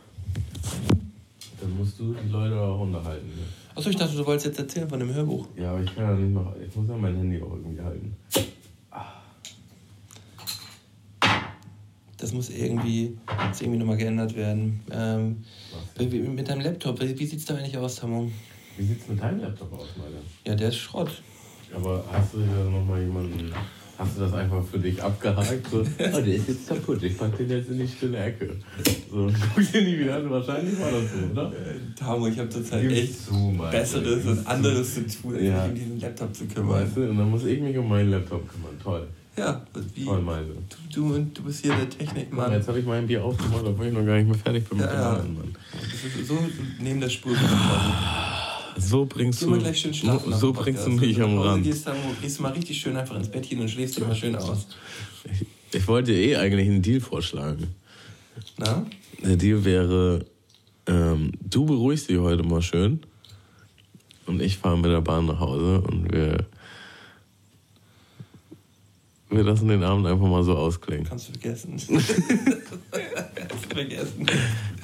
Dann 1.62 1.78
musst 1.78 1.99
du 1.99 2.14
die 2.14 2.30
Leute 2.30 2.59
auch 2.59 2.82
unterhalten. 2.82 3.28
Ne? 3.28 3.43
Achso, 3.76 3.89
ich 3.89 3.95
dachte, 3.95 4.18
du 4.18 4.26
wolltest 4.26 4.47
jetzt 4.47 4.59
erzählen 4.59 4.89
von 4.89 4.99
dem 4.99 5.14
Hörbuch. 5.14 5.47
Ja, 5.55 5.72
aber 5.72 5.84
ich 5.84 5.95
kann 5.95 6.03
ja 6.03 6.16
nicht 6.16 6.34
noch. 6.34 6.55
Ich 6.55 6.76
muss 6.76 6.89
ja 6.89 6.97
mein 6.97 7.16
Handy 7.16 7.41
auch 7.41 7.51
irgendwie 7.51 7.82
halten. 7.82 8.16
Das 12.18 12.34
muss 12.34 12.49
irgendwie, 12.49 13.18
muss 13.47 13.62
irgendwie 13.62 13.80
nochmal 13.80 13.97
geändert 13.97 14.36
werden. 14.36 14.82
Ähm, 14.91 15.43
mit 15.97 16.49
deinem 16.49 16.62
Laptop, 16.62 17.01
wie, 17.01 17.18
wie 17.18 17.26
sieht 17.26 17.39
es 17.39 17.45
da 17.45 17.55
eigentlich 17.55 17.78
aus, 17.78 17.95
Tammo? 17.95 18.32
Wie 18.78 18.86
sieht 18.86 19.01
es 19.01 19.07
mit 19.07 19.22
deinem 19.22 19.41
Laptop 19.41 19.74
aus, 19.74 19.88
meine? 19.97 20.18
Ja, 20.45 20.55
der 20.55 20.70
ist 20.70 20.78
Schrott. 20.78 21.22
Aber 21.74 22.03
hast 22.12 22.34
du 22.34 22.39
hier 22.39 22.66
nochmal 22.66 23.01
jemanden. 23.01 23.51
Hast 24.02 24.18
du 24.18 24.22
das 24.22 24.34
einfach 24.34 24.64
für 24.66 24.80
dich 24.80 25.02
abgehakt? 25.02 25.68
So, 25.70 25.82
oh, 25.82 25.84
der 25.99 26.26
ist 26.26 26.47
jetzt 26.47 26.68
kaputt, 26.68 27.04
ich 27.04 27.16
pack 27.16 27.38
den 27.38 27.52
jetzt 27.52 27.70
in 27.70 27.78
die 27.78 27.88
stille 27.88 28.18
Ecke. 28.18 28.49
So, 29.12 29.30
guck 29.54 29.72
dir 29.72 29.82
nie 29.84 29.99
wieder 29.99 30.16
an, 30.16 30.28
wahrscheinlich 30.28 30.80
war 30.80 30.89
das 30.89 31.04
so, 31.12 31.32
oder? 31.32 31.52
Äh, 31.52 31.76
Tamo, 31.95 32.26
ich 32.26 32.39
habe 32.39 32.49
zurzeit 32.49 32.84
echt 32.91 33.26
zu, 33.26 33.56
Besseres 33.70 34.26
und 34.26 34.47
anderes 34.47 34.95
zu 34.95 35.06
tun, 35.06 35.36
als 35.36 35.43
ja. 35.43 35.68
mich 35.68 35.68
um 35.68 35.76
diesen 35.76 35.99
Laptop 35.99 36.36
zu 36.36 36.45
kümmern. 36.45 36.82
Weißt 36.82 36.97
du, 36.97 37.10
und 37.12 37.18
dann 37.20 37.30
muss 37.30 37.45
ich 37.45 37.62
mich 37.62 37.78
um 37.78 37.89
meinen 37.89 38.10
Laptop 38.10 38.49
kümmern, 38.49 38.76
toll. 38.84 39.08
Ja, 39.38 39.62
wie? 39.93 40.06
Toll, 40.06 40.22
Meise. 40.22 40.49
Du, 40.91 41.14
du, 41.14 41.20
du 41.20 41.43
bist 41.43 41.64
hier 41.64 41.76
der 41.76 41.88
Technikmann. 41.88 42.52
Jetzt 42.54 42.68
habe 42.68 42.80
ich 42.80 42.86
mein 42.88 43.06
Bier 43.06 43.24
aufgemacht, 43.24 43.64
obwohl 43.66 43.86
ich 43.86 43.93
noch 43.93 44.06
gar 44.06 44.18
nicht 44.18 44.28
mehr 44.28 44.38
fertig 44.38 44.68
bin 44.68 44.80
mit 44.80 44.88
ja, 44.88 45.16
dem 45.16 45.36
ja. 45.36 45.39
Mann. 45.39 45.56
So 46.26 46.39
neben 46.80 46.99
der 46.99 47.10
Spur. 47.10 47.34
So 48.78 49.05
bringst 49.05 49.41
du, 49.41 49.57
gleich 49.57 49.80
schön 49.80 49.93
schlafen. 49.93 50.34
so 50.34 50.53
bringst 50.53 50.86
du 50.86 50.91
Podcast. 50.91 51.07
mich 51.07 51.22
am 51.22 51.38
Rand. 51.38 51.63
Gehst, 51.63 51.88
dann 51.88 51.97
gehst 52.22 52.39
du 52.39 52.43
mal 52.43 52.51
richtig 52.51 52.80
schön 52.80 52.95
einfach 52.95 53.15
ins 53.15 53.30
Bettchen 53.30 53.59
und 53.59 53.69
schläfst 53.69 53.99
mal 53.99 54.15
schön 54.15 54.36
aus. 54.36 54.67
Ich, 55.26 55.45
ich 55.74 55.88
wollte 55.88 56.11
dir 56.11 56.19
eh 56.19 56.36
eigentlich 56.38 56.67
einen 56.67 56.82
Deal 56.82 56.99
vorschlagen. 56.99 57.67
Na? 58.57 58.86
Der 59.24 59.36
Deal 59.36 59.63
wäre, 59.63 60.26
ähm, 60.88 61.32
du 61.41 61.65
beruhigst 61.65 62.09
dich 62.09 62.17
heute 62.17 62.43
mal 62.43 62.61
schön 62.61 63.01
und 64.26 64.41
ich 64.41 64.57
fahre 64.57 64.78
mit 64.78 64.91
der 64.91 65.01
Bahn 65.01 65.26
nach 65.26 65.39
Hause 65.39 65.82
und 65.82 66.11
wir, 66.11 66.45
wir 69.32 69.43
lassen 69.43 69.67
den 69.67 69.84
Abend 69.84 70.05
einfach 70.05 70.27
mal 70.27 70.43
so 70.43 70.55
ausklingen. 70.55 71.05
Kannst 71.07 71.29
du 71.29 71.32
vergessen. 71.34 71.77
Kannst 71.79 73.65
du 73.65 73.75
vergessen. 73.75 74.25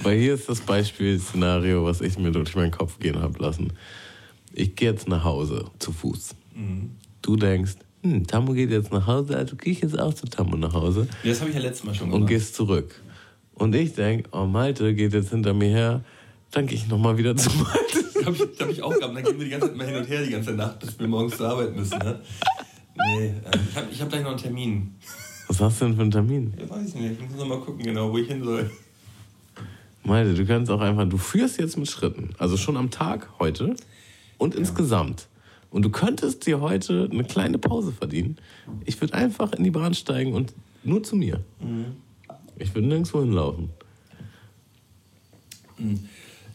Weil 0.04 0.20
hier 0.20 0.34
ist 0.36 0.48
das 0.50 0.62
Beispielszenario, 0.62 1.84
was 1.86 2.02
ich 2.02 2.18
mir 2.18 2.32
durch 2.32 2.56
meinen 2.56 2.72
Kopf 2.72 2.98
gehen 3.00 3.20
habe 3.22 3.38
lassen. 3.40 3.74
Ich 4.54 4.76
gehe 4.76 4.92
jetzt 4.92 5.08
nach 5.08 5.24
Hause 5.24 5.66
zu 5.80 5.92
Fuß. 5.92 6.36
Mhm. 6.56 6.92
Du 7.22 7.36
denkst, 7.36 7.76
hm, 8.04 8.26
Tammo 8.26 8.54
geht 8.54 8.72
jetzt 8.72 8.92
nach 8.92 9.06
Hause, 9.06 9.38
also 9.38 9.56
gehe 9.56 9.74
ich 9.74 9.82
jetzt 9.82 10.00
auch 10.00 10.14
zu 10.14 10.28
Tammo 10.28 10.56
nach 10.56 10.74
Hause 10.74 11.08
Das 11.24 11.40
habe 11.42 11.50
ich 11.50 11.56
ja 11.56 11.62
letztes 11.62 11.84
Mal 11.86 11.94
schon 11.94 12.08
und 12.08 12.14
gemacht. 12.14 12.30
gehst 12.30 12.56
zurück. 12.56 12.96
Und 13.54 13.76
ich 13.76 13.94
denk, 13.94 14.28
oh 14.32 14.46
Malte 14.46 14.94
geht 14.94 15.14
jetzt 15.14 15.32
hinter 15.32 15.54
mir 15.54 15.70
her, 15.70 16.04
dann 16.52 16.68
gehe 16.68 16.78
ich 16.78 16.88
nochmal 16.88 17.18
wieder 17.18 17.36
zu 17.36 17.50
Malte. 17.58 18.26
Hab 18.26 18.34
ich, 18.34 18.42
hab 18.60 18.70
ich 18.70 18.82
auch 18.84 18.94
gehabt. 18.94 19.16
Dann 19.16 19.24
gehen 19.24 19.38
wir 19.38 19.46
die 19.46 19.52
ganze 19.52 19.68
Zeit 19.68 19.76
mal 19.78 19.88
hin 19.88 19.96
und 19.96 20.08
her 20.08 20.24
die 20.24 20.32
ganze 20.32 20.52
Nacht, 20.52 20.80
bis 20.80 21.00
wir 21.00 21.08
morgens 21.08 21.38
zur 21.38 21.50
Arbeit 21.50 21.76
müssen. 21.76 21.98
Ne? 22.00 22.20
Nee, 23.06 23.28
ähm, 23.54 23.62
ich 23.70 23.76
habe 23.76 23.88
ich 23.92 24.02
hab 24.02 24.10
gleich 24.10 24.24
noch 24.24 24.32
einen 24.32 24.40
Termin. 24.40 24.96
Was 25.48 25.62
hast 25.62 25.82
du 25.82 25.86
denn 25.86 25.96
für 25.96 26.02
einen 26.02 26.12
Termin? 26.12 26.54
Ja, 26.60 26.70
weiß 26.70 26.90
ich 26.90 26.96
nicht. 26.96 27.22
Ich 27.22 27.30
muss 27.30 27.40
noch 27.40 27.48
mal 27.48 27.60
gucken, 27.60 27.84
genau, 27.84 28.12
wo 28.12 28.18
ich 28.18 28.28
hin 28.28 28.44
soll. 28.44 28.70
Malte, 30.04 30.34
du 30.34 30.46
kannst 30.46 30.72
auch 30.72 30.82
einfach, 30.82 31.08
du 31.08 31.18
führst 31.18 31.60
jetzt 31.60 31.78
mit 31.78 31.90
Schritten. 31.90 32.30
Also 32.38 32.58
schon 32.58 32.78
am 32.78 32.92
Tag 32.92 33.30
heute 33.40 33.76
und 34.38 34.56
insgesamt. 34.56 35.28
Und 35.70 35.84
du 35.84 35.90
könntest 35.90 36.46
dir 36.48 36.62
heute 36.62 37.10
eine 37.12 37.24
kleine 37.26 37.58
Pause 37.58 37.92
verdienen. 37.92 38.38
Ich 38.86 39.00
würde 39.02 39.14
einfach 39.14 39.52
in 39.54 39.64
die 39.64 39.72
Bahn 39.72 39.94
steigen 39.94 40.34
und 40.34 40.54
nur 40.84 41.04
zu 41.04 41.18
mir. 41.18 41.44
Ich 42.58 42.74
würde 42.74 42.88
nirgendwo 42.88 43.20
hinlaufen. 43.20 43.70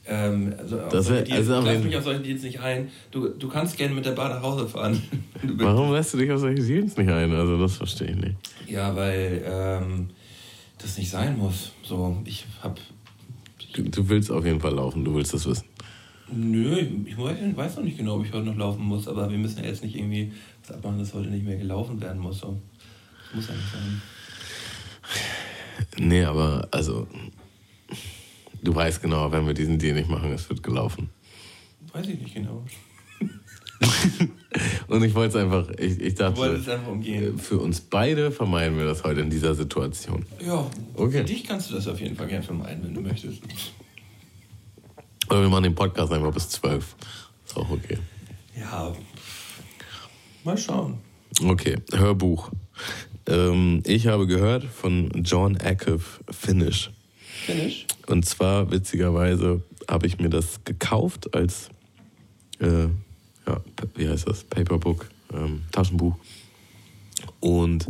Ähm, 0.06 0.52
also 0.58 0.78
Das 0.90 1.08
wär- 1.10 1.22
Deals- 1.22 1.48
also 1.48 1.60
lass 1.66 1.82
mich 1.84 1.96
auf 1.96 2.04
solche 2.04 2.22
Deals 2.22 2.42
nicht 2.42 2.58
ein. 2.60 2.88
Du, 3.12 3.28
du 3.28 3.48
kannst 3.48 3.76
gerne 3.76 3.94
mit 3.94 4.04
der 4.04 4.12
Bahn 4.12 4.30
nach 4.30 4.42
Hause 4.42 4.66
fahren. 4.68 5.00
Warum 5.42 5.92
lässt 5.92 6.12
du 6.14 6.18
dich 6.18 6.30
auf 6.32 6.40
solche 6.40 6.62
Deals 6.62 6.96
nicht 6.96 7.08
ein? 7.10 7.32
Also 7.32 7.56
das 7.58 7.76
verstehe 7.76 8.08
ich 8.10 8.16
nicht. 8.16 8.34
Ja, 8.66 8.94
weil 8.96 9.42
ähm, 9.46 10.10
das 10.78 10.98
nicht 10.98 11.08
sein 11.10 11.38
muss. 11.38 11.72
So, 11.84 12.20
ich 12.24 12.44
hab. 12.62 12.80
Du, 13.74 13.82
du 13.84 14.08
willst 14.08 14.30
auf 14.30 14.44
jeden 14.44 14.60
Fall 14.60 14.74
laufen, 14.74 15.04
du 15.04 15.14
willst 15.14 15.32
das 15.34 15.46
wissen. 15.46 15.64
Nö, 16.34 16.76
ich 17.06 17.16
weiß, 17.16 17.36
weiß 17.54 17.76
noch 17.76 17.84
nicht 17.84 17.98
genau, 17.98 18.16
ob 18.16 18.24
ich 18.26 18.32
heute 18.32 18.46
noch 18.46 18.56
laufen 18.56 18.82
muss, 18.84 19.06
aber 19.06 19.30
wir 19.30 19.38
müssen 19.38 19.58
ja 19.62 19.68
jetzt 19.68 19.84
nicht 19.84 19.94
irgendwie 19.96 20.32
was 20.66 20.76
abmachen, 20.76 20.98
dass 20.98 21.12
heute 21.14 21.28
nicht 21.28 21.44
mehr 21.44 21.56
gelaufen 21.56 22.00
werden 22.00 22.20
muss. 22.20 22.38
So. 22.40 22.58
Das 23.26 23.34
muss 23.36 23.48
ja 23.48 23.54
nicht 23.54 23.70
sein. 23.72 24.02
Nee, 25.98 26.24
aber 26.24 26.66
also 26.70 27.06
du 28.62 28.74
weißt 28.74 29.02
genau, 29.02 29.30
wenn 29.32 29.46
wir 29.46 29.54
diesen 29.54 29.78
Deal 29.78 29.94
nicht 29.94 30.08
machen, 30.08 30.32
es 30.32 30.48
wird 30.48 30.62
gelaufen. 30.62 31.10
Weiß 31.92 32.06
ich 32.06 32.18
nicht 32.20 32.34
genau. 32.34 32.64
Und 34.88 35.02
ich 35.02 35.14
wollte 35.14 35.38
es 35.38 35.42
einfach, 35.44 35.68
ich, 35.78 36.00
ich 36.00 36.14
dachte, 36.14 36.42
einfach 36.42 36.86
umgehen. 36.86 37.38
für 37.38 37.58
uns 37.58 37.80
beide 37.80 38.30
vermeiden 38.30 38.76
wir 38.78 38.84
das 38.84 39.02
heute 39.04 39.20
in 39.22 39.30
dieser 39.30 39.54
Situation. 39.54 40.24
Ja, 40.44 40.70
Okay. 40.94 41.18
für 41.18 41.24
dich 41.24 41.44
kannst 41.44 41.70
du 41.70 41.74
das 41.74 41.88
auf 41.88 42.00
jeden 42.00 42.14
Fall 42.16 42.28
gerne 42.28 42.42
vermeiden, 42.44 42.84
wenn 42.84 42.94
du 42.94 43.00
möchtest. 43.00 43.42
Oder 45.28 45.42
wir 45.42 45.48
machen 45.48 45.64
den 45.64 45.74
Podcast 45.74 46.12
einfach 46.12 46.32
bis 46.32 46.48
zwölf. 46.50 46.94
Ist 47.46 47.56
auch 47.56 47.70
okay. 47.70 47.98
Ja, 48.58 48.92
mal 50.44 50.58
schauen. 50.58 50.98
Okay, 51.42 51.76
Hörbuch. 51.92 52.50
Ähm, 53.26 53.82
ich 53.86 54.06
habe 54.08 54.26
gehört 54.26 54.64
von 54.64 55.10
John 55.24 55.56
Acuff 55.56 56.20
Finish. 56.30 56.90
Finish? 57.46 57.86
Und 58.06 58.24
zwar, 58.24 58.70
witzigerweise, 58.70 59.62
habe 59.88 60.06
ich 60.06 60.18
mir 60.18 60.30
das 60.30 60.64
gekauft 60.64 61.34
als, 61.34 61.70
äh, 62.60 62.84
ja, 63.46 63.60
wie 63.96 64.08
heißt 64.08 64.28
das? 64.28 64.44
Paperbook, 64.44 65.08
ähm, 65.32 65.62
Taschenbuch. 65.72 66.16
Und 67.40 67.88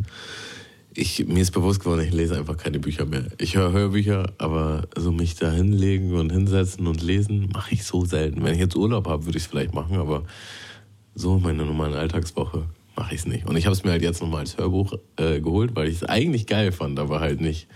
ich, 0.94 1.26
mir 1.26 1.40
ist 1.40 1.52
bewusst 1.52 1.80
geworden, 1.80 2.02
ich 2.02 2.12
lese 2.12 2.36
einfach 2.36 2.56
keine 2.56 2.78
Bücher 2.78 3.06
mehr. 3.06 3.26
Ich 3.38 3.56
höre 3.56 3.72
Hörbücher, 3.72 4.32
aber 4.38 4.88
so 4.96 5.10
mich 5.10 5.36
da 5.36 5.50
hinlegen 5.50 6.14
und 6.14 6.30
hinsetzen 6.30 6.86
und 6.86 7.02
lesen, 7.02 7.48
mache 7.52 7.74
ich 7.74 7.84
so 7.84 8.04
selten. 8.04 8.44
Wenn 8.44 8.54
ich 8.54 8.60
jetzt 8.60 8.76
Urlaub 8.76 9.06
habe, 9.08 9.24
würde 9.24 9.38
ich 9.38 9.44
es 9.44 9.50
vielleicht 9.50 9.74
machen, 9.74 9.96
aber 9.96 10.24
so 11.14 11.36
in 11.36 11.42
meiner 11.42 11.64
normalen 11.64 11.94
Alltagswoche 11.94 12.66
mache 12.96 13.14
ich 13.14 13.20
es 13.20 13.26
nicht. 13.26 13.46
Und 13.46 13.56
ich 13.56 13.64
habe 13.66 13.74
es 13.74 13.84
mir 13.84 13.92
halt 13.92 14.02
jetzt 14.02 14.20
nochmal 14.20 14.40
als 14.40 14.58
Hörbuch 14.58 14.94
äh, 15.16 15.40
geholt, 15.40 15.74
weil 15.74 15.88
ich 15.88 15.96
es 15.96 16.04
eigentlich 16.04 16.46
geil 16.46 16.72
fand, 16.72 16.98
aber 16.98 17.20
halt 17.20 17.40
nicht 17.40 17.68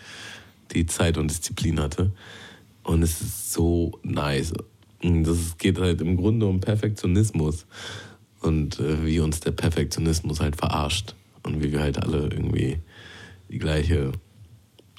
die 0.73 0.87
Zeit 0.87 1.19
und 1.19 1.31
Disziplin 1.31 1.81
hatte. 1.81 2.13
Und 2.83 3.03
es 3.03 3.21
ist 3.21 3.53
so 3.53 3.99
nice. 4.03 4.53
Das 5.03 5.59
geht 5.59 5.79
halt 5.79 6.01
im 6.01 6.17
Grunde 6.17 6.47
um 6.47 6.61
Perfektionismus 6.61 7.67
und 8.41 8.81
äh, 8.81 9.05
wie 9.05 9.21
uns 9.21 9.41
der 9.41 9.53
Perfektionismus 9.53 10.41
halt 10.41 10.57
verarscht 10.57 11.15
und 11.43 11.63
wie 11.63 11.73
wir 11.73 11.81
halt 11.81 12.03
alle 12.03 12.29
irgendwie 12.29 12.79
die 13.49 13.59
gleiche, 13.59 14.13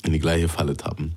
in 0.03 0.13
die 0.13 0.19
gleiche 0.19 0.49
Falle 0.49 0.75
tappen. 0.75 1.15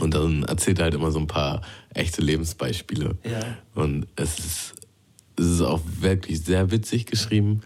Und 0.00 0.14
dann 0.14 0.44
erzählt 0.44 0.78
er 0.78 0.84
halt 0.84 0.94
immer 0.94 1.10
so 1.10 1.18
ein 1.18 1.26
paar 1.26 1.62
echte 1.92 2.22
Lebensbeispiele. 2.22 3.16
Ja. 3.24 3.58
Und 3.74 4.06
es 4.16 4.38
ist, 4.38 4.74
es 5.36 5.46
ist 5.46 5.60
auch 5.60 5.80
wirklich 6.00 6.42
sehr 6.42 6.70
witzig 6.70 7.06
geschrieben. 7.06 7.60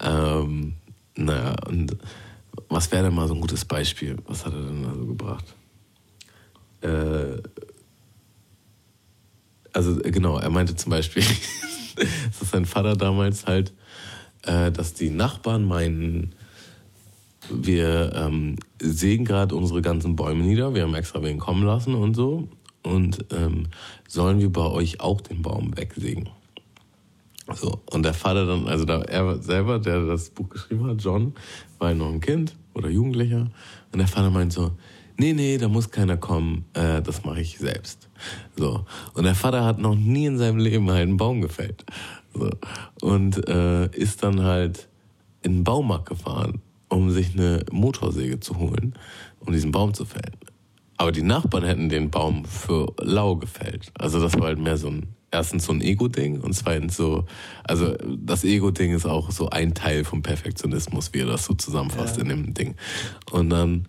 Ähm, 0.00 0.74
naja, 1.16 1.56
und 1.66 1.96
was 2.68 2.90
wäre 2.92 3.04
denn 3.04 3.14
mal 3.14 3.28
so 3.28 3.34
ein 3.34 3.40
gutes 3.40 3.64
Beispiel? 3.64 4.16
Was 4.26 4.44
hat 4.44 4.52
er 4.52 4.62
denn 4.62 4.82
da 4.82 4.94
so 4.94 5.06
gebracht? 5.06 5.44
Äh, 6.80 7.42
also 9.72 10.02
äh, 10.02 10.10
genau, 10.10 10.38
er 10.38 10.50
meinte 10.50 10.76
zum 10.76 10.90
Beispiel, 10.90 11.22
dass 12.38 12.50
sein 12.50 12.66
Vater 12.66 12.96
damals 12.96 13.46
halt, 13.46 13.72
äh, 14.42 14.70
dass 14.70 14.94
die 14.94 15.10
Nachbarn 15.10 15.64
meinten, 15.64 16.32
wir 17.50 18.12
ähm, 18.14 18.56
sägen 18.80 19.24
gerade 19.24 19.54
unsere 19.56 19.82
ganzen 19.82 20.16
Bäume 20.16 20.44
nieder, 20.44 20.74
wir 20.74 20.82
haben 20.82 20.94
extra 20.94 21.22
wen 21.22 21.38
kommen 21.38 21.64
lassen 21.64 21.94
und 21.94 22.14
so. 22.14 22.48
Und 22.82 23.26
ähm, 23.32 23.68
sollen 24.08 24.40
wir 24.40 24.50
bei 24.50 24.66
euch 24.66 25.00
auch 25.00 25.20
den 25.20 25.42
Baum 25.42 25.76
wegsägen? 25.76 26.28
So, 27.54 27.80
und 27.90 28.04
der 28.04 28.14
Vater 28.14 28.46
dann, 28.46 28.66
also 28.66 28.84
da, 28.84 29.02
er 29.02 29.42
selber, 29.42 29.78
der 29.78 30.06
das 30.06 30.30
Buch 30.30 30.48
geschrieben 30.48 30.86
hat, 30.86 31.02
John, 31.02 31.34
war 31.78 31.90
ja 31.90 31.94
noch 31.94 32.12
ein 32.12 32.20
Kind 32.20 32.56
oder 32.74 32.88
Jugendlicher. 32.88 33.50
Und 33.92 33.98
der 33.98 34.08
Vater 34.08 34.30
meint 34.30 34.52
so, 34.52 34.72
nee, 35.18 35.32
nee, 35.32 35.58
da 35.58 35.68
muss 35.68 35.90
keiner 35.90 36.16
kommen, 36.16 36.64
äh, 36.74 37.02
das 37.02 37.24
mache 37.24 37.40
ich 37.40 37.58
selbst. 37.58 38.08
So. 38.56 38.84
Und 39.14 39.24
der 39.24 39.34
Vater 39.34 39.64
hat 39.64 39.78
noch 39.78 39.94
nie 39.94 40.26
in 40.26 40.38
seinem 40.38 40.58
Leben 40.58 40.90
halt 40.90 41.02
einen 41.02 41.16
Baum 41.16 41.40
gefällt. 41.40 41.84
So. 42.34 42.50
Und 43.00 43.48
äh, 43.48 43.86
ist 43.96 44.22
dann 44.22 44.42
halt 44.42 44.88
in 45.42 45.58
den 45.58 45.64
Baumarkt 45.64 46.08
gefahren, 46.08 46.60
um 46.88 47.10
sich 47.10 47.34
eine 47.34 47.64
Motorsäge 47.70 48.40
zu 48.40 48.58
holen, 48.58 48.94
um 49.40 49.52
diesen 49.52 49.72
Baum 49.72 49.94
zu 49.94 50.04
fällen. 50.04 50.36
Aber 50.96 51.10
die 51.10 51.22
Nachbarn 51.22 51.64
hätten 51.64 51.88
den 51.88 52.10
Baum 52.10 52.44
für 52.44 52.92
lau 53.00 53.36
gefällt. 53.36 53.90
Also 53.98 54.20
das 54.20 54.34
war 54.38 54.46
halt 54.46 54.58
mehr 54.58 54.76
so 54.76 54.88
ein, 54.88 55.08
erstens 55.32 55.64
so 55.64 55.72
ein 55.72 55.80
Ego-Ding 55.80 56.40
und 56.40 56.52
zweitens 56.52 56.96
so, 56.96 57.24
also 57.64 57.96
das 58.16 58.44
Ego-Ding 58.44 58.94
ist 58.94 59.06
auch 59.06 59.30
so 59.30 59.50
ein 59.50 59.74
Teil 59.74 60.04
vom 60.04 60.22
Perfektionismus, 60.22 61.12
wie 61.12 61.20
er 61.20 61.26
das 61.26 61.46
so 61.46 61.54
zusammenfasst 61.54 62.16
Ja. 62.16 62.22
in 62.22 62.28
dem 62.28 62.54
Ding. 62.54 62.76
Und 63.30 63.50
dann, 63.50 63.88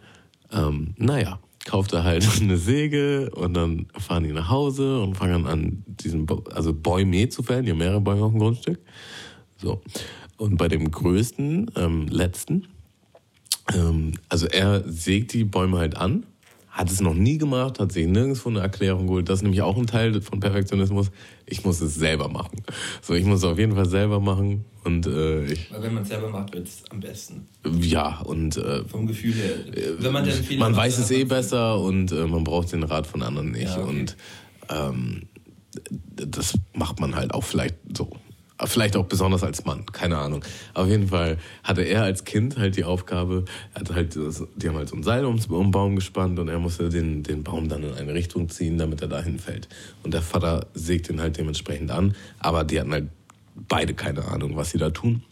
ähm, 0.52 0.96
naja, 0.98 1.39
kauft 1.66 1.94
er 1.94 2.04
halt 2.04 2.28
eine 2.41 2.58
Säge 2.58 3.30
und 3.36 3.54
dann 3.54 3.88
fahren 3.98 4.24
die 4.24 4.32
nach 4.32 4.50
Hause 4.50 5.00
und 5.02 5.16
fangen 5.16 5.46
an, 5.46 5.84
diesen, 5.86 6.26
also 6.52 6.74
Bäume 6.74 7.30
zu 7.30 7.44
fällen. 7.44 7.66
Die 7.66 7.72
haben 7.72 7.78
mehrere 7.78 8.02
Bäume 8.02 8.24
auf 8.24 8.32
dem 8.32 8.39
Grundstück. 8.39 8.80
So. 9.58 9.82
Und 10.38 10.58
bei 10.58 10.68
dem 10.68 10.89
größten, 10.89 11.72
ähm, 11.76 12.08
letzten, 12.08 12.68
ähm, 13.74 14.14
also 14.30 14.48
er 14.48 14.84
sägt 14.89 15.34
die 15.34 15.44
Bäume 15.44 15.78
halt 15.78 15.96
an, 15.96 16.26
hat 16.70 16.89
es 16.89 17.02
noch 17.02 17.14
nie 17.14 17.38
gemacht, 17.38 17.80
hat 17.80 17.91
sich 17.91 18.08
nirgendwo 18.08 18.50
eine 18.50 18.60
Erklärung 18.60 19.06
geholt. 19.06 19.30
Das 19.30 19.39
ist 19.39 19.44
nämlich 19.44 19.62
auch 19.62 19.78
ein 19.78 19.86
Teil 19.88 20.20
von 20.22 20.39
Perfektionismus. 20.39 21.12
Ich 21.46 21.64
muss 21.66 21.82
es 21.82 21.96
selber 21.96 22.30
machen. 22.30 22.64
So, 23.02 23.14
ich 23.14 23.26
muss 23.26 23.39
es 23.39 23.44
auf 23.44 23.58
jeden 23.58 23.76
Fall 23.76 23.88
selber 23.88 24.20
machen. 24.20 24.66
Und 24.84 25.06
äh, 25.08 25.46
ich, 25.46 25.72
Weil 25.72 25.84
wenn 25.84 25.94
man 25.94 26.04
es 26.04 26.10
selber 26.10 26.30
macht, 26.30 26.54
wird 26.54 26.68
es 26.68 26.84
am 26.89 27.00
besten. 27.00 27.48
ja, 27.80 28.20
und 28.22 28.58
äh, 28.58 28.84
Vom 28.86 29.08
Gefühl 29.08 29.34
her. 29.34 29.56
Wenn 30.00 30.14
man, 30.14 30.26
Fehler 30.26 30.60
man 30.60 30.76
weiß 30.76 30.96
dann 30.96 31.06
es 31.06 31.12
eh 31.12 31.24
besser 31.24 31.80
und 31.80 32.12
äh, 32.12 32.26
man 32.28 32.44
braucht 32.44 32.72
den 32.72 32.84
Rat 32.84 33.08
von 33.08 33.22
anderen 33.22 33.52
nicht. 33.52 33.76
Ja, 33.76 33.82
okay. 33.82 33.89
Und 33.89 34.18
ähm, 34.70 35.24
das 36.16 36.54
macht 36.74 37.00
man 37.00 37.16
halt 37.16 37.34
auch 37.34 37.44
vielleicht 37.44 37.76
so. 37.96 38.10
Vielleicht 38.66 38.95
auch 38.95 39.05
besonders 39.05 39.43
als 39.43 39.66
Mann, 39.66 39.86
keine 39.88 40.18
Ahnung. 40.18 40.43
Auf 40.74 40.88
jeden 40.88 41.09
Fall 41.09 41.38
hatte 41.64 41.82
er 41.82 42.03
als 42.03 42.24
Kind 42.24 42.57
halt 42.57 42.78
die 42.78 42.84
Aufgabe, 42.84 43.45
hatte 43.76 43.95
halt, 43.95 44.16
die 44.16 44.68
haben 44.68 44.78
halt 44.78 44.89
so 44.89 44.95
ein 44.95 45.03
Seil 45.03 45.26
um 45.26 45.39
den 45.39 45.72
Baum 45.72 45.95
gespannt 45.95 46.39
und 46.39 46.47
er 46.47 46.59
musste 46.59 46.89
den, 46.89 47.24
den 47.24 47.43
Baum 47.43 47.70
dann 47.70 47.84
in 47.84 47.93
eine 47.93 48.14
Richtung 48.14 48.49
ziehen, 48.49 48.78
damit 48.78 49.01
er 49.01 49.07
dahin 49.07 49.39
fällt. 49.39 49.68
Und 50.03 50.14
der 50.14 50.22
Vater 50.22 50.68
sägt 50.74 51.09
ihn 51.09 51.22
halt 51.22 51.38
dementsprechend 51.38 51.91
an, 51.91 52.16
aber 52.39 52.64
die 52.64 52.80
hatten 52.80 52.91
halt 52.91 53.09
beide 53.68 53.93
keine 53.93 54.26
Ahnung, 54.26 54.55
was 54.55 54.72
sie 54.72 54.78
da 54.78 54.89
tun. 54.89 55.24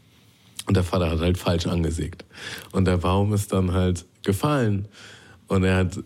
Und 0.68 0.78
der 0.78 0.84
Vater 0.84 1.10
hat 1.10 1.20
halt 1.20 1.38
falsch 1.38 1.68
angesägt. 1.68 2.26
Und 2.72 2.86
der 2.86 2.98
Baum 2.98 3.34
ist 3.34 3.52
dann 3.52 3.74
halt 3.74 4.06
gefallen. 4.24 4.88
Und 5.48 5.64
er 5.64 5.78
hat 5.78 6.00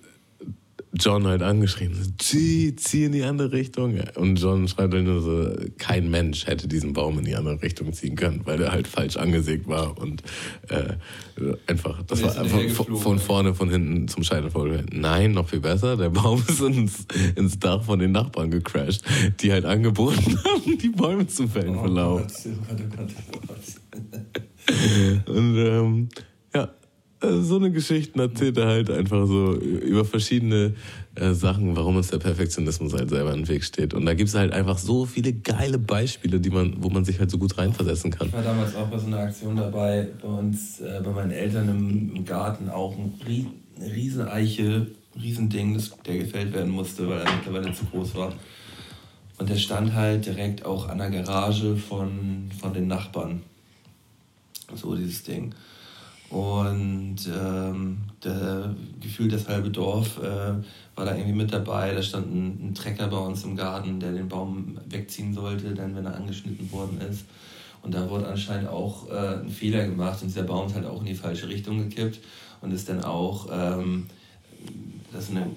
John 0.99 1.27
halt 1.27 1.41
angeschrieben, 1.41 2.15
zieh, 2.17 2.75
zieh 2.75 3.05
in 3.05 3.11
die 3.11 3.23
andere 3.23 3.51
Richtung. 3.51 3.99
Und 4.15 4.39
John 4.39 4.67
schreibt 4.67 4.93
halt 4.93 5.03
nur 5.03 5.21
so, 5.21 5.53
kein 5.77 6.09
Mensch 6.09 6.47
hätte 6.47 6.67
diesen 6.67 6.93
Baum 6.93 7.19
in 7.19 7.25
die 7.25 7.35
andere 7.35 7.61
Richtung 7.61 7.91
ziehen 7.93 8.15
können, 8.15 8.41
weil 8.45 8.61
er 8.61 8.71
halt 8.71 8.87
falsch 8.87 9.17
angesägt 9.17 9.67
war 9.67 9.97
und 9.97 10.23
äh, 10.69 10.93
einfach, 11.67 12.01
das 12.03 12.23
war 12.23 12.37
einfach 12.37 12.85
von 12.97 13.19
vorne, 13.19 13.53
von 13.53 13.69
hinten 13.69 14.07
zum 14.07 14.23
Scheitelvorfall. 14.23 14.85
Nein, 14.91 15.31
noch 15.33 15.49
viel 15.49 15.59
besser, 15.59 15.97
der 15.97 16.09
Baum 16.09 16.41
ist 16.47 16.61
ins, 16.61 17.05
ins 17.35 17.59
Dach 17.59 17.83
von 17.83 17.99
den 17.99 18.11
Nachbarn 18.11 18.51
gecrashed, 18.51 19.03
die 19.41 19.51
halt 19.51 19.65
angeboten 19.65 20.37
haben, 20.43 20.77
die 20.77 20.89
Bäume 20.89 21.27
zu 21.27 21.47
fällen 21.47 21.77
oh, 21.77 21.87
Laub. 21.87 22.27
Und 25.27 25.57
ähm, 25.57 26.09
äh, 27.21 27.41
so 27.41 27.57
eine 27.57 27.71
Geschichte 27.71 28.21
erzählt 28.21 28.57
er 28.57 28.67
halt 28.67 28.89
einfach 28.89 29.25
so 29.27 29.53
über 29.55 30.05
verschiedene 30.05 30.75
äh, 31.15 31.33
Sachen, 31.33 31.75
warum 31.75 31.95
uns 31.95 32.09
der 32.09 32.19
Perfektionismus 32.19 32.93
halt 32.93 33.09
selber 33.09 33.33
im 33.33 33.47
Weg 33.47 33.63
steht. 33.63 33.93
Und 33.93 34.05
da 34.05 34.13
gibt 34.13 34.29
es 34.29 34.35
halt 34.35 34.53
einfach 34.53 34.77
so 34.77 35.05
viele 35.05 35.33
geile 35.33 35.79
Beispiele, 35.79 36.39
die 36.39 36.49
man, 36.49 36.75
wo 36.79 36.89
man 36.89 37.05
sich 37.05 37.19
halt 37.19 37.31
so 37.31 37.37
gut 37.37 37.57
reinversetzen 37.57 38.11
kann. 38.11 38.27
Ich 38.27 38.33
war 38.33 38.43
damals 38.43 38.75
auch 38.75 38.87
bei 38.87 38.97
so 38.97 39.07
einer 39.07 39.19
Aktion 39.19 39.55
dabei, 39.55 40.07
bei 40.21 40.27
uns, 40.27 40.81
äh, 40.81 41.01
bei 41.03 41.11
meinen 41.11 41.31
Eltern 41.31 41.69
im, 41.69 42.15
im 42.15 42.25
Garten 42.25 42.69
auch 42.69 42.95
ein 42.97 43.13
eine 43.77 43.93
Rieseneiche, 43.93 44.87
Riesending, 45.21 45.73
das, 45.73 45.91
der 46.05 46.17
gefällt 46.17 46.53
werden 46.53 46.71
musste, 46.71 47.07
weil 47.07 47.21
er 47.21 47.35
mittlerweile 47.35 47.73
zu 47.73 47.85
groß 47.85 48.15
war. 48.15 48.33
Und 49.37 49.49
der 49.49 49.57
stand 49.57 49.93
halt 49.93 50.25
direkt 50.25 50.65
auch 50.65 50.87
an 50.87 50.97
der 50.97 51.09
Garage 51.09 51.75
von, 51.75 52.49
von 52.59 52.73
den 52.73 52.87
Nachbarn. 52.87 53.43
So 54.73 54.95
dieses 54.95 55.23
Ding. 55.23 55.53
Und 56.35 57.31
ähm, 57.33 57.97
der, 58.21 58.75
gefühlt 58.99 59.31
das 59.31 59.47
halbe 59.47 59.69
Dorf 59.69 60.17
äh, 60.17 60.53
war 60.93 61.05
da 61.05 61.15
irgendwie 61.15 61.31
mit 61.31 61.53
dabei. 61.53 61.93
Da 61.93 62.01
stand 62.01 62.27
ein, 62.27 62.59
ein, 62.61 62.75
Trecker 62.75 63.07
bei 63.07 63.19
uns 63.19 63.45
im 63.45 63.55
Garten, 63.55 64.01
der 64.01 64.11
den 64.11 64.27
Baum 64.27 64.77
wegziehen 64.89 65.33
sollte, 65.33 65.73
dann 65.73 65.95
wenn 65.95 66.05
er 66.05 66.13
angeschnitten 66.13 66.69
worden 66.73 66.99
ist. 67.09 67.23
Und 67.83 67.95
da 67.95 68.09
wurde 68.09 68.27
anscheinend 68.27 68.67
auch 68.67 69.09
äh, 69.09 69.43
ein 69.43 69.49
Fehler 69.49 69.85
gemacht 69.85 70.21
und 70.23 70.35
der 70.35 70.43
Baum 70.43 70.67
ist 70.67 70.75
halt 70.75 70.85
auch 70.85 70.99
in 70.99 71.05
die 71.05 71.15
falsche 71.15 71.47
Richtung 71.47 71.77
gekippt 71.77 72.19
und 72.59 72.73
ist 72.73 72.89
dann 72.89 73.01
auch, 73.05 73.47
ähm, 73.49 74.07
das 75.13 75.29
ist 75.29 75.37
eine 75.37 75.47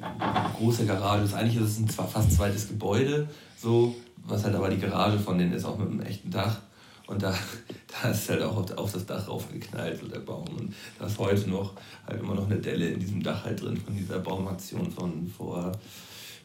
große 0.58 0.86
Garage, 0.86 1.22
das 1.22 1.34
eigentlich 1.34 1.56
ist 1.56 1.70
es 1.70 1.78
ein 1.80 1.88
fast 1.88 2.30
zweites 2.30 2.68
Gebäude, 2.68 3.28
so, 3.60 3.96
was 4.28 4.44
halt 4.44 4.54
aber 4.54 4.68
die 4.68 4.78
Garage 4.78 5.18
von 5.18 5.38
denen 5.38 5.54
ist, 5.54 5.64
auch 5.64 5.76
mit 5.76 5.88
einem 5.88 6.02
echten 6.02 6.30
Dach. 6.30 6.60
Und 7.08 7.22
da, 7.22 7.34
da 8.02 8.10
ist 8.10 8.28
halt 8.28 8.42
auch 8.42 8.56
auf, 8.56 8.70
auf 8.76 8.92
das 8.92 9.06
Dach 9.06 9.26
raufgeknallt, 9.26 9.98
so 9.98 10.06
der 10.06 10.20
Baum. 10.20 10.46
Und 10.58 10.74
da 10.98 11.06
ist 11.06 11.18
heute 11.18 11.50
noch 11.50 11.74
halt 12.06 12.20
immer 12.20 12.34
noch 12.34 12.46
eine 12.46 12.60
Delle 12.60 12.90
in 12.90 13.00
diesem 13.00 13.22
Dach 13.22 13.44
halt 13.44 13.60
drin 13.60 13.76
von 13.76 13.96
dieser 13.96 14.20
Baumaktion 14.20 14.90
von 14.90 15.26
vor 15.26 15.72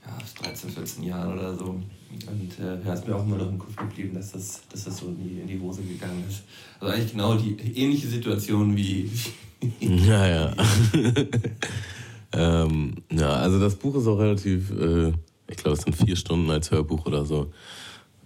ja, 0.06 0.44
13, 0.44 0.70
14 0.70 1.04
Jahren 1.04 1.34
oder 1.34 1.56
so. 1.56 1.66
Und 1.66 2.60
äh, 2.60 2.86
ja, 2.86 2.94
ist 2.94 3.08
mir 3.08 3.16
auch 3.16 3.24
immer 3.24 3.38
noch 3.38 3.50
im 3.50 3.60
Kopf 3.60 3.76
geblieben, 3.76 4.14
dass 4.16 4.32
das, 4.32 4.62
dass 4.70 4.86
das 4.86 4.98
so 4.98 5.08
in 5.08 5.18
die, 5.18 5.42
in 5.42 5.48
die 5.48 5.60
Hose 5.60 5.82
gegangen 5.82 6.24
ist. 6.28 6.44
Also 6.80 6.94
eigentlich 6.94 7.12
genau 7.12 7.36
die 7.36 7.58
ähnliche 7.76 8.08
Situation 8.08 8.76
wie. 8.78 9.10
ja, 9.80 10.28
ja. 10.28 10.56
ähm, 12.34 12.96
ja, 13.12 13.34
also 13.34 13.60
das 13.60 13.76
Buch 13.76 13.96
ist 13.96 14.08
auch 14.08 14.20
relativ, 14.20 14.72
äh, 14.72 15.12
ich 15.50 15.58
glaube, 15.58 15.78
es 15.78 15.84
sind 15.84 15.96
vier 15.96 16.16
Stunden 16.16 16.50
als 16.50 16.72
Hörbuch 16.72 17.06
oder 17.06 17.26
so. 17.26 17.52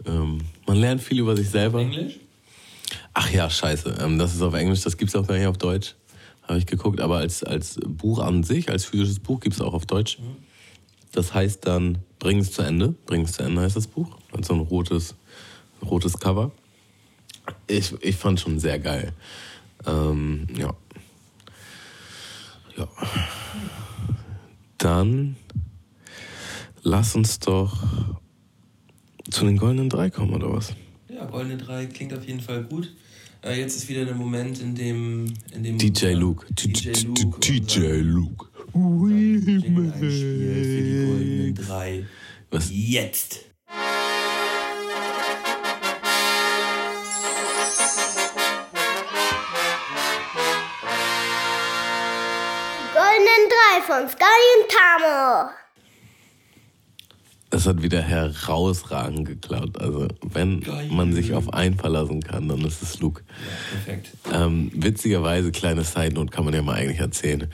Ähm, 0.05 0.39
man 0.67 0.77
lernt 0.77 1.01
viel 1.01 1.19
über 1.19 1.35
sich 1.35 1.49
selber. 1.49 1.79
Englisch? 1.79 2.19
Ach 3.19 3.31
ja, 3.31 3.49
scheiße. 3.49 3.97
Ähm, 3.99 4.19
das 4.19 4.35
ist 4.35 4.43
auf 4.43 4.53
Englisch, 4.53 4.81
das 4.81 4.95
gibt 4.95 5.09
es 5.09 5.15
auch 5.15 5.25
gar 5.25 5.35
nicht 5.35 5.47
auf 5.47 5.57
Deutsch. 5.57 5.95
Habe 6.43 6.59
ich 6.59 6.67
geguckt, 6.67 7.01
aber 7.01 7.17
als, 7.17 7.43
als 7.43 7.79
Buch 7.83 8.19
an 8.19 8.43
sich, 8.43 8.69
als 8.69 8.85
physisches 8.85 9.19
Buch 9.19 9.39
gibt 9.39 9.55
es 9.55 9.61
auch 9.61 9.73
auf 9.73 9.87
Deutsch. 9.87 10.19
Das 11.13 11.33
heißt 11.33 11.65
dann 11.65 11.97
Bring 12.19 12.37
es 12.37 12.51
zu 12.51 12.61
Ende. 12.61 12.93
Bring 13.07 13.23
es 13.23 13.31
zu 13.31 13.41
Ende 13.41 13.61
heißt 13.61 13.75
das 13.75 13.87
Buch. 13.87 14.19
Und 14.31 14.45
so 14.45 14.53
ein 14.53 14.59
rotes, 14.59 15.15
rotes 15.83 16.19
Cover. 16.19 16.51
Ich, 17.65 17.91
ich 18.01 18.15
fand 18.15 18.39
schon 18.39 18.59
sehr 18.59 18.77
geil. 18.77 19.11
Ähm, 19.87 20.47
ja. 20.55 20.75
Ja. 22.77 22.87
Dann 24.77 25.37
lass 26.83 27.15
uns 27.15 27.39
doch 27.39 27.81
zu 29.27 29.43
den 29.43 29.57
goldenen 29.57 29.89
drei 29.89 30.11
kommen, 30.11 30.35
oder 30.35 30.53
was? 30.53 30.75
Ja, 31.09 31.25
goldene 31.25 31.57
drei 31.57 31.87
klingt 31.87 32.13
auf 32.13 32.27
jeden 32.27 32.41
Fall 32.41 32.63
gut. 32.63 32.93
Äh, 33.47 33.61
jetzt 33.61 33.77
ist 33.77 33.87
wieder 33.87 34.03
der 34.03 34.15
Moment, 34.15 34.59
in 34.59 34.75
dem, 34.75 35.33
in 35.53 35.63
dem 35.63 35.77
DJ 35.77 36.07
Luke. 36.07 36.45
DJ 36.51 36.89
Luke. 37.05 37.39
DJ 37.39 38.01
Luke. 38.01 38.47
Einspielt 38.73 39.95
für 39.95 40.81
die 40.81 41.05
goldenen 41.05 41.55
drei. 41.55 42.05
Was? 42.51 42.69
Jetzt! 42.69 43.45
Goldenen 52.93 53.43
drei 53.49 53.81
von 53.85 54.09
Sky 54.09 54.25
und 54.57 54.69
Tamo. 54.69 55.66
Es 57.57 57.65
hat 57.65 57.81
wieder 57.81 58.03
herausragend 58.03 59.27
geklaut. 59.27 59.81
Also, 59.81 60.07
wenn 60.21 60.61
Geil. 60.61 60.89
man 60.91 61.11
sich 61.13 61.33
auf 61.33 61.51
einen 61.55 61.73
verlassen 61.73 62.21
kann, 62.21 62.47
dann 62.47 62.61
ist 62.61 62.83
es 62.83 62.99
Luke. 62.99 63.23
Ja, 63.27 63.83
perfekt. 63.83 64.11
Ähm, 64.31 64.69
witzigerweise, 64.75 65.51
kleine 65.51 65.83
Side 65.83 66.13
Note 66.13 66.29
kann 66.29 66.45
man 66.45 66.53
ja 66.53 66.61
mal 66.61 66.75
eigentlich 66.75 66.99
erzählen. 66.99 67.47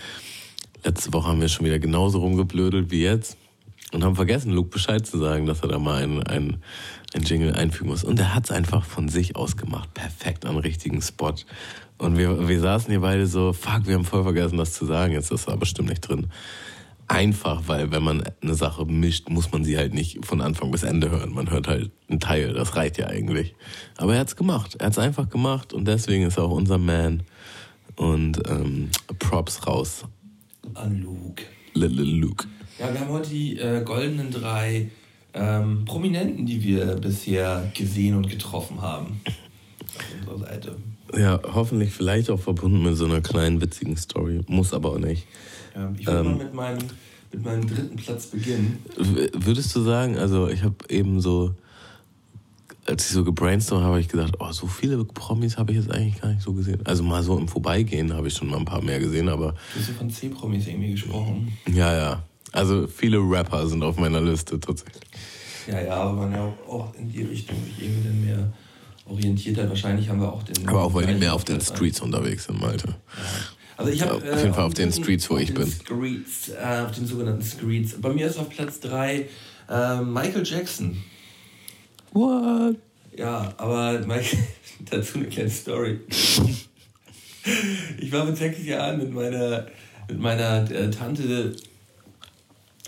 Letzte 0.84 1.14
Woche 1.14 1.30
haben 1.30 1.40
wir 1.40 1.48
schon 1.48 1.66
wieder 1.66 1.80
genauso 1.80 2.20
rumgeblödelt 2.20 2.92
wie 2.92 3.02
jetzt 3.02 3.38
und 3.94 4.04
haben 4.04 4.18
vergessen, 4.18 4.52
Luke 4.52 4.72
Bescheid 4.72 5.08
zu 5.08 5.18
sagen, 5.20 5.46
dass 5.46 5.62
er 5.62 5.70
da 5.70 5.80
mal 5.80 6.04
einen, 6.04 6.22
einen, 6.24 6.58
einen 7.14 7.24
Jingle 7.24 7.54
einfügen 7.54 7.90
muss. 7.90 8.04
Und 8.04 8.20
er 8.20 8.36
hat 8.36 8.44
es 8.44 8.52
einfach 8.52 8.84
von 8.84 9.08
sich 9.08 9.38
aus 9.38 9.56
gemacht. 9.56 9.94
Perfekt 9.94 10.46
am 10.46 10.58
richtigen 10.58 11.02
Spot. 11.02 11.36
Und 11.98 12.18
wir, 12.18 12.50
wir 12.50 12.60
saßen 12.60 12.90
hier 12.90 13.00
beide 13.00 13.26
so, 13.26 13.54
fuck, 13.54 13.88
wir 13.88 13.96
haben 13.96 14.04
voll 14.04 14.24
vergessen, 14.24 14.58
das 14.58 14.74
zu 14.74 14.86
sagen. 14.86 15.14
Jetzt 15.14 15.32
ist 15.32 15.48
er 15.48 15.56
bestimmt 15.56 15.88
nicht 15.88 16.02
drin 16.02 16.28
einfach, 17.14 17.64
weil 17.68 17.92
wenn 17.92 18.04
man 18.04 18.24
eine 18.42 18.56
Sache 18.56 18.86
mischt, 18.86 19.30
muss 19.30 19.52
man 19.52 19.64
sie 19.64 19.78
halt 19.78 19.94
nicht 19.94 20.26
von 20.26 20.42
Anfang 20.42 20.72
bis 20.72 20.84
Ende 20.84 21.12
hören. 21.12 21.34
Man 21.34 21.50
hört 21.50 21.68
halt 21.68 21.92
einen 22.10 22.20
Teil, 22.20 22.54
das 22.54 22.76
reicht 22.76 22.98
ja 22.98 23.08
eigentlich. 23.08 23.56
Aber 23.98 24.16
er 24.16 24.22
hat 24.22 24.30
es 24.30 24.36
gemacht. 24.36 24.76
Er 24.80 24.88
hat 24.88 24.94
es 24.94 25.00
einfach 25.00 25.30
gemacht 25.30 25.74
und 25.74 25.88
deswegen 25.88 26.26
ist 26.26 26.38
er 26.38 26.46
auch 26.46 26.52
unser 26.52 26.78
Man. 26.78 27.24
Und 27.96 28.42
ähm, 28.50 28.90
Props 29.20 29.68
raus. 29.68 30.06
An 30.74 31.02
Luke. 31.02 31.44
Little 31.76 32.04
Luke. 32.04 32.48
Ja, 32.80 32.92
wir 32.92 33.00
haben 33.00 33.10
heute 33.10 33.30
die 33.30 33.60
äh, 33.60 33.84
goldenen 33.84 34.32
drei 34.32 34.90
ähm, 35.36 35.86
Prominenten, 35.86 36.48
die 36.48 36.64
wir 36.64 36.96
bisher 36.96 37.72
gesehen 37.76 38.16
und 38.16 38.30
getroffen 38.30 38.82
haben. 38.82 39.22
Auf 40.26 40.34
unserer 40.34 40.50
Seite. 40.50 40.76
Ja, 41.16 41.40
hoffentlich 41.44 41.92
vielleicht 41.92 42.32
auch 42.32 42.40
verbunden 42.40 42.84
mit 42.84 42.98
so 42.98 43.06
einer 43.06 43.22
kleinen 43.22 43.62
witzigen 43.62 43.98
Story. 43.98 44.42
Muss 44.48 44.74
aber 44.74 44.94
auch 44.94 45.00
nicht. 45.00 45.28
Ähm, 45.76 45.96
ich 45.98 46.06
würde 46.06 46.20
ähm, 46.20 46.26
mal 46.26 46.44
mit 46.44 46.54
meinem, 46.54 46.80
mit 47.32 47.44
meinem 47.44 47.68
dritten 47.68 47.96
Platz 47.96 48.28
beginnen. 48.28 48.80
Würdest 49.34 49.76
du 49.76 49.82
sagen, 49.82 50.18
also 50.18 50.48
ich 50.48 50.64
habe 50.64 50.76
eben 50.90 51.22
so, 51.22 51.56
als 52.86 53.06
ich 53.06 53.12
so 53.12 53.24
gebrainstormt 53.24 53.84
habe, 53.84 53.94
habe 53.94 54.02
ich 54.02 54.10
gedacht, 54.10 54.36
oh, 54.40 54.52
so 54.52 54.68
viele 54.68 55.04
Promis 55.06 55.58
habe 55.58 55.72
ich 55.72 55.80
jetzt 55.80 55.92
eigentlich 55.92 56.22
gar 56.22 56.30
nicht 56.30 56.42
so 56.42 56.54
gesehen. 56.54 56.80
Also 56.86 57.04
mal 57.04 57.24
so 57.24 57.38
im 57.38 57.48
Vorbeigehen 57.48 58.14
habe 58.14 58.28
ich 58.28 58.34
schon 58.34 58.50
mal 58.50 58.58
ein 58.58 58.66
paar 58.66 58.82
mehr 58.82 59.00
gesehen, 59.00 59.30
aber. 59.30 59.56
Du 59.74 59.80
hast 59.80 59.88
ja 59.88 59.94
von 59.94 60.10
C-Promis 60.10 60.68
irgendwie 60.68 60.92
gesprochen. 60.92 61.58
Ja, 61.74 61.96
ja. 61.96 62.24
Also 62.52 62.88
viele 62.88 63.18
Rapper 63.18 63.68
sind 63.68 63.84
auf 63.84 63.98
meiner 63.98 64.22
Liste 64.22 64.60
tatsächlich. 64.60 65.02
Ja, 65.68 65.82
ja, 65.82 65.96
aber 65.96 66.14
man 66.14 66.32
ja 66.34 66.54
auch 66.68 66.94
in 66.96 67.10
die 67.10 67.24
Richtung 67.24 67.56
sich 67.64 67.86
irgendwie 67.86 68.08
dann 68.08 68.26
mehr 68.26 68.54
orientiert 69.06 69.58
hat. 69.58 69.70
Wahrscheinlich 69.70 70.10
haben 70.10 70.22
wir 70.22 70.32
auch 70.32 70.44
den. 70.44 70.68
Aber 70.68 70.84
auch 70.84 70.94
weil 70.94 71.08
die 71.08 71.16
mehr 71.16 71.34
auf 71.34 71.46
den 71.46 71.62
Streets 71.62 72.02
unterwegs 72.02 72.46
sind, 72.46 72.60
Malte. 72.60 72.90
Ja. 72.90 72.94
Also 73.78 73.92
ich 73.92 74.02
habe 74.02 74.16
auf 74.16 74.24
jeden 74.24 74.38
äh, 74.38 74.54
Fall 74.54 74.66
auf 74.66 74.74
den 74.74 74.92
Streets, 74.92 75.30
wo 75.30 75.38
ich 75.38 75.54
bin. 75.54 75.70
Streets, 75.70 76.50
äh, 76.50 76.82
auf 76.86 76.92
den 76.92 77.06
sogenannten 77.06 77.44
Streets. 77.44 78.00
Bei 78.00 78.10
mir 78.10 78.28
ist 78.28 78.38
auf 78.38 78.50
Platz 78.50 78.80
3 78.82 79.28
äh, 79.70 80.02
Michael 80.02 80.44
Jackson. 80.46 81.04
What? 82.12 82.78
Ja, 83.18 83.54
aber 83.58 84.00
Michael, 84.00 84.44
dazu 84.92 85.20
eine 85.20 85.28
kleine 85.28 85.50
Story. 85.50 86.00
ich 88.00 88.12
war 88.12 88.26
mit 88.26 88.38
sechs 88.38 88.64
Jahren 88.66 88.98
mit 89.00 89.14
meiner, 89.14 89.68
mit 90.08 90.20
meiner 90.20 90.70
äh, 90.72 90.90
Tante 90.90 91.56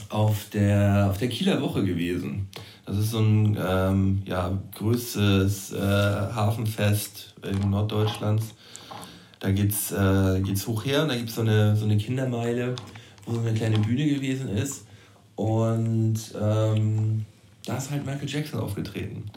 auf 0.09 0.49
der, 0.53 1.07
auf 1.09 1.17
der 1.17 1.29
Kieler 1.29 1.61
Woche 1.61 1.83
gewesen. 1.83 2.47
Das 2.85 2.97
ist 2.97 3.11
so 3.11 3.19
ein 3.19 3.57
ähm, 3.59 4.21
ja, 4.25 4.57
größtes 4.75 5.73
äh, 5.73 5.77
Hafenfest 5.77 7.33
in 7.41 7.69
Norddeutschlands. 7.71 8.53
Da 9.45 9.51
geht's, 9.51 9.91
äh, 9.91 10.41
geht's 10.41 10.65
hoch 10.65 10.85
her 10.85 11.03
und 11.03 11.09
da 11.09 11.15
gibt 11.15 11.30
es 11.30 11.35
so 11.35 11.41
eine, 11.41 11.76
so 11.76 11.85
eine 11.85 11.97
Kindermeile, 11.97 12.76
wo 13.27 13.34
so 13.34 13.41
eine 13.41 13.53
kleine 13.53 13.77
Bühne 13.77 14.07
gewesen 14.07 14.49
ist. 14.49 14.88
Und 15.35 16.17
ähm, 16.41 17.26
da 17.63 17.77
ist 17.77 17.91
halt 17.91 18.07
Michael 18.07 18.27
Jackson 18.27 18.59
aufgetreten. 18.59 19.30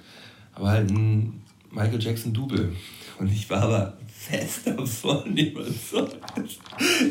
Aber 0.54 0.70
halt 0.70 0.90
ein 0.90 1.42
Michael 1.70 2.02
Jackson-Double. 2.02 2.72
Und 3.18 3.30
ich 3.30 3.50
war 3.50 3.64
aber 3.64 3.98
fest 4.10 4.68
davon 4.68 5.36
überzeugt, 5.36 6.16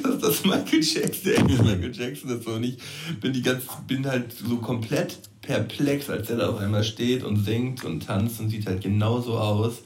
dass 0.02 0.18
das 0.18 0.44
Michael 0.44 0.82
Jackson, 0.82 1.34
der 1.34 1.44
Michael 1.64 1.95
Jackson 1.95 2.32
ist. 2.32 2.48
Und 2.48 2.64
ich 2.64 2.78
bin, 3.22 3.32
die 3.32 3.44
ganz, 3.44 3.65
bin 3.86 4.07
halt 4.07 4.34
so 4.34 4.57
komplett 4.57 5.19
perplex, 5.44 6.10
als 6.10 6.32
er 6.32 6.38
da 6.38 6.49
auf 6.49 6.57
einmal 6.57 6.84
steht 6.84 7.24
und 7.24 7.45
singt 7.45 7.86
und 7.86 8.07
tanzt 8.07 8.40
und 8.40 8.49
sieht 8.49 8.65
halt 8.65 8.82
genauso 8.82 9.38
aus. 9.38 9.84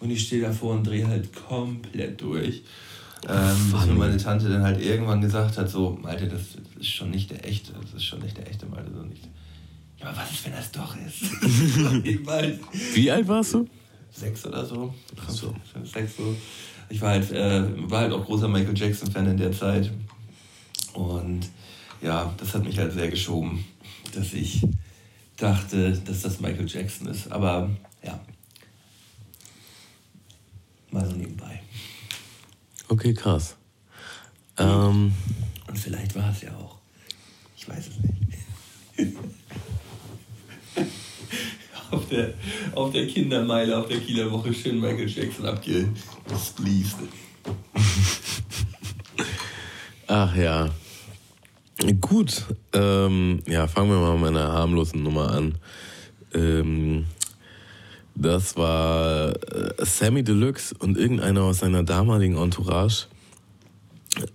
Und 0.00 0.10
ich 0.10 0.26
stehe 0.26 0.42
davor 0.42 0.74
und 0.74 0.86
drehe 0.86 1.06
halt 1.06 1.30
komplett 1.34 2.20
durch. 2.20 2.62
Ähm, 3.28 3.72
bis 3.72 3.86
mir 3.86 3.92
meine 3.92 4.16
Tante 4.16 4.48
dann 4.48 4.62
halt 4.62 4.80
irgendwann 4.80 5.20
gesagt 5.20 5.58
hat, 5.58 5.68
so, 5.68 5.98
Malte, 6.00 6.26
das, 6.26 6.40
ist 6.78 6.88
schon 6.88 7.10
nicht 7.10 7.30
der 7.30 7.46
echte, 7.46 7.72
das 7.74 7.92
ist 7.92 8.04
schon 8.04 8.20
nicht 8.20 8.36
der 8.36 8.48
echte 8.48 8.64
Malte, 8.66 8.90
so 8.94 9.02
nicht. 9.02 9.28
Ja, 9.98 10.08
aber 10.08 10.18
was 10.18 10.30
ist, 10.30 10.46
wenn 10.46 10.52
das 10.52 10.72
doch 10.72 10.96
ist? 10.96 11.22
halt 12.26 12.58
Wie 12.94 13.10
alt 13.10 13.28
warst 13.28 13.54
du? 13.54 13.68
Sechs 14.10 14.46
oder 14.46 14.64
so. 14.64 14.94
Ach 15.20 15.28
so. 15.28 15.54
Sechs 15.84 16.16
so. 16.16 16.34
Ich 16.88 17.00
war 17.00 17.10
halt, 17.10 17.30
äh, 17.30 17.62
war 17.90 18.00
halt 18.00 18.12
auch 18.12 18.24
großer 18.24 18.48
Michael 18.48 18.76
Jackson-Fan 18.76 19.26
in 19.26 19.36
der 19.36 19.52
Zeit. 19.52 19.90
Und 20.94 21.48
ja, 22.00 22.32
das 22.38 22.54
hat 22.54 22.64
mich 22.64 22.78
halt 22.78 22.92
sehr 22.92 23.08
geschoben, 23.08 23.64
dass 24.14 24.32
ich 24.32 24.66
dachte, 25.36 25.92
dass 25.92 26.22
das 26.22 26.40
Michael 26.40 26.66
Jackson 26.66 27.08
ist. 27.08 27.30
Aber 27.30 27.70
ja, 28.02 28.18
mal 30.92 31.06
so 31.06 31.16
nebenbei. 31.16 31.60
Okay, 32.88 33.14
krass. 33.14 33.56
Ähm, 34.58 35.12
Und 35.68 35.78
vielleicht 35.78 36.14
war 36.16 36.30
es 36.30 36.42
ja 36.42 36.54
auch. 36.56 36.78
Ich 37.56 37.68
weiß 37.68 37.88
es 37.88 37.98
nicht. 37.98 39.16
auf, 41.90 42.08
der, 42.08 42.34
auf 42.74 42.92
der 42.92 43.06
Kindermeile, 43.06 43.78
auf 43.78 43.88
der 43.88 44.00
Kieler 44.00 44.30
Woche 44.30 44.52
schön 44.52 44.80
Michael 44.80 45.08
Jackson 45.08 45.46
abgespleast. 45.46 46.96
Ach 50.06 50.34
ja. 50.34 50.70
Gut. 52.00 52.44
Ähm, 52.72 53.42
ja, 53.46 53.66
fangen 53.68 53.90
wir 53.90 53.98
mal 53.98 54.18
mit 54.18 54.28
einer 54.28 54.52
harmlosen 54.52 55.02
Nummer 55.02 55.30
an. 55.30 55.54
Ähm, 56.34 57.06
das 58.14 58.56
war 58.56 59.30
äh, 59.30 59.84
Sammy 59.84 60.22
Deluxe 60.22 60.74
und 60.78 60.98
irgendeiner 60.98 61.42
aus 61.44 61.58
seiner 61.58 61.82
damaligen 61.82 62.36
Entourage 62.36 63.06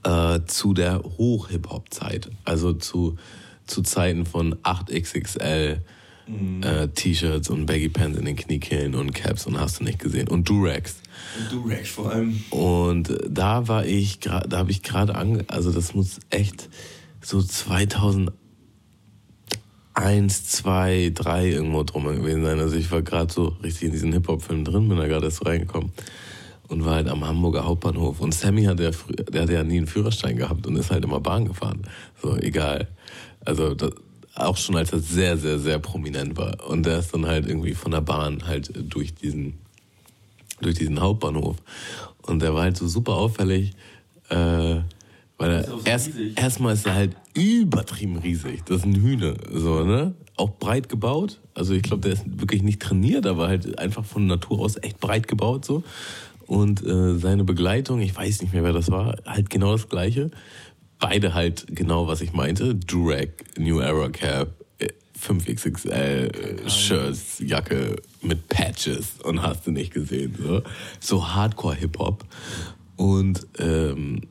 äh, 0.04 0.40
zu 0.46 0.74
der 0.74 1.02
Hoch-Hip-Hop-Zeit. 1.04 2.30
Also 2.44 2.74
zu, 2.74 3.18
zu 3.66 3.82
Zeiten 3.82 4.26
von 4.26 4.56
8XXL. 4.56 5.80
Mhm. 6.28 6.64
Äh, 6.64 6.88
T-Shirts 6.88 7.52
und 7.52 7.68
Baggy 7.68 7.90
Pants 7.90 8.18
in 8.18 8.26
den 8.26 8.36
Kniekehlen 8.36 8.96
und 8.96 9.14
Caps 9.14 9.46
und 9.46 9.60
hast 9.60 9.80
du 9.80 9.84
nicht 9.84 10.00
gesehen. 10.00 10.28
Und 10.28 10.50
Durags. 10.50 10.96
Und 11.38 11.52
Durags 11.52 11.90
vor 11.90 12.12
allem. 12.12 12.42
Und 12.50 13.16
da 13.30 13.68
war 13.68 13.86
ich, 13.86 14.20
da 14.22 14.44
habe 14.52 14.72
ich 14.72 14.82
gerade 14.82 15.14
ange, 15.14 15.46
also 15.48 15.72
das 15.72 15.94
muss 15.94 16.20
echt 16.32 16.70
so 17.22 17.42
2001, 19.96 20.44
2, 20.48 21.12
3 21.14 21.48
irgendwo 21.48 21.84
drum 21.84 22.06
gewesen 22.06 22.44
sein. 22.44 22.60
Also 22.60 22.76
ich 22.76 22.92
war 22.92 23.02
gerade 23.02 23.32
so 23.32 23.56
richtig 23.64 23.84
in 23.84 23.92
diesen 23.92 24.14
Hip-Hop-Film 24.14 24.66
drin, 24.66 24.90
bin 24.90 24.98
da 24.98 25.08
gerade 25.08 25.26
erst 25.26 25.46
reingekommen 25.46 25.92
und 26.68 26.84
war 26.84 26.96
halt 26.96 27.08
am 27.08 27.26
Hamburger 27.26 27.66
Hauptbahnhof. 27.66 28.20
Und 28.20 28.34
Sammy 28.34 28.64
hat 28.66 28.80
ja, 28.80 28.92
der 29.32 29.42
hat 29.44 29.50
ja 29.50 29.64
nie 29.64 29.78
einen 29.78 29.88
Führerschein 29.88 30.36
gehabt 30.36 30.68
und 30.68 30.76
ist 30.76 30.92
halt 30.92 31.04
immer 31.06 31.20
Bahn 31.20 31.46
gefahren. 31.46 31.84
So, 32.22 32.36
egal. 32.36 32.88
Also 33.46 33.74
das, 33.74 33.92
auch 34.36 34.58
schon 34.58 34.76
als 34.76 34.92
er 34.92 35.00
sehr, 35.00 35.38
sehr, 35.38 35.60
sehr 35.60 35.80
prominent 35.80 36.38
war. 36.38 36.68
Und 36.68 36.86
der 36.86 37.00
ist 37.00 37.14
dann 37.14 37.26
halt 37.26 37.48
irgendwie 37.48 37.74
von 37.74 37.92
der 37.92 38.02
Bahn 38.02 38.46
halt 38.46 38.74
durch 38.76 39.16
diesen, 39.16 39.60
durch 40.60 40.76
diesen 40.76 41.00
Hauptbahnhof. 41.00 41.56
Und 42.24 42.42
der 42.42 42.54
war 42.54 42.64
halt 42.64 42.76
so 42.76 42.88
super 42.88 43.14
auffällig, 43.14 43.72
äh, 44.30 44.80
weil 45.38 45.52
er 45.52 45.64
so 45.66 45.82
erst, 45.86 46.12
erstmal 46.36 46.74
ist 46.74 46.86
er 46.86 46.96
halt 46.96 47.16
übertrieben 47.34 48.18
riesig. 48.18 48.64
Das 48.66 48.78
ist 48.78 48.86
ein 48.86 48.96
Hühner, 48.96 49.36
so, 49.52 49.84
ne? 49.84 50.14
Auch 50.38 50.52
breit 50.58 50.90
gebaut. 50.90 51.40
Also 51.54 51.74
ich 51.74 51.84
glaube, 51.84 52.02
der 52.02 52.14
ist 52.14 52.24
wirklich 52.26 52.64
nicht 52.64 52.82
trainiert, 52.82 53.26
aber 53.26 53.48
halt 53.48 53.80
einfach 53.80 54.06
von 54.06 54.28
Natur 54.28 54.60
aus 54.60 54.78
echt 54.82 55.00
breit 55.00 55.28
gebaut, 55.28 55.66
so. 55.66 55.84
Und 56.46 56.86
äh, 56.86 57.18
seine 57.18 57.44
Begleitung, 57.44 58.02
ich 58.02 58.16
weiß 58.16 58.42
nicht 58.42 58.54
mehr, 58.54 58.64
wer 58.64 58.74
das 58.74 58.92
war, 58.92 59.16
halt 59.26 59.50
genau 59.50 59.72
das 59.72 59.90
gleiche 59.90 60.32
beide 61.00 61.34
halt 61.34 61.66
genau, 61.70 62.08
was 62.08 62.22
ich 62.22 62.34
meinte. 62.34 62.76
Durag, 62.76 63.30
New 63.58 63.80
Era 63.80 64.10
Cap, 64.10 64.54
5XXL, 65.20 65.92
äh, 65.92 66.70
Shirts, 66.70 67.40
Jacke 67.40 67.96
mit 68.22 68.48
Patches 68.50 69.22
und 69.24 69.42
hast 69.42 69.66
du 69.68 69.72
nicht 69.72 69.94
gesehen. 69.94 70.36
So, 70.38 70.64
so 71.00 71.34
Hardcore-Hip-Hop. 71.34 72.26
Und 72.98 73.48
ähm, 73.60 74.22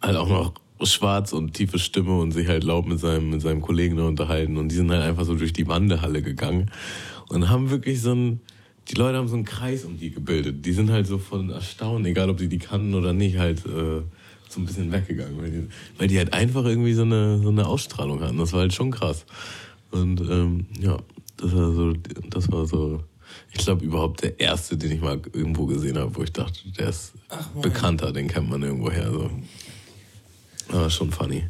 halt 0.00 0.16
auch 0.16 0.28
noch 0.28 0.54
schwarz 0.86 1.32
und 1.32 1.54
tiefe 1.54 1.78
Stimme 1.78 2.18
und 2.18 2.32
sich 2.32 2.48
halt 2.48 2.64
laut 2.64 2.86
mit 2.86 2.98
seinem, 3.00 3.30
mit 3.30 3.42
seinem 3.42 3.60
Kollegen 3.60 3.96
da 3.96 4.04
unterhalten. 4.04 4.56
Und 4.56 4.68
die 4.68 4.76
sind 4.76 4.90
halt 4.90 5.02
einfach 5.02 5.24
so 5.24 5.34
durch 5.34 5.52
die 5.52 5.68
Wandehalle 5.68 6.22
gegangen 6.22 6.70
und 7.28 7.48
haben 7.48 7.70
wirklich 7.70 8.00
so 8.00 8.12
ein, 8.14 8.40
die 8.88 8.94
Leute 8.94 9.18
haben 9.18 9.28
so 9.28 9.36
einen 9.36 9.44
Kreis 9.44 9.84
um 9.84 9.98
die 9.98 10.10
gebildet. 10.10 10.64
Die 10.64 10.72
sind 10.72 10.90
halt 10.90 11.06
so 11.06 11.18
von 11.18 11.50
Erstaunen, 11.50 12.06
egal 12.06 12.30
ob 12.30 12.38
die 12.38 12.48
die 12.48 12.58
kannten 12.58 12.94
oder 12.94 13.12
nicht, 13.12 13.38
halt 13.38 13.64
äh, 13.66 14.02
so 14.48 14.60
ein 14.60 14.64
bisschen 14.64 14.90
weggegangen, 14.90 15.40
weil 15.40 15.50
die, 15.50 15.68
weil 15.98 16.08
die 16.08 16.18
halt 16.18 16.32
einfach 16.32 16.64
irgendwie 16.64 16.94
so 16.94 17.02
eine, 17.02 17.38
so 17.38 17.48
eine 17.48 17.66
Ausstrahlung 17.66 18.20
hatten. 18.20 18.38
Das 18.38 18.52
war 18.52 18.60
halt 18.60 18.74
schon 18.74 18.90
krass. 18.90 19.24
Und 19.90 20.20
ähm, 20.20 20.66
ja, 20.80 20.98
das 21.36 21.54
war 21.54 21.72
so, 21.72 21.92
das 22.28 22.50
war 22.50 22.66
so, 22.66 23.00
ich 23.52 23.58
glaube 23.58 23.84
überhaupt 23.84 24.22
der 24.22 24.40
erste, 24.40 24.76
den 24.76 24.92
ich 24.92 25.00
mal 25.00 25.20
irgendwo 25.32 25.66
gesehen 25.66 25.98
habe, 25.98 26.14
wo 26.16 26.22
ich 26.22 26.32
dachte, 26.32 26.60
der 26.78 26.88
ist 26.88 27.12
Ach, 27.28 27.46
bekannter, 27.62 28.12
den 28.12 28.28
kennt 28.28 28.50
man 28.50 28.62
irgendwo 28.62 28.90
her. 28.90 29.10
So. 29.12 29.30
Aber 30.72 30.90
schon 30.90 31.10
funny. 31.10 31.44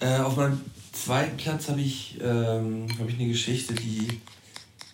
Äh, 0.00 0.18
auf 0.18 0.36
meinem 0.36 0.60
zweiten 0.92 1.36
Platz 1.36 1.68
habe 1.68 1.80
ich, 1.80 2.18
ähm, 2.22 2.86
hab 2.98 3.08
ich 3.08 3.14
eine 3.14 3.28
Geschichte, 3.28 3.74
die 3.74 4.20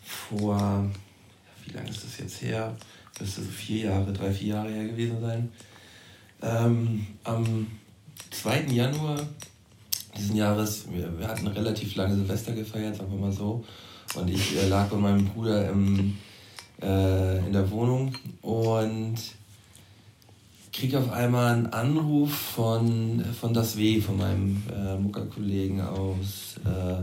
vor, 0.03 0.89
wie 1.65 1.73
lange 1.73 1.91
ist 1.91 2.05
das 2.05 2.19
jetzt 2.19 2.43
her? 2.43 2.77
müsste 3.21 3.43
so 3.43 3.51
vier 3.51 3.87
Jahre, 3.87 4.13
drei, 4.13 4.33
vier 4.33 4.55
Jahre 4.55 4.71
her 4.71 4.85
gewesen 4.85 5.21
sein. 5.21 5.53
Ähm, 6.43 7.07
am 7.25 7.67
2. 8.31 8.63
Januar 8.71 9.29
diesen 10.17 10.37
Jahres, 10.37 10.87
wir, 10.91 11.19
wir, 11.19 11.29
hatten 11.29 11.47
relativ 11.47 11.95
lange 11.95 12.17
Silvester 12.17 12.53
gefeiert, 12.53 12.97
sagen 12.97 13.13
wir 13.13 13.19
mal 13.19 13.33
so. 13.33 13.65
Und 14.15 14.29
ich 14.29 14.57
äh, 14.57 14.69
lag 14.69 14.89
bei 14.89 14.97
meinem 14.97 15.27
Bruder 15.27 15.71
im, 15.71 16.17
äh, 16.83 17.39
in 17.47 17.53
der 17.53 17.71
Wohnung 17.71 18.15
und 18.43 19.17
kriege 20.81 20.99
auf 20.99 21.13
einmal 21.13 21.53
einen 21.53 21.67
Anruf 21.67 22.33
von, 22.33 23.23
von 23.39 23.53
Das 23.53 23.77
W, 23.77 24.01
von 24.01 24.17
meinem 24.17 24.63
äh, 24.75 24.97
Muckerkollegen 24.97 25.83
aus, 25.83 26.55
äh, 26.65 27.03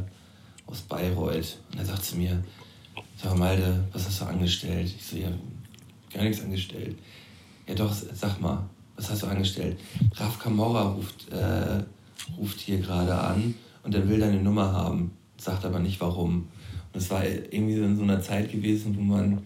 aus 0.66 0.82
Bayreuth. 0.82 1.60
Und 1.72 1.80
er 1.80 1.86
sagt 1.86 2.04
zu 2.04 2.18
mir, 2.18 2.44
sag 3.16 3.38
mal, 3.38 3.50
Malte, 3.50 3.84
was 3.94 4.08
hast 4.08 4.22
du 4.22 4.26
angestellt? 4.26 4.92
Ich 4.98 5.06
so, 5.06 5.18
ja, 5.18 5.30
gar 6.12 6.24
nichts 6.24 6.42
angestellt. 6.42 6.98
Ja 7.68 7.76
doch, 7.76 7.94
sag 7.94 8.42
mal, 8.42 8.68
was 8.96 9.12
hast 9.12 9.22
du 9.22 9.28
angestellt? 9.28 9.78
Raf 10.16 10.40
Camorra 10.40 10.94
ruft, 10.94 11.32
äh, 11.32 11.84
ruft 12.36 12.60
hier 12.60 12.80
gerade 12.80 13.14
an 13.14 13.54
und 13.84 13.94
er 13.94 14.10
will 14.10 14.20
deine 14.20 14.42
Nummer 14.42 14.72
haben, 14.72 15.12
sagt 15.38 15.64
aber 15.66 15.78
nicht 15.78 16.02
warum. 16.02 16.48
Und 16.94 17.00
es 17.00 17.12
war 17.12 17.24
irgendwie 17.24 17.76
so 17.76 17.84
in 17.84 17.96
so 17.96 18.02
einer 18.02 18.22
Zeit 18.22 18.52
gewesen, 18.52 18.98
wo 18.98 19.02
man, 19.02 19.44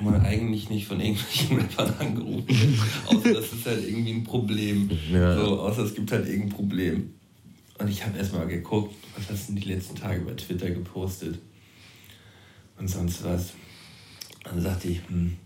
man 0.00 0.24
eigentlich 0.24 0.70
nicht 0.70 0.86
von 0.86 1.00
irgendwelchen 1.00 1.58
Rappern 1.60 1.94
angerufen 1.98 2.48
wird. 2.48 2.80
außer 3.06 3.34
das 3.34 3.52
ist 3.52 3.66
halt 3.66 3.86
irgendwie 3.86 4.12
ein 4.12 4.24
Problem. 4.24 4.90
Ja. 5.12 5.36
So, 5.36 5.60
außer 5.60 5.82
es 5.82 5.94
gibt 5.94 6.10
halt 6.12 6.26
irgendein 6.26 6.50
Problem. 6.50 7.14
Und 7.78 7.88
ich 7.88 8.04
habe 8.04 8.16
erstmal 8.16 8.46
geguckt, 8.46 8.94
was 9.16 9.28
hast 9.30 9.48
du 9.48 9.52
denn 9.52 9.62
die 9.62 9.68
letzten 9.68 9.96
Tage 9.96 10.20
bei 10.20 10.32
Twitter 10.32 10.70
gepostet? 10.70 11.38
Und 12.78 12.88
sonst 12.88 13.24
was. 13.24 13.52
Dann 14.44 14.60
sagte 14.60 14.88
ich, 14.88 15.00
hm, 15.08 15.36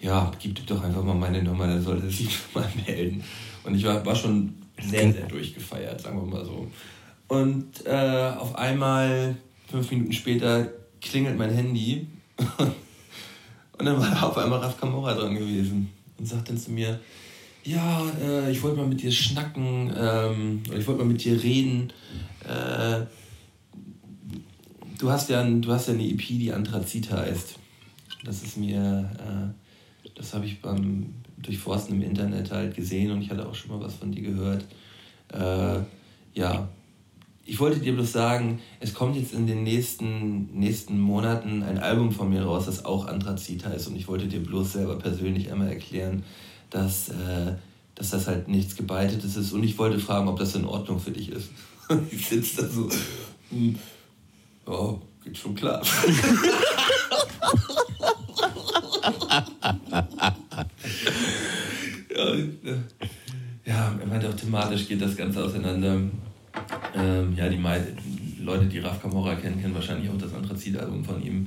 ja, 0.00 0.30
gib 0.38 0.58
ihm 0.58 0.66
doch 0.66 0.82
einfach 0.82 1.04
mal 1.04 1.14
meine 1.14 1.42
Nummer, 1.42 1.66
dann 1.66 1.82
soll 1.82 2.00
er 2.02 2.10
sich 2.10 2.38
mal 2.54 2.68
melden. 2.86 3.22
Und 3.64 3.74
ich 3.74 3.84
war, 3.84 4.04
war 4.04 4.16
schon 4.16 4.54
sehr, 4.80 5.12
sehr 5.12 5.26
durchgefeiert, 5.26 6.00
sagen 6.00 6.18
wir 6.20 6.26
mal 6.26 6.44
so. 6.44 6.70
Und 7.28 7.86
äh, 7.86 8.32
auf 8.36 8.56
einmal, 8.56 9.36
fünf 9.70 9.90
Minuten 9.90 10.12
später, 10.12 10.68
klingelt 11.00 11.38
mein 11.38 11.50
Handy. 11.50 12.08
und 13.80 13.86
dann 13.86 13.98
war 13.98 14.10
da 14.10 14.22
auf 14.22 14.36
einmal 14.36 14.58
Raf 14.58 14.78
Kamora 14.78 15.14
dran 15.14 15.34
gewesen 15.34 15.90
und 16.18 16.26
sagt 16.26 16.50
dann 16.50 16.58
zu 16.58 16.70
mir, 16.70 17.00
ja, 17.64 18.02
äh, 18.22 18.52
ich 18.52 18.62
wollte 18.62 18.76
mal 18.76 18.86
mit 18.86 19.00
dir 19.00 19.10
schnacken, 19.10 19.90
ähm, 19.96 20.62
ich 20.66 20.86
wollte 20.86 21.02
mal 21.02 21.10
mit 21.10 21.24
dir 21.24 21.42
reden. 21.42 21.90
Äh, 22.44 23.06
du, 24.98 25.10
hast 25.10 25.30
ja 25.30 25.42
du 25.42 25.72
hast 25.72 25.88
ja 25.88 25.94
eine 25.94 26.06
EP, 26.06 26.20
die 26.20 26.52
Anthrazit 26.52 27.10
heißt. 27.10 27.54
Das 28.24 28.42
ist 28.42 28.58
mir, 28.58 29.10
äh, 29.18 30.10
das 30.14 30.34
habe 30.34 30.44
ich 30.44 30.60
beim 30.60 31.14
Durchforsten 31.38 31.96
im 31.96 32.02
Internet 32.02 32.50
halt 32.50 32.76
gesehen 32.76 33.10
und 33.10 33.22
ich 33.22 33.30
hatte 33.30 33.48
auch 33.48 33.54
schon 33.54 33.70
mal 33.70 33.80
was 33.80 33.94
von 33.94 34.12
dir 34.12 34.22
gehört. 34.22 34.66
Äh, 35.32 35.80
ja, 36.34 36.68
ich 37.44 37.58
wollte 37.58 37.80
dir 37.80 37.94
bloß 37.94 38.12
sagen, 38.12 38.60
es 38.80 38.94
kommt 38.94 39.16
jetzt 39.16 39.32
in 39.32 39.46
den 39.46 39.62
nächsten, 39.62 40.50
nächsten 40.58 41.00
Monaten 41.00 41.62
ein 41.62 41.78
Album 41.78 42.12
von 42.12 42.28
mir 42.30 42.42
raus, 42.42 42.66
das 42.66 42.84
auch 42.84 43.06
Anthrazit 43.06 43.64
heißt. 43.64 43.88
Und 43.88 43.96
ich 43.96 44.08
wollte 44.08 44.28
dir 44.28 44.40
bloß 44.40 44.74
selber 44.74 44.96
persönlich 44.98 45.50
einmal 45.50 45.68
erklären, 45.68 46.22
dass, 46.68 47.08
äh, 47.08 47.54
dass 47.94 48.10
das 48.10 48.26
halt 48.26 48.48
nichts 48.48 48.76
Gebeitetes 48.76 49.36
ist. 49.36 49.52
Und 49.52 49.64
ich 49.64 49.78
wollte 49.78 49.98
fragen, 49.98 50.28
ob 50.28 50.38
das 50.38 50.54
in 50.54 50.64
Ordnung 50.64 51.00
für 51.00 51.10
dich 51.10 51.30
ist. 51.30 51.50
ich 52.10 52.26
sitze 52.26 52.62
da 52.62 52.68
so, 52.68 52.88
hm, 53.50 53.76
ja, 54.66 54.94
geht 55.24 55.38
schon 55.38 55.54
klar. 55.54 55.82
ja, 62.14 62.34
ja, 63.64 63.94
er 64.00 64.06
meinte 64.06 64.28
auch 64.28 64.34
thematisch 64.34 64.86
geht 64.88 65.00
das 65.00 65.16
Ganze 65.16 65.42
auseinander. 65.44 66.00
Ähm, 66.94 67.34
ja, 67.36 67.48
die 67.48 67.60
Leute, 68.42 68.66
die 68.66 68.78
Raf 68.78 69.00
Kamora 69.00 69.34
kennen, 69.36 69.60
kennen 69.60 69.74
wahrscheinlich 69.74 70.10
auch 70.10 70.18
das 70.18 70.34
Anthrazit-Album 70.34 71.04
von 71.04 71.22
ihm. 71.22 71.46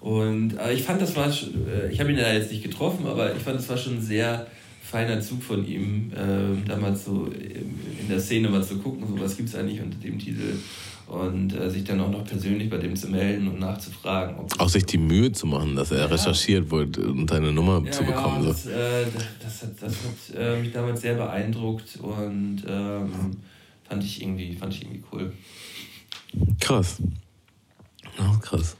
Und 0.00 0.58
äh, 0.58 0.72
ich 0.72 0.82
fand, 0.82 1.00
das 1.00 1.14
war, 1.14 1.28
äh, 1.28 1.92
ich 1.92 2.00
habe 2.00 2.10
ihn 2.10 2.18
ja 2.18 2.32
jetzt 2.32 2.50
nicht 2.50 2.64
getroffen, 2.64 3.06
aber 3.06 3.34
ich 3.36 3.42
fand, 3.42 3.56
das 3.56 3.68
war 3.68 3.76
schon 3.76 3.96
ein 3.96 4.02
sehr 4.02 4.46
feiner 4.82 5.20
Zug 5.20 5.42
von 5.42 5.66
ihm, 5.66 6.10
äh, 6.12 6.68
damals 6.68 7.04
so 7.04 7.26
in 7.26 8.08
der 8.08 8.20
Szene 8.20 8.48
mal 8.48 8.64
zu 8.64 8.78
gucken, 8.78 9.06
so 9.06 9.18
was 9.18 9.36
gibt 9.36 9.48
es 9.48 9.54
eigentlich 9.54 9.80
unter 9.80 9.98
dem 9.98 10.18
Titel 10.18 10.58
und 11.06 11.54
äh, 11.54 11.70
sich 11.70 11.84
dann 11.84 12.00
auch 12.00 12.10
noch 12.10 12.24
persönlich 12.24 12.68
bei 12.68 12.78
dem 12.78 12.96
zu 12.96 13.08
melden 13.08 13.48
und 13.48 13.60
nachzufragen. 13.60 14.36
auch 14.58 14.68
sich 14.68 14.84
die 14.84 14.98
Mühe 14.98 15.30
zu 15.30 15.46
machen, 15.46 15.76
dass 15.76 15.90
er 15.90 15.98
ja. 15.98 16.06
recherchiert 16.06 16.70
wurde 16.70 17.06
und 17.06 17.30
deine 17.30 17.52
Nummer 17.52 17.82
ja, 17.84 17.90
zu 17.92 18.04
bekommen. 18.04 18.42
Ja, 18.42 18.48
das, 18.48 18.66
äh, 18.66 19.06
das, 19.42 19.62
hat, 19.62 19.70
das 19.80 19.92
hat 19.92 20.36
äh, 20.36 20.60
mich 20.60 20.72
damals 20.72 21.00
sehr 21.00 21.14
beeindruckt 21.14 21.98
und 22.00 22.62
ähm, 22.66 23.12
fand 23.92 24.04
ich 24.04 24.22
irgendwie, 24.22 24.54
fand 24.54 24.72
ich 24.72 24.80
irgendwie 24.80 25.04
cool. 25.12 25.32
Krass. 26.60 26.96
Oh, 28.18 28.38
krass. 28.40 28.74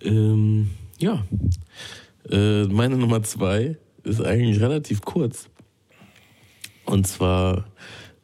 Ähm, 0.00 0.70
ja. 0.98 1.22
Äh, 2.30 2.64
meine 2.64 2.96
Nummer 2.96 3.22
zwei 3.24 3.76
ist 4.04 4.22
eigentlich 4.22 4.62
relativ 4.62 5.02
kurz. 5.02 5.50
Und 6.86 7.06
zwar 7.06 7.66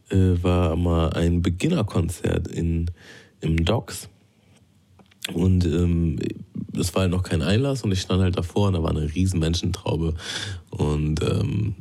äh, 0.09 0.43
war 0.43 0.77
mal 0.77 1.12
ein 1.12 1.43
Beginnerkonzert 1.43 2.49
in, 2.49 2.91
im 3.43 3.66
Docks. 3.66 4.09
Und 5.35 5.66
ähm, 5.66 6.21
das 6.73 6.95
war 6.95 7.03
halt 7.03 7.11
noch 7.11 7.23
kein 7.23 7.43
Einlass 7.43 7.83
und 7.83 7.93
ich 7.93 8.01
stand 8.01 8.23
halt 8.23 8.39
davor 8.39 8.69
und 8.69 8.73
da 8.73 8.83
war 8.83 8.93
eine 8.93 9.15
riesen 9.15 9.41
Menschentraube. 9.41 10.15
Und 10.71 11.23
ähm, 11.23 11.75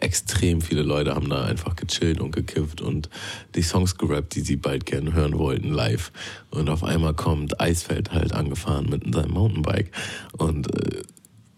extrem 0.00 0.60
viele 0.60 0.82
Leute 0.82 1.14
haben 1.14 1.28
da 1.28 1.44
einfach 1.44 1.76
gechillt 1.76 2.20
und 2.20 2.30
gekifft 2.30 2.80
und 2.80 3.08
die 3.54 3.62
Songs 3.62 3.98
gerappt, 3.98 4.34
die 4.34 4.40
sie 4.40 4.56
bald 4.56 4.86
gerne 4.86 5.12
hören 5.12 5.38
wollten, 5.38 5.72
live. 5.72 6.12
Und 6.50 6.68
auf 6.68 6.84
einmal 6.84 7.14
kommt 7.14 7.60
Eisfeld 7.60 8.12
halt 8.12 8.32
angefahren 8.32 8.88
mit 8.88 9.02
seinem 9.12 9.32
Mountainbike 9.32 9.90
und 10.38 10.72
äh, 10.74 11.02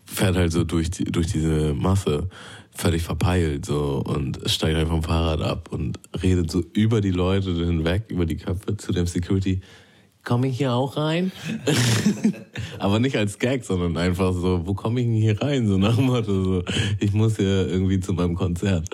fährt 0.06 0.36
halt 0.36 0.52
so 0.52 0.64
durch, 0.64 0.90
die, 0.90 1.04
durch 1.04 1.26
diese 1.28 1.74
Masse 1.74 2.28
völlig 2.70 3.02
verpeilt 3.02 3.66
so 3.66 4.02
und 4.06 4.38
steigt 4.46 4.76
einfach 4.76 4.94
vom 4.94 5.02
Fahrrad 5.02 5.42
ab 5.42 5.68
und 5.72 5.98
redet 6.22 6.50
so 6.50 6.62
über 6.72 7.00
die 7.00 7.10
Leute 7.10 7.52
hinweg, 7.52 8.04
über 8.08 8.24
die 8.24 8.36
Köpfe 8.36 8.76
zu 8.76 8.92
dem 8.92 9.06
Security 9.06 9.60
komme 10.28 10.48
ich 10.48 10.58
hier 10.58 10.74
auch 10.74 10.98
rein? 10.98 11.32
Aber 12.78 12.98
nicht 12.98 13.16
als 13.16 13.38
Gag, 13.38 13.64
sondern 13.64 13.96
einfach 13.96 14.34
so, 14.34 14.66
wo 14.66 14.74
komme 14.74 15.00
ich 15.00 15.06
denn 15.06 15.14
hier 15.14 15.40
rein? 15.40 15.66
So 15.66 15.78
nach 15.78 15.96
dem 15.96 16.04
Motto, 16.04 16.44
so, 16.44 16.62
ich 17.00 17.14
muss 17.14 17.38
hier 17.38 17.66
irgendwie 17.66 17.98
zu 17.98 18.12
meinem 18.12 18.34
Konzert. 18.34 18.90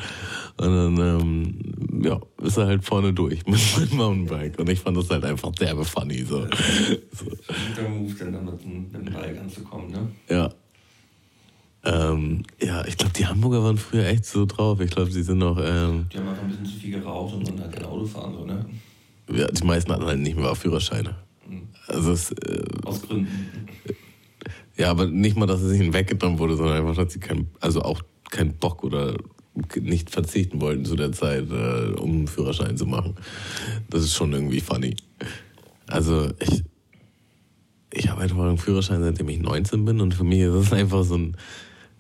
Und 0.58 0.68
dann, 0.68 0.96
ähm, 0.96 2.02
ja, 2.04 2.20
ist 2.40 2.56
er 2.56 2.66
halt 2.66 2.84
vorne 2.84 3.12
durch 3.12 3.44
mit 3.46 3.58
meinem 3.76 3.96
Mountainbike. 3.96 4.60
Und 4.60 4.68
ich 4.68 4.78
fand 4.78 4.96
das 4.96 5.10
halt 5.10 5.24
einfach 5.24 5.50
derbe 5.50 5.84
funny. 5.84 6.22
So. 6.22 6.42
so. 6.42 7.24
Guter 7.24 7.88
Move, 7.88 8.14
dann 8.14 8.44
mit 8.44 8.94
dem 8.94 9.12
Bike 9.12 9.40
anzukommen, 9.40 9.90
ne? 9.90 10.08
Ja. 10.28 10.50
Ähm, 11.84 12.44
ja, 12.62 12.86
ich 12.86 12.96
glaube, 12.96 13.12
die 13.12 13.26
Hamburger 13.26 13.64
waren 13.64 13.76
früher 13.76 14.06
echt 14.06 14.24
so 14.24 14.46
drauf. 14.46 14.78
Ich 14.80 14.92
glaube, 14.92 15.10
die 15.10 15.22
sind 15.22 15.38
noch. 15.38 15.58
Ähm, 15.58 16.06
die 16.12 16.18
haben 16.18 16.28
einfach 16.28 16.44
ein 16.44 16.50
bisschen 16.50 16.66
zu 16.66 16.78
viel 16.78 16.92
geraucht 16.92 17.34
und 17.34 17.48
dann 17.48 17.60
halt 17.60 17.72
kein 17.72 17.84
Auto 17.86 18.06
fahren, 18.06 18.34
so, 18.38 18.44
ne? 18.46 18.64
Ja, 19.32 19.46
die 19.48 19.64
meisten 19.64 19.92
hatten 19.92 20.04
halt 20.04 20.20
nicht 20.20 20.36
mehr 20.36 20.54
Führerscheine. 20.54 21.16
Also 21.86 22.12
es, 22.12 22.32
äh, 22.32 22.64
Aus 22.84 23.02
Gründen. 23.02 23.28
Ja, 24.76 24.90
aber 24.90 25.06
nicht 25.06 25.36
mal, 25.36 25.46
dass 25.46 25.60
es 25.60 25.78
ihnen 25.78 25.92
weggenommen 25.94 26.38
wurde, 26.38 26.56
sondern 26.56 26.76
einfach, 26.78 26.96
dass 26.96 27.12
sie 27.12 27.20
kein, 27.20 27.48
also 27.60 27.82
auch 27.82 28.02
keinen 28.30 28.54
Bock 28.54 28.82
oder 28.82 29.16
nicht 29.80 30.10
verzichten 30.10 30.60
wollten 30.60 30.84
zu 30.84 30.96
der 30.96 31.12
Zeit, 31.12 31.50
äh, 31.50 31.92
um 32.00 32.10
einen 32.10 32.28
Führerschein 32.28 32.76
zu 32.76 32.86
machen. 32.86 33.14
Das 33.88 34.02
ist 34.02 34.14
schon 34.14 34.32
irgendwie 34.32 34.60
funny. 34.60 34.96
Also 35.86 36.30
ich, 36.40 36.64
ich 37.92 38.08
habe 38.08 38.22
einfach 38.22 38.38
einen 38.38 38.58
Führerschein, 38.58 39.02
seitdem 39.02 39.28
ich 39.28 39.38
19 39.38 39.84
bin 39.84 40.00
und 40.00 40.14
für 40.14 40.24
mich 40.24 40.40
ist 40.40 40.54
das 40.54 40.72
einfach 40.78 41.04
so 41.04 41.16
ein, 41.16 41.36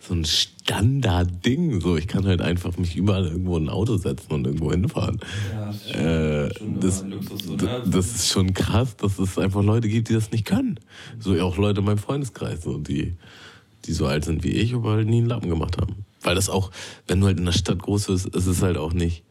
so 0.06 0.14
ein 0.14 0.24
Standardding. 0.24 1.80
So, 1.80 1.96
ich 1.96 2.06
kann 2.06 2.26
halt 2.26 2.40
einfach 2.40 2.76
mich 2.76 2.96
überall 2.96 3.26
irgendwo 3.26 3.56
in 3.56 3.64
ein 3.64 3.68
Auto 3.68 3.96
setzen 3.96 4.32
und 4.32 4.46
irgendwo 4.46 4.70
hinfahren. 4.70 5.20
Ja, 5.52 5.66
das, 5.66 5.76
ist 5.76 5.90
schon, 5.90 6.00
äh, 6.00 6.54
schon 6.54 6.80
das, 6.80 7.04
Luxus, 7.04 7.44
so, 7.44 7.56
ne? 7.56 7.82
das 7.86 8.06
ist 8.14 8.28
schon 8.28 8.54
krass, 8.54 8.96
dass 8.96 9.18
es 9.18 9.38
einfach 9.38 9.62
Leute 9.62 9.88
gibt, 9.88 10.08
die 10.08 10.14
das 10.14 10.30
nicht 10.30 10.44
können. 10.44 10.78
So 11.18 11.38
auch 11.40 11.56
Leute 11.56 11.80
in 11.80 11.86
meinem 11.86 11.98
Freundeskreis, 11.98 12.62
so, 12.62 12.78
die, 12.78 13.14
die 13.86 13.92
so 13.92 14.06
alt 14.06 14.24
sind 14.24 14.44
wie 14.44 14.52
ich, 14.52 14.74
aber 14.74 14.92
halt 14.92 15.08
nie 15.08 15.18
einen 15.18 15.26
Lappen 15.26 15.48
gemacht 15.48 15.78
haben. 15.78 16.04
Weil 16.22 16.34
das 16.34 16.48
auch, 16.48 16.70
wenn 17.06 17.20
du 17.20 17.26
halt 17.26 17.38
in 17.38 17.44
der 17.44 17.52
Stadt 17.52 17.80
groß 17.80 18.06
bist, 18.06 18.26
ist 18.26 18.46
es 18.46 18.62
halt 18.62 18.76
auch 18.76 18.92
nicht. 18.92 19.22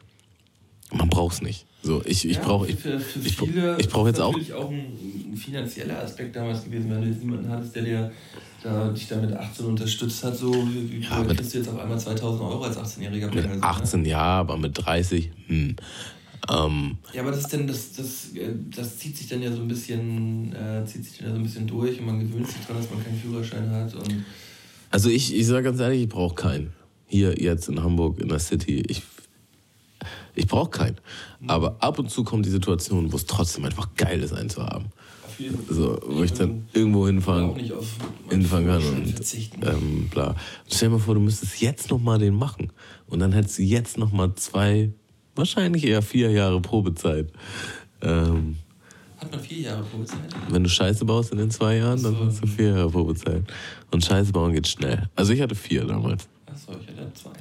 Man 0.91 1.09
braucht 1.09 1.35
es 1.35 1.41
nicht. 1.41 1.65
So, 1.81 2.01
ich, 2.05 2.27
ich 2.29 2.37
ja, 2.37 2.43
brauche 2.43 2.67
ich, 2.67 2.77
ich, 2.85 3.41
ich 3.77 3.89
brauche 3.89 4.07
jetzt 4.07 4.21
auch. 4.21 4.31
natürlich 4.31 4.53
auch 4.53 4.69
ein, 4.69 5.33
ein 5.33 5.35
finanzieller 5.35 6.01
Aspekt 6.01 6.35
damals 6.35 6.63
gewesen, 6.63 6.89
wenn 6.89 7.01
du 7.01 7.07
jetzt 7.07 7.19
niemanden 7.19 7.49
hattest, 7.49 7.75
der 7.75 7.83
dir 7.83 8.11
da 8.63 8.89
dich 8.89 9.07
da 9.07 9.17
mit 9.17 9.33
18 9.33 9.65
unterstützt 9.65 10.23
hat, 10.23 10.37
so 10.37 10.53
wie, 10.53 10.99
ja, 10.99 11.29
wie 11.29 11.35
kriegst 11.35 11.53
du 11.53 11.57
jetzt 11.59 11.69
auf 11.69 11.79
einmal 11.79 11.99
2000 11.99 12.41
Euro 12.41 12.63
als 12.63 12.77
18-Jähriger? 12.77 13.33
Mit 13.33 13.63
18 13.63 14.01
ne? 14.01 14.09
ja, 14.09 14.19
aber 14.19 14.57
mit 14.57 14.85
30, 14.85 15.31
hm. 15.47 15.75
Ähm, 16.51 16.97
ja, 17.13 17.21
aber 17.21 17.31
das 17.31 17.41
ist 17.41 17.53
denn, 17.53 17.67
das, 17.67 17.93
das, 17.93 18.35
äh, 18.35 18.53
das 18.75 18.97
zieht 18.97 19.15
sich 19.15 19.27
dann 19.27 19.41
ja 19.41 19.51
so 19.51 19.61
ein 19.61 19.67
bisschen, 19.67 20.53
äh, 20.53 20.83
zieht 20.85 21.05
sich 21.05 21.17
dann 21.17 21.27
ja 21.27 21.33
so 21.33 21.39
ein 21.39 21.43
bisschen 21.43 21.67
durch 21.67 21.99
und 21.99 22.05
man 22.05 22.19
gewöhnt 22.19 22.47
sich 22.47 22.59
daran, 22.61 22.81
dass 22.81 22.91
man 22.91 23.03
keinen 23.03 23.17
Führerschein 23.17 23.69
hat. 23.69 23.93
Und 23.95 24.25
also 24.89 25.09
ich, 25.09 25.33
ich 25.33 25.47
sage 25.47 25.63
ganz 25.63 25.79
ehrlich, 25.79 26.03
ich 26.03 26.09
brauche 26.09 26.35
keinen. 26.35 26.73
Hier 27.07 27.41
jetzt 27.41 27.69
in 27.69 27.81
Hamburg, 27.81 28.19
in 28.19 28.27
der 28.27 28.39
City, 28.39 28.83
ich, 28.87 29.03
ich 30.35 30.47
brauche 30.47 30.69
keinen. 30.69 30.97
Mhm. 31.39 31.49
Aber 31.49 31.77
ab 31.79 31.97
und 31.99 32.09
zu 32.09 32.25
kommt 32.25 32.45
die 32.45 32.49
Situation, 32.49 33.13
wo 33.13 33.15
es 33.15 33.25
trotzdem 33.25 33.63
einfach 33.63 33.95
geil 33.95 34.21
ist, 34.21 34.33
einen 34.33 34.49
zu 34.49 34.65
haben 34.65 34.91
so, 35.69 35.99
wo 36.05 36.23
ich 36.23 36.33
dann 36.33 36.65
irgendwo 36.73 37.07
hinfahren, 37.07 37.55
hinfahren 38.29 38.65
kann 38.65 38.83
und 38.83 39.35
ähm, 39.65 40.09
bla. 40.09 40.35
Stell 40.67 40.89
dir 40.89 40.95
mal 40.95 40.99
vor, 40.99 41.15
du 41.15 41.21
müsstest 41.21 41.61
jetzt 41.61 41.89
nochmal 41.89 42.19
den 42.19 42.35
machen 42.35 42.71
und 43.07 43.19
dann 43.19 43.31
hättest 43.31 43.59
du 43.59 43.63
jetzt 43.63 43.97
nochmal 43.97 44.33
zwei, 44.35 44.91
wahrscheinlich 45.35 45.85
eher 45.85 46.01
vier 46.01 46.31
Jahre 46.31 46.61
Probezeit. 46.61 47.31
Ähm, 48.01 48.57
Hat 49.17 49.31
man 49.31 49.39
vier 49.39 49.61
Jahre 49.61 49.83
Probezeit? 49.83 50.19
Wenn 50.49 50.63
du 50.63 50.69
Scheiße 50.69 51.05
baust 51.05 51.31
in 51.31 51.37
den 51.37 51.51
zwei 51.51 51.77
Jahren, 51.77 51.97
so. 51.97 52.11
dann 52.11 52.27
hast 52.27 52.43
du 52.43 52.47
vier 52.47 52.69
Jahre 52.69 52.89
Probezeit. 52.89 53.43
Und 53.91 54.03
Scheiße 54.03 54.31
bauen 54.31 54.53
geht 54.53 54.67
schnell. 54.67 55.09
Also 55.15 55.33
ich 55.33 55.41
hatte 55.41 55.55
vier 55.55 55.85
damals. 55.85 56.27
Achso, 56.45 56.71
ich 56.81 56.87
hatte 56.87 57.13
zwei. 57.13 57.31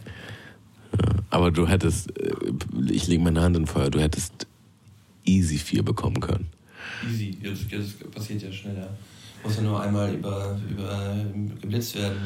Ja, 0.99 1.15
aber 1.31 1.51
du 1.51 1.67
hättest, 1.67 2.17
äh, 2.19 2.33
ich 2.91 3.07
lege 3.07 3.23
meine 3.23 3.41
Hand 3.41 3.57
in 3.57 3.67
Feuer, 3.67 3.91
du 3.91 4.01
hättest 4.01 4.47
easy 5.25 5.57
vier 5.57 5.83
bekommen 5.83 6.21
können 6.21 6.51
easy. 7.09 7.37
Das, 7.43 7.59
das 7.69 8.11
passiert 8.11 8.43
ja 8.43 8.53
schneller. 8.53 8.97
Muss 9.45 9.57
ja 9.57 9.63
nur 9.63 9.81
einmal 9.81 10.15
über, 10.15 10.57
über 10.71 11.17
geblitzt 11.61 11.97
werden. 11.97 12.17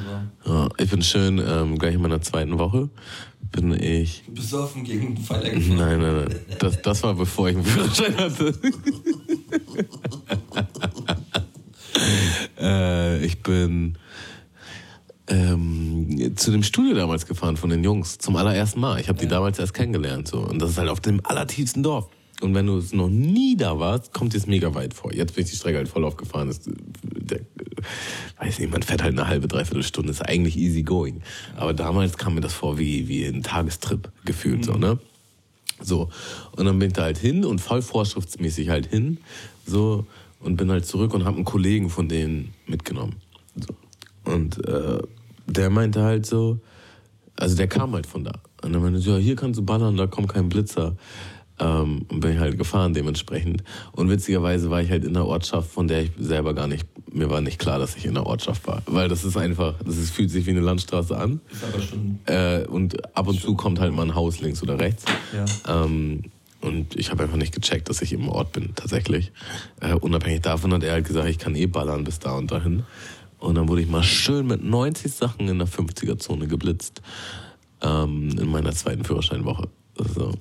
So. 0.44 0.52
Ja, 0.52 0.68
ich 0.76 0.90
bin 0.90 1.02
schön, 1.02 1.38
ähm, 1.38 1.78
gleich 1.78 1.94
in 1.94 2.02
meiner 2.02 2.20
zweiten 2.20 2.58
Woche 2.58 2.90
bin 3.52 3.72
ich. 3.72 4.22
Besoffen 4.28 4.84
gegen 4.84 5.06
einen 5.08 5.16
Pfeiler 5.16 5.50
gefahren. 5.54 5.76
Nein, 5.76 6.00
nein, 6.00 6.24
nein. 6.28 6.36
Das, 6.58 6.82
das 6.82 7.02
war 7.02 7.14
bevor 7.14 7.48
ich 7.48 7.56
einen 7.56 7.64
Führerschein 7.64 8.16
hatte. 8.16 8.54
äh, 12.60 13.24
ich 13.24 13.42
bin 13.42 13.96
ähm, 15.28 16.36
zu 16.36 16.50
dem 16.50 16.62
Studio 16.62 16.94
damals 16.94 17.26
gefahren 17.26 17.56
von 17.56 17.70
den 17.70 17.82
Jungs 17.82 18.18
zum 18.18 18.36
allerersten 18.36 18.80
Mal. 18.80 19.00
Ich 19.00 19.08
habe 19.08 19.18
die 19.18 19.24
ja. 19.24 19.30
damals 19.30 19.58
erst 19.58 19.74
kennengelernt 19.74 20.28
so 20.28 20.40
und 20.40 20.60
das 20.60 20.70
ist 20.70 20.78
halt 20.78 20.88
auf 20.88 21.00
dem 21.00 21.20
allertiefsten 21.24 21.82
Dorf. 21.82 22.08
Und 22.42 22.54
wenn 22.54 22.66
du 22.66 22.76
es 22.76 22.92
noch 22.92 23.08
nie 23.08 23.56
da 23.56 23.78
warst, 23.78 24.12
kommt 24.12 24.34
es 24.34 24.46
mega 24.46 24.74
weit 24.74 24.92
vor. 24.92 25.12
Jetzt 25.12 25.34
bin 25.34 25.44
ich 25.44 25.50
die 25.50 25.56
Strecke 25.56 25.78
halt 25.78 25.88
voll 25.88 26.04
aufgefahren. 26.04 26.48
Das, 26.48 26.60
der, 26.64 27.40
weiß 28.38 28.58
nicht, 28.58 28.70
man 28.70 28.82
fährt 28.82 29.02
halt 29.02 29.14
eine 29.18 29.26
halbe, 29.26 29.48
dreiviertel 29.48 29.82
Stunde, 29.82 30.10
ist 30.10 30.22
eigentlich 30.22 30.56
easy 30.56 30.82
going. 30.82 31.22
Aber 31.56 31.72
damals 31.72 32.18
kam 32.18 32.34
mir 32.34 32.42
das 32.42 32.52
vor 32.52 32.78
wie, 32.78 33.08
wie 33.08 33.24
ein 33.24 33.42
Tagestrip 33.42 34.10
gefühlt, 34.24 34.64
so, 34.64 34.74
ne? 34.74 34.98
So. 35.80 36.10
Und 36.52 36.66
dann 36.66 36.78
bin 36.78 36.88
ich 36.88 36.94
da 36.94 37.02
halt 37.02 37.18
hin 37.18 37.44
und 37.44 37.60
voll 37.60 37.82
vorschriftsmäßig 37.82 38.68
halt 38.68 38.86
hin, 38.86 39.18
so, 39.66 40.06
und 40.40 40.56
bin 40.56 40.70
halt 40.70 40.86
zurück 40.86 41.14
und 41.14 41.24
habe 41.24 41.36
einen 41.36 41.44
Kollegen 41.44 41.90
von 41.90 42.08
denen 42.08 42.52
mitgenommen. 42.66 43.16
So. 43.54 43.74
Und 44.30 44.62
äh, 44.66 44.98
der 45.46 45.70
meinte 45.70 46.02
halt 46.02 46.26
so, 46.26 46.60
also 47.36 47.56
der 47.56 47.68
kam 47.68 47.92
halt 47.92 48.06
von 48.06 48.24
da. 48.24 48.32
Und 48.62 48.72
dann 48.72 48.82
meinte 48.82 49.00
so, 49.00 49.12
ja, 49.12 49.18
hier 49.18 49.36
kannst 49.36 49.58
du 49.58 49.64
ballern, 49.64 49.96
da 49.96 50.06
kommt 50.06 50.28
kein 50.28 50.48
Blitzer. 50.48 50.96
Ähm, 51.58 52.04
und 52.08 52.20
bin 52.20 52.32
ich 52.32 52.38
halt 52.38 52.58
gefahren 52.58 52.92
dementsprechend. 52.92 53.62
Und 53.92 54.10
witzigerweise 54.10 54.70
war 54.70 54.82
ich 54.82 54.90
halt 54.90 55.04
in 55.04 55.16
einer 55.16 55.26
Ortschaft, 55.26 55.70
von 55.70 55.88
der 55.88 56.02
ich 56.02 56.10
selber 56.18 56.54
gar 56.54 56.66
nicht, 56.66 56.86
mir 57.12 57.30
war 57.30 57.40
nicht 57.40 57.58
klar, 57.58 57.78
dass 57.78 57.96
ich 57.96 58.04
in 58.04 58.16
einer 58.16 58.26
Ortschaft 58.26 58.66
war. 58.66 58.82
Weil 58.86 59.08
das 59.08 59.24
ist 59.24 59.36
einfach, 59.36 59.74
das 59.84 59.96
ist, 59.96 60.10
fühlt 60.10 60.30
sich 60.30 60.46
wie 60.46 60.50
eine 60.50 60.60
Landstraße 60.60 61.16
an. 61.16 61.40
Ist 61.50 61.64
aber 61.64 61.82
schon. 61.82 62.18
Äh, 62.26 62.66
und 62.66 63.16
ab 63.16 63.28
und 63.28 63.40
zu 63.40 63.54
kommt 63.54 63.80
halt 63.80 63.94
mal 63.94 64.02
ein 64.02 64.14
Haus 64.14 64.40
links 64.40 64.62
oder 64.62 64.78
rechts. 64.78 65.04
Ja. 65.34 65.84
Ähm, 65.84 66.22
und 66.60 66.96
ich 66.96 67.10
habe 67.10 67.22
einfach 67.22 67.36
nicht 67.36 67.54
gecheckt, 67.54 67.88
dass 67.88 68.02
ich 68.02 68.12
im 68.12 68.28
Ort 68.28 68.52
bin, 68.52 68.74
tatsächlich. 68.74 69.32
Äh, 69.80 69.94
unabhängig 69.94 70.42
davon 70.42 70.72
hat 70.72 70.82
er 70.82 70.92
halt 70.92 71.06
gesagt, 71.06 71.28
ich 71.28 71.38
kann 71.38 71.54
eh 71.54 71.66
ballern 71.66 72.04
bis 72.04 72.18
da 72.18 72.36
und 72.36 72.50
dahin. 72.50 72.82
Und 73.38 73.54
dann 73.54 73.68
wurde 73.68 73.82
ich 73.82 73.88
mal 73.88 74.02
schön 74.02 74.46
mit 74.46 74.64
90 74.64 75.12
Sachen 75.12 75.48
in 75.48 75.58
der 75.58 75.68
50er-Zone 75.68 76.48
geblitzt. 76.48 77.02
Ähm, 77.82 78.30
in 78.38 78.48
meiner 78.48 78.72
zweiten 78.72 79.04
Führerscheinwoche. 79.04 79.68
So. 79.96 80.32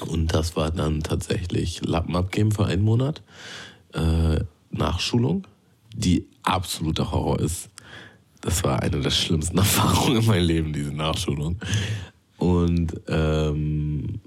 Und 0.00 0.34
das 0.34 0.56
war 0.56 0.70
dann 0.70 1.02
tatsächlich 1.02 1.84
Lappen 1.84 2.16
abgeben 2.16 2.52
für 2.52 2.66
einen 2.66 2.82
Monat. 2.82 3.22
Äh, 3.92 4.40
Nachschulung, 4.70 5.46
die 5.94 6.26
absoluter 6.42 7.10
Horror 7.10 7.40
ist. 7.40 7.70
Das 8.40 8.62
war 8.62 8.82
eine 8.82 9.00
der 9.00 9.10
schlimmsten 9.10 9.58
Erfahrungen 9.58 10.20
in 10.20 10.26
meinem 10.26 10.46
Leben, 10.46 10.72
diese 10.72 10.92
Nachschulung. 10.92 11.58
Und 12.36 13.00
ähm, 13.08 14.20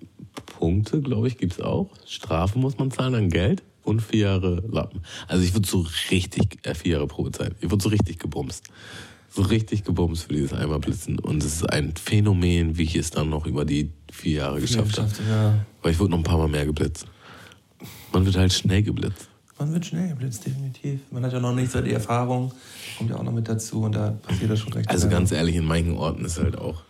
Punkte, 0.46 1.02
glaube 1.02 1.28
ich, 1.28 1.38
gibt's 1.38 1.62
auch. 1.62 1.90
Strafen 2.06 2.62
muss 2.62 2.78
man 2.78 2.92
zahlen 2.92 3.16
an 3.16 3.30
Geld 3.30 3.64
und 3.84 4.02
vier 4.02 4.20
Jahre 4.22 4.64
Lappen. 4.68 5.02
Also 5.28 5.44
ich 5.44 5.54
wurde 5.54 5.68
so 5.68 5.86
richtig, 6.12 6.66
äh, 6.66 6.74
vier 6.74 6.94
Jahre 6.94 7.08
Probezeit. 7.08 7.56
Ich 7.62 7.70
wurde 7.70 7.84
so 7.84 7.90
richtig 7.90 8.20
gebumst. 8.20 8.66
So 9.32 9.44
richtig 9.44 9.84
gebumst 9.84 10.24
für 10.24 10.34
dieses 10.34 10.54
einmal 10.54 10.80
Blitzen. 10.80 11.20
Und 11.20 11.44
es 11.44 11.56
ist 11.56 11.70
ein 11.70 11.94
Phänomen, 11.96 12.78
wie 12.78 12.84
ich 12.84 12.96
es 12.96 13.12
dann 13.12 13.30
noch 13.30 13.46
über 13.46 13.64
die 13.64 13.92
vier 14.12 14.38
Jahre 14.38 14.60
geschafft 14.60 14.98
habe. 14.98 15.12
Ja. 15.30 15.66
Weil 15.82 15.92
ich 15.92 16.00
wurde 16.00 16.12
noch 16.12 16.18
ein 16.18 16.24
paar 16.24 16.38
Mal 16.38 16.48
mehr 16.48 16.66
geblitzt. 16.66 17.06
Man 18.12 18.26
wird 18.26 18.38
halt 18.38 18.52
schnell 18.52 18.82
geblitzt. 18.84 19.30
Man 19.60 19.74
wird 19.74 19.86
schnell 19.86 20.08
geblitzt, 20.08 20.46
definitiv. 20.46 21.02
Man 21.12 21.24
hat 21.26 21.34
ja 21.34 21.40
noch 21.40 21.54
nicht 21.54 21.72
so 21.72 21.82
die 21.82 21.92
Erfahrung, 21.92 22.54
kommt 22.98 23.10
ja 23.10 23.18
auch 23.18 23.24
noch 23.24 23.34
mit 23.34 23.48
dazu 23.48 23.82
und 23.82 23.94
da 23.94 24.12
passiert 24.12 24.50
das 24.50 24.60
schon 24.60 24.72
recht 24.72 24.90
Also 24.90 25.10
ganz 25.10 25.34
ehrlich, 25.34 25.56
in 25.56 25.66
manchen 25.66 25.98
Orten 25.98 26.24
ist 26.24 26.40
halt 26.40 26.58
auch 26.58 26.84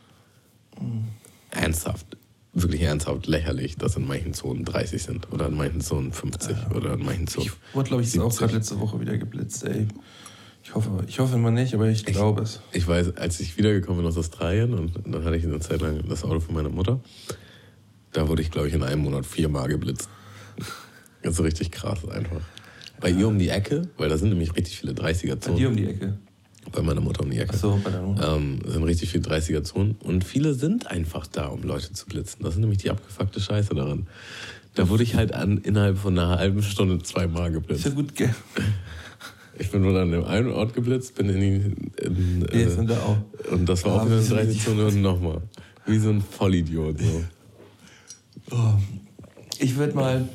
ernsthaft, 1.49 2.05
wirklich 2.53 2.81
ernsthaft 2.83 3.25
lächerlich, 3.25 3.75
dass 3.75 3.95
in 3.95 4.05
manchen 4.05 4.35
Zonen 4.35 4.65
30 4.65 5.01
sind 5.01 5.33
oder 5.33 5.47
in 5.47 5.57
manchen 5.57 5.81
Zonen 5.81 6.13
50 6.13 6.55
oder 6.75 6.93
in 6.93 7.03
manchen 7.03 7.27
Zonen. 7.27 7.47
Ich 7.47 7.75
wurde, 7.75 7.87
glaube 7.89 8.03
ich, 8.03 8.09
auch 8.19 8.31
70. 8.31 8.39
gerade 8.39 8.53
letzte 8.53 8.79
Woche 8.79 8.99
wieder 9.01 9.17
geblitzt, 9.17 9.63
ey. 9.63 9.87
Ich 10.69 10.75
hoffe, 10.75 11.03
ich 11.07 11.19
hoffe 11.19 11.33
immer 11.33 11.49
nicht, 11.49 11.73
aber 11.73 11.89
ich 11.89 12.05
glaube 12.05 12.43
es. 12.43 12.59
Ich 12.73 12.87
weiß, 12.87 13.17
als 13.17 13.39
ich 13.39 13.57
wiedergekommen 13.57 14.01
bin 14.01 14.07
aus 14.07 14.19
Australien 14.19 14.75
und 14.75 14.91
dann 15.03 15.25
hatte 15.25 15.35
ich 15.35 15.43
eine 15.43 15.59
Zeit 15.59 15.81
lang 15.81 16.07
das 16.07 16.23
Auto 16.23 16.39
von 16.41 16.53
meiner 16.53 16.69
Mutter, 16.69 16.99
da 18.11 18.27
wurde 18.27 18.43
ich, 18.43 18.51
glaube 18.51 18.67
ich, 18.67 18.75
in 18.75 18.83
einem 18.83 19.01
Monat 19.01 19.25
viermal 19.25 19.67
geblitzt. 19.67 20.09
Das 21.21 21.33
ist 21.33 21.43
richtig 21.43 21.71
krass 21.71 22.07
einfach. 22.07 22.39
Bei 23.01 23.09
ihr 23.09 23.27
um 23.27 23.37
die 23.37 23.49
Ecke, 23.49 23.89
weil 23.97 24.07
da 24.07 24.17
sind 24.17 24.29
nämlich 24.29 24.55
richtig 24.55 24.79
viele 24.79 24.93
30er-Zonen. 24.93 25.55
Bei 25.55 25.59
dir 25.59 25.67
um 25.67 25.75
die 25.75 25.85
Ecke. 25.85 26.17
Bei 26.71 26.81
meiner 26.81 27.01
Mutter 27.01 27.23
um 27.23 27.29
die 27.29 27.39
Ecke. 27.39 27.55
Achso, 27.55 27.77
bei 27.83 27.89
der 27.89 28.01
Mutter. 28.01 28.37
Ähm, 28.37 28.59
es 28.65 28.71
sind 28.71 28.83
richtig 28.83 29.09
viele 29.09 29.25
30er-Zonen 29.25 29.97
und 29.99 30.23
viele 30.23 30.53
sind 30.53 30.87
einfach 30.87 31.27
da, 31.27 31.47
um 31.47 31.63
Leute 31.63 31.91
zu 31.91 32.05
blitzen. 32.05 32.41
Das 32.43 32.53
ist 32.53 32.61
nämlich 32.61 32.77
die 32.77 32.89
abgefuckte 32.89 33.41
Scheiße 33.41 33.75
daran. 33.75 34.07
Da 34.75 34.87
wurde 34.87 35.03
ich 35.03 35.15
halt 35.15 35.33
an, 35.33 35.57
innerhalb 35.57 35.97
von 35.97 36.17
einer 36.17 36.37
halben 36.37 36.63
Stunde 36.63 37.03
zweimal 37.03 37.47
Ist 37.49 37.53
ja 37.53 37.59
geblitzt. 37.59 37.95
gut, 37.95 38.15
gell? 38.15 38.33
Ich 39.59 39.69
bin 39.71 39.81
nur 39.81 39.99
an 39.99 40.11
dem 40.11 40.23
einen 40.23 40.51
Ort 40.51 40.73
geblitzt, 40.73 41.15
bin 41.15 41.29
in 41.29 41.39
die. 41.39 42.03
In, 42.05 42.45
Wir 42.51 42.67
äh, 42.67 42.69
sind 42.69 42.89
da 42.89 42.97
auch. 42.99 43.17
und 43.51 43.67
das 43.67 43.83
war 43.85 43.91
Ah, 43.93 43.95
auch 44.01 44.05
wieder 44.05 44.15
eine 44.15 44.21
wir 44.29 44.45
sind 44.45 44.61
30-Zone 44.61 44.85
und 44.87 45.01
nochmal. 45.01 45.41
Wie 45.85 45.97
so 45.99 46.09
ein 46.09 46.21
Vollidiot. 46.21 46.99
So. 46.99 47.23
Oh. 48.51 48.73
Ich 49.59 49.75
würde 49.75 49.95
mal 49.95 50.27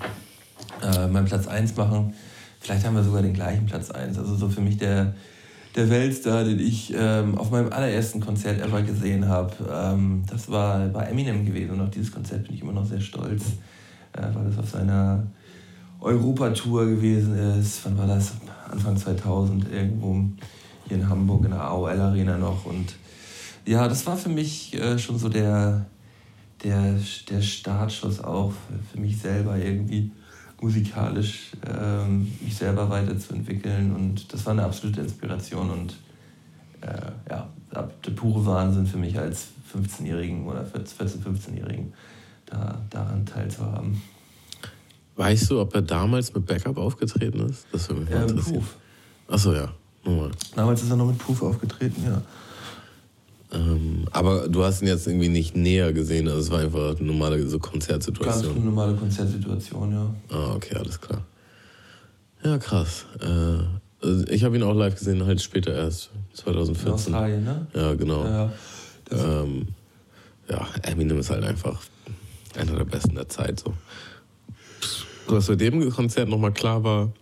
äh, 0.83 1.09
meinen 1.09 1.25
Platz 1.27 1.47
1 1.47 1.77
machen. 1.77 2.13
Vielleicht 2.61 2.85
haben 2.87 2.95
wir 2.97 3.03
sogar 3.03 3.23
den 3.23 3.33
gleichen 3.35 3.67
Platz 3.67 3.91
1. 3.91 4.19
Also 4.19 4.37
so 4.37 4.49
für 4.49 4.61
mich 4.61 4.77
der, 4.79 5.15
der 5.77 5.89
Weltstar, 5.91 6.45
den 6.45 6.59
ich 6.61 6.93
ähm, 6.97 7.37
auf 7.39 7.51
meinem 7.51 7.73
allerersten 7.73 8.21
Konzert 8.21 8.61
ever 8.61 8.83
gesehen 8.83 9.29
habe. 9.29 9.53
Ähm, 9.71 10.25
das 10.31 10.51
war 10.51 10.87
bei 10.89 11.05
Eminem 11.05 11.47
gewesen 11.47 11.71
und 11.73 11.81
auf 11.81 11.91
dieses 11.91 12.13
Konzert 12.13 12.45
bin 12.45 12.55
ich 12.55 12.63
immer 12.63 12.73
noch 12.73 12.87
sehr 12.87 13.01
stolz, 13.01 13.43
äh, 14.13 14.23
weil 14.35 14.45
das 14.47 14.59
auf 14.59 14.69
seiner 14.71 15.27
Europatour 16.01 16.87
gewesen 16.87 17.37
ist. 17.59 17.85
Wann 17.85 17.99
war 17.99 18.07
das? 18.07 18.33
Anfang 18.71 18.97
2000 18.97 19.71
irgendwo 19.73 20.25
hier 20.89 20.97
in 20.97 21.09
Hamburg 21.09 21.45
in 21.45 21.53
der 21.53 21.63
AOL 21.63 22.01
Arena 22.01 22.37
noch. 22.37 22.67
Und 22.67 22.95
ja, 23.67 23.89
das 23.89 24.07
war 24.07 24.17
für 24.17 24.29
mich 24.29 24.75
äh, 24.75 24.99
schon 24.99 25.19
so 25.19 25.29
der, 25.29 25.87
der, 26.63 26.99
der 27.31 27.43
Startschuss 27.43 28.23
auch 28.23 28.53
für, 28.93 29.01
mich 29.01 29.19
selber 29.19 29.57
irgendwie 29.57 30.11
musikalisch 30.61 31.53
ähm, 31.67 32.31
mich 32.41 32.57
selber 32.57 32.89
weiterzuentwickeln 32.89 33.95
und 33.95 34.33
das 34.33 34.47
war 34.47 34.53
eine 34.53 34.65
absolute 34.65 35.03
Inspiration 35.03 35.71
und 35.71 35.97
äh, 36.81 37.11
ja, 37.31 37.49
der 37.73 38.11
pure 38.13 38.47
Wahnsinn 38.47 38.87
für 38.87 38.97
mich 38.97 39.19
als 39.19 39.49
15-Jährigen 39.75 40.47
oder 40.47 40.63
14-, 40.63 41.23
15-Jährigen 41.23 41.93
da, 42.47 42.81
daran 42.89 43.27
teilzuhaben. 43.27 44.01
Weißt 45.17 45.51
du, 45.51 45.61
ob 45.61 45.75
er 45.75 45.83
damals 45.83 46.35
mit 46.35 46.45
Backup 46.47 46.77
aufgetreten 46.77 47.41
ist? 47.49 47.67
Das 47.73 47.89
würde 47.89 48.03
mich 48.03 48.11
mal 48.11 48.17
Ja, 48.17 48.23
interessieren. 48.27 48.55
Proof. 48.57 48.77
Achso, 49.29 49.53
ja. 49.53 49.73
Nochmal. 50.05 50.31
Damals 50.57 50.83
ist 50.83 50.91
er 50.91 50.97
noch 50.97 51.07
mit 51.07 51.19
Proof 51.19 51.43
aufgetreten, 51.43 52.03
ja. 52.05 52.21
Ähm, 53.53 54.07
aber 54.11 54.49
du 54.49 54.65
hast 54.65 54.83
ihn 54.83 54.89
jetzt 54.89 55.07
irgendwie 55.07 55.29
nicht 55.29 55.55
näher 55.57 55.93
gesehen, 55.93 56.27
also 56.27 56.41
es 56.41 56.51
war 56.51 56.59
einfach 56.61 56.97
eine 56.99 57.07
normale 57.07 57.39
so 57.49 57.59
Ganz 57.59 57.71
Konzertsituation. 57.71 58.65
normale 58.65 58.95
Konzertsituation, 58.97 59.93
ja. 59.93 60.15
Ah, 60.37 60.55
okay, 60.57 60.75
alles 60.77 61.01
klar. 61.01 61.23
Ja, 62.43 62.59
krass. 62.59 63.07
Äh, 63.21 64.05
also 64.05 64.27
ich 64.29 64.43
habe 64.45 64.57
ihn 64.57 64.63
auch 64.65 64.75
live 64.75 64.97
gesehen, 64.99 65.25
halt 65.25 65.41
später 65.41 65.73
erst, 65.73 66.11
In 66.33 66.37
2014. 66.37 66.93
Australien, 66.93 67.45
ne? 67.45 67.67
Ja, 67.75 67.95
genau. 67.95 68.25
Ja, 68.25 68.53
Ähm, 69.13 69.69
ja, 70.51 70.67
Eminem 70.83 71.19
ist 71.21 71.31
halt 71.31 71.45
einfach 71.45 71.81
einer 72.59 72.73
der 72.77 72.85
besten 72.85 73.15
der 73.15 73.29
Zeit. 73.29 73.61
So. 73.61 73.73
Was 75.27 75.47
bei 75.47 75.57
dem 75.57 75.91
Konzert 75.91 76.29
nochmal 76.29 76.53
klar 76.53 76.85
war, 76.85 77.13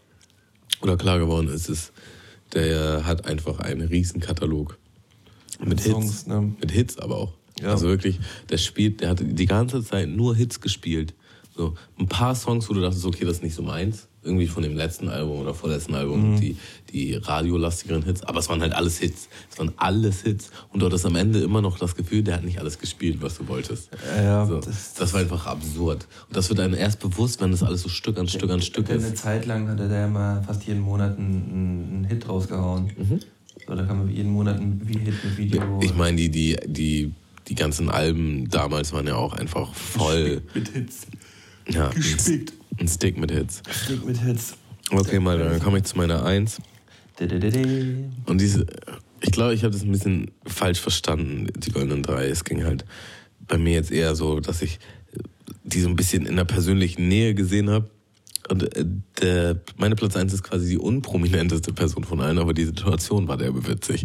oder 0.83 0.97
klar 0.97 1.19
geworden 1.19 1.49
ist, 1.49 1.69
ist, 1.69 1.93
der 2.53 3.07
hat 3.07 3.27
einfach 3.27 3.61
einen 3.61 3.89
riesen 3.89 4.21
Katalog. 4.21 4.79
Mit 5.65 5.81
Songs, 5.81 6.07
Hits. 6.07 6.27
ne? 6.27 6.53
Mit 6.61 6.73
Hits 6.73 6.99
aber 6.99 7.17
auch. 7.17 7.33
Ja. 7.61 7.71
Also 7.71 7.87
wirklich, 7.87 8.19
der 8.51 8.59
spielt, 8.59 9.01
der 9.01 9.11
hat 9.11 9.21
die 9.23 9.47
ganze 9.47 9.83
Zeit 9.85 10.09
nur 10.09 10.35
Hits 10.35 10.61
gespielt. 10.61 11.15
So 11.55 11.75
ein 11.99 12.09
paar 12.09 12.35
Songs, 12.35 12.69
wo 12.69 12.75
du 12.75 12.81
dachtest, 12.81 13.05
okay, 13.05 13.25
das 13.25 13.37
ist 13.37 13.43
nicht 13.43 13.55
so 13.55 13.63
meins. 13.63 14.09
Irgendwie 14.25 14.47
von 14.47 14.63
dem 14.63 14.77
letzten 14.77 15.09
Album 15.09 15.41
oder 15.41 15.53
vorletzten 15.53 15.95
Album, 15.97 16.35
Mhm. 16.35 16.41
die, 16.41 16.57
die 16.93 17.15
radiolastigeren 17.15 18.05
Hits. 18.05 18.23
Aber 18.23 18.39
es 18.39 18.49
waren 18.49 18.61
halt 18.61 18.73
alles 18.73 18.99
Hits. 18.99 19.29
Es 19.51 19.59
waren 19.59 19.73
alles 19.77 20.23
Hits. 20.23 20.51
Und 20.73 20.81
du 20.81 20.87
hattest 20.87 21.05
am 21.07 21.17
Ende 21.17 21.41
immer 21.41 21.61
noch 21.61 21.77
das 21.79 21.97
Gefühl, 21.97 22.23
der 22.23 22.37
hat 22.37 22.45
nicht 22.45 22.61
alles 22.61 22.79
gespielt, 22.79 23.19
was 23.21 23.39
du 23.39 23.49
wolltest. 23.49 23.89
Ja, 24.17 24.47
so. 24.47 24.61
das- 24.61 24.95
das, 24.95 25.13
war 25.13 25.21
einfach 25.21 25.47
absurd. 25.47 26.07
Und 26.29 26.37
das 26.37 26.49
wird 26.51 26.61
einem 26.61 26.75
erst 26.75 27.01
bewusst, 27.01 27.41
wenn 27.41 27.51
das 27.51 27.65
alles 27.65 27.83
so 27.83 27.89
Stück 27.89 28.17
an 28.17 28.29
Stück 28.29 28.49
an 28.51 28.63
Stück 28.63 28.87
Denn 28.87 28.99
Eine 29.01 29.09
ist. 29.09 29.19
Zeit 29.23 29.45
lang 29.47 29.67
hatte 29.69 29.89
der 29.89 30.07
immer 30.07 30.41
fast 30.47 30.63
jeden 30.69 30.83
Monat 30.83 31.19
einen, 31.19 31.95
einen 31.97 32.05
Hit 32.05 32.29
rausgehauen. 32.29 32.93
So, 33.67 33.75
da 33.75 33.83
kam 33.85 34.09
jeden 34.09 34.31
Monat 34.33 34.61
ein 34.61 34.81
Hit 34.87 35.25
mit 35.25 35.37
Video. 35.37 35.81
Ich 35.83 35.95
meine, 35.97 36.17
die, 36.17 36.31
die, 36.31 36.57
die, 36.67 37.13
die 37.49 37.55
ganzen 37.57 37.91
Alben 37.91 38.49
damals 38.51 38.93
waren 38.93 39.07
ja 39.09 39.17
auch 39.17 39.33
einfach 39.33 39.75
voll. 39.75 40.43
mit 40.55 40.69
Hits. 40.69 41.07
Ja, 41.69 41.89
Gespickt. 41.89 42.53
Ein 42.79 42.89
Stick 42.89 43.19
mit 43.19 43.31
Hits. 43.31 43.63
Stick 43.71 44.05
mit 44.05 44.19
Hits. 44.23 44.55
Okay, 44.91 45.21
mal, 45.21 45.39
dann 45.39 45.61
komme 45.61 45.79
ich 45.79 45.85
zu 45.85 45.97
meiner 45.97 46.25
Eins. 46.25 46.59
Und 48.27 48.41
diese, 48.41 48.67
ich 49.21 49.31
glaube, 49.31 49.55
ich 49.55 49.63
habe 49.63 49.73
das 49.73 49.83
ein 49.83 49.93
bisschen 49.93 50.31
falsch 50.45 50.81
verstanden, 50.81 51.49
die 51.57 51.71
goldenen 51.71 52.03
drei. 52.03 52.27
Es 52.27 52.45
ging 52.45 52.65
halt 52.65 52.85
bei 53.41 53.59
mir 53.59 53.75
jetzt 53.75 53.91
eher 53.91 54.15
so, 54.15 54.41
dass 54.41 54.63
ich 54.63 54.79
die 55.65 55.81
so 55.81 55.89
ein 55.89 55.97
bisschen 55.97 56.27
in 56.27 56.37
der 56.37 56.45
persönlichen 56.45 57.09
Nähe 57.09 57.35
gesehen 57.35 57.71
habe. 57.71 57.89
Und 58.49 58.77
äh, 58.77 58.85
der, 59.21 59.61
meine 59.77 59.95
Platz 59.95 60.17
eins 60.17 60.33
ist 60.33 60.43
quasi 60.43 60.71
die 60.71 60.79
unprominenteste 60.79 61.73
Person 61.73 62.05
von 62.05 62.21
allen, 62.21 62.39
aber 62.39 62.53
die 62.53 62.65
Situation 62.65 63.29
war 63.29 63.37
derbe 63.37 63.67
witzig. 63.67 64.05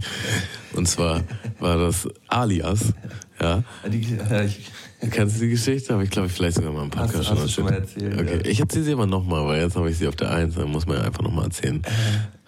Und 0.73 0.87
zwar 0.87 1.23
war 1.59 1.77
das 1.77 2.07
Alias. 2.27 2.93
Ja. 3.41 3.63
Ja, 3.83 3.89
die, 3.89 4.15
ja, 4.15 4.43
ich, 4.43 4.69
Kennst 5.11 5.35
du 5.37 5.41
die 5.41 5.49
Geschichte? 5.51 5.93
Habe 5.93 6.03
ich, 6.03 6.09
glaube 6.09 6.27
ich, 6.27 6.33
vielleicht 6.33 6.55
sogar 6.55 6.71
mal 6.71 6.83
im 6.83 6.91
Hast 6.91 7.11
Podcast 7.13 7.29
du- 7.29 7.35
hast 7.35 7.43
du 7.43 7.49
schon 7.49 7.63
mal 7.65 7.73
erzählt, 7.73 8.19
Okay, 8.19 8.39
ja. 8.43 8.45
ich 8.49 8.59
erzähle 8.59 8.83
sie 8.85 8.93
aber 8.93 9.05
nochmal, 9.05 9.45
weil 9.45 9.61
jetzt 9.61 9.75
habe 9.75 9.89
ich 9.89 9.97
sie 9.97 10.07
auf 10.07 10.15
der 10.15 10.31
Eins, 10.31 10.55
dann 10.55 10.71
muss 10.71 10.85
man 10.87 10.97
ja 10.97 11.03
einfach 11.03 11.21
nochmal 11.21 11.45
erzählen. 11.45 11.81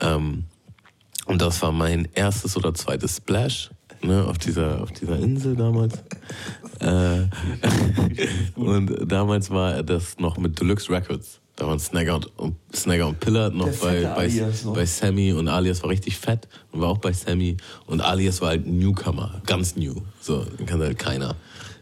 Ähm, 0.02 0.44
Und 1.28 1.42
das 1.44 1.62
war 1.62 1.72
mein 1.72 2.08
erstes 2.16 2.58
oder 2.58 2.74
zweites 2.74 3.18
Splash 3.18 3.70
ne, 4.02 4.26
auf, 4.26 4.40
dieser, 4.40 4.82
auf 4.82 4.92
dieser 4.92 5.20
Insel 5.20 5.56
damals. 5.56 5.94
äh, 6.80 7.28
und 8.56 9.12
damals 9.12 9.50
war 9.52 9.84
das 9.84 10.18
noch 10.18 10.38
mit 10.38 10.60
Deluxe 10.60 10.90
Records. 10.92 11.40
Da 11.56 11.68
waren 11.68 11.78
Snagger 11.78 12.16
und, 12.16 12.26
und, 12.40 12.56
Snagger 12.74 13.08
und 13.10 13.20
Pillard 13.20 13.54
noch 13.54 13.70
bei, 13.80 14.04
bei, 14.16 14.28
noch. 14.64 14.74
bei 14.74 14.86
Sammy 14.86 15.34
und 15.34 15.50
Alias 15.50 15.84
war 15.84 15.90
richtig 15.90 16.18
fett 16.18 16.48
und 16.72 16.80
war 16.82 16.88
auch 16.90 17.00
bei 17.00 17.12
Sammy. 17.12 17.58
Und 17.86 18.00
Alias 18.02 18.40
war 18.42 18.50
halt 18.50 18.66
ein 18.66 18.80
Newcomer, 18.80 19.42
ganz 19.46 19.76
new. 19.76 19.94
So, 20.22 20.46
den 20.46 20.66
kannte 20.66 20.86
halt 20.86 20.98
keiner. 20.98 21.36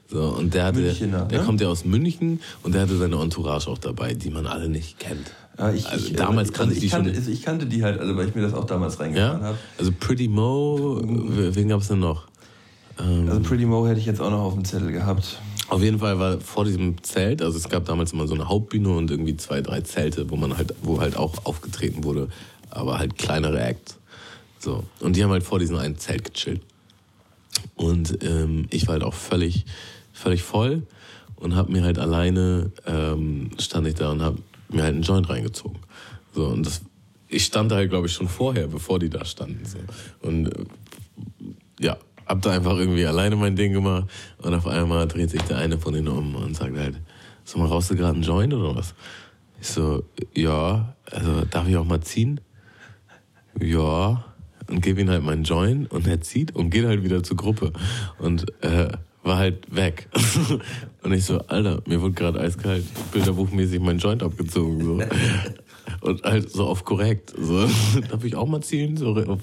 So, 0.10 0.24
und 0.24 0.54
der 0.54 0.66
hatte, 0.66 0.82
der 0.94 1.08
ne? 1.08 1.44
kommt 1.46 1.60
ja 1.60 1.68
aus 1.68 1.84
München 1.84 2.40
und 2.64 2.74
der 2.74 2.84
hatte 2.84 2.98
seine 2.98 3.18
Entourage 3.22 3.68
auch 3.70 3.78
dabei, 3.78 4.14
die 4.14 4.30
man 4.30 4.48
alle 4.48 4.70
nicht 4.70 5.00
kennt. 5.00 5.32
Ja, 5.58 5.74
ich, 5.74 5.88
also 5.88 6.06
ich, 6.08 6.14
damals 6.14 6.50
also 6.50 6.60
kannte 6.60 6.74
ich 6.74 6.78
ich 6.78 6.84
die 6.86 6.90
kannte, 6.90 7.10
schon. 7.10 7.18
also 7.18 7.32
Ich 7.32 7.42
kannte 7.42 7.66
die 7.66 7.84
halt 7.84 8.00
alle, 8.00 8.16
weil 8.16 8.28
ich 8.30 8.36
mir 8.36 8.42
das 8.44 8.54
auch 8.54 8.66
damals 8.66 9.00
reingefahren 9.00 9.42
Ja? 9.42 9.48
habe. 9.48 9.58
Also 9.78 9.92
Pretty 10.00 10.28
Mo, 10.28 11.02
wen 11.04 11.68
gab 11.68 11.82
es 11.82 11.88
denn 11.90 12.00
noch? 12.00 12.28
Ähm, 13.00 13.28
Also 13.28 13.42
Pretty 13.42 13.66
Mo 13.66 13.86
hätte 13.88 14.00
ich 14.00 14.06
jetzt 14.06 14.22
auch 14.22 14.30
noch 14.30 14.40
auf 14.44 14.54
dem 14.54 14.64
Zettel 14.64 14.92
gehabt. 14.92 15.40
Auf 15.70 15.82
jeden 15.82 16.00
Fall 16.00 16.18
war 16.20 16.40
vor 16.40 16.64
diesem 16.64 17.04
Zelt, 17.04 17.42
also 17.42 17.58
es 17.58 17.68
gab 17.68 17.84
damals 17.86 18.14
immer 18.14 18.28
so 18.28 18.36
eine 18.36 18.48
Hauptbühne 18.48 18.88
und 18.90 19.12
irgendwie 19.12 19.36
zwei, 19.36 19.60
drei 19.62 19.82
Zelte, 19.82 20.30
wo 20.30 20.38
man 20.38 20.56
halt, 20.56 20.74
wo 20.82 21.02
halt 21.02 21.18
auch 21.18 21.34
aufgetreten 21.46 22.06
wurde, 22.06 22.30
aber 22.70 22.98
halt 23.00 23.18
kleinere 23.18 23.60
Acts. 23.60 23.98
So. 24.60 24.84
Und 25.02 25.18
die 25.18 25.24
haben 25.24 25.32
halt 25.32 25.44
vor 25.44 25.60
diesem 25.60 25.76
einen 25.76 25.98
Zelt 25.98 26.34
gechillt. 26.34 26.62
Und 27.76 28.24
ähm, 28.24 28.68
ich 28.70 28.88
war 28.88 28.94
halt 28.94 29.04
auch 29.04 29.14
völlig, 29.14 29.66
völlig 30.18 30.44
voll 30.44 30.84
und 31.36 31.56
habe 31.56 31.72
mir 31.72 31.84
halt 31.84 32.00
alleine, 32.00 32.72
ähm, 32.86 33.52
stand 33.60 33.88
ich 33.88 33.96
da 33.96 34.12
und 34.12 34.22
habe 34.22 34.40
mir 34.70 34.84
halt 34.84 34.96
einen 34.96 35.04
Joint 35.04 35.30
reingezogen. 35.30 35.80
So, 36.34 36.48
und 36.48 36.66
das, 36.66 36.82
ich 37.28 37.46
stand 37.46 37.72
da 37.72 37.76
halt, 37.76 37.90
glaube 37.90 38.08
ich, 38.08 38.14
schon 38.14 38.28
vorher, 38.28 38.68
bevor 38.68 39.00
die 39.00 39.10
da 39.10 39.24
standen. 39.26 39.64
So. 39.66 39.78
Und 40.22 40.48
äh, 40.48 40.66
ja, 41.80 41.98
hab 42.26 42.42
da 42.42 42.52
einfach 42.52 42.78
irgendwie 42.78 43.06
alleine 43.06 43.36
mein 43.36 43.56
Ding 43.56 43.74
gemacht 43.74 44.10
und 44.40 44.54
auf 44.54 44.68
einmal 44.68 45.08
dreht 45.08 45.30
sich 45.30 45.42
der 45.44 45.58
eine 45.58 45.78
von 45.78 45.94
denen 45.94 46.10
um 46.10 46.36
und 46.36 46.56
sagt 46.56 46.76
halt, 46.76 47.00
sag 47.46 47.58
mal, 47.58 47.68
rauchst 47.68 47.92
du 47.92 47.96
gerade 47.96 48.16
einen 48.16 48.24
Joint 48.24 48.54
oder 48.54 48.76
was? 48.76 48.94
Ich 49.62 49.70
so, 49.70 50.04
ja, 50.34 50.96
also 51.10 51.46
darf 51.50 51.68
ich 51.68 51.78
auch 51.78 51.86
mal 51.86 52.02
ziehen? 52.02 52.42
Ja, 53.60 54.26
und 54.68 54.82
gebe 54.82 55.02
ihm 55.02 55.10
halt 55.10 55.24
meinen 55.24 55.44
Joint 55.44 55.90
und 55.92 56.08
er 56.08 56.22
zieht 56.22 56.56
und 56.56 56.70
geht 56.70 56.86
halt 56.86 57.04
wieder 57.04 57.24
zur 57.24 57.38
Gruppe 57.38 57.72
und 58.20 58.46
äh, 58.64 58.90
war 59.28 59.38
halt 59.38 59.76
weg. 59.76 60.10
und 61.04 61.12
ich 61.12 61.26
so, 61.26 61.40
Alter, 61.48 61.82
mir 61.86 62.02
wurde 62.02 62.14
gerade 62.14 62.40
eiskalt, 62.40 62.86
bilderbuchmäßig 63.12 63.80
mein 63.80 64.00
Joint 64.00 64.24
abgezogen. 64.24 64.84
So. 64.84 65.02
Und 66.02 66.24
halt 66.24 66.50
so 66.50 66.66
auf 66.66 66.86
korrekt. 66.86 67.34
So. 67.38 67.68
Darf 68.10 68.24
ich 68.24 68.36
auch 68.36 68.48
mal 68.48 68.62
ziehen? 68.62 68.98
So 68.98 69.16
auf, 69.16 69.42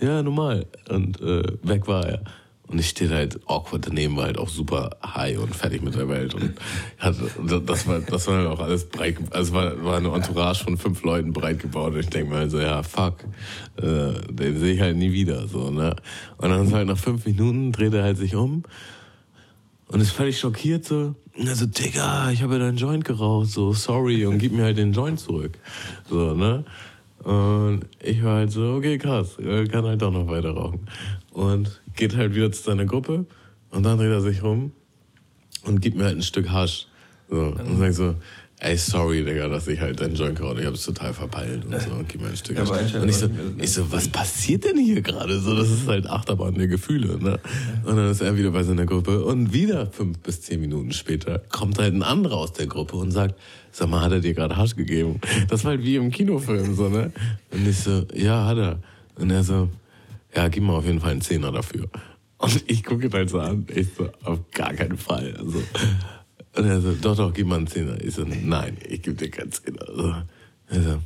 ja, 0.00 0.22
normal. 0.22 0.66
Und 0.88 1.20
äh, 1.20 1.42
weg 1.62 1.86
war 1.86 2.06
er. 2.06 2.22
Und 2.68 2.78
ich 2.78 2.90
stehe 2.90 3.10
halt 3.10 3.40
awkward 3.46 3.88
daneben, 3.88 4.16
war 4.16 4.26
halt 4.26 4.38
auch 4.38 4.48
super 4.48 4.90
high 5.04 5.38
und 5.38 5.56
fertig 5.56 5.82
mit 5.82 5.96
der 5.96 6.08
Welt. 6.08 6.34
Und 6.34 6.54
hatte, 6.98 7.28
das 7.66 7.88
war, 7.88 7.98
das 7.98 8.28
war 8.28 8.36
halt 8.36 8.46
auch 8.46 8.60
alles 8.60 8.88
breit, 8.88 9.16
also 9.30 9.54
war, 9.54 9.82
war 9.82 9.96
eine 9.96 10.08
Entourage 10.14 10.62
von 10.62 10.78
fünf 10.78 11.02
Leuten 11.02 11.32
breit 11.32 11.58
gebaut. 11.58 11.94
Und 11.94 12.00
ich 12.00 12.10
denke 12.10 12.30
mir 12.30 12.36
halt 12.38 12.52
so, 12.52 12.60
ja, 12.60 12.84
fuck, 12.84 13.24
äh, 13.76 14.12
den 14.30 14.56
sehe 14.60 14.74
ich 14.74 14.80
halt 14.80 14.96
nie 14.96 15.12
wieder, 15.12 15.48
so, 15.48 15.70
ne. 15.70 15.96
Und 16.36 16.50
dann 16.50 16.64
ist 16.64 16.72
halt 16.72 16.86
nach 16.86 16.96
fünf 16.96 17.26
Minuten 17.26 17.72
dreht 17.72 17.92
er 17.92 18.04
halt 18.04 18.18
sich 18.18 18.36
um 18.36 18.62
und 19.90 20.00
ist 20.00 20.12
völlig 20.12 20.38
schockiert 20.38 20.84
so. 20.84 21.14
Also, 21.36 21.66
Digga, 21.66 22.30
ich 22.30 22.42
habe 22.42 22.54
ja 22.54 22.58
deinen 22.60 22.76
Joint 22.76 23.04
geraucht, 23.04 23.48
so, 23.48 23.72
sorry, 23.72 24.26
und 24.26 24.38
gib 24.38 24.52
mir 24.52 24.64
halt 24.64 24.78
den 24.78 24.92
Joint 24.92 25.18
zurück. 25.18 25.58
So, 26.08 26.34
ne? 26.34 26.64
Und 27.22 27.82
ich 28.02 28.22
war 28.22 28.36
halt 28.36 28.52
so, 28.52 28.74
okay, 28.74 28.98
krass, 28.98 29.38
äh, 29.38 29.66
kann 29.66 29.84
halt 29.84 30.00
doch 30.00 30.12
noch 30.12 30.26
weiter 30.26 30.50
rauchen. 30.50 30.80
Und 31.32 31.80
geht 31.96 32.16
halt 32.16 32.34
wieder 32.34 32.50
zu 32.52 32.62
seiner 32.62 32.84
Gruppe 32.84 33.26
und 33.70 33.82
dann 33.82 33.98
dreht 33.98 34.10
er 34.10 34.20
sich 34.20 34.42
rum 34.42 34.72
und 35.64 35.80
gibt 35.80 35.96
mir 35.96 36.04
halt 36.04 36.16
ein 36.16 36.22
Stück 36.22 36.50
Hasch. 36.50 36.86
So, 37.28 37.40
und 37.40 37.78
sagt 37.78 37.94
so, 37.94 38.14
ey, 38.60 38.76
sorry, 38.76 39.24
Digga, 39.24 39.48
dass 39.48 39.66
ich 39.68 39.80
halt 39.80 40.00
deinen 40.00 40.14
Joint 40.14 40.36
geraucht 40.36 40.50
habe. 40.52 40.60
Ich 40.60 40.66
hab's 40.66 40.84
total 40.84 41.12
verpeilt 41.14 41.64
und 41.64 41.80
so, 41.80 41.90
und 41.90 42.08
gib 42.08 42.20
mir 42.20 42.28
ein 42.28 42.36
Stück 42.36 42.56
Ja, 42.56 42.62
Und 42.64 43.08
ich 43.08 43.16
so, 43.16 43.26
ich 43.26 43.32
mir- 43.32 43.64
ich 43.64 43.72
so, 43.72 43.90
was 43.90 44.08
passiert 44.08 44.64
denn 44.64 44.76
hier 44.78 45.00
gerade? 45.02 45.40
So, 45.40 45.54
das 45.56 45.70
ist 45.70 45.86
halt 45.88 46.06
Achterbahn 46.08 46.54
der 46.54 46.68
Gefühle, 46.68 47.18
ne? 47.18 47.40
Und 47.84 47.96
dann 47.96 48.10
ist 48.10 48.20
er 48.20 48.36
wieder 48.36 48.50
bei 48.50 48.62
seiner 48.62 48.86
Gruppe 48.86 49.24
und 49.24 49.52
wieder 49.52 49.86
fünf 49.86 50.18
bis 50.18 50.42
zehn 50.42 50.60
Minuten 50.60 50.92
später 50.92 51.40
kommt 51.50 51.78
halt 51.78 51.94
ein 51.94 52.02
anderer 52.02 52.36
aus 52.36 52.52
der 52.52 52.66
Gruppe 52.66 52.96
und 52.96 53.10
sagt, 53.10 53.34
sag 53.72 53.88
mal, 53.88 54.00
hat 54.02 54.12
er 54.12 54.20
dir 54.20 54.34
gerade 54.34 54.56
Hasch 54.56 54.76
gegeben? 54.76 55.20
Das 55.48 55.64
war 55.64 55.72
halt 55.72 55.82
wie 55.84 55.96
im 55.96 56.10
Kinofilm, 56.10 56.74
so, 56.74 56.88
ne? 56.88 57.12
Und 57.50 57.66
ich 57.66 57.78
so, 57.78 58.04
ja, 58.14 58.44
hat 58.46 58.58
er. 58.58 58.78
Und 59.16 59.30
er 59.30 59.42
so, 59.42 59.68
ja, 60.34 60.48
gib 60.48 60.62
mal 60.64 60.74
auf 60.74 60.84
jeden 60.84 61.00
Fall 61.00 61.12
einen 61.12 61.20
Zehner 61.22 61.50
dafür. 61.52 61.88
Und 62.38 62.62
ich 62.68 62.84
gucke 62.84 63.06
ihn 63.06 63.12
halt 63.12 63.28
so 63.30 63.38
an, 63.38 63.66
ich 63.74 63.88
so, 63.96 64.08
auf 64.24 64.38
gar 64.52 64.72
keinen 64.74 64.96
Fall. 64.96 65.34
Also, 65.38 65.62
und 66.56 66.64
er 66.64 66.80
so, 66.80 66.92
doch, 66.92 67.16
doch, 67.16 67.32
gib 67.32 67.46
mal 67.46 67.56
einen 67.56 67.66
Zehner. 67.66 68.02
Ich 68.02 68.14
so, 68.14 68.24
nein, 68.24 68.76
ich 68.88 69.02
gebe 69.02 69.16
dir 69.16 69.30
keinen 69.30 69.52
Zehner. 69.52 69.86
So. 69.86 70.14
Er 70.68 70.82
so, 70.82 70.98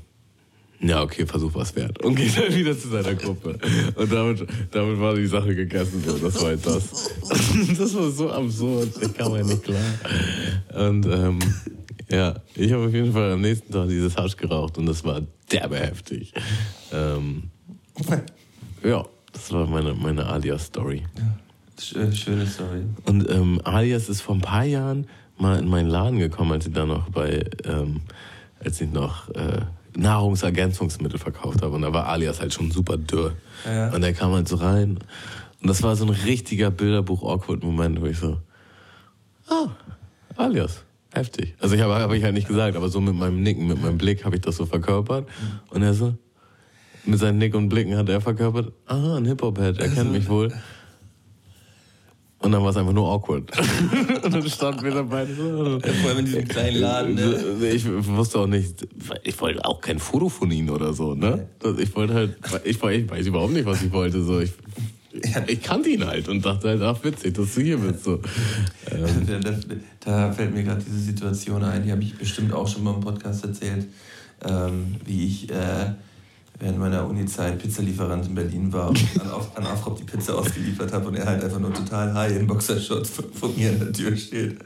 ja, 0.80 1.02
okay, 1.02 1.26
Versuch 1.26 1.54
was 1.54 1.74
wert. 1.76 2.02
Und 2.02 2.14
geht 2.14 2.36
dann 2.36 2.54
wieder 2.54 2.78
zu 2.78 2.88
seiner 2.88 3.14
Gruppe. 3.14 3.58
Und 3.94 4.12
damit, 4.12 4.46
damit 4.70 5.00
war 5.00 5.14
die 5.14 5.26
Sache 5.26 5.54
gegessen. 5.54 6.02
So. 6.04 6.18
Das 6.18 6.34
war 6.40 6.48
halt 6.48 6.66
das. 6.66 7.10
Das 7.78 7.94
war 7.94 8.10
so 8.10 8.30
absurd. 8.30 8.90
Ich 9.00 9.14
kam 9.14 9.34
ja 9.34 9.42
nicht 9.42 9.62
klar. 9.62 9.80
Und 10.74 11.06
ähm, 11.06 11.38
ja, 12.10 12.34
ich 12.54 12.72
habe 12.72 12.86
auf 12.86 12.92
jeden 12.92 13.12
Fall 13.12 13.32
am 13.32 13.40
nächsten 13.40 13.72
Tag 13.72 13.88
dieses 13.88 14.16
Hasch 14.16 14.36
geraucht 14.36 14.76
und 14.76 14.86
das 14.86 15.04
war 15.04 15.22
derbe 15.50 15.78
heftig. 15.78 16.34
Ähm, 16.92 17.44
ja, 18.82 19.04
das 19.32 19.52
war 19.52 19.66
meine, 19.66 19.94
meine 19.94 20.26
Alias-Story. 20.26 21.02
Sch 21.80 21.96
äh, 21.96 22.12
schöne 22.12 22.46
Story. 22.46 22.82
Und 23.06 23.28
ähm, 23.30 23.60
Alias 23.64 24.08
ist 24.08 24.20
vor 24.20 24.34
ein 24.34 24.40
paar 24.40 24.64
Jahren 24.64 25.06
mal 25.38 25.58
in 25.58 25.68
meinen 25.68 25.88
Laden 25.88 26.18
gekommen, 26.18 26.52
als 26.52 26.66
ich 26.66 26.72
da 26.72 26.86
noch 26.86 27.08
bei, 27.10 27.44
ähm, 27.64 28.02
als 28.64 28.80
ich 28.80 28.90
noch 28.90 29.28
äh, 29.30 29.62
Nahrungsergänzungsmittel 29.96 31.18
verkauft 31.18 31.62
habe. 31.62 31.74
Und 31.74 31.82
da 31.82 31.92
war 31.92 32.06
Alias 32.08 32.40
halt 32.40 32.52
schon 32.52 32.70
super 32.70 32.96
dürr. 32.96 33.32
Ja. 33.66 33.92
Und 33.92 34.02
er 34.02 34.12
kam 34.12 34.32
halt 34.32 34.48
so 34.48 34.56
rein. 34.56 34.98
Und 35.60 35.68
das 35.68 35.82
war 35.82 35.96
so 35.96 36.04
ein 36.04 36.10
richtiger 36.10 36.70
Bilderbuch-Awkward-Moment, 36.70 38.00
wo 38.00 38.06
ich 38.06 38.18
so, 38.18 38.38
ah, 39.48 39.68
Alias. 40.36 40.84
Heftig. 41.12 41.54
Also 41.60 41.76
ich 41.76 41.80
habe 41.80 41.94
hab 41.94 42.12
ich 42.12 42.24
halt 42.24 42.34
nicht 42.34 42.48
gesagt, 42.48 42.76
aber 42.76 42.88
so 42.88 43.00
mit 43.00 43.14
meinem 43.14 43.40
Nicken, 43.40 43.68
mit 43.68 43.80
meinem 43.80 43.98
Blick 43.98 44.24
habe 44.24 44.34
ich 44.34 44.42
das 44.42 44.56
so 44.56 44.66
verkörpert. 44.66 45.28
Und 45.70 45.82
er 45.82 45.94
so, 45.94 46.14
mit 47.04 47.20
seinen 47.20 47.38
Nick 47.38 47.54
und 47.54 47.68
Blicken 47.68 47.96
hat 47.96 48.08
er 48.08 48.20
verkörpert, 48.20 48.72
ah, 48.86 49.16
ein 49.16 49.24
Hip-Hop-Head, 49.24 49.78
er 49.78 49.88
kennt 49.90 50.10
mich 50.10 50.28
wohl. 50.28 50.52
Und 52.44 52.52
dann 52.52 52.62
war 52.62 52.70
es 52.70 52.76
einfach 52.76 52.92
nur 52.92 53.10
awkward. 53.10 53.50
und 54.22 54.34
dann 54.34 54.50
standen 54.50 54.84
wir 54.84 54.90
da 54.90 55.02
beide 55.02 55.34
so. 55.34 55.80
Vor 55.80 56.10
allem 56.10 56.18
in 56.18 56.24
diesem 56.26 56.46
kleinen 56.46 56.76
Laden. 56.76 57.14
Ne? 57.14 57.68
Ich 57.72 57.86
wusste 57.86 58.40
auch 58.40 58.46
nicht, 58.46 58.86
ich 59.22 59.40
wollte 59.40 59.64
auch 59.64 59.80
kein 59.80 59.98
Foto 59.98 60.28
von 60.28 60.50
ihm 60.50 60.68
oder 60.68 60.92
so, 60.92 61.14
ne? 61.14 61.46
Ich 61.78 61.96
wollte 61.96 62.12
halt, 62.12 62.36
ich, 62.64 62.82
ich 62.82 63.10
weiß 63.10 63.26
überhaupt 63.26 63.54
nicht, 63.54 63.64
was 63.64 63.82
ich 63.82 63.90
wollte. 63.92 64.22
So, 64.22 64.40
ich, 64.40 64.52
ich 65.46 65.62
kannte 65.62 65.88
ihn 65.88 66.04
halt 66.04 66.28
und 66.28 66.44
dachte 66.44 66.68
halt, 66.68 66.82
ach 66.82 67.02
witzig, 67.02 67.32
dass 67.32 67.54
du 67.54 67.62
hier 67.62 67.78
bist. 67.78 68.04
So. 68.04 68.20
Ähm, 68.90 69.26
Da, 69.26 69.38
da, 69.38 69.56
da 70.04 70.32
fällt 70.32 70.54
mir 70.54 70.64
gerade 70.64 70.82
diese 70.84 70.98
Situation 70.98 71.64
ein, 71.64 71.82
die 71.82 71.92
habe 71.92 72.02
ich 72.02 72.14
bestimmt 72.18 72.52
auch 72.52 72.68
schon 72.68 72.84
mal 72.84 72.92
im 72.92 73.00
Podcast 73.00 73.42
erzählt, 73.42 73.86
ähm, 74.46 74.96
wie 75.06 75.28
ich 75.28 75.50
äh, 75.50 75.94
während 76.58 76.78
meiner 76.78 77.06
Uni-Zeit 77.08 77.58
Pizzalieferant 77.58 78.26
in 78.26 78.34
Berlin 78.34 78.72
war 78.72 78.88
und 78.90 78.98
an, 79.20 79.30
Auf- 79.30 79.56
an 79.56 79.66
Afrop 79.66 79.96
die 79.98 80.04
Pizza 80.04 80.34
ausgeliefert 80.36 80.92
habe 80.92 81.08
und 81.08 81.16
er 81.16 81.26
halt 81.26 81.42
einfach 81.42 81.58
nur 81.58 81.72
total 81.74 82.14
high 82.14 82.36
in 82.36 82.46
Boxershorts 82.46 83.10
vor, 83.10 83.50
mir 83.56 83.70
an 83.70 83.78
der 83.80 83.92
Tür 83.92 84.16
steht. 84.16 84.58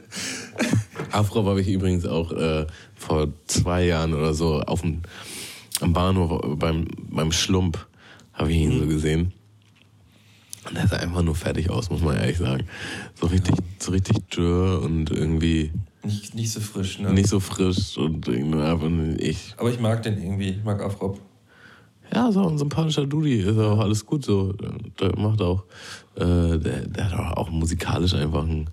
Afro 1.11 1.45
habe 1.45 1.61
ich 1.61 1.67
übrigens 1.67 2.05
auch 2.05 2.31
äh, 2.31 2.67
vor 2.95 3.27
zwei 3.47 3.85
Jahren 3.85 4.13
oder 4.13 4.33
so 4.33 4.61
auf 4.61 4.81
dem, 4.81 5.01
am 5.81 5.93
Bahnhof 5.93 6.41
beim, 6.59 6.85
beim 7.09 7.31
Schlump 7.31 7.87
habe 8.33 8.51
ich 8.51 8.57
ihn 8.59 8.79
so 8.79 8.85
gesehen. 8.87 9.33
Und 10.67 10.77
der 10.77 10.87
sah 10.87 10.97
einfach 10.97 11.23
nur 11.23 11.35
fertig 11.35 11.69
aus, 11.69 11.89
muss 11.89 12.01
man 12.01 12.17
ehrlich 12.17 12.37
sagen. 12.37 12.65
So 13.19 13.27
richtig, 13.27 13.55
so 13.79 13.91
richtig 13.91 14.17
dürr 14.29 14.81
und 14.83 15.09
irgendwie 15.09 15.71
Nicht, 16.03 16.35
nicht 16.35 16.51
so 16.51 16.59
frisch, 16.59 16.99
ne? 16.99 17.11
nicht 17.11 17.29
so 17.29 17.39
frisch 17.39 17.97
und 17.97 18.27
irgendwie 18.27 18.61
einfach 18.61 18.89
ich. 19.17 19.55
Aber 19.57 19.71
ich 19.71 19.79
mag 19.79 20.03
den 20.03 20.21
irgendwie, 20.21 20.49
ich 20.49 20.63
mag 20.63 20.81
Afrop. 20.83 21.19
Ja, 22.13 22.31
so 22.31 22.47
ein 22.47 22.57
sympathischer 22.57 23.05
Dudi, 23.05 23.39
ist 23.39 23.57
auch 23.57 23.79
alles 23.79 24.05
gut 24.05 24.25
so. 24.25 24.53
Der 24.99 25.15
macht 25.17 25.41
auch, 25.41 25.63
äh, 26.15 26.57
der, 26.57 26.87
der 26.87 27.11
hat 27.11 27.37
auch 27.37 27.49
musikalisch 27.51 28.13
einfach 28.15 28.43
ein, 28.43 28.67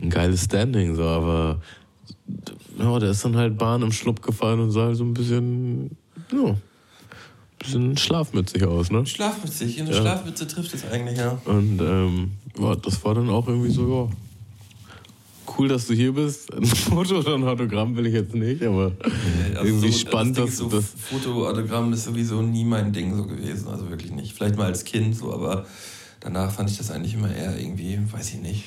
ein 0.00 0.10
geiles 0.10 0.44
Standing, 0.44 0.94
so, 0.94 1.02
aber 1.02 1.60
ja, 2.78 2.98
der 2.98 3.10
ist 3.10 3.24
dann 3.24 3.36
halt 3.36 3.58
Bahn 3.58 3.82
im 3.82 3.92
Schlupp 3.92 4.22
gefallen 4.22 4.60
und 4.60 4.70
sah 4.70 4.86
halt 4.86 4.96
so 4.96 5.04
ein 5.04 5.14
bisschen, 5.14 5.96
ja, 6.32 6.48
ein 6.48 6.62
bisschen 7.58 7.96
schlafmützig 7.96 8.64
aus, 8.64 8.90
ne? 8.90 9.04
Schlafmützig, 9.06 9.80
eine 9.80 9.90
Ja. 9.90 9.96
Schlafmütze 10.00 10.46
trifft 10.46 10.74
es 10.74 10.84
eigentlich, 10.90 11.18
ja. 11.18 11.38
Und 11.44 11.80
ähm, 11.80 12.32
ja, 12.58 12.74
das 12.76 13.04
war 13.04 13.14
dann 13.14 13.28
auch 13.28 13.46
irgendwie 13.48 13.70
so, 13.70 14.08
ja, 14.10 14.16
cool, 15.58 15.68
dass 15.68 15.86
du 15.86 15.94
hier 15.94 16.12
bist. 16.12 16.52
Ein 16.54 16.64
Foto 16.66 17.18
oder 17.18 17.34
ein 17.34 17.44
Autogramm 17.44 17.96
will 17.96 18.06
ich 18.06 18.14
jetzt 18.14 18.34
nicht, 18.34 18.62
aber 18.62 18.92
Also 19.54 19.64
irgendwie 19.64 19.90
so- 19.92 19.98
spannend, 19.98 20.38
das 20.38 20.56
dass 20.56 20.60
ist 20.60 20.72
das. 20.72 20.92
so, 20.92 21.18
Fotoautogramm 21.18 21.92
ist 21.92 22.04
sowieso 22.04 22.42
nie 22.42 22.64
mein 22.64 22.92
Ding 22.92 23.16
so 23.16 23.24
gewesen, 23.26 23.68
also 23.68 23.88
wirklich 23.90 24.12
nicht. 24.12 24.32
Vielleicht 24.34 24.56
mal 24.56 24.66
als 24.66 24.84
Kind 24.84 25.16
so, 25.16 25.32
aber 25.32 25.66
danach 26.20 26.50
fand 26.52 26.70
ich 26.70 26.78
das 26.78 26.90
eigentlich 26.90 27.14
immer 27.14 27.34
eher 27.34 27.58
irgendwie, 27.58 27.98
weiß 28.10 28.34
ich 28.34 28.40
nicht. 28.40 28.64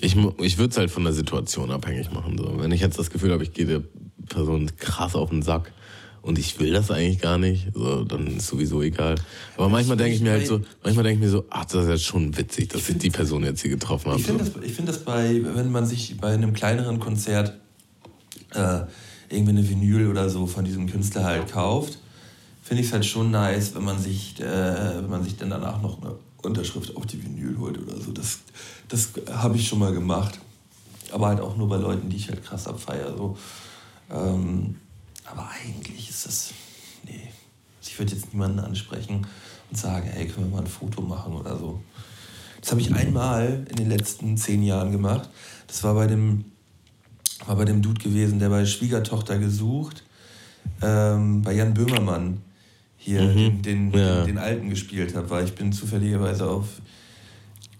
Ich, 0.00 0.16
ich 0.38 0.58
würde 0.58 0.70
es 0.72 0.76
halt 0.78 0.90
von 0.90 1.04
der 1.04 1.12
Situation 1.12 1.70
abhängig 1.70 2.10
machen. 2.12 2.36
So. 2.36 2.54
Wenn 2.58 2.72
ich 2.72 2.80
jetzt 2.80 2.98
das 2.98 3.10
Gefühl 3.10 3.30
habe, 3.32 3.44
ich 3.44 3.52
gehe 3.52 3.66
der 3.66 3.82
Person 4.28 4.70
krass 4.78 5.14
auf 5.14 5.30
den 5.30 5.42
Sack 5.42 5.72
und 6.22 6.38
ich 6.38 6.58
will 6.60 6.72
das 6.72 6.90
eigentlich 6.90 7.20
gar 7.20 7.36
nicht, 7.36 7.68
so, 7.74 8.04
dann 8.04 8.26
ist 8.38 8.46
sowieso 8.46 8.80
egal. 8.80 9.16
Aber 9.56 9.68
manchmal 9.68 9.96
denke 9.96 10.14
ich 10.14 10.22
mir 10.22 10.30
halt 10.30 10.46
so, 10.46 10.60
manchmal 10.82 11.04
denke 11.04 11.18
ich 11.18 11.24
mir 11.24 11.30
so, 11.30 11.44
ach, 11.50 11.64
das 11.64 11.84
ist 11.84 11.90
jetzt 11.90 12.04
schon 12.04 12.36
witzig, 12.36 12.68
dass 12.68 12.88
ich 12.88 12.98
die 12.98 13.10
Person 13.10 13.42
jetzt 13.44 13.60
hier 13.60 13.70
getroffen 13.70 14.10
habe. 14.10 14.20
Ich 14.20 14.26
finde 14.26 14.44
So. 14.44 14.52
das, 14.52 14.64
ich 14.64 14.72
find 14.72 14.88
das 14.88 14.98
bei, 15.04 15.40
wenn 15.42 15.70
man 15.72 15.84
sich 15.84 16.16
bei 16.18 16.32
einem 16.32 16.52
kleineren 16.52 17.00
Konzert 17.00 17.54
äh, 18.54 18.80
irgendwie 19.28 19.50
eine 19.50 19.68
Vinyl 19.68 20.08
oder 20.08 20.30
so 20.30 20.46
von 20.46 20.64
diesem 20.64 20.88
Künstler 20.88 21.24
halt 21.24 21.50
kauft, 21.50 21.98
finde 22.62 22.82
ich 22.82 22.88
es 22.88 22.92
halt 22.92 23.04
schon 23.04 23.30
nice, 23.30 23.74
wenn 23.74 23.84
man 23.84 23.98
sich, 23.98 24.40
äh, 24.40 24.44
wenn 24.44 25.10
man 25.10 25.24
sich 25.24 25.36
dann 25.36 25.50
danach 25.50 25.82
noch 25.82 26.00
eine 26.00 26.14
Unterschrift 26.42 26.96
auf 26.96 27.06
die 27.06 27.22
Vinyl 27.22 27.58
holt 27.58 27.78
oder 27.78 27.96
so. 28.00 28.12
Das, 28.12 28.40
das 28.88 29.10
habe 29.28 29.56
ich 29.56 29.66
schon 29.66 29.80
mal 29.80 29.92
gemacht. 29.92 30.38
Aber 31.10 31.26
halt 31.26 31.40
auch 31.40 31.56
nur 31.56 31.68
bei 31.68 31.76
Leuten, 31.76 32.08
die 32.08 32.16
ich 32.16 32.28
halt 32.28 32.44
krass 32.44 32.66
abfeier. 32.66 33.14
So. 33.16 33.36
Ähm, 34.10 34.76
aber 35.24 35.48
eigentlich 35.64 36.10
ist 36.10 36.26
das. 36.26 36.52
Nee. 37.04 37.12
Also 37.80 37.90
Ich 37.90 37.98
würde 37.98 38.12
jetzt 38.14 38.32
niemanden 38.32 38.60
ansprechen 38.60 39.26
und 39.70 39.76
sagen, 39.76 40.08
hey, 40.12 40.26
können 40.26 40.46
wir 40.50 40.56
mal 40.56 40.62
ein 40.62 40.66
Foto 40.70 41.02
machen 41.02 41.32
oder 41.34 41.56
so. 41.58 41.80
Das 42.60 42.70
habe 42.70 42.80
ich 42.80 42.94
einmal 42.94 43.66
in 43.68 43.76
den 43.76 43.88
letzten 43.88 44.36
zehn 44.36 44.62
Jahren 44.62 44.92
gemacht. 44.92 45.28
Das 45.66 45.82
war 45.82 45.94
bei 45.94 46.06
dem, 46.06 46.44
war 47.46 47.56
bei 47.56 47.64
dem 47.64 47.82
Dude 47.82 48.00
gewesen, 48.00 48.38
der 48.38 48.50
bei 48.50 48.64
Schwiegertochter 48.66 49.38
gesucht, 49.38 50.04
ähm, 50.80 51.42
bei 51.42 51.54
Jan 51.54 51.74
Böhmermann 51.74 52.40
hier 52.96 53.26
den, 53.34 53.62
den, 53.62 53.92
Ja. 53.92 54.18
den, 54.18 54.26
den 54.26 54.38
Alten 54.38 54.70
gespielt 54.70 55.16
hat, 55.16 55.28
weil 55.28 55.44
ich 55.44 55.54
bin 55.56 55.72
zufälligerweise 55.72 56.48
auf 56.48 56.66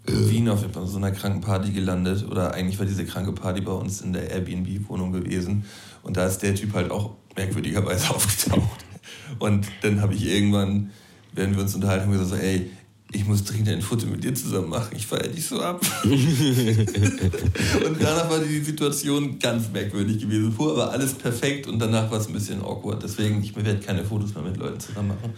Wien 0.05 0.49
auf 0.49 0.65
so 0.87 0.97
einer 0.97 1.13
kranken 1.13 1.41
Party 1.43 1.71
gelandet 1.71 2.27
oder 2.29 2.53
eigentlich 2.55 2.77
war 2.81 2.87
diese 2.87 3.05
kranke 3.05 3.31
Party 3.33 3.61
bei 3.61 3.71
uns 3.71 4.01
in 4.01 4.13
der 4.13 4.31
Airbnb-Wohnung 4.33 5.13
gewesen 5.13 5.65
und 6.03 6.17
da 6.17 6.27
ist 6.27 6.39
der 6.39 6.57
Typ 6.57 6.75
halt 6.75 6.91
auch 6.91 7.11
merkwürdigerweise 7.37 8.11
aufgetaucht 8.15 8.83
und 9.39 9.67
dann 9.83 10.01
habe 10.01 10.15
ich 10.15 10.27
irgendwann, 10.27 10.91
während 11.33 11.57
wir 11.57 11.63
uns 11.63 11.75
unterhalten, 11.75 12.05
haben, 12.07 12.13
gesagt 12.13 12.31
so, 12.31 12.37
ey, 12.37 12.71
ich 13.15 13.27
muss 13.27 13.45
dringend 13.45 13.69
ein 13.69 13.83
Foto 13.83 14.07
mit 14.07 14.25
dir 14.25 14.35
zusammen 14.35 14.71
machen, 14.71 14.97
ich 14.97 15.07
feiere 15.07 15.29
dich 15.29 15.45
so 15.45 15.61
ab. 15.61 15.83
und 16.05 16.15
danach 18.01 18.31
war 18.31 18.39
die 18.39 18.61
Situation 18.61 19.39
ganz 19.39 19.71
merkwürdig 19.71 20.21
gewesen. 20.21 20.51
Vorher 20.53 20.79
war 20.79 20.91
alles 20.93 21.13
perfekt 21.13 21.67
und 21.67 21.79
danach 21.79 22.11
war 22.11 22.19
es 22.21 22.29
ein 22.29 22.33
bisschen 22.33 22.63
awkward. 22.63 23.03
Deswegen, 23.03 23.43
ich 23.43 23.55
werde 23.55 23.81
keine 23.81 24.03
Fotos 24.03 24.35
mehr 24.35 24.45
mit 24.45 24.57
Leuten 24.57 24.81
zusammen 24.81 25.09
machen. 25.09 25.35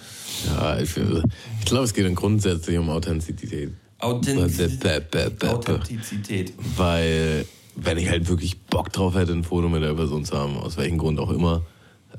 Ja, 0.47 0.79
ich, 0.79 0.97
ich 0.97 1.65
glaube, 1.65 1.85
es 1.85 1.93
geht 1.93 2.05
dann 2.05 2.15
grundsätzlich 2.15 2.79
um 2.79 2.91
Authentizität. 2.91 3.73
Authentizität. 3.99 5.43
Authentizität. 5.43 6.53
Weil, 6.77 7.45
wenn 7.75 7.99
ich 7.99 8.09
halt 8.09 8.29
wirklich 8.29 8.61
Bock 8.61 8.93
drauf 8.93 9.17
hätte, 9.17 9.33
ein 9.33 9.43
Foto 9.43 9.69
mit 9.69 9.83
der 9.83 9.95
Person 9.95 10.25
zu 10.25 10.39
haben, 10.39 10.57
aus 10.59 10.77
welchem 10.77 10.99
Grund 10.99 11.19
auch 11.19 11.31
immer, 11.31 11.63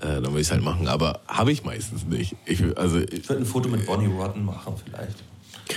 äh, 0.01 0.21
dann 0.21 0.25
würde 0.25 0.41
ich 0.41 0.47
es 0.47 0.51
halt 0.51 0.63
machen. 0.63 0.87
Aber 0.87 1.21
habe 1.27 1.51
ich 1.51 1.63
meistens 1.63 2.05
nicht. 2.05 2.35
Ich, 2.45 2.63
also, 2.77 2.99
ich, 2.99 3.27
würde 3.29 3.43
ein 3.43 3.45
Foto 3.45 3.69
mit 3.69 3.85
Bonnie 3.85 4.07
Rotten 4.07 4.43
machen 4.43 4.73
vielleicht. 4.83 5.23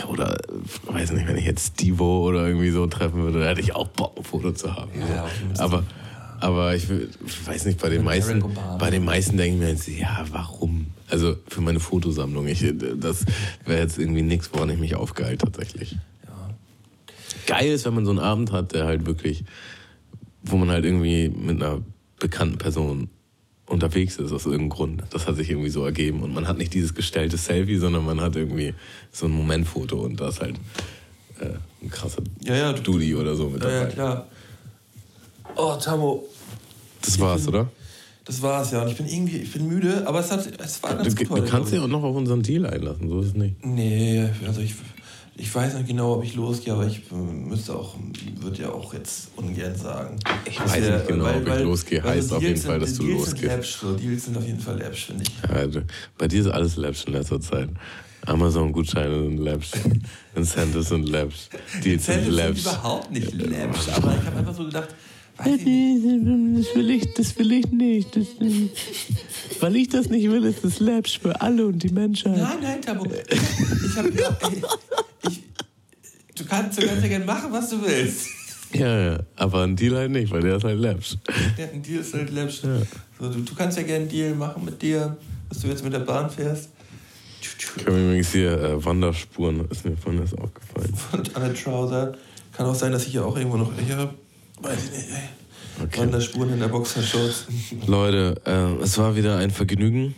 oder, 0.08 0.34
äh, 0.34 0.92
weiß 0.92 1.12
nicht, 1.12 1.26
wenn 1.26 1.36
ich 1.36 1.44
jetzt 1.44 1.74
Stevo 1.74 2.26
oder 2.26 2.46
irgendwie 2.46 2.70
so 2.70 2.86
treffen 2.86 3.22
würde, 3.22 3.40
dann 3.40 3.48
hätte 3.48 3.60
ich 3.60 3.74
auch 3.74 3.88
Bock, 3.88 4.16
ein 4.16 4.24
Foto 4.24 4.52
zu 4.52 4.74
haben. 4.74 4.90
Ja, 4.98 5.26
Fall. 5.26 5.64
aber, 5.64 5.84
aber 6.40 6.74
ich 6.74 6.88
weiß 6.88 7.66
nicht, 7.66 7.80
bei 7.80 7.88
den 7.88 8.04
meisten, 8.04 8.42
bei 8.78 8.90
den 8.90 9.04
meisten 9.04 9.36
denke 9.36 9.54
ich 9.54 9.60
mir 9.60 9.70
jetzt, 9.70 9.88
ja, 9.88 10.24
warum? 10.30 10.88
Also 11.08 11.36
für 11.46 11.60
meine 11.60 11.80
Fotosammlung. 11.80 12.46
Ich, 12.48 12.64
das 12.96 13.24
wäre 13.64 13.80
jetzt 13.80 13.98
irgendwie 13.98 14.22
nichts, 14.22 14.50
woran 14.52 14.70
ich 14.70 14.78
mich 14.78 14.94
aufgeheilt 14.94 15.40
tatsächlich. 15.40 15.96
Ja. 16.26 16.54
geil 17.46 17.70
ist, 17.70 17.86
wenn 17.86 17.94
man 17.94 18.04
so 18.04 18.10
einen 18.10 18.20
Abend 18.20 18.52
hat, 18.52 18.72
der 18.72 18.84
halt 18.84 19.06
wirklich, 19.06 19.44
wo 20.42 20.56
man 20.56 20.70
halt 20.70 20.84
irgendwie 20.84 21.28
mit 21.28 21.62
einer 21.62 21.80
bekannten 22.18 22.58
Person 22.58 23.08
unterwegs 23.68 24.16
ist 24.16 24.32
aus 24.32 24.44
irgendeinem 24.46 24.70
Grund. 24.70 25.02
Das 25.10 25.26
hat 25.26 25.36
sich 25.36 25.50
irgendwie 25.50 25.68
so 25.70 25.84
ergeben 25.84 26.22
und 26.22 26.32
man 26.34 26.48
hat 26.48 26.58
nicht 26.58 26.72
dieses 26.74 26.94
gestellte 26.94 27.36
Selfie, 27.36 27.76
sondern 27.76 28.04
man 28.04 28.20
hat 28.20 28.34
irgendwie 28.36 28.74
so 29.12 29.26
ein 29.26 29.32
Momentfoto 29.32 29.96
und 30.00 30.18
da 30.20 30.28
ist 30.28 30.40
halt 30.40 30.56
äh, 31.40 31.46
ein 31.82 31.90
krasser 31.90 32.22
Ja, 32.42 32.54
ja, 32.56 32.72
du- 32.72 32.82
Dudi 32.82 33.14
oder 33.14 33.34
so 33.36 33.48
mit 33.50 33.62
Ja, 33.62 33.68
dabei. 33.70 33.84
ja, 33.84 33.86
klar. 33.90 34.26
Oh, 35.56 35.76
Tamo, 35.82 36.24
das 37.02 37.18
war's, 37.20 37.46
oder? 37.48 37.68
das 38.24 38.42
war's 38.42 38.70
ja. 38.72 38.82
Und 38.82 38.88
ich 38.90 38.96
bin 38.96 39.06
irgendwie, 39.08 39.38
ich 39.38 39.52
bin 39.52 39.66
müde, 39.68 40.06
aber 40.06 40.20
es, 40.20 40.30
hat, 40.30 40.46
es 40.60 40.82
war 40.82 40.90
Du, 40.92 40.96
ganz 41.02 41.14
du 41.14 41.24
gut 41.24 41.30
heute, 41.38 41.46
kannst 41.50 41.72
dich 41.72 41.80
auch 41.80 41.88
noch 41.88 42.02
auf 42.02 42.14
unseren 42.16 42.42
Deal 42.42 42.66
einlassen, 42.66 43.08
so 43.08 43.20
ist 43.20 43.28
es 43.28 43.34
nicht. 43.34 43.56
ich. 43.60 43.66
Nee, 43.66 44.28
also 44.46 44.60
ich, 44.60 44.74
ich 45.38 45.54
weiß 45.54 45.74
nicht 45.74 45.86
genau, 45.86 46.14
ob 46.16 46.24
ich 46.24 46.34
losgehe, 46.34 46.72
aber 46.74 46.86
ich 46.86 46.98
äh, 47.10 47.14
müsste 47.14 47.74
auch, 47.74 47.94
würde 48.40 48.62
ja 48.62 48.70
auch 48.70 48.92
jetzt 48.92 49.28
ungern 49.36 49.74
sagen. 49.76 50.18
Ich 50.44 50.58
weiß 50.60 50.80
nicht 50.80 51.08
genau, 51.08 51.26
ob 51.36 51.46
ich 51.48 51.60
losgehe, 51.64 52.02
weil 52.04 52.16
heißt 52.18 52.32
auf 52.32 52.42
jeden 52.42 52.60
Fall, 52.60 52.80
sind- 52.80 52.82
dass 52.82 52.94
du 52.98 53.02
Deals 53.04 53.18
losgehst. 53.20 53.40
Sind 53.40 53.48
läppsch, 53.50 53.76
so. 53.80 53.94
Deals 53.94 54.24
sind 54.24 54.36
auf 54.36 54.46
jeden 54.46 54.60
Fall 54.60 54.78
läppsch, 54.78 55.06
finde 55.06 55.22
ich. 55.24 55.50
Ja, 55.50 55.66
du, 55.66 55.84
bei 56.18 56.28
dir 56.28 56.40
ist 56.40 56.48
alles 56.48 56.76
läppsch 56.76 57.04
in 57.06 57.12
letzter 57.12 57.40
Zeit. 57.40 57.68
Amazon-Gutscheine 58.26 59.22
sind 59.22 59.38
läppsch. 59.38 59.70
Incentives 60.34 60.88
sind 60.88 61.08
läppsch. 61.08 61.48
Deals 61.84 62.04
sind 62.06 62.28
läppsch. 62.28 62.60
überhaupt 62.62 63.10
nicht 63.12 63.32
läppsch, 63.32 63.88
aber 63.94 64.14
ich 64.20 64.26
habe 64.26 64.36
einfach 64.38 64.54
so 64.54 64.64
gedacht. 64.64 64.88
Das 65.38 65.46
will 65.46 66.90
ich, 66.90 67.14
das 67.14 67.38
will 67.38 67.52
ich 67.52 67.70
nicht. 67.70 68.16
Das, 68.16 68.26
weil 69.60 69.76
ich 69.76 69.88
das 69.88 70.08
nicht 70.08 70.28
will, 70.28 70.44
ist 70.44 70.64
es 70.64 70.80
läppsch 70.80 71.20
für 71.20 71.40
alle 71.40 71.66
und 71.66 71.82
die 71.82 71.90
Menschheit. 71.90 72.36
Nein, 72.36 72.58
nein, 72.60 72.82
Tabo. 72.82 73.06
Ich 73.06 73.96
hab, 73.96 74.06
ich, 74.06 75.42
du 76.34 76.44
kannst, 76.44 76.82
du 76.82 76.86
kannst 76.86 77.02
ja 77.02 77.08
gerne 77.08 77.24
machen, 77.24 77.52
was 77.52 77.70
du 77.70 77.80
willst. 77.80 78.28
Ja, 78.72 79.12
ja, 79.12 79.20
aber 79.36 79.62
ein 79.62 79.76
Deal 79.76 79.96
halt 79.96 80.10
nicht, 80.10 80.30
weil 80.30 80.42
der 80.42 80.56
ist 80.56 80.64
halt 80.64 80.78
läppsch. 80.78 81.16
Ja, 81.56 81.66
ein 81.72 81.82
Deal 81.82 82.00
ist 82.00 82.12
halt 82.12 82.30
läppsch. 82.30 82.62
So, 83.18 83.30
du, 83.30 83.40
du 83.40 83.54
kannst 83.54 83.78
ja 83.78 83.84
gerne 83.84 84.02
einen 84.02 84.08
Deal 84.10 84.34
machen 84.34 84.64
mit 84.64 84.82
dir, 84.82 85.16
dass 85.48 85.60
du 85.60 85.68
jetzt 85.68 85.84
mit 85.84 85.92
der 85.92 86.00
Bahn 86.00 86.28
fährst. 86.28 86.70
Ich 87.40 87.86
habe 87.86 87.98
übrigens 87.98 88.32
hier 88.32 88.52
äh, 88.52 88.84
Wanderspuren, 88.84 89.68
ist 89.70 89.84
mir 89.84 89.96
vorhin 89.96 90.20
erst 90.20 90.36
aufgefallen. 90.36 90.92
Und 91.12 91.36
an 91.36 91.42
der 91.42 91.54
Trouser. 91.54 92.14
Kann 92.52 92.66
auch 92.66 92.74
sein, 92.74 92.90
dass 92.90 93.06
ich 93.06 93.12
hier 93.12 93.24
auch 93.24 93.36
irgendwo 93.36 93.56
noch 93.56 93.76
welche 93.76 93.96
habe. 93.96 94.14
Weiß 94.62 94.84
ich 94.84 94.90
nicht, 94.90 95.08
ey. 95.10 95.84
Okay. 95.84 96.00
Wanderspuren 96.00 96.52
in 96.52 96.60
der 96.60 96.68
Boxershorts. 96.68 97.46
Leute, 97.86 98.40
äh, 98.44 98.82
es 98.82 98.98
war 98.98 99.14
wieder 99.16 99.36
ein 99.38 99.50
Vergnügen. 99.50 100.14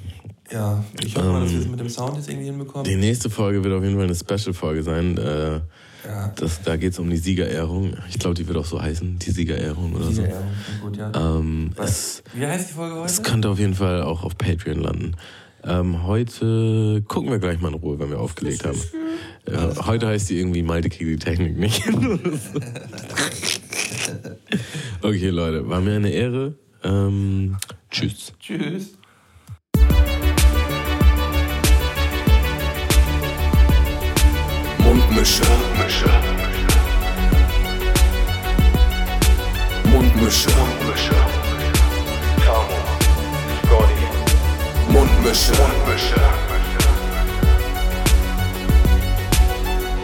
Ja, 0.51 0.83
ich 1.05 1.15
hoffe 1.15 1.29
mal, 1.29 1.43
dass 1.43 1.53
wir 1.53 1.59
es 1.61 1.65
Ähm, 1.67 1.71
mit 1.71 1.81
dem 1.81 1.89
Sound 1.89 2.17
jetzt 2.17 2.29
irgendwie 2.29 2.47
hinbekommen. 2.47 2.85
Die 2.85 2.97
nächste 2.97 3.31
Folge 3.31 3.63
wird 3.63 3.75
auf 3.75 3.83
jeden 3.85 3.95
Fall 3.97 4.05
eine 4.05 4.15
Special-Folge 4.15 4.83
sein. 4.83 5.17
Äh, 5.17 5.61
ja, 6.09 6.33
das, 6.35 6.63
da 6.63 6.77
geht 6.77 6.95
es 6.95 6.99
um 6.99 7.11
die 7.11 7.19
Siegerehrung. 7.19 7.95
Ich 8.09 8.19
glaube, 8.19 8.35
die 8.35 8.49
wird 8.49 8.57
auch 8.57 8.65
so 8.65 8.81
heißen, 8.81 9.19
die 9.19 9.31
Siegerehrung 9.31 9.95
oder 9.95 10.11
so. 10.11 10.23
ja, 10.23 10.29
ja, 10.29 10.43
gut, 10.81 10.97
ja. 10.97 11.13
Ähm, 11.15 11.73
es, 11.77 12.23
Wie 12.33 12.47
heißt 12.47 12.71
die 12.71 12.75
Folge 12.75 12.97
heute? 12.97 13.07
es 13.07 13.23
könnte 13.23 13.51
auf 13.51 13.59
jeden 13.59 13.75
Fall 13.75 14.03
auch 14.03 14.25
auf 14.25 14.39
Patreon 14.39 14.81
landen. 14.81 15.13
Ähm, 15.63 16.05
heute 16.05 17.03
gucken 17.07 17.31
wir 17.31 17.39
gleich 17.39 17.61
mal 17.61 17.69
in 17.69 17.75
Ruhe, 17.75 17.99
wenn 17.99 18.09
wir 18.09 18.19
aufgelegt 18.19 18.65
haben. 18.65 18.81
Äh, 19.45 19.85
heute 19.85 20.07
heißt 20.09 20.31
die 20.31 20.39
irgendwie 20.39 20.63
Malte 20.63 20.89
die 20.89 21.17
Technik 21.17 21.59
nicht. 21.59 21.83
okay, 25.03 25.31
Leute, 25.31 25.69
war 25.69 25.81
mir 25.81 25.97
eine 25.97 26.11
Ehre. 26.11 26.55
Ähm, 26.83 27.57
tschüss. 27.91 28.33
Tschüss. 28.41 28.97
Mundmische. 34.79 35.43
Mundmische. 35.45 36.11
Mundmische. 39.85 40.51
Mundmische. 40.51 41.15
Tamo. 42.45 42.79
Scotty. 43.65 44.07
Mundmische. 44.93 45.53
Mundmische. 45.53 46.21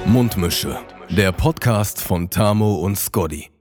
Mundmische. 0.06 0.78
Der 1.08 1.32
Podcast 1.32 2.00
von 2.00 2.30
Tamo 2.30 2.76
und 2.76 2.98
Scotty. 2.98 3.55